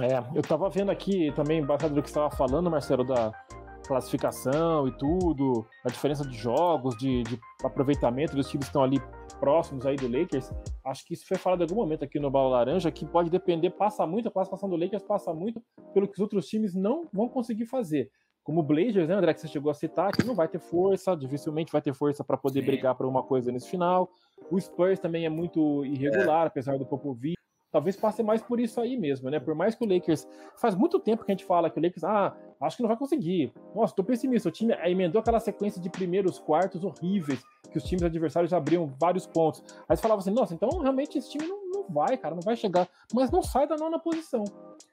É, 0.00 0.36
eu 0.36 0.42
tava 0.42 0.68
vendo 0.68 0.90
aqui 0.90 1.32
também, 1.32 1.64
baseado 1.64 1.94
no 1.94 2.02
que 2.02 2.10
você 2.10 2.18
estava 2.18 2.34
falando, 2.34 2.70
Marcelo, 2.70 3.04
da 3.04 3.32
classificação 3.86 4.88
e 4.88 4.92
tudo, 4.92 5.66
a 5.84 5.88
diferença 5.88 6.26
de 6.26 6.36
jogos, 6.36 6.96
de, 6.96 7.22
de 7.22 7.38
aproveitamento 7.62 8.34
dos 8.34 8.48
times 8.48 8.66
que 8.66 8.70
estão 8.70 8.82
ali 8.82 9.00
próximos 9.38 9.86
aí 9.86 9.96
do 9.96 10.08
Lakers. 10.08 10.50
Acho 10.84 11.04
que 11.06 11.14
isso 11.14 11.26
foi 11.26 11.36
falado 11.36 11.60
em 11.60 11.64
algum 11.64 11.76
momento 11.76 12.04
aqui 12.04 12.18
no 12.18 12.30
Bala 12.30 12.48
Laranja, 12.48 12.90
que 12.90 13.04
pode 13.06 13.30
depender, 13.30 13.70
passa 13.70 14.06
muito, 14.06 14.28
a 14.28 14.32
classificação 14.32 14.68
do 14.68 14.76
Lakers 14.76 15.02
passa 15.02 15.32
muito 15.32 15.62
pelo 15.92 16.08
que 16.08 16.14
os 16.14 16.20
outros 16.20 16.46
times 16.46 16.74
não 16.74 17.08
vão 17.12 17.28
conseguir 17.28 17.66
fazer. 17.66 18.10
Como 18.42 18.60
o 18.60 18.62
Blazers, 18.62 19.08
né, 19.08 19.14
André, 19.14 19.32
que 19.32 19.40
você 19.40 19.48
chegou 19.48 19.70
a 19.70 19.74
citar, 19.74 20.12
que 20.12 20.24
não 20.24 20.34
vai 20.34 20.48
ter 20.48 20.58
força, 20.58 21.16
dificilmente 21.16 21.72
vai 21.72 21.80
ter 21.80 21.94
força 21.94 22.22
para 22.22 22.36
poder 22.36 22.60
Sim. 22.60 22.66
brigar 22.66 22.94
por 22.94 23.06
uma 23.06 23.22
coisa 23.22 23.50
nesse 23.50 23.70
final. 23.70 24.10
O 24.50 24.60
Spurs 24.60 24.98
também 24.98 25.24
é 25.24 25.30
muito 25.30 25.84
irregular, 25.84 26.44
é. 26.44 26.46
apesar 26.48 26.76
do 26.76 26.84
Popovich 26.84 27.34
talvez 27.74 27.96
passe 27.96 28.22
mais 28.22 28.40
por 28.40 28.60
isso 28.60 28.80
aí 28.80 28.96
mesmo, 28.96 29.28
né? 29.28 29.40
Por 29.40 29.52
mais 29.52 29.74
que 29.74 29.84
o 29.84 29.88
Lakers. 29.92 30.28
Faz 30.56 30.76
muito 30.76 31.00
tempo 31.00 31.24
que 31.24 31.32
a 31.32 31.34
gente 31.34 31.44
fala 31.44 31.68
que 31.68 31.76
o 31.76 31.82
Lakers, 31.82 32.04
ah, 32.04 32.32
acho 32.60 32.76
que 32.76 32.82
não 32.84 32.88
vai 32.88 32.96
conseguir. 32.96 33.52
Nossa, 33.74 33.92
tô 33.92 34.04
pessimista. 34.04 34.48
O 34.48 34.52
time 34.52 34.72
emendou 34.84 35.20
aquela 35.20 35.40
sequência 35.40 35.82
de 35.82 35.90
primeiros 35.90 36.38
quartos 36.38 36.84
horríveis, 36.84 37.42
que 37.72 37.76
os 37.76 37.82
times 37.82 38.04
adversários 38.04 38.52
abriam 38.52 38.86
vários 39.00 39.26
pontos. 39.26 39.60
Aí 39.88 39.96
você 39.96 40.02
falava 40.02 40.20
assim, 40.20 40.30
nossa, 40.30 40.54
então 40.54 40.68
realmente 40.78 41.18
esse 41.18 41.28
time 41.28 41.48
não, 41.48 41.63
vai, 41.88 42.16
cara, 42.16 42.34
não 42.34 42.42
vai 42.42 42.56
chegar. 42.56 42.88
Mas 43.12 43.30
não 43.30 43.42
sai 43.42 43.66
da 43.66 43.76
nona 43.76 43.98
posição. 43.98 44.44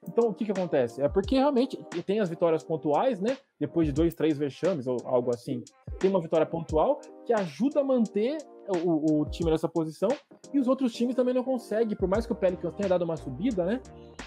Então 0.07 0.29
o 0.29 0.33
que 0.33 0.45
que 0.45 0.51
acontece? 0.51 1.01
É 1.01 1.07
porque 1.07 1.35
realmente 1.35 1.77
tem 2.05 2.19
as 2.19 2.29
vitórias 2.29 2.63
pontuais, 2.63 3.19
né? 3.19 3.37
Depois 3.59 3.87
de 3.87 3.93
dois, 3.93 4.13
três 4.13 4.37
vexames 4.37 4.87
ou 4.87 4.97
algo 5.05 5.29
assim. 5.33 5.63
Tem 5.99 6.09
uma 6.09 6.21
vitória 6.21 6.45
pontual 6.45 6.99
que 7.25 7.33
ajuda 7.33 7.81
a 7.81 7.83
manter 7.83 8.37
o, 8.83 9.21
o, 9.21 9.25
time 9.25 9.51
nessa 9.51 9.67
posição 9.67 10.09
e 10.53 10.59
os 10.59 10.67
outros 10.67 10.93
times 10.93 11.15
também 11.15 11.33
não 11.33 11.43
conseguem, 11.43 11.95
por 11.95 12.07
mais 12.07 12.25
que 12.25 12.31
o 12.31 12.35
Pelicans 12.35 12.73
tenha 12.75 12.89
dado 12.89 13.03
uma 13.03 13.17
subida, 13.17 13.65
né? 13.65 13.81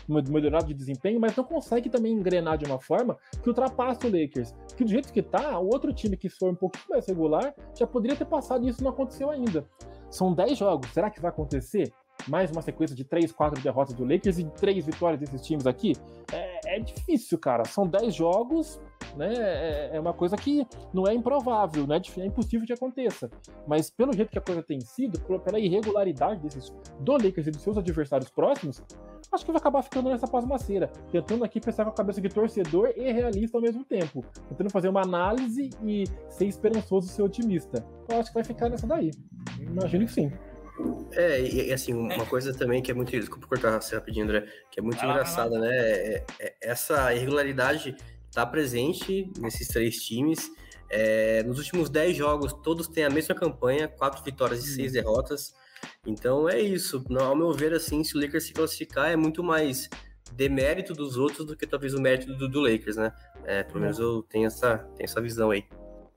Melhorado 0.06 0.66
de 0.66 0.74
desempenho, 0.74 1.18
mas 1.18 1.34
não 1.34 1.44
consegue 1.44 1.88
também 1.88 2.12
engrenar 2.12 2.58
de 2.58 2.64
uma 2.66 2.78
forma 2.78 3.16
que 3.42 3.48
ultrapasse 3.48 4.06
o 4.06 4.10
Lakers. 4.10 4.52
Que 4.76 4.84
do 4.84 4.90
jeito 4.90 5.12
que 5.12 5.22
tá, 5.22 5.58
o 5.58 5.66
outro 5.66 5.92
time 5.92 6.16
que 6.16 6.28
for 6.28 6.50
um 6.50 6.54
pouquinho 6.54 6.84
mais 6.90 7.06
regular 7.06 7.54
já 7.74 7.86
poderia 7.86 8.16
ter 8.16 8.26
passado 8.26 8.64
e 8.64 8.68
isso 8.68 8.82
não 8.82 8.90
aconteceu 8.90 9.30
ainda. 9.30 9.66
São 10.10 10.32
10 10.32 10.58
jogos, 10.58 10.90
será 10.90 11.10
que 11.10 11.20
vai 11.20 11.30
acontecer? 11.30 11.92
Mais 12.26 12.50
uma 12.50 12.62
sequência 12.62 12.96
de 12.96 13.04
3, 13.04 13.32
4 13.32 13.62
derrotas 13.62 13.94
do 13.94 14.04
Lakers 14.04 14.38
e 14.38 14.44
3 14.44 14.86
vitórias 14.86 15.20
desses 15.20 15.46
times 15.46 15.66
aqui? 15.66 15.94
É, 16.32 16.76
é 16.76 16.80
difícil, 16.80 17.38
cara. 17.38 17.64
São 17.64 17.86
10 17.86 18.14
jogos, 18.14 18.80
né? 19.16 19.34
É, 19.34 19.90
é, 19.96 20.00
uma 20.00 20.12
coisa 20.12 20.36
que 20.36 20.66
não 20.92 21.06
é 21.06 21.14
improvável, 21.14 21.86
né? 21.86 22.00
É 22.18 22.26
impossível 22.26 22.66
que 22.66 22.72
aconteça. 22.72 23.30
Mas 23.66 23.90
pelo 23.90 24.12
jeito 24.12 24.30
que 24.30 24.38
a 24.38 24.42
coisa 24.42 24.62
tem 24.62 24.80
sido, 24.80 25.20
pela 25.40 25.58
irregularidade 25.58 26.40
desses 26.40 26.72
do 27.00 27.12
Lakers 27.12 27.46
e 27.46 27.50
dos 27.50 27.62
seus 27.62 27.76
adversários 27.76 28.30
próximos, 28.30 28.82
acho 29.32 29.44
que 29.44 29.52
vai 29.52 29.60
acabar 29.60 29.82
ficando 29.82 30.08
nessa 30.08 30.26
pasmaceira, 30.26 30.88
tentando 31.10 31.44
aqui 31.44 31.60
pensar 31.60 31.84
com 31.84 31.90
a 31.90 31.94
cabeça 31.94 32.20
de 32.20 32.28
torcedor 32.28 32.92
e 32.96 33.12
realista 33.12 33.58
ao 33.58 33.62
mesmo 33.62 33.84
tempo, 33.84 34.24
tentando 34.48 34.70
fazer 34.70 34.88
uma 34.88 35.02
análise 35.02 35.70
e 35.82 36.04
ser 36.28 36.46
esperançoso 36.46 37.08
e 37.08 37.10
ser 37.10 37.22
otimista. 37.22 37.84
Eu 38.08 38.20
acho 38.20 38.30
que 38.30 38.34
vai 38.34 38.44
ficar 38.44 38.68
nessa 38.68 38.86
daí. 38.86 39.10
Imagino 39.58 40.06
que 40.06 40.12
sim. 40.12 40.32
É, 41.12 41.40
e, 41.40 41.72
assim, 41.72 41.92
uma 41.92 42.26
coisa 42.26 42.52
também 42.52 42.82
que 42.82 42.90
é 42.90 42.94
muito. 42.94 43.10
Desculpa 43.10 43.46
cortar 43.46 43.80
você 43.80 43.94
rapidinho, 43.94 44.24
André, 44.24 44.46
que 44.70 44.80
é 44.80 44.82
muito 44.82 45.00
ah, 45.00 45.06
engraçada, 45.06 45.58
né? 45.58 45.70
É, 45.72 46.24
é, 46.40 46.54
essa 46.60 47.14
irregularidade 47.14 47.96
está 48.28 48.44
presente 48.44 49.30
nesses 49.38 49.68
três 49.68 50.04
times. 50.04 50.50
É, 50.90 51.42
nos 51.44 51.58
últimos 51.58 51.88
10 51.88 52.16
jogos, 52.16 52.52
todos 52.52 52.88
têm 52.88 53.04
a 53.04 53.10
mesma 53.10 53.34
campanha, 53.34 53.88
quatro 53.88 54.22
vitórias 54.22 54.64
e 54.64 54.74
seis 54.74 54.88
uhum. 54.88 54.92
derrotas. 54.92 55.54
Então 56.06 56.48
é 56.48 56.60
isso. 56.60 57.04
Ao 57.20 57.36
meu 57.36 57.52
ver, 57.52 57.72
assim, 57.72 58.02
se 58.02 58.16
o 58.16 58.20
Lakers 58.20 58.44
se 58.44 58.52
classificar, 58.52 59.10
é 59.10 59.16
muito 59.16 59.42
mais 59.42 59.88
demérito 60.32 60.92
dos 60.92 61.16
outros 61.16 61.46
do 61.46 61.56
que 61.56 61.66
talvez 61.66 61.94
o 61.94 62.00
mérito 62.00 62.34
do, 62.34 62.48
do 62.48 62.60
Lakers, 62.60 62.96
né? 62.96 63.12
É, 63.44 63.62
pelo 63.62 63.80
menos 63.80 63.98
eu 63.98 64.22
tenho 64.22 64.46
essa, 64.46 64.78
tenho 64.96 65.04
essa 65.04 65.20
visão 65.20 65.50
aí. 65.50 65.64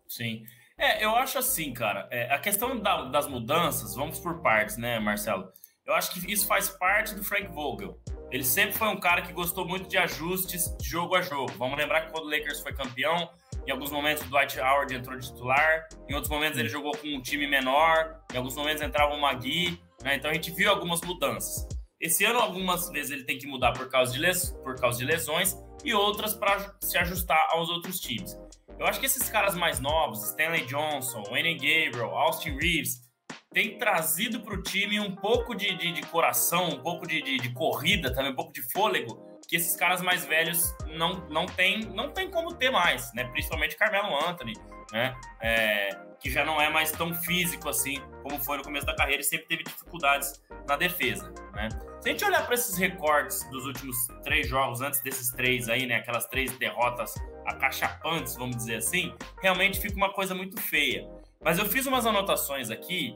Sim. 0.08 0.44
É, 0.80 1.04
eu 1.04 1.16
acho 1.16 1.40
assim, 1.40 1.74
cara. 1.74 2.08
É, 2.12 2.32
a 2.32 2.38
questão 2.38 2.80
da, 2.80 3.06
das 3.06 3.28
mudanças, 3.28 3.96
vamos 3.96 4.20
por 4.20 4.42
partes, 4.42 4.78
né, 4.78 5.00
Marcelo? 5.00 5.52
Eu 5.86 5.94
acho 5.96 6.12
que 6.12 6.32
isso 6.32 6.46
faz 6.46 6.70
parte 6.70 7.16
do 7.16 7.24
Frank 7.24 7.48
Vogel. 7.48 8.00
Ele 8.30 8.44
sempre 8.44 8.78
foi 8.78 8.88
um 8.90 9.00
cara 9.00 9.22
que 9.22 9.34
gostou 9.34 9.66
muito 9.66 9.90
de 9.90 9.98
ajustes 9.98 10.76
de 10.78 10.88
jogo 10.88 11.16
a 11.16 11.22
jogo. 11.22 11.52
Vamos 11.58 11.78
lembrar 11.78 12.02
que 12.02 12.12
quando 12.12 12.26
o 12.26 12.30
Lakers 12.30 12.60
foi 12.60 12.74
campeão, 12.74 13.30
em 13.66 13.72
alguns 13.72 13.90
momentos 13.90 14.24
o 14.24 14.30
Dwight 14.30 14.60
Howard 14.60 14.94
entrou 14.94 15.18
de 15.18 15.28
titular, 15.28 15.88
em 16.08 16.14
outros 16.14 16.30
momentos 16.30 16.60
ele 16.60 16.70
jogou 16.70 16.92
com 16.92 17.08
um 17.08 17.22
time 17.22 17.48
menor, 17.48 18.22
em 18.34 18.38
alguns 18.38 18.56
momentos 18.56 18.82
entrava 18.84 19.14
o 19.14 19.22
Magui, 19.22 19.82
né? 20.04 20.16
Então 20.16 20.30
a 20.30 20.34
gente 20.34 20.52
viu 20.52 20.70
algumas 20.70 21.02
mudanças. 21.02 21.68
Esse 22.00 22.24
ano, 22.26 22.40
algumas 22.40 22.90
vezes 22.90 23.12
ele 23.12 23.24
tem 23.24 23.40
que 23.40 23.48
mudar 23.48 23.72
por 23.72 23.90
causa 23.90 24.14
de, 24.14 24.20
les... 24.20 24.52
por 24.64 24.80
causa 24.80 25.00
de 25.00 25.06
lesões 25.06 25.56
e 25.84 25.94
outras 25.94 26.36
para 26.36 26.76
se 26.82 26.98
ajustar 26.98 27.48
aos 27.52 27.70
outros 27.70 28.00
times. 28.00 28.38
Eu 28.80 28.86
acho 28.86 29.00
que 29.00 29.08
esses 29.08 29.28
caras 29.30 29.56
mais 29.56 29.80
novos, 29.80 30.24
Stanley 30.30 30.66
Johnson, 30.66 31.24
Wayne 31.30 31.56
Gabriel, 31.56 32.16
Austin 32.16 32.58
Reeves, 32.58 33.08
tem 33.52 33.78
trazido 33.78 34.42
para 34.42 34.54
o 34.54 34.62
time 34.62 35.00
um 35.00 35.16
pouco 35.16 35.56
de, 35.56 35.76
de, 35.76 35.92
de, 35.92 36.02
coração, 36.04 36.70
um 36.70 36.80
pouco 36.80 37.08
de, 37.08 37.22
de, 37.24 37.38
de, 37.38 37.50
corrida 37.54 38.14
também, 38.14 38.32
um 38.32 38.36
pouco 38.36 38.54
de 38.54 38.62
fôlego, 38.72 39.40
que 39.48 39.56
esses 39.56 39.76
caras 39.76 40.02
mais 40.02 40.26
velhos 40.26 40.76
não, 40.90 41.28
não 41.30 41.46
tem 41.48 41.80
não 41.80 42.12
tem 42.12 42.30
como 42.30 42.54
ter 42.54 42.70
mais, 42.70 43.12
né? 43.16 43.24
Principalmente 43.32 43.76
Carmelo 43.76 44.16
Anthony, 44.28 44.54
né? 44.92 45.16
É, 45.42 45.90
que 46.20 46.30
já 46.30 46.46
não 46.46 46.62
é 46.62 46.70
mais 46.70 46.92
tão 46.92 47.16
físico 47.16 47.70
assim 47.70 48.00
como 48.22 48.38
foi 48.44 48.58
no 48.58 48.64
começo 48.64 48.86
da 48.86 48.96
carreira 48.96 49.22
e 49.22 49.26
sempre 49.26 49.48
teve 49.48 49.64
dificuldades 49.64 50.44
na 50.68 50.76
defesa, 50.76 51.34
né? 51.54 51.70
Se 52.02 52.10
a 52.10 52.12
gente 52.12 52.26
olhar 52.26 52.46
para 52.46 52.54
esses 52.54 52.78
recortes 52.78 53.44
dos 53.50 53.66
últimos 53.66 53.98
três 54.24 54.48
jogos, 54.48 54.82
antes 54.82 55.02
desses 55.02 55.32
três 55.32 55.68
aí, 55.68 55.88
né? 55.88 55.96
Aquelas 55.96 56.28
três 56.28 56.56
derrotas 56.60 57.16
acachapantes, 57.48 58.36
vamos 58.36 58.58
dizer 58.58 58.76
assim, 58.76 59.14
realmente 59.42 59.80
fica 59.80 59.96
uma 59.96 60.14
coisa 60.14 60.36
muito 60.36 60.62
feia. 60.62 61.10
Mas 61.42 61.58
eu 61.58 61.66
fiz 61.66 61.86
umas 61.86 62.06
anotações 62.06 62.70
aqui 62.70 63.16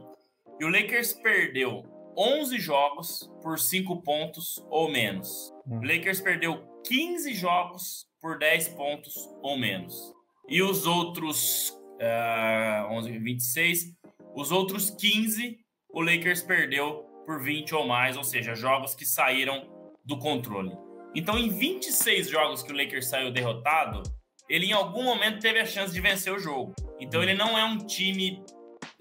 e 0.60 0.66
o 0.66 0.70
Lakers 0.70 1.14
perdeu 1.14 1.84
11 2.18 2.60
jogos 2.60 3.30
por 3.42 3.60
5 3.60 4.02
pontos 4.02 4.66
ou 4.70 4.92
menos. 4.92 5.54
Hum. 5.68 5.80
O 5.80 5.84
Lakers 5.84 6.22
perdeu 6.22 6.64
15 6.86 7.34
jogos 7.34 8.08
por 8.22 8.38
10 8.38 8.70
pontos 8.70 9.16
ou 9.42 9.58
menos. 9.58 10.14
E 10.48 10.62
os 10.62 10.86
outros 10.86 11.70
uh, 11.70 12.92
11, 12.92 13.18
26, 13.20 13.96
os 14.36 14.52
outros 14.52 14.90
15 14.92 15.60
o 15.94 16.02
Lakers 16.02 16.42
perdeu 16.42 17.06
por 17.26 17.42
20 17.42 17.76
ou 17.76 17.88
mais, 17.88 18.18
ou 18.18 18.24
seja, 18.24 18.56
jogos 18.56 18.96
que 18.96 19.06
saíram 19.06 19.70
do 20.06 20.18
controle. 20.18 20.72
Então, 21.14 21.38
em 21.38 21.50
26 21.50 22.30
jogos 22.30 22.64
que 22.64 22.72
o 22.72 22.76
Lakers 22.76 23.08
saiu 23.08 23.32
derrotado, 23.32 24.02
ele 24.52 24.66
em 24.68 24.74
algum 24.74 25.04
momento 25.04 25.40
teve 25.40 25.60
a 25.60 25.66
chance 25.66 25.94
de 25.94 26.02
vencer 26.02 26.34
o 26.34 26.38
jogo. 26.38 26.76
Então, 27.00 27.22
hum. 27.22 27.24
ele 27.24 27.34
não 27.34 27.58
é 27.58 27.64
um 27.64 27.78
time 27.78 28.44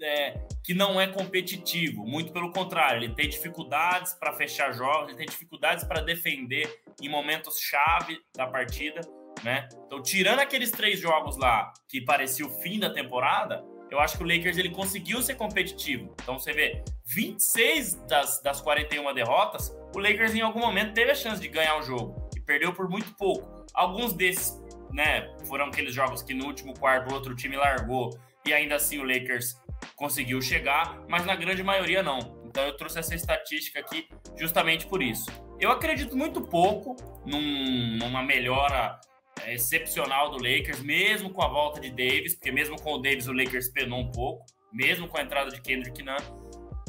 é, 0.01 0.39
que 0.63 0.73
não 0.73 0.99
é 0.99 1.07
competitivo, 1.07 2.05
muito 2.05 2.31
pelo 2.31 2.51
contrário, 2.51 3.03
ele 3.03 3.13
tem 3.13 3.29
dificuldades 3.29 4.13
para 4.13 4.33
fechar 4.33 4.71
jogos, 4.71 5.09
ele 5.09 5.17
tem 5.17 5.27
dificuldades 5.27 5.83
para 5.83 6.01
defender 6.01 6.81
em 7.01 7.09
momentos 7.09 7.59
chave 7.59 8.19
da 8.35 8.47
partida, 8.47 9.01
né? 9.43 9.67
Então, 9.85 10.01
tirando 10.01 10.39
aqueles 10.39 10.71
três 10.71 10.99
jogos 10.99 11.37
lá 11.37 11.71
que 11.87 12.01
parecia 12.01 12.45
o 12.45 12.49
fim 12.61 12.79
da 12.79 12.89
temporada, 12.89 13.63
eu 13.91 13.99
acho 13.99 14.17
que 14.17 14.23
o 14.23 14.27
Lakers 14.27 14.57
ele 14.57 14.69
conseguiu 14.69 15.21
ser 15.21 15.35
competitivo. 15.35 16.15
Então 16.23 16.39
você 16.39 16.53
vê, 16.53 16.81
26 17.13 17.95
das, 18.07 18.41
das 18.41 18.61
41 18.61 19.13
derrotas, 19.13 19.69
o 19.93 19.99
Lakers 19.99 20.33
em 20.33 20.39
algum 20.39 20.61
momento 20.61 20.93
teve 20.93 21.11
a 21.11 21.15
chance 21.15 21.41
de 21.41 21.49
ganhar 21.49 21.77
o 21.77 21.81
jogo 21.81 22.29
e 22.35 22.39
perdeu 22.39 22.73
por 22.73 22.89
muito 22.89 23.13
pouco. 23.15 23.65
Alguns 23.73 24.13
desses, 24.13 24.60
né, 24.93 25.33
foram 25.45 25.65
aqueles 25.65 25.93
jogos 25.93 26.21
que 26.21 26.33
no 26.33 26.45
último 26.45 26.73
quarto 26.77 27.11
o 27.11 27.13
outro 27.13 27.35
time 27.35 27.55
largou 27.55 28.17
e 28.45 28.53
ainda 28.53 28.75
assim 28.75 28.99
o 28.99 29.03
Lakers 29.03 29.55
conseguiu 29.95 30.41
chegar, 30.41 30.99
mas 31.07 31.25
na 31.25 31.35
grande 31.35 31.63
maioria 31.63 32.01
não. 32.01 32.41
Então 32.45 32.63
eu 32.63 32.75
trouxe 32.75 32.99
essa 32.99 33.15
estatística 33.15 33.79
aqui 33.79 34.07
justamente 34.37 34.85
por 34.85 35.01
isso. 35.01 35.29
Eu 35.59 35.71
acredito 35.71 36.17
muito 36.17 36.41
pouco 36.41 36.95
num, 37.25 37.97
numa 37.97 38.23
melhora 38.23 38.99
é, 39.43 39.53
excepcional 39.53 40.29
do 40.31 40.37
Lakers, 40.37 40.81
mesmo 40.81 41.29
com 41.29 41.41
a 41.41 41.47
volta 41.47 41.79
de 41.79 41.89
Davis, 41.89 42.35
porque 42.35 42.51
mesmo 42.51 42.81
com 42.81 42.93
o 42.93 42.97
Davis 42.97 43.27
o 43.27 43.33
Lakers 43.33 43.69
penou 43.69 43.99
um 43.99 44.11
pouco, 44.11 44.45
mesmo 44.73 45.07
com 45.07 45.17
a 45.17 45.21
entrada 45.21 45.49
de 45.51 45.61
Kendrick 45.61 46.01
Nunn. 46.03 46.17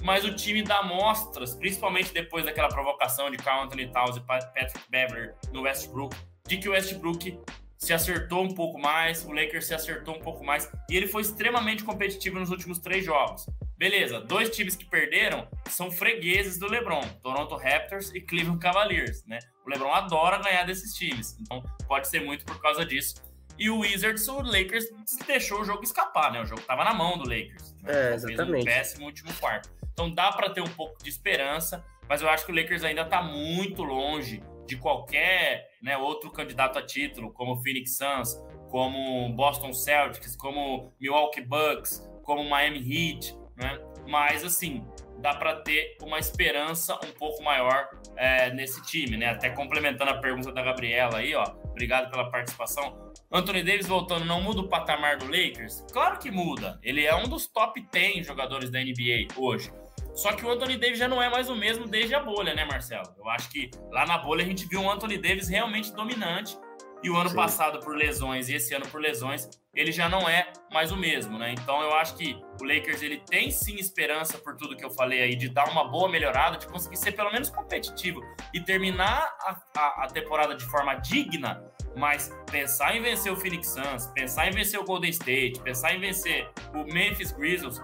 Mas 0.02 0.24
o 0.24 0.34
time 0.34 0.62
dá 0.62 0.82
mostras, 0.82 1.54
principalmente 1.54 2.12
depois 2.12 2.44
daquela 2.44 2.68
provocação 2.68 3.30
de 3.30 3.36
Carl 3.36 3.62
Anthony 3.62 3.86
Towns 3.92 4.16
e 4.16 4.20
Patrick 4.20 4.80
Beverly 4.90 5.32
no 5.52 5.62
Westbrook, 5.62 6.16
de 6.48 6.56
que 6.56 6.68
o 6.68 6.72
Westbrook 6.72 7.38
se 7.82 7.92
acertou 7.92 8.44
um 8.44 8.54
pouco 8.54 8.78
mais, 8.78 9.24
o 9.24 9.32
Lakers 9.32 9.66
se 9.66 9.74
acertou 9.74 10.14
um 10.14 10.20
pouco 10.20 10.44
mais 10.44 10.70
e 10.88 10.96
ele 10.96 11.08
foi 11.08 11.22
extremamente 11.22 11.82
competitivo 11.82 12.38
nos 12.38 12.48
últimos 12.48 12.78
três 12.78 13.04
jogos. 13.04 13.44
Beleza, 13.76 14.20
dois 14.20 14.50
times 14.50 14.76
que 14.76 14.84
perderam 14.84 15.48
são 15.68 15.90
fregueses 15.90 16.56
do 16.60 16.68
LeBron, 16.68 17.02
Toronto 17.20 17.56
Raptors 17.56 18.14
e 18.14 18.20
Cleveland 18.20 18.60
Cavaliers, 18.60 19.26
né? 19.26 19.40
O 19.66 19.68
LeBron 19.68 19.92
adora 19.92 20.38
ganhar 20.38 20.64
desses 20.64 20.94
times, 20.94 21.36
então 21.40 21.60
pode 21.88 22.06
ser 22.06 22.20
muito 22.20 22.44
por 22.44 22.62
causa 22.62 22.86
disso. 22.86 23.16
E 23.58 23.68
o 23.68 23.80
Wizards, 23.80 24.28
o 24.28 24.40
Lakers 24.40 24.84
deixou 25.26 25.62
o 25.62 25.64
jogo 25.64 25.82
escapar, 25.82 26.30
né? 26.30 26.40
O 26.40 26.46
jogo 26.46 26.60
estava 26.60 26.84
na 26.84 26.94
mão 26.94 27.18
do 27.18 27.28
Lakers. 27.28 27.74
Né? 27.82 28.10
É, 28.10 28.14
exatamente. 28.14 28.62
Fez 28.62 28.62
um 28.62 28.64
péssimo 28.64 29.06
último 29.06 29.34
quarto. 29.34 29.68
Então 29.92 30.08
dá 30.08 30.30
para 30.30 30.50
ter 30.50 30.60
um 30.60 30.70
pouco 30.70 31.02
de 31.02 31.10
esperança, 31.10 31.84
mas 32.08 32.22
eu 32.22 32.28
acho 32.28 32.46
que 32.46 32.52
o 32.52 32.54
Lakers 32.54 32.84
ainda 32.84 33.02
está 33.02 33.20
muito 33.20 33.82
longe 33.82 34.40
de 34.68 34.76
qualquer 34.76 35.71
né, 35.82 35.96
outro 35.96 36.30
candidato 36.30 36.78
a 36.78 36.82
título, 36.82 37.32
como 37.32 37.56
Phoenix 37.56 37.96
Suns, 37.96 38.40
como 38.70 39.28
Boston 39.34 39.72
Celtics, 39.72 40.36
como 40.36 40.92
Milwaukee 41.00 41.42
Bucks, 41.42 42.08
como 42.22 42.48
Miami 42.48 42.78
Heat, 42.78 43.36
né? 43.56 43.78
Mas 44.08 44.44
assim, 44.44 44.84
dá 45.18 45.34
para 45.34 45.56
ter 45.56 45.96
uma 46.02 46.18
esperança 46.18 46.94
um 47.04 47.12
pouco 47.12 47.42
maior 47.42 47.88
é, 48.16 48.52
nesse 48.52 48.82
time, 48.82 49.16
né? 49.16 49.26
Até 49.26 49.50
complementando 49.50 50.10
a 50.10 50.18
pergunta 50.18 50.52
da 50.52 50.62
Gabriela 50.62 51.18
aí, 51.18 51.34
ó. 51.34 51.44
Obrigado 51.70 52.10
pela 52.10 52.30
participação. 52.30 53.12
Anthony 53.30 53.62
Davis 53.62 53.86
voltando, 53.86 54.24
não 54.24 54.42
muda 54.42 54.60
o 54.60 54.68
patamar 54.68 55.16
do 55.16 55.26
Lakers? 55.26 55.84
Claro 55.92 56.18
que 56.18 56.30
muda. 56.30 56.78
Ele 56.82 57.04
é 57.04 57.14
um 57.14 57.28
dos 57.28 57.46
top 57.46 57.80
10 57.90 58.26
jogadores 58.26 58.70
da 58.70 58.78
NBA 58.80 59.28
hoje. 59.36 59.72
Só 60.14 60.32
que 60.32 60.44
o 60.44 60.50
Anthony 60.50 60.76
Davis 60.76 60.98
já 60.98 61.08
não 61.08 61.22
é 61.22 61.28
mais 61.30 61.48
o 61.48 61.56
mesmo 61.56 61.86
desde 61.86 62.14
a 62.14 62.20
bolha, 62.20 62.54
né, 62.54 62.64
Marcelo? 62.64 63.14
Eu 63.18 63.28
acho 63.30 63.50
que 63.50 63.70
lá 63.90 64.06
na 64.06 64.18
bolha 64.18 64.44
a 64.44 64.46
gente 64.46 64.66
viu 64.66 64.80
um 64.80 64.90
Anthony 64.90 65.16
Davis 65.18 65.48
realmente 65.48 65.92
dominante. 65.92 66.56
E 67.02 67.10
o 67.10 67.16
ano 67.16 67.30
Sim. 67.30 67.36
passado 67.36 67.80
por 67.80 67.96
lesões 67.96 68.48
e 68.48 68.54
esse 68.54 68.72
ano 68.74 68.86
por 68.86 69.00
lesões, 69.00 69.48
ele 69.74 69.90
já 69.90 70.08
não 70.08 70.28
é 70.28 70.52
mais 70.70 70.92
o 70.92 70.96
mesmo, 70.96 71.36
né? 71.36 71.50
Então 71.50 71.82
eu 71.82 71.92
acho 71.94 72.14
que 72.14 72.40
o 72.60 72.64
Lakers 72.64 73.02
ele 73.02 73.18
tem 73.28 73.50
sim 73.50 73.74
esperança 73.74 74.38
por 74.38 74.56
tudo 74.56 74.76
que 74.76 74.84
eu 74.84 74.90
falei 74.90 75.20
aí 75.20 75.34
de 75.34 75.48
dar 75.48 75.68
uma 75.68 75.82
boa 75.88 76.08
melhorada, 76.08 76.56
de 76.56 76.66
conseguir 76.68 76.96
ser 76.96 77.10
pelo 77.10 77.32
menos 77.32 77.50
competitivo 77.50 78.20
e 78.54 78.60
terminar 78.60 79.28
a, 79.40 79.60
a, 79.76 80.04
a 80.04 80.06
temporada 80.06 80.54
de 80.54 80.64
forma 80.66 80.94
digna, 80.94 81.60
mas 81.96 82.30
pensar 82.48 82.94
em 82.96 83.02
vencer 83.02 83.32
o 83.32 83.36
Phoenix 83.36 83.70
Suns, 83.70 84.06
pensar 84.14 84.46
em 84.46 84.52
vencer 84.52 84.78
o 84.78 84.84
Golden 84.84 85.10
State, 85.10 85.58
pensar 85.60 85.94
em 85.94 86.00
vencer 86.00 86.48
o 86.72 86.84
Memphis 86.84 87.32
Grizzlies, 87.32 87.80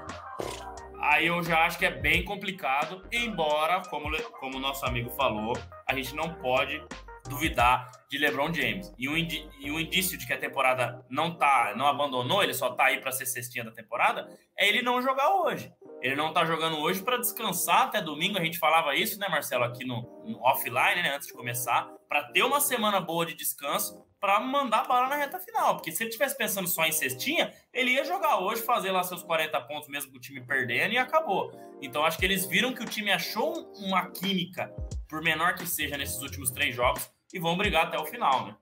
aí 1.01 1.27
eu 1.27 1.43
já 1.43 1.65
acho 1.65 1.79
que 1.79 1.87
é 1.87 1.91
bem 1.91 2.25
complicado, 2.25 3.03
embora, 3.13 3.83
como, 3.89 4.11
como 4.41 4.59
nosso 4.59 4.85
amigo 4.87 5.11
falou, 5.11 5.57
a 5.87 5.95
gente 5.95 6.15
não 6.15 6.35
pode 6.35 6.83
duvidar 7.29 7.91
de 8.09 8.19
LeBron 8.19 8.53
James. 8.53 8.93
E 8.99 9.09
um, 9.09 9.17
e 9.17 9.71
um 9.71 9.79
indício 9.79 10.17
de 10.17 10.27
que 10.27 10.33
a 10.33 10.39
temporada 10.39 11.05
não 11.11 11.37
tá, 11.37 11.75
não 11.77 11.87
abandonou, 11.87 12.43
ele 12.43 12.55
só 12.55 12.71
tá 12.71 12.87
aí 12.87 13.01
para 13.01 13.13
ser 13.13 13.27
cestinha 13.27 13.65
da 13.65 13.71
temporada, 13.71 14.29
é 14.57 14.69
ele 14.69 14.83
não 14.83 15.03
jogar 15.03 15.35
hoje. 15.35 15.73
Ele 16.01 16.17
não 16.17 16.33
tá 16.33 16.45
jogando 16.45 16.79
hoje 16.79 17.03
para 17.03 17.19
descansar 17.19 17.83
até 17.83 18.01
domingo. 18.01 18.39
A 18.39 18.45
gente 18.45 18.59
falava 18.59 18.95
isso, 18.95 19.19
né, 19.19 19.29
Marcelo, 19.29 19.65
aqui 19.65 19.85
no, 19.85 20.03
no 20.25 20.41
offline, 20.43 21.03
né, 21.03 21.15
antes 21.15 21.29
de 21.29 21.35
começar, 21.35 21.93
para 22.09 22.25
ter 22.25 22.43
uma 22.43 22.61
semana 22.61 23.01
boa 23.01 23.27
de 23.27 23.35
descanso 23.35 24.07
para 24.21 24.41
mandar 24.41 24.87
bala 24.87 25.09
na 25.09 25.17
reta 25.17 25.39
final. 25.39 25.77
Porque 25.77 25.93
se 25.93 26.03
ele 26.03 26.11
tivesse 26.11 26.37
pensando 26.37 26.69
só 26.69 26.85
em 26.85 26.93
cestinha, 26.93 27.53
ele 27.73 27.93
ia 27.93 28.05
jogar 28.05 28.39
hoje, 28.39 28.63
fazer 28.63 28.91
lá 28.91 29.03
seus 29.03 29.23
40 29.23 29.61
pontos 29.63 29.89
mesmo 29.89 30.11
com 30.11 30.19
o 30.19 30.21
time 30.21 30.41
perdendo 30.41 30.95
e 30.95 30.99
acabou. 30.99 31.53
Então 31.81 32.05
acho 32.05 32.19
que 32.19 32.25
eles 32.25 32.47
viram 32.47 32.75
que 32.75 32.83
o 32.83 32.87
time 32.87 33.13
achou 33.13 33.73
uma 33.77 34.11
química, 34.11 34.73
por 35.09 35.23
menor 35.23 35.55
que 35.55 35.67
seja, 35.67 35.97
nesses 35.97 36.21
últimos 36.21 36.51
três 36.51 36.75
jogos, 36.75 37.09
e 37.33 37.39
vão 37.39 37.57
brigar 37.57 37.87
até 37.87 37.99
o 37.99 38.07
final, 38.07 38.47
né? 38.47 38.57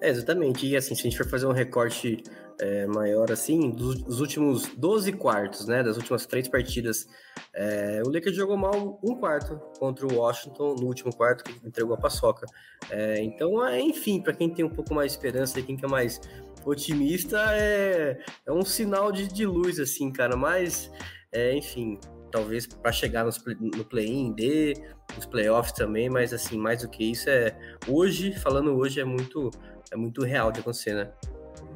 É, 0.00 0.08
exatamente. 0.08 0.66
E 0.66 0.76
assim, 0.76 0.94
se 0.94 1.00
a 1.00 1.04
gente 1.04 1.16
for 1.16 1.28
fazer 1.28 1.46
um 1.46 1.52
recorte 1.52 2.22
é, 2.60 2.86
maior 2.86 3.30
assim, 3.32 3.70
dos, 3.70 4.02
dos, 4.02 4.20
últimos 4.20 4.66
12 4.76 5.12
quartos, 5.12 5.66
né? 5.66 5.82
Das 5.82 5.96
últimas 5.96 6.26
três 6.26 6.48
partidas, 6.48 7.06
é, 7.52 8.02
o 8.04 8.10
Lakers 8.10 8.36
jogou 8.36 8.56
mal 8.56 9.00
um 9.02 9.14
quarto 9.16 9.56
contra 9.78 10.06
o 10.06 10.16
Washington 10.16 10.74
no 10.76 10.86
último 10.86 11.14
quarto, 11.14 11.44
que 11.44 11.66
entregou 11.66 11.94
a 11.94 11.98
paçoca. 11.98 12.46
É, 12.90 13.22
então, 13.22 13.66
é, 13.66 13.80
enfim, 13.80 14.20
para 14.20 14.34
quem 14.34 14.50
tem 14.52 14.64
um 14.64 14.70
pouco 14.70 14.94
mais 14.94 15.12
de 15.12 15.18
esperança 15.18 15.60
quem 15.62 15.76
quer 15.76 15.88
mais 15.88 16.20
otimista, 16.64 17.38
é, 17.52 18.18
é 18.46 18.52
um 18.52 18.64
sinal 18.64 19.12
de, 19.12 19.28
de 19.28 19.46
luz, 19.46 19.78
assim, 19.78 20.10
cara. 20.10 20.36
Mas, 20.36 20.90
é, 21.32 21.54
enfim, 21.54 21.98
talvez 22.34 22.66
para 22.66 22.90
chegar 22.90 23.24
nos, 23.24 23.40
no 23.60 23.84
play-in 23.84 24.32
D, 24.32 24.74
nos 25.14 25.24
playoffs 25.24 25.70
também, 25.72 26.10
mas 26.10 26.32
assim, 26.32 26.58
mais 26.58 26.82
do 26.82 26.88
que 26.88 27.04
isso 27.12 27.30
é 27.30 27.56
hoje, 27.86 28.32
falando 28.32 28.76
hoje 28.76 29.00
é 29.00 29.04
muito 29.04 29.52
é 29.92 29.96
muito 29.96 30.24
real 30.24 30.50
de 30.50 30.58
acontecer, 30.58 30.94
né? 30.94 31.12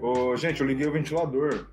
Ô, 0.03 0.35
gente, 0.37 0.61
eu 0.61 0.67
liguei 0.67 0.89
o 0.89 0.93
ventilador, 0.93 1.69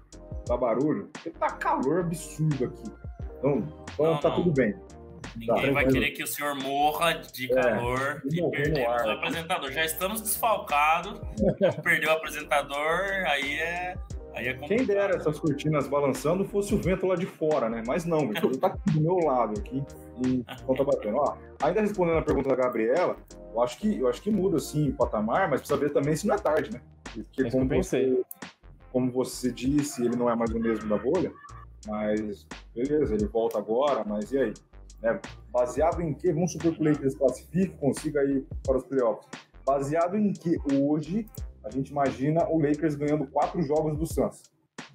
tá 0.45 0.55
barulho, 0.55 1.09
porque 1.13 1.31
tá 1.31 1.49
calor 1.49 2.01
absurdo 2.01 2.65
aqui. 2.65 2.91
Então, 3.39 3.67
então 3.91 4.05
não, 4.05 4.17
tá 4.19 4.29
não. 4.29 4.35
tudo 4.35 4.51
bem. 4.51 4.75
Ninguém 5.35 5.65
tá, 5.65 5.71
vai 5.71 5.87
querer 5.87 6.11
que 6.11 6.21
o 6.21 6.27
senhor 6.27 6.53
morra 6.53 7.13
de 7.13 7.51
é, 7.51 7.55
calor 7.55 8.21
é, 8.23 8.35
e 8.35 8.51
perdemos 8.51 9.03
o 9.03 9.09
apresentador. 9.09 9.71
Já 9.71 9.83
estamos 9.83 10.21
desfalcados, 10.21 11.19
perdeu 11.83 12.11
o 12.11 12.13
apresentador, 12.13 13.01
aí 13.25 13.59
é 13.59 13.95
Aí 14.35 14.49
é 14.49 14.53
Quem 14.53 14.85
dera 14.85 15.15
essas 15.15 15.39
cortinas 15.39 15.87
balançando 15.87 16.43
fosse 16.43 16.75
o 16.75 16.77
vento 16.77 17.07
lá 17.07 17.15
de 17.15 17.25
fora, 17.25 17.69
né? 17.69 17.81
Mas 17.87 18.03
não, 18.03 18.27
Vitor, 18.27 18.55
tá 18.57 18.67
aqui 18.67 18.91
do 18.91 19.01
meu 19.01 19.15
lado 19.25 19.57
aqui 19.57 19.81
e 20.25 20.45
então 20.61 20.75
tá 20.75 20.83
batendo. 20.83 21.15
Ó, 21.17 21.37
ainda 21.63 21.79
respondendo 21.79 22.17
a 22.17 22.21
pergunta 22.21 22.49
da 22.49 22.55
Gabriela, 22.55 23.15
eu 23.53 23.61
acho 23.61 23.77
que, 23.77 23.97
eu 23.97 24.09
acho 24.09 24.21
que 24.21 24.29
muda 24.29 24.59
sim 24.59 24.89
o 24.89 24.93
patamar, 24.93 25.49
mas 25.49 25.61
precisa 25.61 25.79
ver 25.79 25.93
também 25.93 26.17
se 26.17 26.27
não 26.27 26.35
é 26.35 26.37
tarde, 26.37 26.73
né? 26.73 26.81
Porque 27.13 27.43
é 27.43 27.49
como 27.49 27.65
você, 27.69 28.23
como 28.91 29.09
você 29.09 29.51
disse, 29.53 30.03
ele 30.03 30.17
não 30.17 30.29
é 30.29 30.35
mais 30.35 30.51
o 30.51 30.59
mesmo 30.59 30.89
da 30.89 30.97
bolha, 30.97 31.31
mas 31.87 32.45
beleza, 32.75 33.13
ele 33.13 33.27
volta 33.27 33.57
agora, 33.57 34.03
mas 34.05 34.33
e 34.33 34.37
aí? 34.37 34.53
É, 35.01 35.17
baseado 35.49 36.01
em 36.01 36.13
que? 36.13 36.33
Vamos 36.33 36.51
supor 36.51 36.73
que 36.73 36.81
o 36.81 36.83
Lakers 36.83 37.15
classifique, 37.15 37.77
consiga 37.77 38.21
ir 38.25 38.45
para 38.65 38.77
os 38.77 38.83
playoffs. 38.83 39.25
Baseado 39.65 40.17
em 40.17 40.33
que 40.33 40.57
hoje 40.73 41.25
a 41.65 41.71
gente 41.71 41.89
imagina 41.89 42.47
o 42.47 42.61
Lakers 42.61 42.95
ganhando 42.95 43.25
quatro 43.27 43.61
jogos 43.63 43.97
do 43.97 44.05
Suns. 44.05 44.43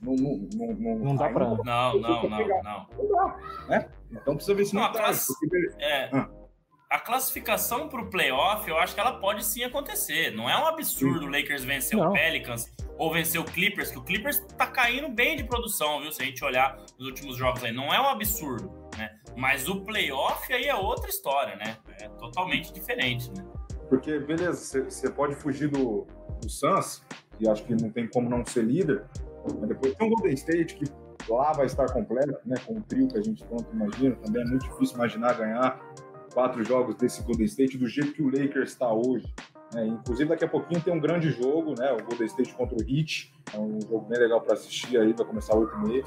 Não, 0.01 0.15
não, 0.15 0.49
não, 0.55 0.75
não, 0.75 0.99
não 0.99 1.17
dá 1.17 1.29
pra. 1.29 1.45
Não, 1.45 1.57
não, 1.57 2.01
não, 2.01 2.29
não. 2.29 2.87
Não 2.97 3.09
dá, 3.09 3.37
né? 3.69 3.89
Então 4.11 4.35
precisa 4.35 4.55
ver 4.55 4.65
se 4.65 4.75
não, 4.75 4.83
não. 4.83 4.93
Porque... 4.93 5.75
É, 5.79 6.11
ah. 6.13 6.29
A 6.89 6.99
classificação 6.99 7.89
para 7.89 8.03
o 8.03 8.11
playoff, 8.11 8.69
eu 8.69 8.77
acho 8.77 8.95
que 8.95 9.01
ela 9.01 9.21
pode 9.21 9.45
sim 9.45 9.63
acontecer. 9.63 10.33
Não 10.33 10.51
é 10.51 10.59
um 10.59 10.67
absurdo 10.67 11.27
o 11.27 11.29
Lakers 11.29 11.63
vencer 11.63 11.97
não. 11.97 12.11
o 12.11 12.13
Pelicans 12.13 12.67
ou 12.99 13.13
vencer 13.13 13.41
o 13.41 13.45
Clippers, 13.45 13.91
que 13.91 13.99
o 13.99 14.03
Clippers 14.03 14.41
tá 14.59 14.67
caindo 14.67 15.09
bem 15.09 15.37
de 15.37 15.45
produção, 15.45 16.01
viu? 16.01 16.11
Se 16.11 16.21
a 16.21 16.25
gente 16.25 16.45
olhar 16.45 16.77
os 16.99 17.07
últimos 17.07 17.37
jogos 17.37 17.63
aí, 17.63 17.73
não 17.73 17.95
é 17.95 18.01
um 18.01 18.09
absurdo, 18.09 18.73
né? 18.99 19.17
Mas 19.37 19.69
o 19.69 19.83
playoff 19.83 20.53
aí 20.53 20.65
é 20.65 20.75
outra 20.75 21.09
história, 21.09 21.55
né? 21.57 21.77
É 22.01 22.09
totalmente 22.09 22.73
diferente, 22.73 23.31
né? 23.31 23.47
Porque, 23.89 24.19
beleza, 24.19 24.85
você 24.85 25.11
pode 25.11 25.35
fugir 25.37 25.69
do, 25.69 26.07
do 26.41 26.49
Suns, 26.49 27.03
e 27.39 27.49
acho 27.49 27.65
que 27.65 27.75
não 27.75 27.91
tem 27.91 28.09
como 28.09 28.29
não 28.29 28.45
ser 28.45 28.65
líder, 28.65 29.05
mas 29.59 29.69
depois 29.69 29.95
tem 29.95 30.07
o 30.07 30.11
Golden 30.11 30.35
State, 30.35 30.75
que 30.75 30.85
lá 31.29 31.53
vai 31.53 31.67
estar 31.67 31.91
completo, 31.93 32.39
né, 32.45 32.57
com 32.67 32.75
o 32.75 32.81
trio 32.83 33.09
que 33.09 33.19
a 33.19 33.23
gente 33.23 33.45
tanto 33.45 33.67
imagina, 33.73 34.17
também 34.17 34.43
é 34.43 34.45
muito 34.47 34.69
difícil 34.69 34.97
imaginar 34.97 35.35
ganhar 35.35 35.81
quatro 36.33 36.65
jogos 36.65 36.95
desse 36.97 37.23
Golden 37.23 37.47
State 37.47 37.77
do 37.77 37.87
jeito 37.87 38.13
que 38.13 38.23
o 38.23 38.27
Lakers 38.27 38.71
está 38.71 38.93
hoje. 38.93 39.33
Né? 39.75 39.87
Inclusive, 39.87 40.29
daqui 40.29 40.45
a 40.45 40.49
pouquinho 40.49 40.81
tem 40.81 40.93
um 40.93 41.01
grande 41.01 41.31
jogo, 41.31 41.75
né? 41.79 41.93
O 41.93 42.05
Golden 42.05 42.27
State 42.27 42.55
contra 42.55 42.77
o 42.77 42.83
Heat. 42.83 43.33
É 43.53 43.59
um 43.59 43.81
jogo 43.81 44.07
bem 44.07 44.19
legal 44.19 44.41
para 44.41 44.55
assistir 44.55 44.99
aí, 44.99 45.13
vai 45.13 45.27
começar 45.27 45.57
8 45.57 45.75
e 45.75 45.89
meia. 45.89 46.05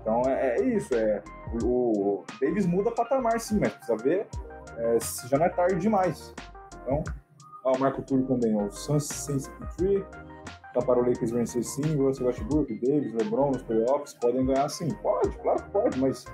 Então 0.00 0.22
é, 0.26 0.56
é, 0.56 0.64
isso. 0.64 0.94
É, 0.94 1.22
o, 1.62 2.20
o 2.20 2.24
Davis 2.40 2.66
muda 2.66 2.90
patamar, 2.90 3.38
sim, 3.40 3.58
mas 3.60 3.72
precisa 3.72 3.96
ver 3.96 4.26
é, 4.76 5.00
se 5.00 5.28
já 5.28 5.38
não 5.38 5.46
é 5.46 5.48
tarde 5.48 5.80
demais. 5.80 6.34
Então, 6.82 7.02
Ó, 7.66 7.72
o 7.72 7.80
Marco 7.80 8.00
Túlio 8.02 8.24
também, 8.26 8.56
ó, 8.56 8.66
o 8.66 8.70
Suns 8.70 9.06
Sense 9.06 9.50
Tree. 9.76 10.04
Tá 10.72 10.80
para 10.82 11.00
o 11.00 11.08
Lakers 11.08 11.32
vencer 11.32 11.64
sim, 11.64 11.96
Russell 11.96 12.26
Westbrook, 12.26 12.72
Davis, 12.74 13.12
LeBron 13.14 13.50
nos 13.50 13.62
playoffs, 13.62 14.14
podem 14.14 14.44
ganhar 14.46 14.68
sim. 14.68 14.94
Pode, 15.02 15.36
claro 15.38 15.62
que 15.64 15.70
pode, 15.70 15.98
mas 15.98 16.26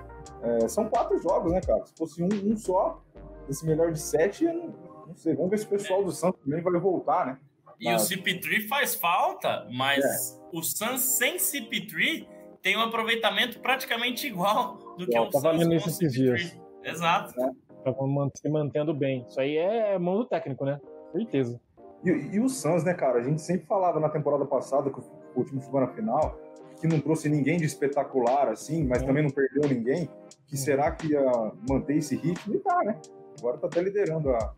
é, 0.43 0.69
são 0.69 0.89
quatro 0.89 1.17
jogos, 1.23 1.53
né, 1.53 1.61
cara? 1.61 1.87
Se 1.87 1.95
fosse 1.97 2.23
um, 2.23 2.29
um 2.45 2.57
só, 2.57 3.01
esse 3.49 3.65
melhor 3.65 3.93
de 3.93 4.01
sete, 4.01 4.45
não, 4.45 4.75
não 5.07 5.17
sei. 5.17 5.35
Vamos 5.35 5.51
ver 5.53 5.59
se 5.59 5.65
o 5.65 5.69
pessoal 5.69 6.05
do 6.05 6.11
Santos 6.11 6.41
também 6.43 6.61
vai 6.61 6.79
voltar, 6.79 7.25
né? 7.25 7.39
E 7.81 7.87
mas... 7.91 8.11
o 8.11 8.15
CP3 8.15 8.69
faz 8.69 8.95
falta, 8.95 9.67
mas 9.73 10.05
é. 10.05 10.41
o 10.53 10.63
Suns 10.63 11.01
sem 11.01 11.37
CP3 11.37 12.27
tem 12.61 12.77
um 12.77 12.83
aproveitamento 12.83 13.59
praticamente 13.61 14.27
igual 14.27 14.77
do 14.99 15.07
que 15.07 15.19
o 15.19 15.33
Suns 15.33 15.67
com 15.67 15.73
esses 15.89 16.13
dias. 16.13 16.61
Exato. 16.85 17.41
É. 17.41 17.51
Tá 17.85 17.93
se 18.35 18.49
mantendo 18.49 18.93
bem. 18.93 19.25
Isso 19.27 19.41
aí 19.41 19.57
é 19.57 19.99
mão 19.99 20.19
do 20.19 20.25
técnico, 20.25 20.65
né? 20.65 20.79
Certeza. 21.13 21.61
E, 22.05 22.11
e, 22.11 22.41
o 22.41 22.49
Suns, 22.49 22.85
né, 22.85 22.95
cara? 22.95 23.21
A 23.21 23.23
gente 23.23 23.41
sempre 23.41 23.67
falava 23.67 24.01
na 24.01 24.09
temporada 24.09 24.45
passada, 24.45 24.91
que 24.91 24.99
o 24.99 25.05
último 25.37 25.63
chegou 25.63 25.81
na 25.81 25.89
final, 25.89 26.39
que 26.81 26.87
não 26.89 26.99
trouxe 27.01 27.29
ninguém 27.29 27.59
de 27.59 27.65
espetacular, 27.65 28.49
assim, 28.49 28.85
mas 28.85 29.03
também 29.03 29.23
não 29.23 29.31
perdeu 29.31 29.69
ninguém. 29.69 30.09
Que 30.47 30.57
será 30.57 30.91
que 30.91 31.13
ia 31.13 31.23
manter 31.69 31.97
esse 31.97 32.17
ritmo? 32.17 32.55
E 32.55 32.59
tá, 32.59 32.77
né? 32.85 33.01
Agora 33.39 33.57
tá 33.57 33.69
até 33.69 33.81
liderando 33.81 34.31
a 34.31 34.55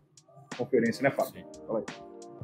conferência, 0.57 1.03
né, 1.03 1.11
Fábio? 1.11 1.45
Fala 1.67 1.79
aí. 1.79 1.85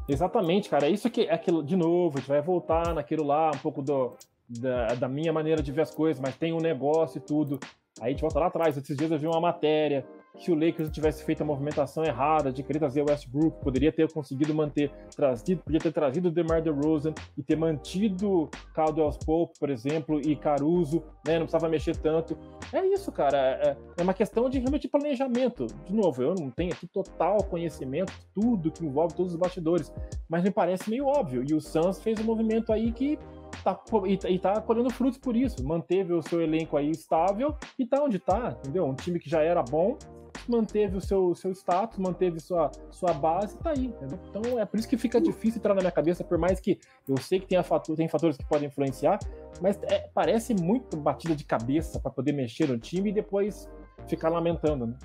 Exatamente, 0.08 0.70
cara. 0.70 0.88
Isso 0.88 1.10
que 1.10 1.22
é 1.22 1.34
aquilo, 1.34 1.64
de 1.64 1.76
novo, 1.76 2.18
a 2.18 2.20
gente 2.22 2.30
vai 2.30 2.42
voltar 2.42 2.94
naquilo 2.94 3.24
lá, 3.24 3.52
um 3.54 3.58
pouco 3.58 3.82
do, 3.82 4.16
da, 4.48 4.88
da 4.96 5.08
minha 5.08 5.34
maneira 5.34 5.62
de 5.64 5.72
ver 5.72 5.82
as 5.82 5.92
coisas, 5.92 6.22
mas 6.22 6.36
tem 6.36 6.54
um 6.54 6.60
negócio 6.60 7.18
e 7.18 7.22
tudo. 7.22 7.60
Aí 8.00 8.08
a 8.08 8.10
gente 8.10 8.22
volta 8.22 8.40
lá 8.40 8.48
atrás. 8.48 8.78
Esses 8.78 8.96
dias 8.96 9.12
eu 9.12 9.20
vi 9.20 9.28
uma 9.28 9.42
matéria 9.42 10.06
que 10.40 10.52
o 10.52 10.56
Lakers 10.56 10.90
tivesse 10.92 11.24
feito 11.24 11.42
a 11.42 11.46
movimentação 11.46 12.04
errada 12.04 12.52
de 12.52 12.64
querer 12.64 12.80
trazer 12.80 13.02
o 13.02 13.06
Westbrook, 13.10 13.62
poderia 13.62 13.92
ter 13.92 14.12
conseguido 14.12 14.54
manter, 14.54 14.92
trazido, 15.16 15.62
podia 15.64 15.80
ter 15.80 15.92
trazido 15.92 16.30
o 16.30 16.32
DeMar 16.32 16.62
DeRozan 16.62 17.14
e 17.38 17.44
ter 17.44 17.56
mantido 17.56 18.50
Caldwell 18.74 19.12
Pope, 19.26 19.60
por 19.60 19.70
exemplo, 19.70 20.20
e 20.22 20.36
Caruso, 20.36 21.04
né, 21.26 21.34
não 21.34 21.46
precisava 21.46 21.70
mexer 21.70 21.96
tanto. 21.98 22.38
É 22.74 22.86
isso, 22.86 23.12
cara, 23.12 23.38
é, 23.38 23.78
é 23.98 24.02
uma 24.02 24.14
questão 24.14 24.50
de 24.50 24.60
realmente 24.60 24.88
planejamento. 24.88 25.68
De 25.86 25.94
novo, 25.94 26.24
eu 26.24 26.34
não 26.34 26.50
tenho 26.50 26.72
aqui 26.72 26.88
total 26.88 27.44
conhecimento 27.44 28.12
de 28.12 28.26
tudo 28.34 28.72
que 28.72 28.86
envolve 28.86 29.16
todos 29.16 29.34
os 29.34 29.40
bastidores, 29.40 29.94
mas 30.30 30.44
me 30.44 30.52
parece 30.52 30.90
meio 30.90 31.06
óbvio. 31.06 31.44
E 31.48 31.54
o 31.54 31.62
Suns 31.62 32.02
fez 32.02 32.20
um 32.20 32.24
movimento 32.24 32.72
aí 32.72 32.92
que 32.92 33.20
tá, 33.64 33.80
e, 34.06 34.34
e 34.34 34.40
tá 34.40 34.60
colhendo 34.62 34.90
frutos 34.90 35.18
por 35.18 35.36
isso. 35.36 35.64
Manteve 35.66 36.14
o 36.14 36.22
seu 36.22 36.42
elenco 36.42 36.78
aí 36.78 36.90
estável 36.90 37.56
e 37.78 37.86
tá 37.86 38.04
onde 38.04 38.20
tá, 38.20 38.56
entendeu? 38.60 38.86
Um 38.86 38.96
time 38.96 39.20
que 39.20 39.30
já 39.30 39.42
era 39.42 39.62
bom, 39.64 39.98
manteve 40.48 40.98
o 40.98 41.02
seu, 41.02 41.34
seu 41.36 41.52
status, 41.52 41.98
manteve 41.98 42.40
sua, 42.40 42.72
sua 42.90 43.14
base 43.14 43.56
e 43.56 43.60
tá 43.60 43.72
aí, 43.72 43.86
entendeu? 43.86 44.20
Então 44.30 44.60
é 44.60 44.66
por 44.66 44.80
isso 44.80 44.88
que 44.88 44.98
fica 44.98 45.20
difícil 45.20 45.60
entrar 45.60 45.74
na 45.74 45.82
minha 45.82 45.92
cabeça, 45.92 46.24
por 46.24 46.38
mais 46.38 46.60
que 46.60 46.80
eu 47.08 47.18
sei 47.18 47.40
que 47.40 47.48
tem, 47.48 47.62
fator, 47.64 47.96
tem 47.96 48.08
fatores 48.08 48.38
que 48.38 48.46
podem 48.46 48.68
influenciar, 48.68 49.20
mas 49.62 49.80
é, 49.84 50.10
parece 50.14 50.54
muito 50.54 50.98
batida 50.98 51.36
de 51.36 51.44
cabeça 51.44 52.00
para 52.00 52.12
poder 52.12 52.34
mexer 52.34 52.68
no 52.68 52.78
time 52.78 53.10
e 53.10 53.14
depois 53.14 53.70
ficar 54.08 54.30
lamentando, 54.30 54.88
né? 54.88 54.96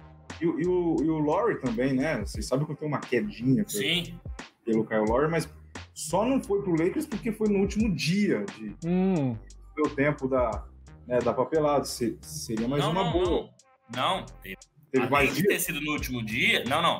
E, 0.40 0.44
e, 0.44 0.66
o, 0.66 0.96
e 1.02 1.08
o 1.08 1.18
Laurie 1.18 1.60
também, 1.60 1.94
né? 1.94 2.20
Vocês 2.20 2.46
sabem 2.46 2.66
que 2.66 2.72
eu 2.72 2.76
tenho 2.76 2.90
uma 2.90 3.00
quedinha 3.00 3.64
Sim. 3.66 4.18
pelo 4.64 4.84
Kyle 4.84 5.04
Laurie, 5.08 5.30
mas 5.30 5.48
só 5.94 6.24
não 6.24 6.42
foi 6.42 6.62
pro 6.62 6.72
Lakers 6.72 7.06
porque 7.06 7.32
foi 7.32 7.48
no 7.48 7.60
último 7.60 7.94
dia 7.94 8.44
de 8.58 8.76
hum. 8.84 9.36
do 9.76 9.90
tempo 9.90 10.28
da, 10.28 10.64
né, 11.06 11.18
da 11.20 11.32
papelada. 11.32 11.84
Seria 11.84 12.68
mais 12.68 12.82
não, 12.82 12.92
uma 12.92 13.04
não, 13.04 13.12
boa. 13.12 13.50
Não, 13.94 14.16
não 14.18 14.26
teve 14.42 14.58
Teve 14.90 15.14
Além 15.14 15.32
de 15.32 15.42
ter 15.42 15.60
sido 15.60 15.80
no 15.80 15.92
último 15.92 16.24
dia, 16.24 16.64
não, 16.64 16.80
não, 16.80 16.98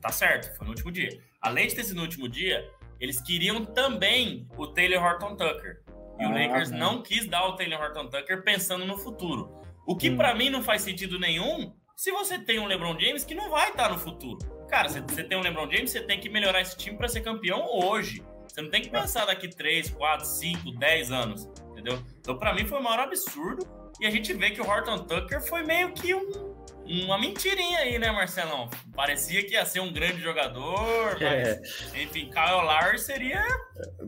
tá 0.00 0.10
certo, 0.10 0.56
foi 0.56 0.66
no 0.66 0.72
último 0.72 0.92
dia. 0.92 1.20
Além 1.40 1.66
de 1.66 1.74
ter 1.74 1.84
sido 1.84 1.96
no 1.96 2.02
último 2.02 2.28
dia, 2.28 2.70
eles 3.00 3.20
queriam 3.20 3.64
também 3.64 4.46
o 4.56 4.66
Taylor 4.66 5.02
Horton 5.02 5.36
Tucker. 5.36 5.82
E 6.18 6.24
ah, 6.24 6.28
o 6.28 6.32
Lakers 6.32 6.70
não. 6.70 6.78
não 6.78 7.02
quis 7.02 7.26
dar 7.26 7.46
o 7.46 7.56
Taylor 7.56 7.80
Horton 7.80 8.08
Tucker 8.08 8.44
pensando 8.44 8.84
no 8.84 8.96
futuro. 8.96 9.50
O 9.86 9.96
que 9.96 10.10
hum. 10.10 10.16
para 10.16 10.34
mim 10.34 10.50
não 10.50 10.62
faz 10.62 10.82
sentido 10.82 11.18
nenhum 11.18 11.74
se 11.96 12.12
você 12.12 12.38
tem 12.38 12.60
um 12.60 12.66
LeBron 12.66 12.98
James 12.98 13.24
que 13.24 13.34
não 13.34 13.50
vai 13.50 13.70
estar 13.70 13.90
no 13.90 13.98
futuro. 13.98 14.38
Cara, 14.72 14.88
você, 14.88 15.02
você 15.02 15.22
tem 15.22 15.36
um 15.36 15.42
LeBron 15.42 15.70
James, 15.70 15.90
você 15.90 16.00
tem 16.00 16.18
que 16.18 16.30
melhorar 16.30 16.62
esse 16.62 16.74
time 16.74 16.96
para 16.96 17.06
ser 17.06 17.20
campeão 17.20 17.62
hoje. 17.70 18.24
Você 18.48 18.62
não 18.62 18.70
tem 18.70 18.80
que 18.80 18.88
pensar 18.88 19.26
daqui 19.26 19.46
3, 19.46 19.90
4, 19.90 20.24
5, 20.24 20.72
10 20.78 21.12
anos, 21.12 21.44
entendeu? 21.70 22.02
Então, 22.18 22.38
para 22.38 22.54
mim, 22.54 22.64
foi 22.64 22.78
o 22.78 22.82
maior 22.82 23.00
absurdo. 23.00 23.68
E 24.00 24.06
a 24.06 24.10
gente 24.10 24.32
vê 24.32 24.50
que 24.50 24.62
o 24.62 24.66
Horton 24.66 25.00
Tucker 25.00 25.42
foi 25.42 25.62
meio 25.62 25.92
que 25.92 26.14
um 26.14 26.54
uma 26.86 27.18
mentirinha 27.18 27.80
aí, 27.80 27.98
né, 27.98 28.10
Marcelão? 28.10 28.70
Parecia 28.96 29.44
que 29.44 29.52
ia 29.52 29.64
ser 29.66 29.80
um 29.80 29.92
grande 29.92 30.22
jogador, 30.22 31.18
mas, 31.20 31.22
é. 31.22 32.02
enfim, 32.02 32.30
Kyle 32.30 32.64
Lowry 32.64 32.98
seria. 32.98 33.44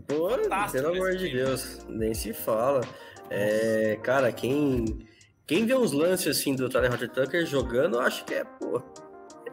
Pô, 0.08 0.30
pelo 0.72 0.88
amor 0.88 1.14
de. 1.14 1.28
Deus, 1.28 1.84
nem 1.90 2.14
se 2.14 2.32
fala. 2.32 2.80
É, 3.28 3.98
cara, 4.02 4.32
quem, 4.32 5.06
quem 5.46 5.66
vê 5.66 5.74
uns 5.74 5.92
lances 5.92 6.38
assim 6.38 6.56
do 6.56 6.70
Tyler 6.70 6.90
Roger 6.90 7.10
Tucker 7.10 7.44
jogando, 7.44 7.96
eu 7.96 8.00
acho 8.00 8.24
que 8.24 8.34
é, 8.34 8.44
pô, 8.44 8.82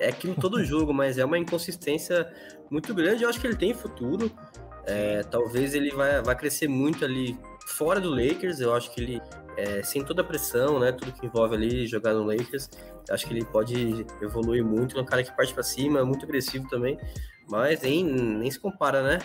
é 0.02 0.10
aquilo 0.10 0.36
todo 0.36 0.64
jogo, 0.66 0.93
mas 0.93 1.18
é 1.18 1.26
uma 1.26 1.38
inconsistência 1.38 2.32
muito 2.70 2.93
grande. 2.93 3.24
Eu 3.24 3.30
acho 3.30 3.39
que 3.39 3.47
ele 3.47 3.56
tem 3.56 3.74
futuro. 3.74 4.32
É, 4.86 5.24
talvez 5.24 5.76
ele 5.76 5.91
vai, 5.91 6.22
vai 6.22 6.36
crescer 6.36 6.68
muito 6.68 7.06
ali 7.06 7.38
fora 7.68 7.99
do 7.99 8.10
Lakers. 8.10 8.60
Eu 8.60 8.74
acho 8.74 8.93
que 8.93 9.02
ele, 9.02 9.22
é, 9.58 9.84
sem 9.84 10.04
toda 10.04 10.22
a 10.22 10.26
pressão, 10.26 10.80
né, 10.80 10.91
tudo 10.91 11.12
que 11.14 11.26
envolve 11.26 11.56
ali 11.56 11.88
jogar 11.88 12.14
no 12.14 12.24
Lakers, 12.24 12.70
Acho 13.10 13.28
que 13.28 13.34
ele 13.34 13.45
pode 13.45 14.06
evoluir 14.22 14.64
muito. 14.64 14.97
É 14.97 15.02
um 15.02 15.06
cara 15.06 15.24
que 15.24 15.36
parte 15.36 15.54
para 15.54 15.64
cima, 15.64 16.06
muito 16.06 16.26
agressivo 16.26 16.68
também. 16.70 16.99
Mas 17.49 17.82
nem, 17.82 18.04
nem 18.04 18.49
se 18.49 18.60
compara, 18.60 19.02
né? 19.02 19.20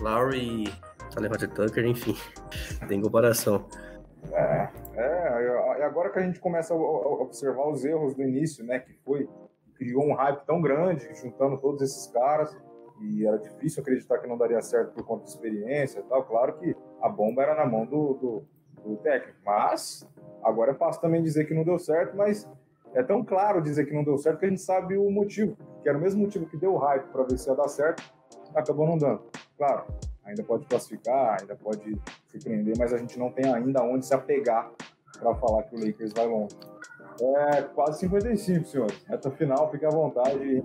Lowry, 0.00 0.64
Roger 1.14 1.50
Tucker, 1.50 1.84
enfim. 1.84 2.16
tem 2.88 3.00
comparação. 3.00 3.66
É, 4.32 4.68
é, 4.94 5.84
agora 5.84 6.10
que 6.10 6.18
a 6.18 6.22
gente 6.22 6.38
começa 6.40 6.72
a 6.72 6.76
observar 6.76 7.68
os 7.68 7.84
erros 7.84 8.14
do 8.14 8.22
início, 8.22 8.64
né? 8.64 8.78
Que 8.78 8.92
foi, 9.04 9.28
criou 9.80 10.04
um 10.04 10.12
hype 10.12 10.44
tão 10.44 10.60
grande, 10.60 11.08
juntando 11.14 11.56
todos 11.56 11.80
esses 11.80 12.06
caras, 12.08 12.54
e 13.00 13.26
era 13.26 13.38
difícil 13.38 13.80
acreditar 13.80 14.18
que 14.18 14.26
não 14.26 14.36
daria 14.36 14.60
certo 14.60 14.92
por 14.92 15.02
conta 15.06 15.24
de 15.24 15.30
experiência 15.30 16.00
e 16.00 16.02
tal. 16.02 16.22
Claro 16.24 16.58
que 16.58 16.76
a 17.00 17.08
bomba 17.08 17.42
era 17.42 17.54
na 17.54 17.64
mão 17.64 17.86
do, 17.86 18.12
do, 18.12 18.44
do 18.84 18.96
técnico, 18.98 19.38
mas 19.42 20.06
agora 20.44 20.72
é 20.72 20.74
fácil 20.74 21.00
também 21.00 21.22
dizer 21.22 21.46
que 21.46 21.54
não 21.54 21.64
deu 21.64 21.78
certo, 21.78 22.14
mas 22.14 22.46
é 22.92 23.02
tão 23.02 23.24
claro 23.24 23.62
dizer 23.62 23.86
que 23.86 23.94
não 23.94 24.04
deu 24.04 24.18
certo 24.18 24.38
que 24.40 24.44
a 24.44 24.48
gente 24.50 24.60
sabe 24.60 24.98
o 24.98 25.10
motivo, 25.10 25.56
que 25.82 25.88
era 25.88 25.96
o 25.96 26.00
mesmo 26.00 26.20
motivo 26.20 26.44
que 26.44 26.58
deu 26.58 26.74
o 26.74 26.76
hype 26.76 27.04
para 27.04 27.22
ver 27.22 27.38
se 27.38 27.48
ia 27.48 27.56
dar 27.56 27.68
certo, 27.68 28.02
acabou 28.54 28.86
não 28.86 28.98
dando. 28.98 29.22
Claro, 29.56 29.86
ainda 30.22 30.42
pode 30.42 30.66
classificar, 30.66 31.38
ainda 31.40 31.56
pode 31.56 31.98
surpreender, 32.26 32.76
mas 32.76 32.92
a 32.92 32.98
gente 32.98 33.18
não 33.18 33.32
tem 33.32 33.50
ainda 33.50 33.82
onde 33.82 34.04
se 34.04 34.12
apegar 34.12 34.70
para 35.18 35.34
falar 35.36 35.62
que 35.62 35.74
o 35.74 35.86
Lakers 35.86 36.12
vai 36.12 36.26
longe. 36.26 36.54
É 37.20 37.62
quase 37.62 38.00
55, 38.00 38.66
senhores. 38.66 39.04
Reta 39.06 39.30
final, 39.30 39.70
fique 39.70 39.84
à 39.84 39.90
vontade. 39.90 40.64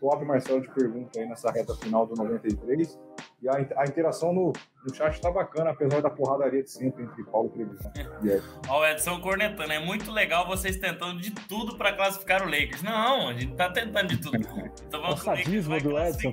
Top 0.00 0.22
Marcelo 0.22 0.60
de 0.60 0.68
pergunta 0.68 1.18
aí 1.18 1.26
nessa 1.26 1.50
reta 1.50 1.74
final 1.76 2.06
do 2.06 2.14
93. 2.14 2.98
E 3.40 3.48
a, 3.48 3.54
a 3.54 3.84
interação 3.84 4.34
no, 4.34 4.52
no 4.84 4.94
chat 4.94 5.18
tá 5.18 5.30
bacana, 5.30 5.70
apesar 5.70 6.02
da 6.02 6.10
porradaria 6.10 6.62
de 6.62 6.70
sempre 6.70 7.04
entre 7.04 7.24
Paulo 7.24 7.50
e 7.54 7.58
Trevisan. 7.58 7.92
Ó, 8.68 8.80
o 8.80 8.86
Edson 8.86 9.20
cornetando, 9.20 9.72
é 9.72 9.78
muito 9.78 10.12
legal 10.12 10.46
vocês 10.46 10.76
tentando 10.76 11.20
de 11.20 11.30
tudo 11.30 11.78
para 11.78 11.94
classificar 11.94 12.42
o 12.42 12.44
Lakers. 12.44 12.82
Não, 12.82 13.28
a 13.28 13.32
gente 13.32 13.54
tá 13.54 13.70
tentando 13.70 14.08
de 14.08 14.18
tudo. 14.18 14.38
Então 14.86 15.00
vamos 15.00 15.20
o 15.22 15.24
sadismo 15.24 15.80
do 15.80 15.98
Edson. 15.98 16.32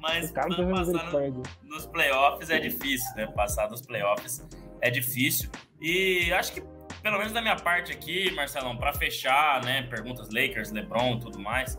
Mas 0.00 0.32
passar 0.32 0.48
no, 0.48 1.42
nos 1.62 1.86
playoffs 1.86 2.50
é 2.50 2.58
difícil, 2.58 3.14
né? 3.16 3.26
Passar 3.28 3.66
dos 3.68 3.80
playoffs 3.82 4.46
é 4.80 4.90
difícil. 4.90 5.48
E 5.80 6.32
acho 6.32 6.52
que, 6.52 6.62
pelo 7.04 7.18
menos 7.18 7.34
da 7.34 7.42
minha 7.42 7.54
parte 7.54 7.92
aqui, 7.92 8.30
Marcelão, 8.30 8.78
para 8.78 8.90
fechar, 8.94 9.62
né? 9.62 9.82
Perguntas 9.82 10.30
Lakers, 10.30 10.72
LeBron, 10.72 11.18
tudo 11.18 11.38
mais. 11.38 11.78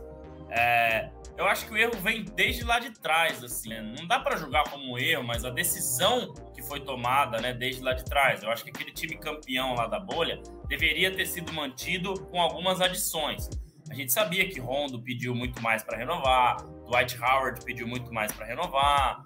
É, 0.52 1.10
eu 1.36 1.48
acho 1.48 1.66
que 1.66 1.74
o 1.74 1.78
erro 1.78 2.00
vem 2.00 2.24
desde 2.24 2.64
lá 2.64 2.78
de 2.78 2.92
trás, 2.92 3.44
assim. 3.44 3.70
Né? 3.70 3.82
Não 3.82 4.06
dá 4.06 4.20
para 4.20 4.38
julgar 4.38 4.66
como 4.66 4.94
um 4.94 5.00
erro, 5.00 5.24
mas 5.24 5.44
a 5.44 5.50
decisão 5.50 6.32
que 6.54 6.62
foi 6.62 6.80
tomada, 6.80 7.42
né, 7.42 7.56
desde 7.56 7.82
lá 7.82 7.94
de 7.94 8.06
trás. 8.06 8.44
Eu 8.44 8.52
acho 8.52 8.64
que 8.64 8.70
aquele 8.70 8.92
time 8.92 9.18
campeão 9.18 9.74
lá 9.74 9.88
da 9.88 10.00
bolha 10.00 10.40
deveria 10.68 11.10
ter 11.10 11.26
sido 11.26 11.52
mantido 11.52 12.14
com 12.28 12.40
algumas 12.40 12.80
adições. 12.80 13.50
A 13.90 13.96
gente 13.96 14.14
sabia 14.14 14.48
que 14.48 14.60
Rondo 14.60 15.02
pediu 15.02 15.34
muito 15.34 15.60
mais 15.60 15.82
para 15.82 15.98
renovar, 15.98 16.58
Dwight 16.86 17.20
Howard 17.20 17.66
pediu 17.66 17.88
muito 17.88 18.14
mais 18.14 18.32
para 18.32 18.46
renovar, 18.46 19.24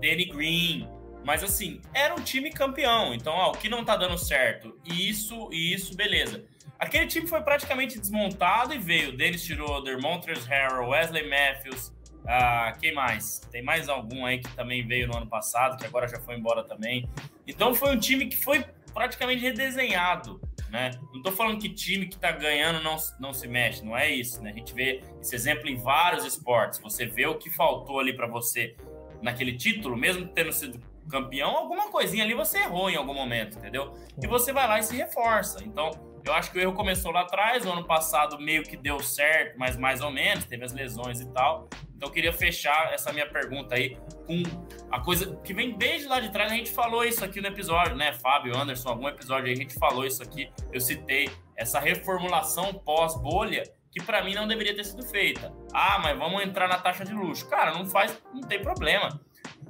Danny 0.00 0.24
Green, 0.26 0.88
mas 1.24 1.42
assim, 1.42 1.80
era 1.92 2.14
um 2.14 2.20
time 2.20 2.50
campeão. 2.50 3.14
Então, 3.14 3.32
ó, 3.32 3.50
o 3.50 3.56
que 3.56 3.68
não 3.68 3.84
tá 3.84 3.96
dando 3.96 4.18
certo, 4.18 4.78
isso 4.84 5.48
e 5.52 5.74
isso, 5.74 5.96
beleza. 5.96 6.44
Aquele 6.78 7.06
time 7.06 7.26
foi 7.26 7.40
praticamente 7.40 7.98
desmontado 7.98 8.74
e 8.74 8.78
veio. 8.78 9.16
Deles 9.16 9.42
tirou 9.42 9.82
Dermontres 9.82 10.44
Harrell, 10.44 10.88
Wesley 10.88 11.28
Matthews. 11.28 11.88
Uh, 12.24 12.78
quem 12.78 12.92
mais? 12.92 13.40
Tem 13.50 13.62
mais 13.62 13.88
algum 13.88 14.24
aí 14.24 14.38
que 14.38 14.48
também 14.54 14.86
veio 14.86 15.08
no 15.08 15.16
ano 15.16 15.26
passado, 15.26 15.78
que 15.78 15.86
agora 15.86 16.08
já 16.08 16.20
foi 16.20 16.36
embora 16.36 16.62
também. 16.64 17.08
Então 17.46 17.74
foi 17.74 17.94
um 17.94 17.98
time 17.98 18.26
que 18.26 18.36
foi 18.36 18.64
praticamente 18.92 19.42
redesenhado. 19.42 20.40
Né? 20.70 20.90
Não 21.12 21.18
estou 21.18 21.32
falando 21.32 21.60
que 21.60 21.68
time 21.68 22.06
que 22.06 22.16
está 22.16 22.32
ganhando 22.32 22.82
não, 22.82 22.96
não 23.20 23.32
se 23.32 23.46
mexe, 23.46 23.84
não 23.84 23.96
é 23.96 24.10
isso. 24.10 24.42
Né? 24.42 24.50
A 24.50 24.54
gente 24.54 24.74
vê 24.74 25.02
esse 25.20 25.34
exemplo 25.34 25.68
em 25.68 25.76
vários 25.76 26.24
esportes. 26.24 26.80
Você 26.80 27.06
vê 27.06 27.26
o 27.26 27.36
que 27.36 27.48
faltou 27.48 28.00
ali 28.00 28.12
para 28.12 28.26
você 28.26 28.74
naquele 29.22 29.56
título, 29.56 29.96
mesmo 29.96 30.26
tendo 30.26 30.52
sido 30.52 30.80
campeão, 31.08 31.56
alguma 31.56 31.90
coisinha 31.90 32.24
ali 32.24 32.34
você 32.34 32.58
errou 32.58 32.90
em 32.90 32.96
algum 32.96 33.14
momento, 33.14 33.58
entendeu? 33.58 33.92
E 34.20 34.26
você 34.26 34.52
vai 34.52 34.66
lá 34.66 34.78
e 34.78 34.82
se 34.82 34.96
reforça. 34.96 35.62
Então, 35.64 35.90
eu 36.24 36.32
acho 36.32 36.50
que 36.50 36.58
o 36.58 36.60
erro 36.60 36.72
começou 36.72 37.12
lá 37.12 37.20
atrás, 37.20 37.66
o 37.66 37.70
ano 37.70 37.84
passado 37.84 38.38
meio 38.40 38.62
que 38.62 38.76
deu 38.76 38.98
certo, 39.00 39.58
mas 39.58 39.76
mais 39.76 40.00
ou 40.00 40.10
menos, 40.10 40.44
teve 40.44 40.64
as 40.64 40.72
lesões 40.72 41.20
e 41.20 41.26
tal. 41.32 41.68
Então, 41.94 42.08
eu 42.08 42.10
queria 42.10 42.32
fechar 42.32 42.92
essa 42.94 43.12
minha 43.12 43.28
pergunta 43.28 43.74
aí 43.74 43.96
com 44.26 44.42
a 44.90 45.00
coisa 45.00 45.36
que 45.44 45.52
vem 45.52 45.76
desde 45.76 46.08
lá 46.08 46.20
de 46.20 46.30
trás. 46.30 46.50
A 46.50 46.54
gente 46.54 46.70
falou 46.70 47.04
isso 47.04 47.22
aqui 47.22 47.40
no 47.40 47.48
episódio, 47.48 47.94
né? 47.94 48.14
Fábio, 48.14 48.56
Anderson, 48.56 48.88
algum 48.88 49.06
episódio 49.06 49.46
aí 49.46 49.52
a 49.52 49.56
gente 49.56 49.74
falou 49.74 50.06
isso 50.06 50.22
aqui. 50.22 50.50
Eu 50.72 50.80
citei 50.80 51.28
essa 51.56 51.78
reformulação 51.78 52.72
pós-bolha 52.72 53.62
que 53.92 54.02
para 54.02 54.24
mim 54.24 54.34
não 54.34 54.48
deveria 54.48 54.74
ter 54.74 54.84
sido 54.84 55.04
feita. 55.04 55.54
Ah, 55.72 56.00
mas 56.02 56.18
vamos 56.18 56.42
entrar 56.42 56.66
na 56.66 56.78
taxa 56.78 57.04
de 57.04 57.12
luxo. 57.12 57.48
Cara, 57.48 57.72
não 57.72 57.86
faz, 57.86 58.20
não 58.32 58.40
tem 58.40 58.60
problema 58.60 59.20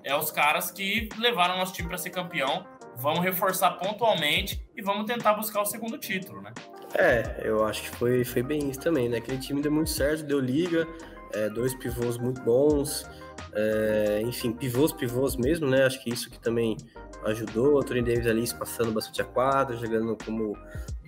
é 0.02 0.14
os 0.16 0.30
caras 0.30 0.70
que 0.70 1.08
levaram 1.18 1.56
nosso 1.56 1.72
time 1.72 1.88
para 1.88 1.98
ser 1.98 2.10
campeão. 2.10 2.66
Vamos 2.96 3.20
reforçar 3.20 3.72
pontualmente 3.72 4.64
e 4.76 4.82
vamos 4.82 5.04
tentar 5.06 5.34
buscar 5.34 5.62
o 5.62 5.66
segundo 5.66 5.98
título, 5.98 6.40
né? 6.40 6.52
É, 6.94 7.40
eu 7.42 7.64
acho 7.64 7.82
que 7.82 7.88
foi, 7.96 8.24
foi 8.24 8.42
bem 8.42 8.70
isso 8.70 8.80
também, 8.80 9.08
né? 9.08 9.18
Aquele 9.18 9.38
time 9.38 9.60
deu 9.60 9.72
muito 9.72 9.90
certo, 9.90 10.22
deu 10.24 10.38
liga, 10.38 10.86
é, 11.32 11.48
dois 11.48 11.74
pivôs 11.74 12.16
muito 12.18 12.40
bons, 12.42 13.04
é, 13.52 14.20
enfim, 14.22 14.52
pivôs, 14.52 14.92
pivôs 14.92 15.34
mesmo, 15.34 15.68
né? 15.68 15.84
Acho 15.84 16.02
que 16.04 16.10
isso 16.10 16.30
que 16.30 16.38
também 16.38 16.76
ajudou. 17.24 17.78
O 17.78 17.82
Tony 17.82 18.02
Davis 18.02 18.26
ali 18.26 18.48
passando 18.56 18.92
bastante 18.92 19.22
a 19.22 19.24
quadra, 19.24 19.76
jogando 19.76 20.16
como, 20.24 20.56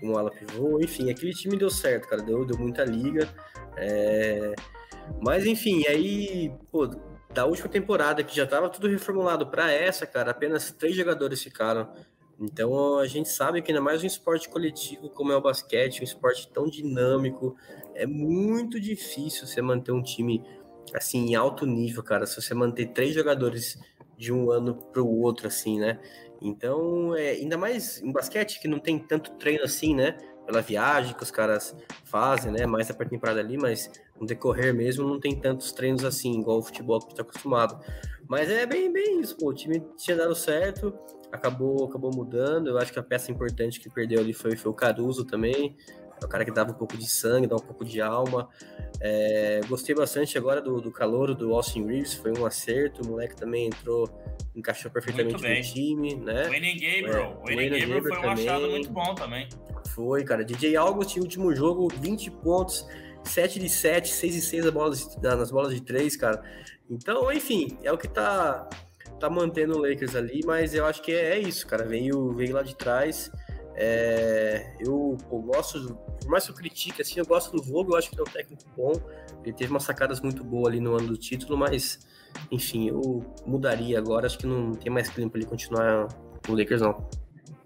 como 0.01 0.19
ala 0.19 0.31
pivô, 0.31 0.81
enfim, 0.81 1.11
aquele 1.11 1.33
time 1.33 1.57
deu 1.57 1.71
certo, 1.71 2.09
cara, 2.09 2.23
deu, 2.23 2.45
deu 2.45 2.59
muita 2.59 2.85
liga. 2.85 3.29
É... 3.77 4.55
Mas 5.23 5.47
enfim, 5.47 5.87
aí, 5.87 6.53
pô, 6.73 6.89
da 7.37 7.45
última 7.45 7.69
temporada, 7.69 8.25
que 8.25 8.35
já 8.35 8.45
estava 8.45 8.67
tudo 8.71 8.89
reformulado 8.89 9.47
para 9.49 9.71
essa, 9.71 10.07
cara, 10.07 10.31
apenas 10.31 10.71
três 10.71 10.97
jogadores 10.97 11.43
ficaram. 11.43 11.93
Então 12.41 12.99
a 12.99 13.07
gente 13.07 13.29
sabe 13.29 13.61
que 13.61 13.71
ainda 13.71 13.83
mais 13.83 14.03
um 14.03 14.07
esporte 14.07 14.49
coletivo 14.49 15.11
como 15.11 15.33
é 15.33 15.37
o 15.37 15.41
basquete, 15.43 16.01
um 16.01 16.05
esporte 16.05 16.51
tão 16.51 16.67
dinâmico, 16.67 17.55
é 17.95 18.07
muito 18.07 18.81
difícil 18.81 19.47
você 19.47 19.61
manter 19.61 19.93
um 19.93 20.03
time 20.03 20.43
assim 20.95 21.27
em 21.27 21.35
alto 21.35 21.67
nível, 21.67 22.03
cara. 22.03 22.25
Se 22.25 22.41
você 22.41 22.55
manter 22.55 22.87
três 22.87 23.15
jogadores 23.15 23.79
de 24.17 24.33
um 24.33 24.51
ano 24.51 24.75
para 24.75 25.03
o 25.03 25.21
outro, 25.21 25.47
assim, 25.47 25.79
né? 25.79 26.01
Então, 26.41 27.15
é, 27.15 27.33
ainda 27.33 27.59
mais 27.59 28.01
em 28.01 28.13
basquete 28.13 28.61
que 28.61 28.69
não 28.69 28.79
tem 28.79 28.99
tanto 28.99 29.33
treino 29.33 29.63
assim, 29.63 29.95
né? 29.95 30.17
Pela 30.47 30.63
viagem 30.63 31.15
que 31.15 31.23
os 31.23 31.31
caras 31.31 31.77
fazem, 32.03 32.51
né? 32.51 32.65
Mais 32.65 32.91
a 32.91 32.95
pré-temporada 32.95 33.41
ali, 33.41 33.59
mas 33.59 33.91
no 34.21 34.27
decorrer 34.27 34.75
mesmo 34.75 35.07
não 35.07 35.21
tem 35.21 35.39
tantos 35.39 35.73
treinos 35.73 36.05
assim, 36.05 36.41
igual 36.41 36.59
o 36.59 36.63
futebol 36.63 37.01
que 37.01 37.13
está 37.13 37.23
acostumado. 37.23 37.79
Mas 38.29 38.51
é 38.51 38.67
bem, 38.67 38.93
bem 38.93 39.21
isso, 39.21 39.37
pô. 39.37 39.51
O 39.51 39.55
time 39.55 39.83
tinha 39.97 40.17
dado 40.17 40.35
certo, 40.35 40.93
acabou, 41.31 41.85
acabou 41.85 42.11
mudando. 42.15 42.69
Eu 42.69 42.79
acho 42.79 42.93
que 42.93 42.99
a 42.99 43.03
peça 43.03 43.31
importante 43.31 43.79
que 43.79 43.89
perdeu 43.89 44.21
ali 44.21 44.33
foi, 44.33 44.57
foi 44.57 44.71
o 44.71 44.75
Caruso 44.75 45.25
também. 45.25 45.77
É 46.21 46.25
o 46.25 46.29
cara 46.29 46.45
que 46.45 46.51
dava 46.51 46.71
um 46.71 46.75
pouco 46.75 46.97
de 46.97 47.07
sangue, 47.07 47.47
dá 47.47 47.57
um 47.57 47.61
pouco 47.61 47.85
de 47.85 48.01
alma. 48.01 48.49
É, 49.01 49.61
gostei 49.69 49.95
bastante 49.95 50.39
agora 50.39 50.63
do, 50.63 50.81
do 50.81 50.91
calor 50.91 51.35
do 51.35 51.53
Austin 51.53 51.85
Reeves, 51.85 52.15
foi 52.15 52.33
um 52.37 52.47
acerto. 52.47 53.03
O 53.03 53.07
moleque 53.07 53.37
também 53.37 53.67
entrou, 53.67 54.09
encaixou 54.55 54.91
perfeitamente 54.91 55.43
no 55.43 55.63
time, 55.63 56.17
né? 56.17 56.47
O 56.47 56.51
Wayne 56.51 56.75
Gabriel. 56.75 57.43
É, 57.47 57.81
Gabriel 57.81 58.03
foi 58.03 58.13
um 58.13 58.21
também. 58.23 58.49
achado 58.49 58.71
muito 58.71 58.91
bom 58.91 59.15
também. 59.15 59.49
Foi, 59.89 60.25
cara. 60.25 60.45
DJ 60.45 60.77
August, 60.77 61.17
último 61.19 61.55
jogo, 61.55 61.89
20 62.01 62.31
pontos 62.31 62.87
7 63.27 63.59
de 63.59 63.69
7, 63.69 64.09
6 64.09 64.35
de 64.35 64.41
6 64.41 64.71
bolas, 64.71 65.17
nas 65.21 65.51
bolas 65.51 65.75
de 65.75 65.83
3, 65.83 66.17
cara. 66.17 66.43
Então, 66.89 67.31
enfim, 67.33 67.77
é 67.83 67.93
o 67.93 67.99
que 67.99 68.09
tá, 68.09 68.69
tá 69.19 69.29
mantendo 69.29 69.77
o 69.77 69.81
Lakers 69.81 70.15
ali, 70.15 70.41
mas 70.45 70.75
eu 70.75 70.87
acho 70.87 71.03
que 71.03 71.13
é, 71.13 71.35
é 71.35 71.39
isso, 71.39 71.67
cara. 71.67 71.85
Veio, 71.85 72.33
veio 72.33 72.55
lá 72.55 72.63
de 72.63 72.77
trás. 72.77 73.31
É, 73.75 74.75
eu, 74.81 75.19
eu, 75.31 75.39
gosto, 75.39 75.95
por 76.21 76.31
mais 76.31 76.45
que 76.45 76.51
eu 76.51 76.57
critique, 76.57 77.03
assim, 77.03 77.19
eu 77.19 77.27
gosto 77.27 77.55
do 77.55 77.63
Vogel, 77.63 77.91
eu 77.91 77.97
acho 77.97 78.09
que 78.09 78.15
ele 78.15 78.23
é 78.23 78.31
um 78.31 78.33
técnico 78.33 78.63
bom. 78.77 78.93
Ele 79.45 79.53
teve 79.53 79.71
umas 79.71 79.83
sacadas 79.83 80.21
muito 80.21 80.43
boas 80.43 80.69
ali 80.69 80.81
no 80.81 80.97
ano 80.97 81.09
do 81.09 81.17
título, 81.17 81.59
mas, 81.59 81.99
enfim, 82.51 82.89
eu 82.89 83.25
mudaria 83.45 83.99
agora. 83.99 84.27
Acho 84.27 84.39
que 84.39 84.47
não 84.47 84.73
tem 84.73 84.91
mais 84.91 85.11
clima 85.11 85.31
para 85.31 85.41
ele 85.41 85.49
continuar 85.49 86.09
no 86.49 86.57
Lakers, 86.57 86.81
não. 86.81 87.07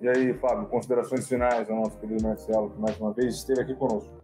E 0.01 0.09
aí, 0.09 0.33
Fábio, 0.35 0.67
considerações 0.67 1.29
finais 1.29 1.69
ao 1.71 1.77
nosso 1.77 1.99
querido 1.99 2.23
Marcelo, 2.23 2.71
que 2.71 2.81
mais 2.81 2.99
uma 2.99 3.13
vez 3.13 3.35
esteve 3.37 3.61
aqui 3.61 3.75
conosco. 3.75 4.20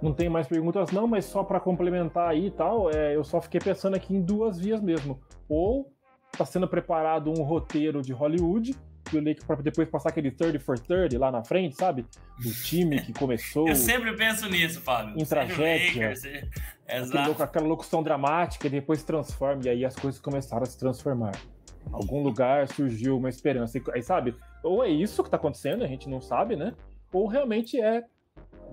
Não 0.00 0.12
tem 0.12 0.28
mais 0.28 0.46
perguntas, 0.46 0.92
não, 0.92 1.06
mas 1.08 1.24
só 1.24 1.42
para 1.42 1.58
complementar 1.58 2.28
aí 2.28 2.46
e 2.46 2.50
tal, 2.50 2.90
é, 2.90 3.16
eu 3.16 3.24
só 3.24 3.40
fiquei 3.40 3.60
pensando 3.60 3.94
aqui 3.94 4.14
em 4.14 4.22
duas 4.22 4.58
vias 4.58 4.80
mesmo. 4.80 5.20
Ou 5.48 5.92
está 6.32 6.44
sendo 6.44 6.68
preparado 6.68 7.30
um 7.30 7.42
roteiro 7.42 8.00
de 8.00 8.12
Hollywood, 8.12 8.76
que 9.04 9.16
o 9.16 9.24
Lake 9.24 9.44
para 9.44 9.56
depois 9.56 9.88
passar 9.88 10.10
aquele 10.10 10.30
30 10.30 10.60
for 10.60 10.78
30 10.78 11.18
lá 11.18 11.32
na 11.32 11.42
frente, 11.42 11.74
sabe? 11.74 12.06
Do 12.38 12.52
time 12.52 13.00
que 13.00 13.12
começou. 13.12 13.66
eu 13.68 13.74
sempre 13.74 14.14
penso 14.16 14.48
nisso, 14.48 14.80
Fábio. 14.80 15.20
Em 15.20 15.24
tragédia. 15.24 16.14
seja... 16.14 16.48
Exato. 16.88 17.42
aquela 17.42 17.66
locução 17.66 18.02
dramática 18.02 18.66
e 18.66 18.70
depois 18.70 19.02
transforma, 19.02 19.62
e 19.64 19.68
aí 19.68 19.84
as 19.84 19.96
coisas 19.96 20.20
começaram 20.20 20.62
a 20.62 20.66
se 20.66 20.78
transformar. 20.78 21.32
Algum 21.92 22.22
lugar 22.22 22.68
surgiu 22.68 23.16
uma 23.16 23.28
esperança. 23.28 23.80
Aí, 23.92 24.02
sabe? 24.02 24.34
Ou 24.62 24.84
é 24.84 24.88
isso 24.88 25.22
que 25.22 25.28
está 25.28 25.36
acontecendo, 25.36 25.84
a 25.84 25.86
gente 25.86 26.08
não 26.08 26.20
sabe, 26.20 26.56
né? 26.56 26.74
Ou 27.12 27.26
realmente 27.26 27.80
é 27.80 28.04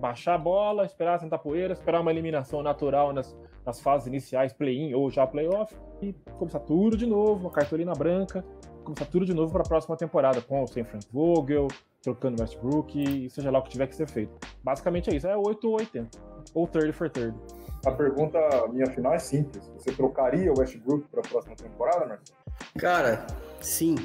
baixar 0.05 0.35
a 0.35 0.37
bola, 0.37 0.85
esperar 0.85 1.19
sentar 1.19 1.39
poeira, 1.39 1.73
esperar 1.73 1.99
uma 1.99 2.11
eliminação 2.11 2.61
natural 2.61 3.11
nas, 3.11 3.35
nas 3.65 3.81
fases 3.81 4.05
iniciais, 4.07 4.53
play-in 4.53 4.93
ou 4.93 5.09
já 5.09 5.25
playoff, 5.25 5.75
e 5.99 6.13
começar 6.37 6.59
tudo 6.59 6.95
de 6.95 7.07
novo, 7.07 7.41
uma 7.41 7.49
cartolina 7.49 7.91
branca, 7.93 8.45
começar 8.83 9.05
tudo 9.05 9.25
de 9.25 9.33
novo 9.33 9.51
para 9.51 9.63
a 9.63 9.67
próxima 9.67 9.97
temporada, 9.97 10.39
com 10.41 10.67
sem 10.67 10.83
Frank 10.83 11.07
Vogel, 11.11 11.67
trocando 12.03 12.39
Westbrook, 12.39 13.01
e 13.01 13.29
seja 13.31 13.49
lá 13.49 13.57
o 13.57 13.63
que 13.63 13.69
tiver 13.69 13.87
que 13.87 13.95
ser 13.95 14.07
feito. 14.07 14.31
Basicamente 14.63 15.09
é 15.09 15.15
isso, 15.15 15.27
é 15.27 15.35
8 15.35 15.67
ou 15.67 15.79
80, 15.79 16.19
ou 16.53 16.67
30 16.67 16.93
for 16.93 17.09
30. 17.09 17.35
A 17.87 17.91
pergunta 17.91 18.39
minha 18.71 18.85
final 18.87 19.13
é 19.13 19.19
simples. 19.19 19.67
Você 19.75 19.91
trocaria 19.91 20.51
o 20.51 20.59
Westbrook 20.59 21.07
para 21.07 21.21
a 21.21 21.23
próxima 21.23 21.55
temporada, 21.55 22.05
Marcelo? 22.05 22.44
Cara, 22.77 23.25
sim. 23.61 23.95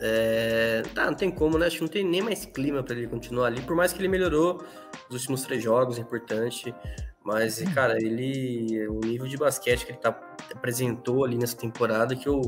É... 0.00 0.82
Tá, 0.94 1.06
não 1.06 1.14
tem 1.14 1.30
como, 1.30 1.58
né? 1.58 1.66
Acho 1.66 1.76
que 1.76 1.82
não 1.82 1.88
tem 1.88 2.04
nem 2.04 2.22
mais 2.22 2.44
clima 2.44 2.82
para 2.82 2.96
ele 2.96 3.06
continuar 3.06 3.46
ali. 3.46 3.62
Por 3.62 3.76
mais 3.76 3.92
que 3.92 4.00
ele 4.00 4.08
melhorou 4.08 4.64
nos 5.10 5.20
últimos 5.20 5.42
três 5.42 5.62
jogos, 5.62 5.98
é 5.98 6.00
importante. 6.00 6.74
Mas, 7.24 7.60
cara, 7.74 7.96
ele. 7.96 8.86
O 8.88 9.00
nível 9.00 9.26
de 9.26 9.36
basquete 9.36 9.84
que 9.84 9.92
ele 9.92 9.98
tá, 9.98 10.10
apresentou 10.54 11.24
ali 11.24 11.36
nessa 11.36 11.56
temporada 11.56 12.14
que 12.14 12.28
eu, 12.28 12.40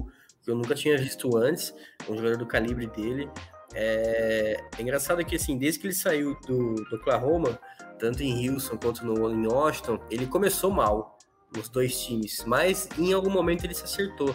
que 0.43 0.51
eu 0.51 0.55
nunca 0.55 0.75
tinha 0.75 0.97
visto 0.97 1.37
antes. 1.37 1.75
Um 2.09 2.17
jogador 2.17 2.37
do 2.37 2.47
calibre 2.47 2.87
dele. 2.87 3.29
É, 3.75 4.57
é 4.79 4.83
engraçado 4.83 5.25
que, 5.25 5.37
assim, 5.37 5.59
desde 5.59 5.81
que 5.81 5.87
ele 5.87 5.95
saiu 5.95 6.39
do, 6.47 6.75
do 6.75 6.97
Oklahoma, 6.97 7.59
tanto 7.99 8.23
em 8.23 8.49
Houston 8.49 8.77
quanto 8.77 9.05
no, 9.05 9.31
em 9.31 9.47
Washington, 9.47 9.99
ele 10.11 10.27
começou 10.27 10.71
mal 10.71 11.19
nos 11.55 11.69
dois 11.69 11.99
times, 12.01 12.45
mas 12.47 12.89
em 12.99 13.13
algum 13.13 13.31
momento 13.31 13.65
ele 13.65 13.75
se 13.75 13.85
acertou. 13.85 14.35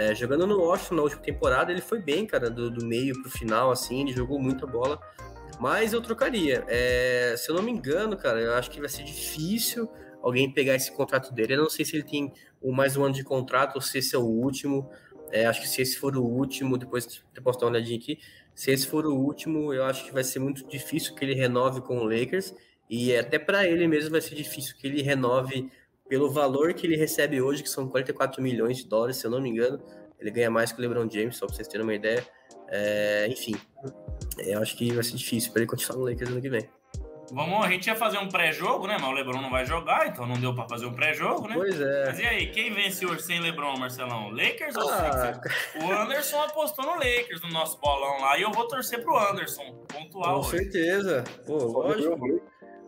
É, 0.00 0.14
jogando 0.14 0.46
no 0.46 0.58
Washington 0.58 0.94
na 0.94 1.02
última 1.02 1.20
temporada, 1.20 1.70
ele 1.70 1.82
foi 1.82 2.00
bem, 2.00 2.24
cara, 2.24 2.48
do, 2.48 2.70
do 2.70 2.86
meio 2.86 3.20
pro 3.20 3.30
final, 3.30 3.70
assim, 3.70 4.00
ele 4.00 4.14
jogou 4.14 4.40
muita 4.40 4.66
bola. 4.66 4.98
Mas 5.60 5.92
eu 5.92 6.00
trocaria. 6.00 6.64
É, 6.68 7.34
se 7.36 7.50
eu 7.50 7.54
não 7.54 7.62
me 7.62 7.70
engano, 7.70 8.16
cara, 8.16 8.40
eu 8.40 8.54
acho 8.54 8.70
que 8.70 8.80
vai 8.80 8.88
ser 8.88 9.02
difícil 9.02 9.86
alguém 10.22 10.50
pegar 10.50 10.74
esse 10.74 10.90
contrato 10.90 11.34
dele. 11.34 11.52
Eu 11.52 11.64
não 11.64 11.68
sei 11.68 11.84
se 11.84 11.96
ele 11.96 12.02
tem 12.02 12.32
mais 12.62 12.96
um 12.96 13.04
ano 13.04 13.12
de 13.12 13.22
contrato 13.22 13.74
ou 13.74 13.82
se 13.82 13.98
esse 13.98 14.16
é 14.16 14.18
o 14.18 14.22
último. 14.22 14.90
É, 15.30 15.44
acho 15.44 15.60
que 15.60 15.68
se 15.68 15.82
esse 15.82 15.98
for 15.98 16.16
o 16.16 16.24
último, 16.24 16.78
depois 16.78 17.22
eu 17.36 17.42
posso 17.42 17.58
dar 17.58 17.66
uma 17.66 17.72
olhadinha 17.72 17.98
aqui. 17.98 18.18
Se 18.54 18.70
esse 18.70 18.86
for 18.86 19.04
o 19.04 19.14
último, 19.14 19.74
eu 19.74 19.84
acho 19.84 20.06
que 20.06 20.14
vai 20.14 20.24
ser 20.24 20.38
muito 20.38 20.66
difícil 20.66 21.14
que 21.14 21.22
ele 21.22 21.34
renove 21.34 21.82
com 21.82 21.98
o 21.98 22.04
Lakers. 22.04 22.54
E 22.88 23.14
até 23.14 23.38
para 23.38 23.68
ele 23.68 23.86
mesmo 23.86 24.12
vai 24.12 24.22
ser 24.22 24.34
difícil 24.34 24.74
que 24.78 24.86
ele 24.86 25.02
renove 25.02 25.70
pelo 26.10 26.28
valor 26.28 26.74
que 26.74 26.88
ele 26.88 26.96
recebe 26.96 27.40
hoje, 27.40 27.62
que 27.62 27.70
são 27.70 27.88
44 27.88 28.42
milhões 28.42 28.78
de 28.78 28.88
dólares, 28.88 29.16
se 29.16 29.24
eu 29.24 29.30
não 29.30 29.40
me 29.40 29.48
engano. 29.48 29.80
Ele 30.18 30.30
ganha 30.32 30.50
mais 30.50 30.72
que 30.72 30.78
o 30.78 30.82
LeBron 30.82 31.08
James, 31.08 31.36
só 31.36 31.46
para 31.46 31.54
vocês 31.54 31.68
terem 31.68 31.84
uma 31.84 31.94
ideia. 31.94 32.26
É, 32.68 33.28
enfim, 33.28 33.54
eu 34.38 34.60
acho 34.60 34.76
que 34.76 34.92
vai 34.92 35.04
ser 35.04 35.16
difícil 35.16 35.52
para 35.52 35.62
ele 35.62 35.70
continuar 35.70 35.98
no 35.98 36.04
Lakers 36.04 36.30
ano 36.30 36.42
que 36.42 36.50
vem. 36.50 36.68
Vamos, 37.32 37.64
a 37.64 37.68
gente 37.68 37.86
ia 37.86 37.94
fazer 37.94 38.18
um 38.18 38.28
pré-jogo, 38.28 38.88
né? 38.88 38.96
Mas 39.00 39.08
o 39.08 39.12
LeBron 39.12 39.40
não 39.40 39.50
vai 39.50 39.64
jogar, 39.64 40.08
então 40.08 40.26
não 40.26 40.34
deu 40.34 40.52
para 40.52 40.68
fazer 40.68 40.86
um 40.86 40.92
pré-jogo, 40.92 41.46
né? 41.46 41.54
Pois 41.54 41.80
é. 41.80 42.06
Mas 42.06 42.18
e 42.18 42.26
aí, 42.26 42.50
quem 42.50 42.74
vence 42.74 43.06
hoje 43.06 43.22
sem 43.22 43.40
LeBron, 43.40 43.78
Marcelão? 43.78 44.30
Lakers 44.30 44.76
ah. 44.76 44.80
ou 44.80 44.88
Sixers? 44.88 45.84
O 45.84 45.92
Anderson 45.92 46.42
apostou 46.42 46.84
no 46.84 46.94
Lakers 46.94 47.40
no 47.42 47.50
nosso 47.50 47.78
bolão 47.78 48.20
lá 48.20 48.36
e 48.36 48.42
eu 48.42 48.50
vou 48.50 48.66
torcer 48.66 49.00
pro 49.04 49.16
Anderson, 49.16 49.86
pontual. 49.86 50.40
Com 50.40 50.48
hoje. 50.48 50.58
certeza. 50.58 51.22
Pô, 51.46 51.56
lógico. 51.56 52.42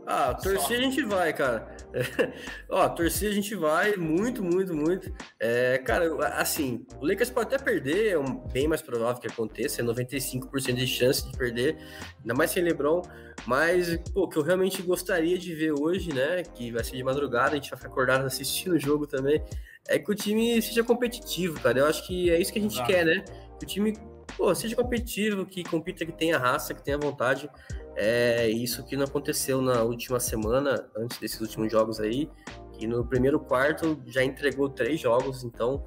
Ah, 0.06 0.34
torcer 0.34 0.78
a 0.78 0.82
gente 0.82 1.02
vai, 1.04 1.32
cara. 1.32 1.71
Ó, 2.68 2.88
torcer 2.88 3.30
a 3.30 3.34
gente 3.34 3.54
vai 3.54 3.96
muito, 3.96 4.42
muito, 4.42 4.74
muito. 4.74 5.12
É, 5.38 5.78
cara, 5.78 6.28
assim, 6.38 6.86
o 7.00 7.06
Lakers 7.06 7.30
pode 7.30 7.54
até 7.54 7.62
perder, 7.62 8.12
é 8.12 8.18
um, 8.18 8.38
bem 8.48 8.66
mais 8.66 8.82
provável 8.82 9.20
que 9.20 9.26
aconteça, 9.26 9.80
é 9.80 9.84
95% 9.84 10.74
de 10.74 10.86
chance 10.86 11.30
de 11.30 11.36
perder, 11.36 11.76
ainda 12.20 12.34
mais 12.34 12.50
sem 12.50 12.62
LeBron. 12.62 13.02
Mas, 13.46 13.96
pô, 14.12 14.24
o 14.24 14.28
que 14.28 14.36
eu 14.36 14.42
realmente 14.42 14.82
gostaria 14.82 15.38
de 15.38 15.54
ver 15.54 15.72
hoje, 15.72 16.12
né, 16.12 16.42
que 16.42 16.70
vai 16.70 16.84
ser 16.84 16.96
de 16.96 17.04
madrugada, 17.04 17.52
a 17.52 17.54
gente 17.54 17.70
vai 17.70 17.78
ficar 17.78 17.90
acordado 17.90 18.24
assistindo 18.24 18.74
o 18.74 18.78
jogo 18.78 19.06
também, 19.06 19.42
é 19.88 19.98
que 19.98 20.10
o 20.10 20.14
time 20.14 20.60
seja 20.62 20.82
competitivo, 20.82 21.60
cara. 21.60 21.80
Eu 21.80 21.86
acho 21.86 22.06
que 22.06 22.30
é 22.30 22.40
isso 22.40 22.52
que 22.52 22.58
a 22.58 22.62
gente 22.62 22.74
Exato. 22.74 22.88
quer, 22.88 23.04
né? 23.04 23.24
Que 23.58 23.64
o 23.64 23.68
time, 23.68 23.98
pô, 24.36 24.54
seja 24.54 24.76
competitivo, 24.76 25.44
que 25.44 25.64
compita, 25.64 26.06
que 26.06 26.12
tenha 26.12 26.38
raça, 26.38 26.72
que 26.72 26.82
tenha 26.82 26.98
vontade. 26.98 27.50
É 27.94 28.48
isso 28.48 28.84
que 28.84 28.96
não 28.96 29.04
aconteceu 29.04 29.60
na 29.60 29.82
última 29.82 30.18
semana, 30.18 30.88
antes 30.96 31.18
desses 31.18 31.40
últimos 31.40 31.70
jogos 31.70 32.00
aí, 32.00 32.30
que 32.72 32.86
no 32.86 33.04
primeiro 33.06 33.38
quarto 33.38 34.02
já 34.06 34.24
entregou 34.24 34.68
três 34.68 34.98
jogos, 34.98 35.44
então 35.44 35.84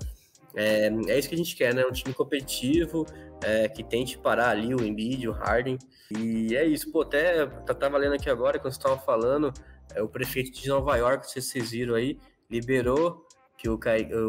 é, 0.55 0.87
é 1.07 1.19
isso 1.19 1.27
que 1.27 1.35
a 1.35 1.37
gente 1.37 1.55
quer, 1.55 1.73
né? 1.73 1.83
Um 1.85 1.91
time 1.91 2.13
competitivo, 2.13 3.05
é, 3.43 3.67
que 3.67 3.83
tente 3.83 4.17
parar 4.17 4.49
ali 4.49 4.73
o 4.73 4.83
Embiid, 4.83 5.27
o 5.27 5.31
Harden. 5.31 5.77
E 6.17 6.55
é 6.55 6.63
isso, 6.65 6.91
pô, 6.91 7.01
até 7.01 7.45
tá, 7.45 7.73
tá 7.73 7.89
valendo 7.89 8.13
aqui 8.13 8.29
agora, 8.29 8.59
quando 8.59 8.73
você 8.73 8.79
tava 8.79 8.97
falando, 8.97 9.51
é, 9.93 10.01
o 10.01 10.07
prefeito 10.07 10.51
de 10.51 10.67
Nova 10.69 10.95
York, 10.95 11.29
se 11.29 11.41
vocês 11.41 11.71
viram 11.71 11.95
aí, 11.95 12.17
liberou 12.49 13.25
que 13.57 13.69
o, 13.69 13.79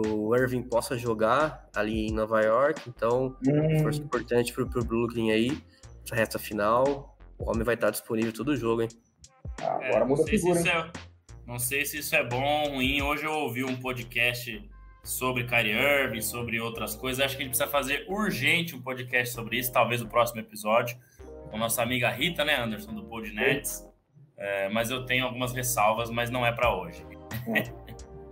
o 0.07 0.37
Irving 0.37 0.63
possa 0.63 0.97
jogar 0.97 1.69
ali 1.75 2.07
em 2.07 2.13
Nova 2.13 2.41
York, 2.41 2.89
então 2.89 3.37
hum. 3.47 3.83
força 3.83 4.01
importante 4.01 4.53
pro, 4.53 4.69
pro 4.69 4.85
Brooklyn 4.85 5.31
aí, 5.31 5.59
essa 6.05 6.15
reta 6.15 6.39
final, 6.39 7.16
o 7.39 7.51
homem 7.51 7.65
vai 7.65 7.75
estar 7.75 7.91
disponível 7.91 8.33
todo 8.33 8.57
jogo, 8.57 8.83
hein? 8.83 8.89
Ah, 9.61 9.75
agora 9.75 10.05
é, 10.05 10.05
muda 10.05 10.23
a 10.23 10.27
figura, 10.27 10.61
hein? 10.61 10.67
É, 10.69 10.93
não 11.47 11.59
sei 11.59 11.85
se 11.85 11.99
isso 11.99 12.15
é 12.15 12.25
bom 12.25 12.63
ou 12.63 12.75
ruim. 12.75 13.01
Hoje 13.03 13.25
eu 13.25 13.33
ouvi 13.33 13.65
um 13.65 13.77
podcast 13.77 14.69
sobre 15.05 15.45
Kyrie 15.45 15.73
Irving, 15.73 16.21
sobre 16.21 16.61
outras 16.61 16.97
coisas. 16.97 17.25
Acho 17.25 17.37
que 17.37 17.43
a 17.43 17.45
gente 17.45 17.57
precisa 17.57 17.71
fazer 17.71 18.05
urgente 18.09 18.75
um 18.75 18.83
podcast 18.83 19.35
sobre 19.35 19.59
isso, 19.59 19.73
talvez 19.73 20.03
o 20.03 20.09
próximo 20.09 20.41
episódio, 20.41 20.99
com 21.51 21.57
nossa 21.57 21.83
amiga 21.83 22.11
Rita, 22.11 22.45
né, 22.45 22.57
Anderson, 22.57 22.93
do 22.93 23.05
Podnets. 23.05 23.87
É, 24.37 24.69
mas 24.69 24.91
eu 24.91 25.07
tenho 25.07 25.25
algumas 25.25 25.53
ressalvas, 25.53 26.11
mas 26.11 26.31
não 26.31 26.45
é 26.45 26.53
para 26.53 26.77
hoje. 26.77 27.07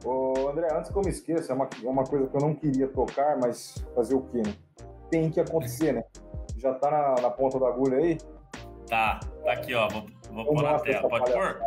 Ô, 0.05 0.48
André, 0.50 0.68
antes 0.70 0.90
que 0.90 0.98
eu 0.98 1.02
me 1.02 1.09
esqueça, 1.09 1.52
é 1.52 1.57
uma, 1.57 1.68
é 1.82 1.88
uma 1.88 2.05
coisa 2.05 2.26
que 2.26 2.36
eu 2.36 2.40
não 2.40 2.55
queria 2.55 2.88
tocar, 2.88 3.38
mas 3.38 3.82
fazer 3.94 4.14
o 4.14 4.22
quê, 4.22 4.42
né? 4.44 4.55
Tem 5.11 5.30
que 5.30 5.40
acontecer, 5.40 5.92
né? 5.92 6.05
Já 6.59 6.74
tá 6.74 6.90
na, 6.90 7.22
na 7.22 7.30
ponta 7.30 7.59
da 7.59 7.68
agulha 7.68 7.96
aí? 7.96 8.18
Tá, 8.95 9.18
tá 9.42 9.53
aqui, 9.55 9.74
ó. 9.74 9.88
Vou, 9.88 10.07
vou 10.30 10.45
pôr 10.45 10.62
na 10.62 10.78
tela. 10.78 11.09
Pode 11.09 11.32
pôr? 11.32 11.61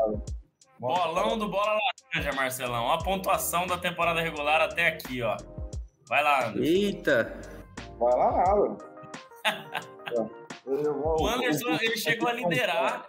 Bolão 0.80 1.38
do 1.38 1.50
Bola 1.50 1.78
Laranja, 2.16 2.32
Marcelão. 2.32 2.90
A 2.90 3.04
pontuação 3.04 3.68
da 3.68 3.78
temporada 3.78 4.22
regular 4.22 4.62
até 4.62 4.88
aqui, 4.88 5.22
ó. 5.22 5.36
Vai 6.08 6.24
lá, 6.24 6.48
Anderson. 6.48 6.64
Eita! 6.64 7.38
Vai 8.00 8.16
lá, 8.16 8.32
nada. 8.32 8.78
o 10.66 11.28
Anderson, 11.28 11.78
ele 11.82 11.98
chegou 11.98 12.30
a 12.30 12.32
liderar. 12.32 13.06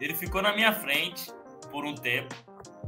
Ele 0.00 0.14
ficou 0.16 0.42
na 0.42 0.52
minha 0.52 0.72
frente 0.72 1.30
por 1.70 1.84
um 1.84 1.94
tempo. 1.94 2.34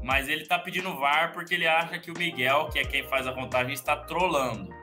Mas 0.02 0.28
ele 0.28 0.44
tá 0.44 0.58
pedindo 0.58 0.98
VAR 0.98 1.32
porque 1.32 1.54
ele 1.54 1.68
acha 1.68 2.00
que 2.00 2.10
o 2.10 2.18
Miguel, 2.18 2.68
que 2.70 2.80
é 2.80 2.84
quem 2.84 3.06
faz 3.06 3.28
a 3.28 3.32
contagem, 3.32 3.74
está 3.74 3.96
trolando. 3.96 4.74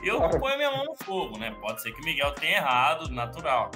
Eu 0.00 0.20
ponho 0.38 0.56
minha 0.56 0.70
mão 0.70 0.84
no 0.84 0.94
fogo, 1.04 1.36
né? 1.38 1.50
Pode 1.60 1.82
ser 1.82 1.90
que 1.90 2.00
o 2.00 2.04
Miguel 2.04 2.30
tenha 2.34 2.58
errado, 2.58 3.10
natural. 3.10 3.72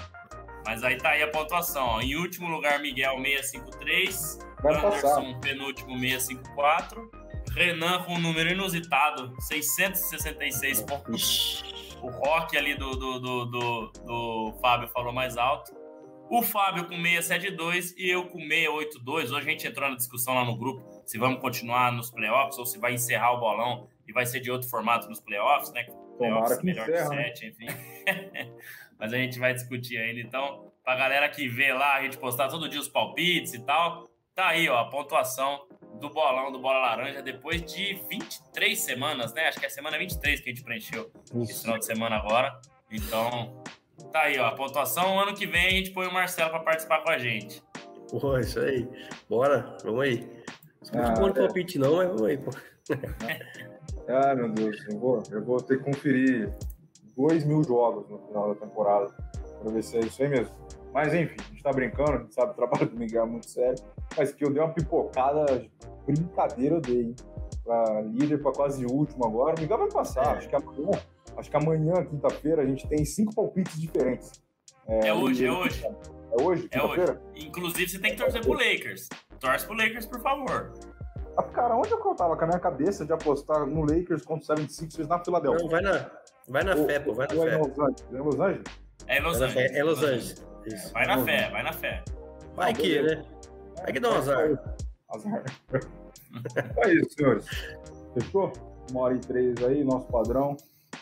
Mas 0.65 0.83
aí 0.83 0.97
tá 0.97 1.11
aí 1.11 1.23
a 1.23 1.29
pontuação. 1.29 1.87
Ó. 1.87 2.01
Em 2.01 2.17
último 2.17 2.49
lugar, 2.49 2.81
Miguel 2.81 3.17
653. 3.17 4.39
Vai 4.63 4.75
Anderson, 4.75 5.01
passar. 5.01 5.41
penúltimo 5.41 5.99
654. 5.99 7.11
Renan 7.55 8.03
com 8.03 8.15
um 8.15 8.19
número 8.19 8.51
inusitado, 8.51 9.33
666 9.41 10.83
pontos. 10.83 11.63
O 12.03 12.09
Rock 12.09 12.57
ali 12.57 12.75
do, 12.75 12.91
do, 12.91 13.21
do, 13.21 13.45
do, 13.47 13.93
do 14.05 14.59
Fábio 14.61 14.89
falou 14.89 15.13
mais 15.13 15.37
alto. 15.37 15.73
O 16.29 16.43
Fábio 16.43 16.87
com 16.87 16.97
672 16.97 17.95
e 17.97 18.11
eu 18.11 18.25
com 18.27 18.39
682. 18.41 19.31
Hoje 19.31 19.47
a 19.47 19.51
gente 19.51 19.67
entrou 19.67 19.89
na 19.89 19.97
discussão 19.97 20.35
lá 20.35 20.45
no 20.45 20.57
grupo 20.57 21.03
se 21.07 21.19
vamos 21.19 21.41
continuar 21.41 21.93
nos 21.93 22.11
playoffs 22.11 22.59
ou 22.59 22.67
se 22.67 22.79
vai 22.79 22.95
encerrar 22.95 23.33
o 23.33 23.41
bolão 23.41 23.89
e 24.09 24.13
vai 24.13 24.27
ser 24.27 24.41
de 24.41 24.51
outro 24.51 24.69
formato 24.69 25.09
nos 25.09 25.21
playoffs, 25.21 25.73
né? 25.73 25.87
Playoffs 26.19 26.63
melhor 26.63 26.89
encerra, 26.89 27.09
que 27.11 27.37
7, 27.37 27.45
né? 27.45 27.51
enfim. 27.51 27.67
mas 28.99 29.13
a 29.13 29.17
gente 29.17 29.39
vai 29.39 29.55
discutir 29.55 29.99
ainda. 29.99 30.21
Então, 30.21 30.73
pra 30.83 30.97
galera 30.97 31.29
que 31.29 31.49
vê 31.49 31.73
lá, 31.73 31.97
a 31.97 32.03
gente 32.03 32.19
postar 32.19 32.49
todo 32.49 32.69
dia 32.69 32.81
os 32.81 32.89
palpites 32.89 33.55
e 33.55 33.61
tal, 33.61 34.09
tá 34.35 34.49
aí, 34.49 34.69
ó, 34.69 34.79
a 34.79 34.91
pontuação 34.91 35.67
do 36.01 36.11
bolão 36.11 36.51
do 36.51 36.59
Bola 36.59 36.79
Laranja 36.81 37.23
depois 37.23 37.63
de 37.63 37.95
23 38.09 38.79
semanas, 38.79 39.33
né? 39.33 39.49
Acho 39.49 39.59
que 39.59 39.65
é 39.65 39.69
a 39.69 39.71
semana 39.71 39.99
23 39.99 40.41
que 40.41 40.51
a 40.51 40.53
gente 40.53 40.65
preencheu 40.65 41.11
Isso. 41.27 41.43
esse 41.43 41.63
final 41.63 41.79
de 41.79 41.87
semana 41.87 42.17
agora. 42.17 42.61
Então, 42.91 43.63
tá 44.13 44.23
aí, 44.23 44.39
ó, 44.39 44.47
a 44.47 44.53
pontuação. 44.53 45.19
Ano 45.19 45.35
que 45.35 45.47
vem 45.47 45.67
a 45.67 45.71
gente 45.71 45.91
põe 45.91 46.07
o 46.07 46.13
Marcelo 46.13 46.51
para 46.51 46.61
participar 46.61 47.03
com 47.03 47.11
a 47.11 47.19
gente. 47.19 47.63
Pô, 48.11 48.39
isso 48.39 48.61
aí. 48.61 48.89
Bora, 49.29 49.77
vamos 49.83 50.03
aí. 50.03 50.29
Não 50.93 51.03
ah, 51.03 51.11
bom 51.13 51.31
de 51.31 51.41
palpite 51.41 51.79
não, 51.79 51.97
mas 51.97 52.09
vamos 52.09 52.23
aí, 52.23 52.39
pô. 52.39 52.51
ah, 54.09 54.35
meu 54.35 54.51
Deus, 54.51 54.77
eu 54.89 54.99
vou, 54.99 55.23
eu 55.31 55.45
vou 55.45 55.61
ter 55.63 55.79
que 55.79 55.85
conferir 55.85 56.53
2 57.17 57.45
mil 57.45 57.63
jogos 57.63 58.09
no 58.09 58.19
final 58.27 58.55
da 58.55 58.61
temporada 58.61 59.15
para 59.61 59.73
ver 59.73 59.83
se 59.83 59.97
é 59.97 60.01
isso 60.01 60.23
aí 60.23 60.29
mesmo. 60.29 60.55
Mas 60.93 61.13
enfim, 61.13 61.37
a 61.39 61.51
gente 61.51 61.63
tá 61.63 61.73
brincando, 61.73 62.13
a 62.13 62.19
gente 62.19 62.35
sabe 62.35 62.55
que 62.55 62.63
o 62.63 62.67
trabalho 62.67 62.89
do 62.89 62.97
Miguel 62.97 63.25
é 63.25 63.27
muito 63.27 63.51
sério, 63.51 63.83
mas 64.17 64.33
que 64.33 64.45
eu 64.45 64.51
dei 64.51 64.63
uma 64.63 64.73
pipocada, 64.73 65.67
brincadeira 66.07 66.77
eu 66.77 66.81
dei, 66.81 67.03
hein? 67.03 67.17
Pra 67.65 68.01
líder, 68.03 68.43
para 68.43 68.53
quase 68.53 68.85
último 68.85 69.27
agora. 69.27 69.57
O 69.57 69.61
Miguel 69.61 69.79
vai 69.79 69.91
passar, 69.91 70.37
é. 70.37 70.39
acho 70.39 70.49
que 70.49 70.55
amanhã, 70.55 70.91
acho 71.37 71.51
que 71.51 71.57
amanhã, 71.57 72.05
quinta-feira, 72.05 72.63
a 72.63 72.67
gente 72.67 72.87
tem 72.87 73.05
cinco 73.05 73.35
palpites 73.35 73.81
diferentes. 73.81 74.31
É, 74.87 75.09
é 75.09 75.15
hoje, 75.15 75.47
é 75.47 75.51
hoje. 75.53 75.85
É 75.85 76.43
hoje, 76.43 76.69
É 76.71 76.83
hoje. 76.83 77.19
Inclusive, 77.37 77.89
você 77.89 77.99
tem 77.99 78.13
que 78.13 78.19
torcer 78.19 78.43
pro 78.43 78.53
Lakers. 78.53 79.09
Torce 79.41 79.67
pro 79.67 79.77
Lakers, 79.77 80.07
por 80.07 80.21
favor. 80.21 80.73
Ah, 81.37 81.43
cara, 81.43 81.77
onde 81.77 81.91
eu 81.91 81.99
tava 82.15 82.37
com 82.37 82.45
a 82.45 82.47
minha 82.47 82.61
cabeça 82.61 83.05
de 83.05 83.13
apostar 83.13 83.67
no 83.67 83.81
Lakers 83.81 84.25
contra 84.25 84.55
o 84.55 84.57
76ers 84.57 85.09
na 85.09 85.19
Filadélfia? 85.25 85.63
Não, 85.63 85.69
vai 85.69 85.83
na, 85.83 86.11
vai 86.49 86.65
na 86.65 86.77
fé, 86.77 87.01
pô, 87.01 87.15
vai 87.15 87.27
na 87.27 87.35
fé. 87.35 87.51
É 87.51 87.57
Los 87.57 87.79
Angeles? 87.79 88.05
É 88.09 88.19
Los 88.19 88.41
Angeles? 88.41 88.65
É 89.09 89.21
Los 89.21 89.43
Angeles. 89.43 89.77
É 89.77 89.85
Los 89.85 90.03
Angeles. 90.03 90.47
Isso. 90.67 90.93
Vai 90.93 91.07
na 91.07 91.25
fé, 91.25 91.51
vai 91.51 91.63
na 91.63 91.73
fé. 91.73 92.05
Vai 92.55 92.73
que, 92.73 93.03
né? 93.03 93.25
Vai 93.77 93.93
que 93.93 94.01
dá 94.01 94.11
um 94.11 94.17
azar. 94.17 94.79
Azar. 95.09 95.45
é 96.79 96.95
isso, 96.95 97.11
senhores. 97.17 97.47
Fechou? 98.15 98.53
Uma 98.91 99.01
hora 99.03 99.15
e 99.15 99.19
três 99.21 99.63
aí, 99.63 99.85
nosso 99.85 100.07
padrão. 100.09 100.57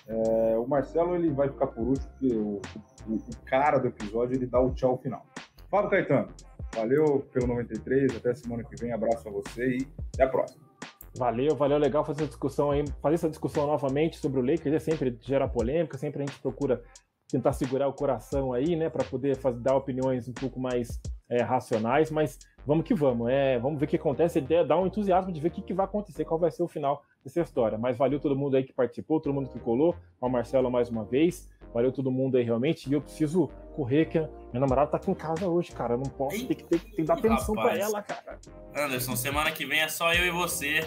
É, 0.09 0.57
o 0.59 0.67
Marcelo 0.67 1.15
ele 1.15 1.31
vai 1.31 1.49
ficar 1.49 1.69
por 1.69 1.87
último, 1.87 2.09
porque 2.11 2.35
o, 2.35 2.61
o, 3.09 3.15
o, 3.15 3.45
cara 3.45 3.79
do 3.79 3.89
episódio 3.89 4.37
ele 4.37 4.47
dá 4.47 4.61
o 4.61 4.73
tchau 4.75 4.99
final. 4.99 5.25
Fábio 5.71 5.91
Caetano, 5.91 6.29
valeu 6.75 7.27
pelo 7.33 7.47
93, 7.47 8.17
até 8.17 8.35
semana 8.35 8.65
que 8.65 8.75
vem, 8.77 8.93
abraço 8.93 9.29
a 9.29 9.31
você 9.31 9.79
e 9.79 9.89
até 10.15 10.25
a 10.25 10.29
próxima. 10.29 10.72
Valeu, 11.15 11.55
valeu, 11.55 11.77
legal 11.77 12.05
fazer 12.05 12.23
essa 12.23 12.29
discussão 12.29 12.71
aí, 12.71 12.85
fazer 13.03 13.15
essa 13.15 13.29
discussão 13.29 13.67
novamente 13.67 14.17
sobre 14.17 14.41
o 14.41 14.45
Lakers, 14.45 14.75
é 14.75 14.79
sempre 14.79 15.17
gera 15.21 15.47
polêmica, 15.47 15.99
sempre 15.99 16.23
a 16.23 16.27
gente 16.27 16.41
procura 16.41 16.83
tentar 17.29 17.53
segurar 17.53 17.89
o 17.89 17.93
coração 17.93 18.53
aí, 18.53 18.77
né, 18.77 18.91
para 18.91 19.05
poder 19.05 19.37
fazer, 19.37 19.59
dar 19.61 19.75
opiniões 19.75 20.29
um 20.29 20.33
pouco 20.33 20.61
mais 20.61 21.01
é, 21.31 21.43
racionais, 21.43 22.11
mas 22.11 22.39
vamos 22.67 22.85
que 22.85 22.95
vamos, 22.95 23.31
é, 23.31 23.59
vamos 23.59 23.79
ver 23.79 23.87
o 23.87 23.89
que 23.89 23.97
acontece, 23.97 24.39
ideia 24.39 24.65
dá 24.65 24.79
um 24.79 24.87
entusiasmo 24.87 25.33
de 25.33 25.41
ver 25.41 25.49
o 25.49 25.51
que, 25.51 25.63
que 25.63 25.73
vai 25.73 25.87
acontecer, 25.87 26.25
qual 26.25 26.39
vai 26.39 26.51
ser 26.51 26.63
o 26.63 26.69
final 26.69 27.03
dessa 27.25 27.41
história. 27.41 27.79
Mas 27.79 27.97
valeu 27.97 28.21
todo 28.21 28.37
mundo 28.37 28.57
aí 28.57 28.65
que 28.65 28.73
participou, 28.73 29.19
todo 29.19 29.33
mundo 29.33 29.49
que 29.49 29.59
colou, 29.59 29.97
ao 30.21 30.29
Marcelo 30.29 30.71
mais 30.71 30.91
uma 30.91 31.05
vez, 31.05 31.49
valeu 31.73 31.91
todo 31.91 32.11
mundo 32.11 32.37
aí 32.37 32.45
realmente, 32.45 32.89
e 32.89 32.93
eu 32.93 33.01
preciso 33.01 33.49
correr, 33.75 34.07
que 34.07 34.19
minha 34.19 34.61
namorada 34.61 34.91
tá 34.91 34.99
aqui 34.99 35.11
em 35.11 35.15
casa 35.15 35.49
hoje, 35.49 35.73
cara, 35.73 35.95
eu 35.95 35.99
não 35.99 36.11
posso, 36.11 36.37
tem 36.37 36.57
que, 36.57 36.65
tem, 36.65 36.79
tem 36.79 36.91
que 36.91 37.03
dar 37.05 37.15
atenção 37.15 37.55
para 37.55 37.79
ela, 37.79 38.03
cara. 38.03 38.39
Anderson, 38.77 39.17
semana 39.17 39.51
que 39.51 39.65
vem 39.65 39.81
é 39.81 39.89
só 39.89 40.13
eu 40.13 40.27
e 40.27 40.31
você, 40.31 40.85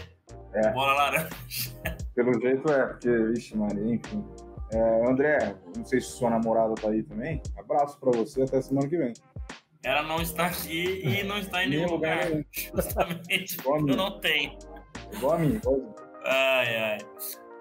é. 0.53 0.71
bola 0.71 0.93
laranja. 0.93 1.30
Pelo 2.15 2.39
jeito 2.39 2.71
é, 2.71 2.88
porque, 2.88 3.09
ixi, 3.34 3.57
Maria, 3.57 3.95
enfim. 3.95 4.23
É, 4.73 5.09
André, 5.09 5.55
não 5.76 5.86
sei 5.86 6.01
se 6.01 6.07
sua 6.07 6.30
namorada 6.30 6.73
tá 6.76 6.89
aí 6.89 7.03
também. 7.03 7.41
Abraço 7.57 7.99
para 7.99 8.11
você 8.11 8.43
até 8.43 8.61
semana 8.61 8.88
que 8.88 8.97
vem. 8.97 9.13
Ela 9.84 10.01
não 10.01 10.21
está 10.21 10.47
aqui 10.47 11.01
e 11.03 11.23
não 11.23 11.38
está 11.38 11.63
em 11.63 11.69
nenhum 11.69 11.89
lugar. 11.89 12.26
lugar. 12.26 12.45
Justamente 12.51 13.57
porque 13.57 13.91
eu 13.91 13.95
não 13.95 14.19
tenho. 14.19 14.57
Igual 15.13 15.34
a 15.34 15.38
mim. 15.38 15.61
Ai, 16.26 16.76
ai. 16.78 16.97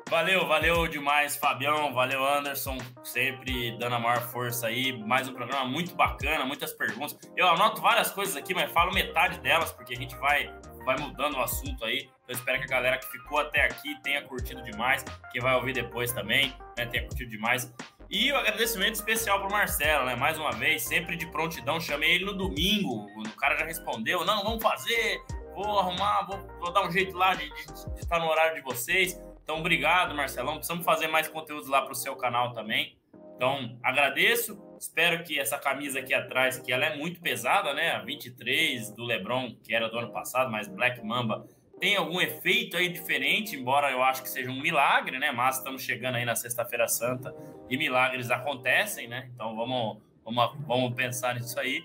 Valeu, 0.09 0.47
valeu 0.47 0.87
demais, 0.87 1.37
Fabião. 1.37 1.93
Valeu, 1.93 2.25
Anderson. 2.25 2.79
Sempre 3.03 3.77
dando 3.79 3.97
a 3.97 3.99
maior 3.99 4.21
força 4.31 4.69
aí. 4.69 4.99
Mais 5.05 5.29
um 5.29 5.35
programa 5.35 5.67
muito 5.67 5.95
bacana, 5.95 6.45
muitas 6.45 6.73
perguntas. 6.73 7.19
Eu 7.37 7.47
anoto 7.47 7.83
várias 7.83 8.11
coisas 8.11 8.37
aqui, 8.37 8.55
mas 8.55 8.71
falo 8.73 8.93
metade 8.95 9.41
delas, 9.41 9.73
porque 9.73 9.93
a 9.93 9.97
gente 9.97 10.15
vai, 10.17 10.51
vai 10.85 10.97
mudando 10.99 11.35
o 11.35 11.41
assunto 11.41 11.85
aí. 11.85 12.09
Eu 12.29 12.35
espero 12.35 12.59
que 12.59 12.65
a 12.65 12.69
galera 12.69 12.99
que 12.99 13.07
ficou 13.07 13.39
até 13.39 13.65
aqui 13.65 14.01
tenha 14.03 14.23
curtido 14.23 14.63
demais. 14.63 15.05
Quem 15.33 15.41
vai 15.41 15.55
ouvir 15.55 15.73
depois 15.73 16.13
também, 16.13 16.55
né, 16.77 16.87
tenha 16.87 17.05
curtido 17.05 17.31
demais. 17.31 17.73
E 18.11 18.31
o 18.31 18.35
um 18.35 18.39
agradecimento 18.39 18.95
especial 18.95 19.41
pro 19.41 19.51
Marcelo, 19.51 20.05
né? 20.07 20.15
Mais 20.15 20.39
uma 20.39 20.53
vez, 20.53 20.83
sempre 20.83 21.17
de 21.17 21.27
prontidão. 21.27 21.81
Chamei 21.81 22.13
ele 22.13 22.25
no 22.25 22.35
domingo, 22.35 23.07
o 23.17 23.37
cara 23.37 23.57
já 23.57 23.65
respondeu: 23.65 24.25
não, 24.25 24.43
vamos 24.45 24.63
fazer, 24.63 25.21
vou 25.55 25.79
arrumar, 25.79 26.23
vou, 26.27 26.39
vou 26.61 26.73
dar 26.73 26.87
um 26.87 26.91
jeito 26.91 27.17
lá 27.17 27.35
de, 27.35 27.49
de, 27.49 27.95
de 27.95 28.01
estar 28.01 28.19
no 28.19 28.27
horário 28.27 28.55
de 28.55 28.61
vocês. 28.61 29.21
Então, 29.43 29.59
obrigado, 29.59 30.15
Marcelão. 30.15 30.55
Precisamos 30.55 30.85
fazer 30.85 31.07
mais 31.07 31.29
conteúdos 31.29 31.69
lá 31.69 31.83
para 31.83 31.93
o 31.93 31.95
seu 31.95 32.17
canal 32.17 32.53
também. 32.53 32.97
Então, 33.37 33.79
agradeço. 33.83 34.57
Espero 34.79 35.23
que 35.23 35.39
essa 35.39 35.59
camisa 35.59 36.01
aqui 36.01 36.15
atrás, 36.15 36.59
que 36.59 36.73
ela 36.73 36.85
é 36.85 36.97
muito 36.97 37.21
pesada, 37.21 37.73
né? 37.75 37.93
A 37.93 38.01
23 38.01 38.91
do 38.91 39.05
LeBron, 39.05 39.55
que 39.63 39.75
era 39.75 39.89
do 39.89 39.99
ano 39.99 40.11
passado, 40.11 40.51
mas 40.51 40.69
Black 40.69 41.05
Mamba, 41.05 41.47
tem 41.81 41.97
algum 41.97 42.21
efeito 42.21 42.77
aí 42.77 42.89
diferente, 42.89 43.57
embora 43.57 43.91
eu 43.91 44.03
acho 44.03 44.23
que 44.23 44.29
seja 44.29 44.51
um 44.51 44.61
milagre, 44.61 45.19
né? 45.19 45.31
Mas 45.33 45.59
estamos 45.59 45.83
chegando 45.83 46.17
aí 46.17 46.25
na 46.25 46.35
Sexta-feira 46.35 46.89
Santa 46.89 47.35
e 47.69 47.77
milagres 47.77 48.31
acontecem, 48.31 49.09
né? 49.09 49.29
Então 49.35 49.55
vamos, 49.57 49.99
vamos, 50.25 50.57
vamos 50.67 50.95
pensar 50.95 51.35
nisso 51.35 51.59
aí. 51.59 51.85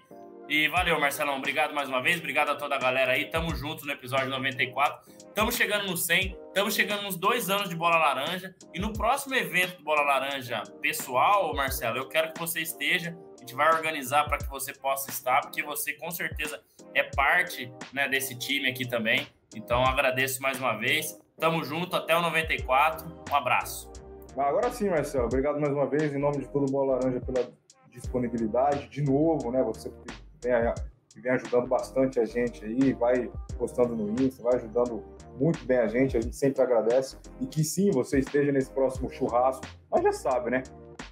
E 0.50 0.68
valeu, 0.68 1.00
Marcelão. 1.00 1.38
Obrigado 1.38 1.76
mais 1.76 1.88
uma 1.88 2.02
vez. 2.02 2.18
Obrigado 2.18 2.50
a 2.50 2.56
toda 2.56 2.74
a 2.74 2.80
galera 2.80 3.12
aí. 3.12 3.30
Tamo 3.30 3.54
junto 3.54 3.86
no 3.86 3.92
episódio 3.92 4.30
94. 4.30 5.14
Estamos 5.16 5.56
chegando 5.56 5.86
no 5.86 5.96
100. 5.96 6.36
Estamos 6.48 6.74
chegando 6.74 7.04
nos 7.04 7.16
dois 7.16 7.52
anos 7.52 7.70
de 7.70 7.76
Bola 7.76 7.98
Laranja. 7.98 8.56
E 8.74 8.80
no 8.80 8.92
próximo 8.92 9.36
evento 9.36 9.78
do 9.78 9.84
Bola 9.84 10.02
Laranja 10.02 10.64
pessoal, 10.82 11.54
Marcelo, 11.56 11.98
eu 11.98 12.10
quero 12.10 12.34
que 12.34 12.40
você 12.40 12.62
esteja. 12.62 13.16
A 13.38 13.40
gente 13.42 13.54
vai 13.54 13.72
organizar 13.72 14.26
para 14.26 14.40
que 14.40 14.50
você 14.50 14.74
possa 14.74 15.12
estar, 15.12 15.40
porque 15.42 15.62
você 15.62 15.94
com 15.94 16.10
certeza 16.10 16.60
é 16.96 17.04
parte 17.04 17.72
né, 17.94 18.10
desse 18.10 18.34
time 18.34 18.68
aqui 18.68 18.88
também. 18.88 19.28
Então 19.56 19.84
agradeço 19.84 20.42
mais 20.42 20.60
uma 20.60 20.76
vez. 20.80 21.16
Tamo 21.38 21.64
junto, 21.64 21.96
até 21.96 22.18
o 22.18 22.22
94. 22.24 23.08
Um 23.30 23.36
abraço. 23.36 23.92
Agora 24.36 24.72
sim, 24.72 24.90
Marcelo. 24.90 25.26
Obrigado 25.26 25.62
mais 25.62 25.72
uma 25.72 25.86
vez, 25.86 26.12
em 26.12 26.18
nome 26.18 26.40
de 26.40 26.48
todo 26.48 26.68
o 26.68 26.72
Bola 26.72 26.96
Laranja, 26.96 27.22
pela 27.22 27.48
disponibilidade. 27.92 28.90
De 28.90 29.04
novo, 29.04 29.52
né? 29.52 29.62
Você 29.62 29.92
vem, 30.42 30.54
vem 31.22 31.32
ajudando 31.34 31.68
bastante 31.68 32.20
a 32.20 32.26
gente 32.26 32.64
aí, 32.64 32.94
vai 32.94 33.32
postando 33.58 33.96
no 33.96 34.10
Insta, 34.22 34.44
vai 34.44 34.56
ajudando 34.56 35.04
muito 35.40 35.64
bem 35.66 35.78
a 35.78 35.88
gente, 35.88 36.18
a 36.18 36.22
gente 36.22 36.36
sempre 36.36 36.62
agradece. 36.62 37.18
E 37.40 37.46
que 37.46 37.64
sim, 37.64 37.92
você 37.92 38.20
esteja 38.20 38.52
nesse 38.52 38.72
próximo 38.72 39.10
churrasco. 39.10 39.66
Mas 39.90 40.04
já 40.04 40.12
sabe, 40.12 40.52
né? 40.52 40.64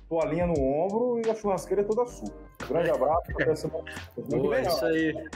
Toalhinha 0.09 0.47
no 0.47 0.59
ombro 0.59 1.21
e 1.25 1.29
a 1.29 1.35
churrasqueira 1.35 1.81
é 1.81 1.85
toda 1.85 2.05
sua. 2.05 2.33
grande 2.67 2.89
abraço, 2.91 3.31
até 3.31 3.55
semana. 3.55 3.85
Boa, 4.29 4.61
isso 4.61 4.85
aí. 4.85 5.29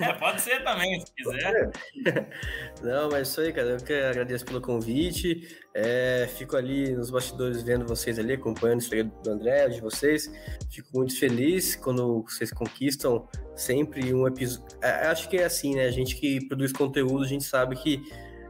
É, 0.00 0.12
pode 0.18 0.40
ser 0.40 0.62
também, 0.62 1.00
se 1.00 1.12
quiser. 1.14 1.70
Não, 2.82 3.08
mas 3.10 3.28
isso 3.28 3.40
aí, 3.40 3.52
cara. 3.52 3.70
Eu 3.70 3.76
que 3.78 3.92
agradeço 3.92 4.44
pelo 4.44 4.60
convite. 4.60 5.56
É, 5.74 6.28
fico 6.36 6.56
ali 6.56 6.92
nos 6.92 7.10
bastidores 7.10 7.62
vendo 7.62 7.86
vocês 7.86 8.18
ali, 8.18 8.34
acompanhando 8.34 8.80
o 8.80 8.82
Instagram 8.82 9.10
do 9.22 9.30
André, 9.30 9.68
de 9.68 9.80
vocês. 9.80 10.30
Fico 10.70 10.88
muito 10.94 11.18
feliz 11.18 11.76
quando 11.76 12.22
vocês 12.22 12.50
conquistam 12.52 13.26
sempre 13.54 14.12
um 14.12 14.26
episódio. 14.26 14.78
É, 14.82 15.06
acho 15.08 15.28
que 15.28 15.38
é 15.38 15.44
assim, 15.44 15.74
né? 15.74 15.86
A 15.86 15.90
gente 15.90 16.16
que 16.16 16.46
produz 16.46 16.72
conteúdo, 16.72 17.24
a 17.24 17.28
gente 17.28 17.44
sabe 17.44 17.76
que. 17.76 18.02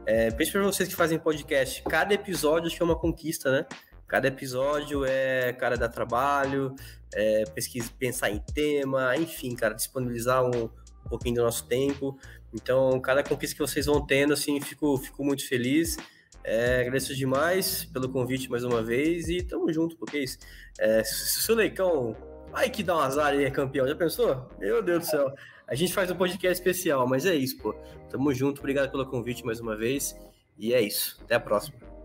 É, 0.05 0.31
principalmente 0.31 0.73
vocês 0.73 0.87
que 0.87 0.95
fazem 0.95 1.19
podcast, 1.19 1.83
cada 1.83 2.13
episódio 2.13 2.67
acho 2.67 2.77
que 2.77 2.81
é 2.81 2.85
uma 2.85 2.97
conquista, 2.97 3.51
né? 3.51 3.65
Cada 4.07 4.29
episódio 4.29 5.03
é, 5.03 5.51
cara, 5.51 5.75
dar 5.75 5.89
trabalho, 5.89 6.73
é, 7.13 7.43
pesquisa, 7.53 7.91
pensar 7.99 8.29
em 8.29 8.39
tema, 8.39 9.17
enfim, 9.17 9.53
cara, 9.53 9.73
disponibilizar 9.73 10.45
um, 10.45 10.69
pouquinho 11.07 11.35
do 11.35 11.43
nosso 11.43 11.65
tempo. 11.67 12.17
Então, 12.53 12.99
cada 12.99 13.23
conquista 13.23 13.55
que 13.55 13.61
vocês 13.61 13.85
vão 13.85 14.05
tendo, 14.05 14.33
assim, 14.33 14.59
fico, 14.61 14.97
fico 14.97 15.23
muito 15.23 15.47
feliz. 15.47 15.97
É, 16.43 16.81
agradeço 16.81 17.13
demais 17.15 17.85
pelo 17.85 18.07
convite 18.09 18.49
mais 18.49 18.63
uma 18.63 18.81
vez 18.81 19.27
e 19.27 19.43
tamo 19.43 19.71
junto, 19.71 19.97
porque 19.97 20.19
isso. 20.19 20.37
É, 20.79 21.03
se 21.03 21.39
o 21.39 21.41
seu 21.41 21.55
Leicão 21.55 22.15
vai 22.51 22.69
que 22.69 22.83
dá 22.83 22.95
um 22.95 22.99
azar 22.99 23.35
e 23.35 23.43
é 23.43 23.51
campeão, 23.51 23.87
já 23.87 23.95
pensou? 23.95 24.49
Meu 24.57 24.81
Deus 24.81 24.99
do 24.99 25.09
céu. 25.09 25.33
A 25.67 25.75
gente 25.75 25.93
faz 25.93 26.09
um 26.09 26.15
podcast 26.15 26.57
especial, 26.57 27.05
mas 27.05 27.25
é 27.25 27.35
isso, 27.35 27.57
pô. 27.57 27.73
Tamo 28.09 28.33
junto, 28.33 28.59
obrigado 28.59 28.89
pelo 28.89 29.05
convite 29.05 29.45
mais 29.45 29.59
uma 29.59 29.75
vez. 29.75 30.15
E 30.57 30.73
é 30.73 30.81
isso. 30.81 31.19
Até 31.21 31.35
a 31.35 31.39
próxima. 31.39 31.96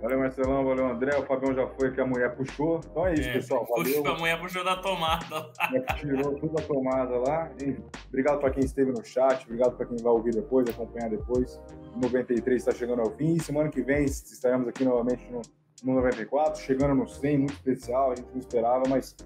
Valeu, 0.00 0.18
Marcelão. 0.18 0.64
Valeu, 0.64 0.86
André. 0.86 1.16
O 1.18 1.26
Fabião 1.26 1.54
já 1.54 1.66
foi 1.66 1.92
que 1.92 2.00
a 2.00 2.06
mulher 2.06 2.34
puxou. 2.36 2.80
Então 2.90 3.06
é 3.06 3.14
isso, 3.14 3.28
é, 3.28 3.32
pessoal. 3.34 3.66
Valeu. 3.68 4.06
a 4.06 4.18
mulher 4.18 4.40
puxou 4.40 4.64
da 4.64 4.76
tomada. 4.76 5.50
Tirou 5.98 6.34
tudo 6.34 6.54
da 6.54 6.62
tomada 6.62 7.18
lá. 7.18 7.50
E 7.62 7.76
obrigado 8.08 8.40
para 8.40 8.50
quem 8.50 8.64
esteve 8.64 8.92
no 8.92 9.04
chat. 9.04 9.44
Obrigado 9.44 9.76
para 9.76 9.86
quem 9.86 9.96
vai 9.98 10.12
ouvir 10.12 10.34
depois, 10.34 10.68
acompanhar 10.68 11.10
depois. 11.10 11.60
O 11.94 12.00
93 12.00 12.56
está 12.56 12.72
chegando 12.72 13.00
ao 13.00 13.10
fim. 13.16 13.38
Semana 13.38 13.68
que 13.68 13.82
vem 13.82 14.04
estaremos 14.04 14.68
aqui 14.68 14.84
novamente 14.84 15.26
no, 15.30 15.42
no 15.84 15.94
94. 15.94 16.62
Chegando 16.62 16.94
no 16.94 17.08
100, 17.08 17.38
muito 17.38 17.54
especial. 17.54 18.12
A 18.12 18.14
gente 18.14 18.30
não 18.30 18.38
esperava, 18.38 18.84
mas 18.88 19.16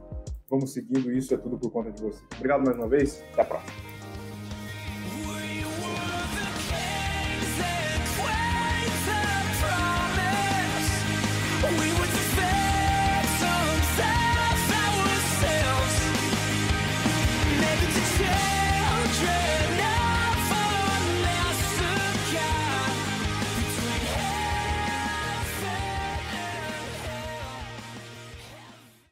vamos 0.49 0.73
seguindo 0.73 1.13
isso. 1.13 1.35
É 1.35 1.37
tudo 1.37 1.59
por 1.59 1.71
conta 1.71 1.91
de 1.93 2.03
você. 2.03 2.23
Obrigado 2.37 2.65
mais 2.65 2.79
uma 2.79 2.89
vez. 2.89 3.23
Até 3.33 3.43
a 3.43 3.45
próxima. 3.45 3.92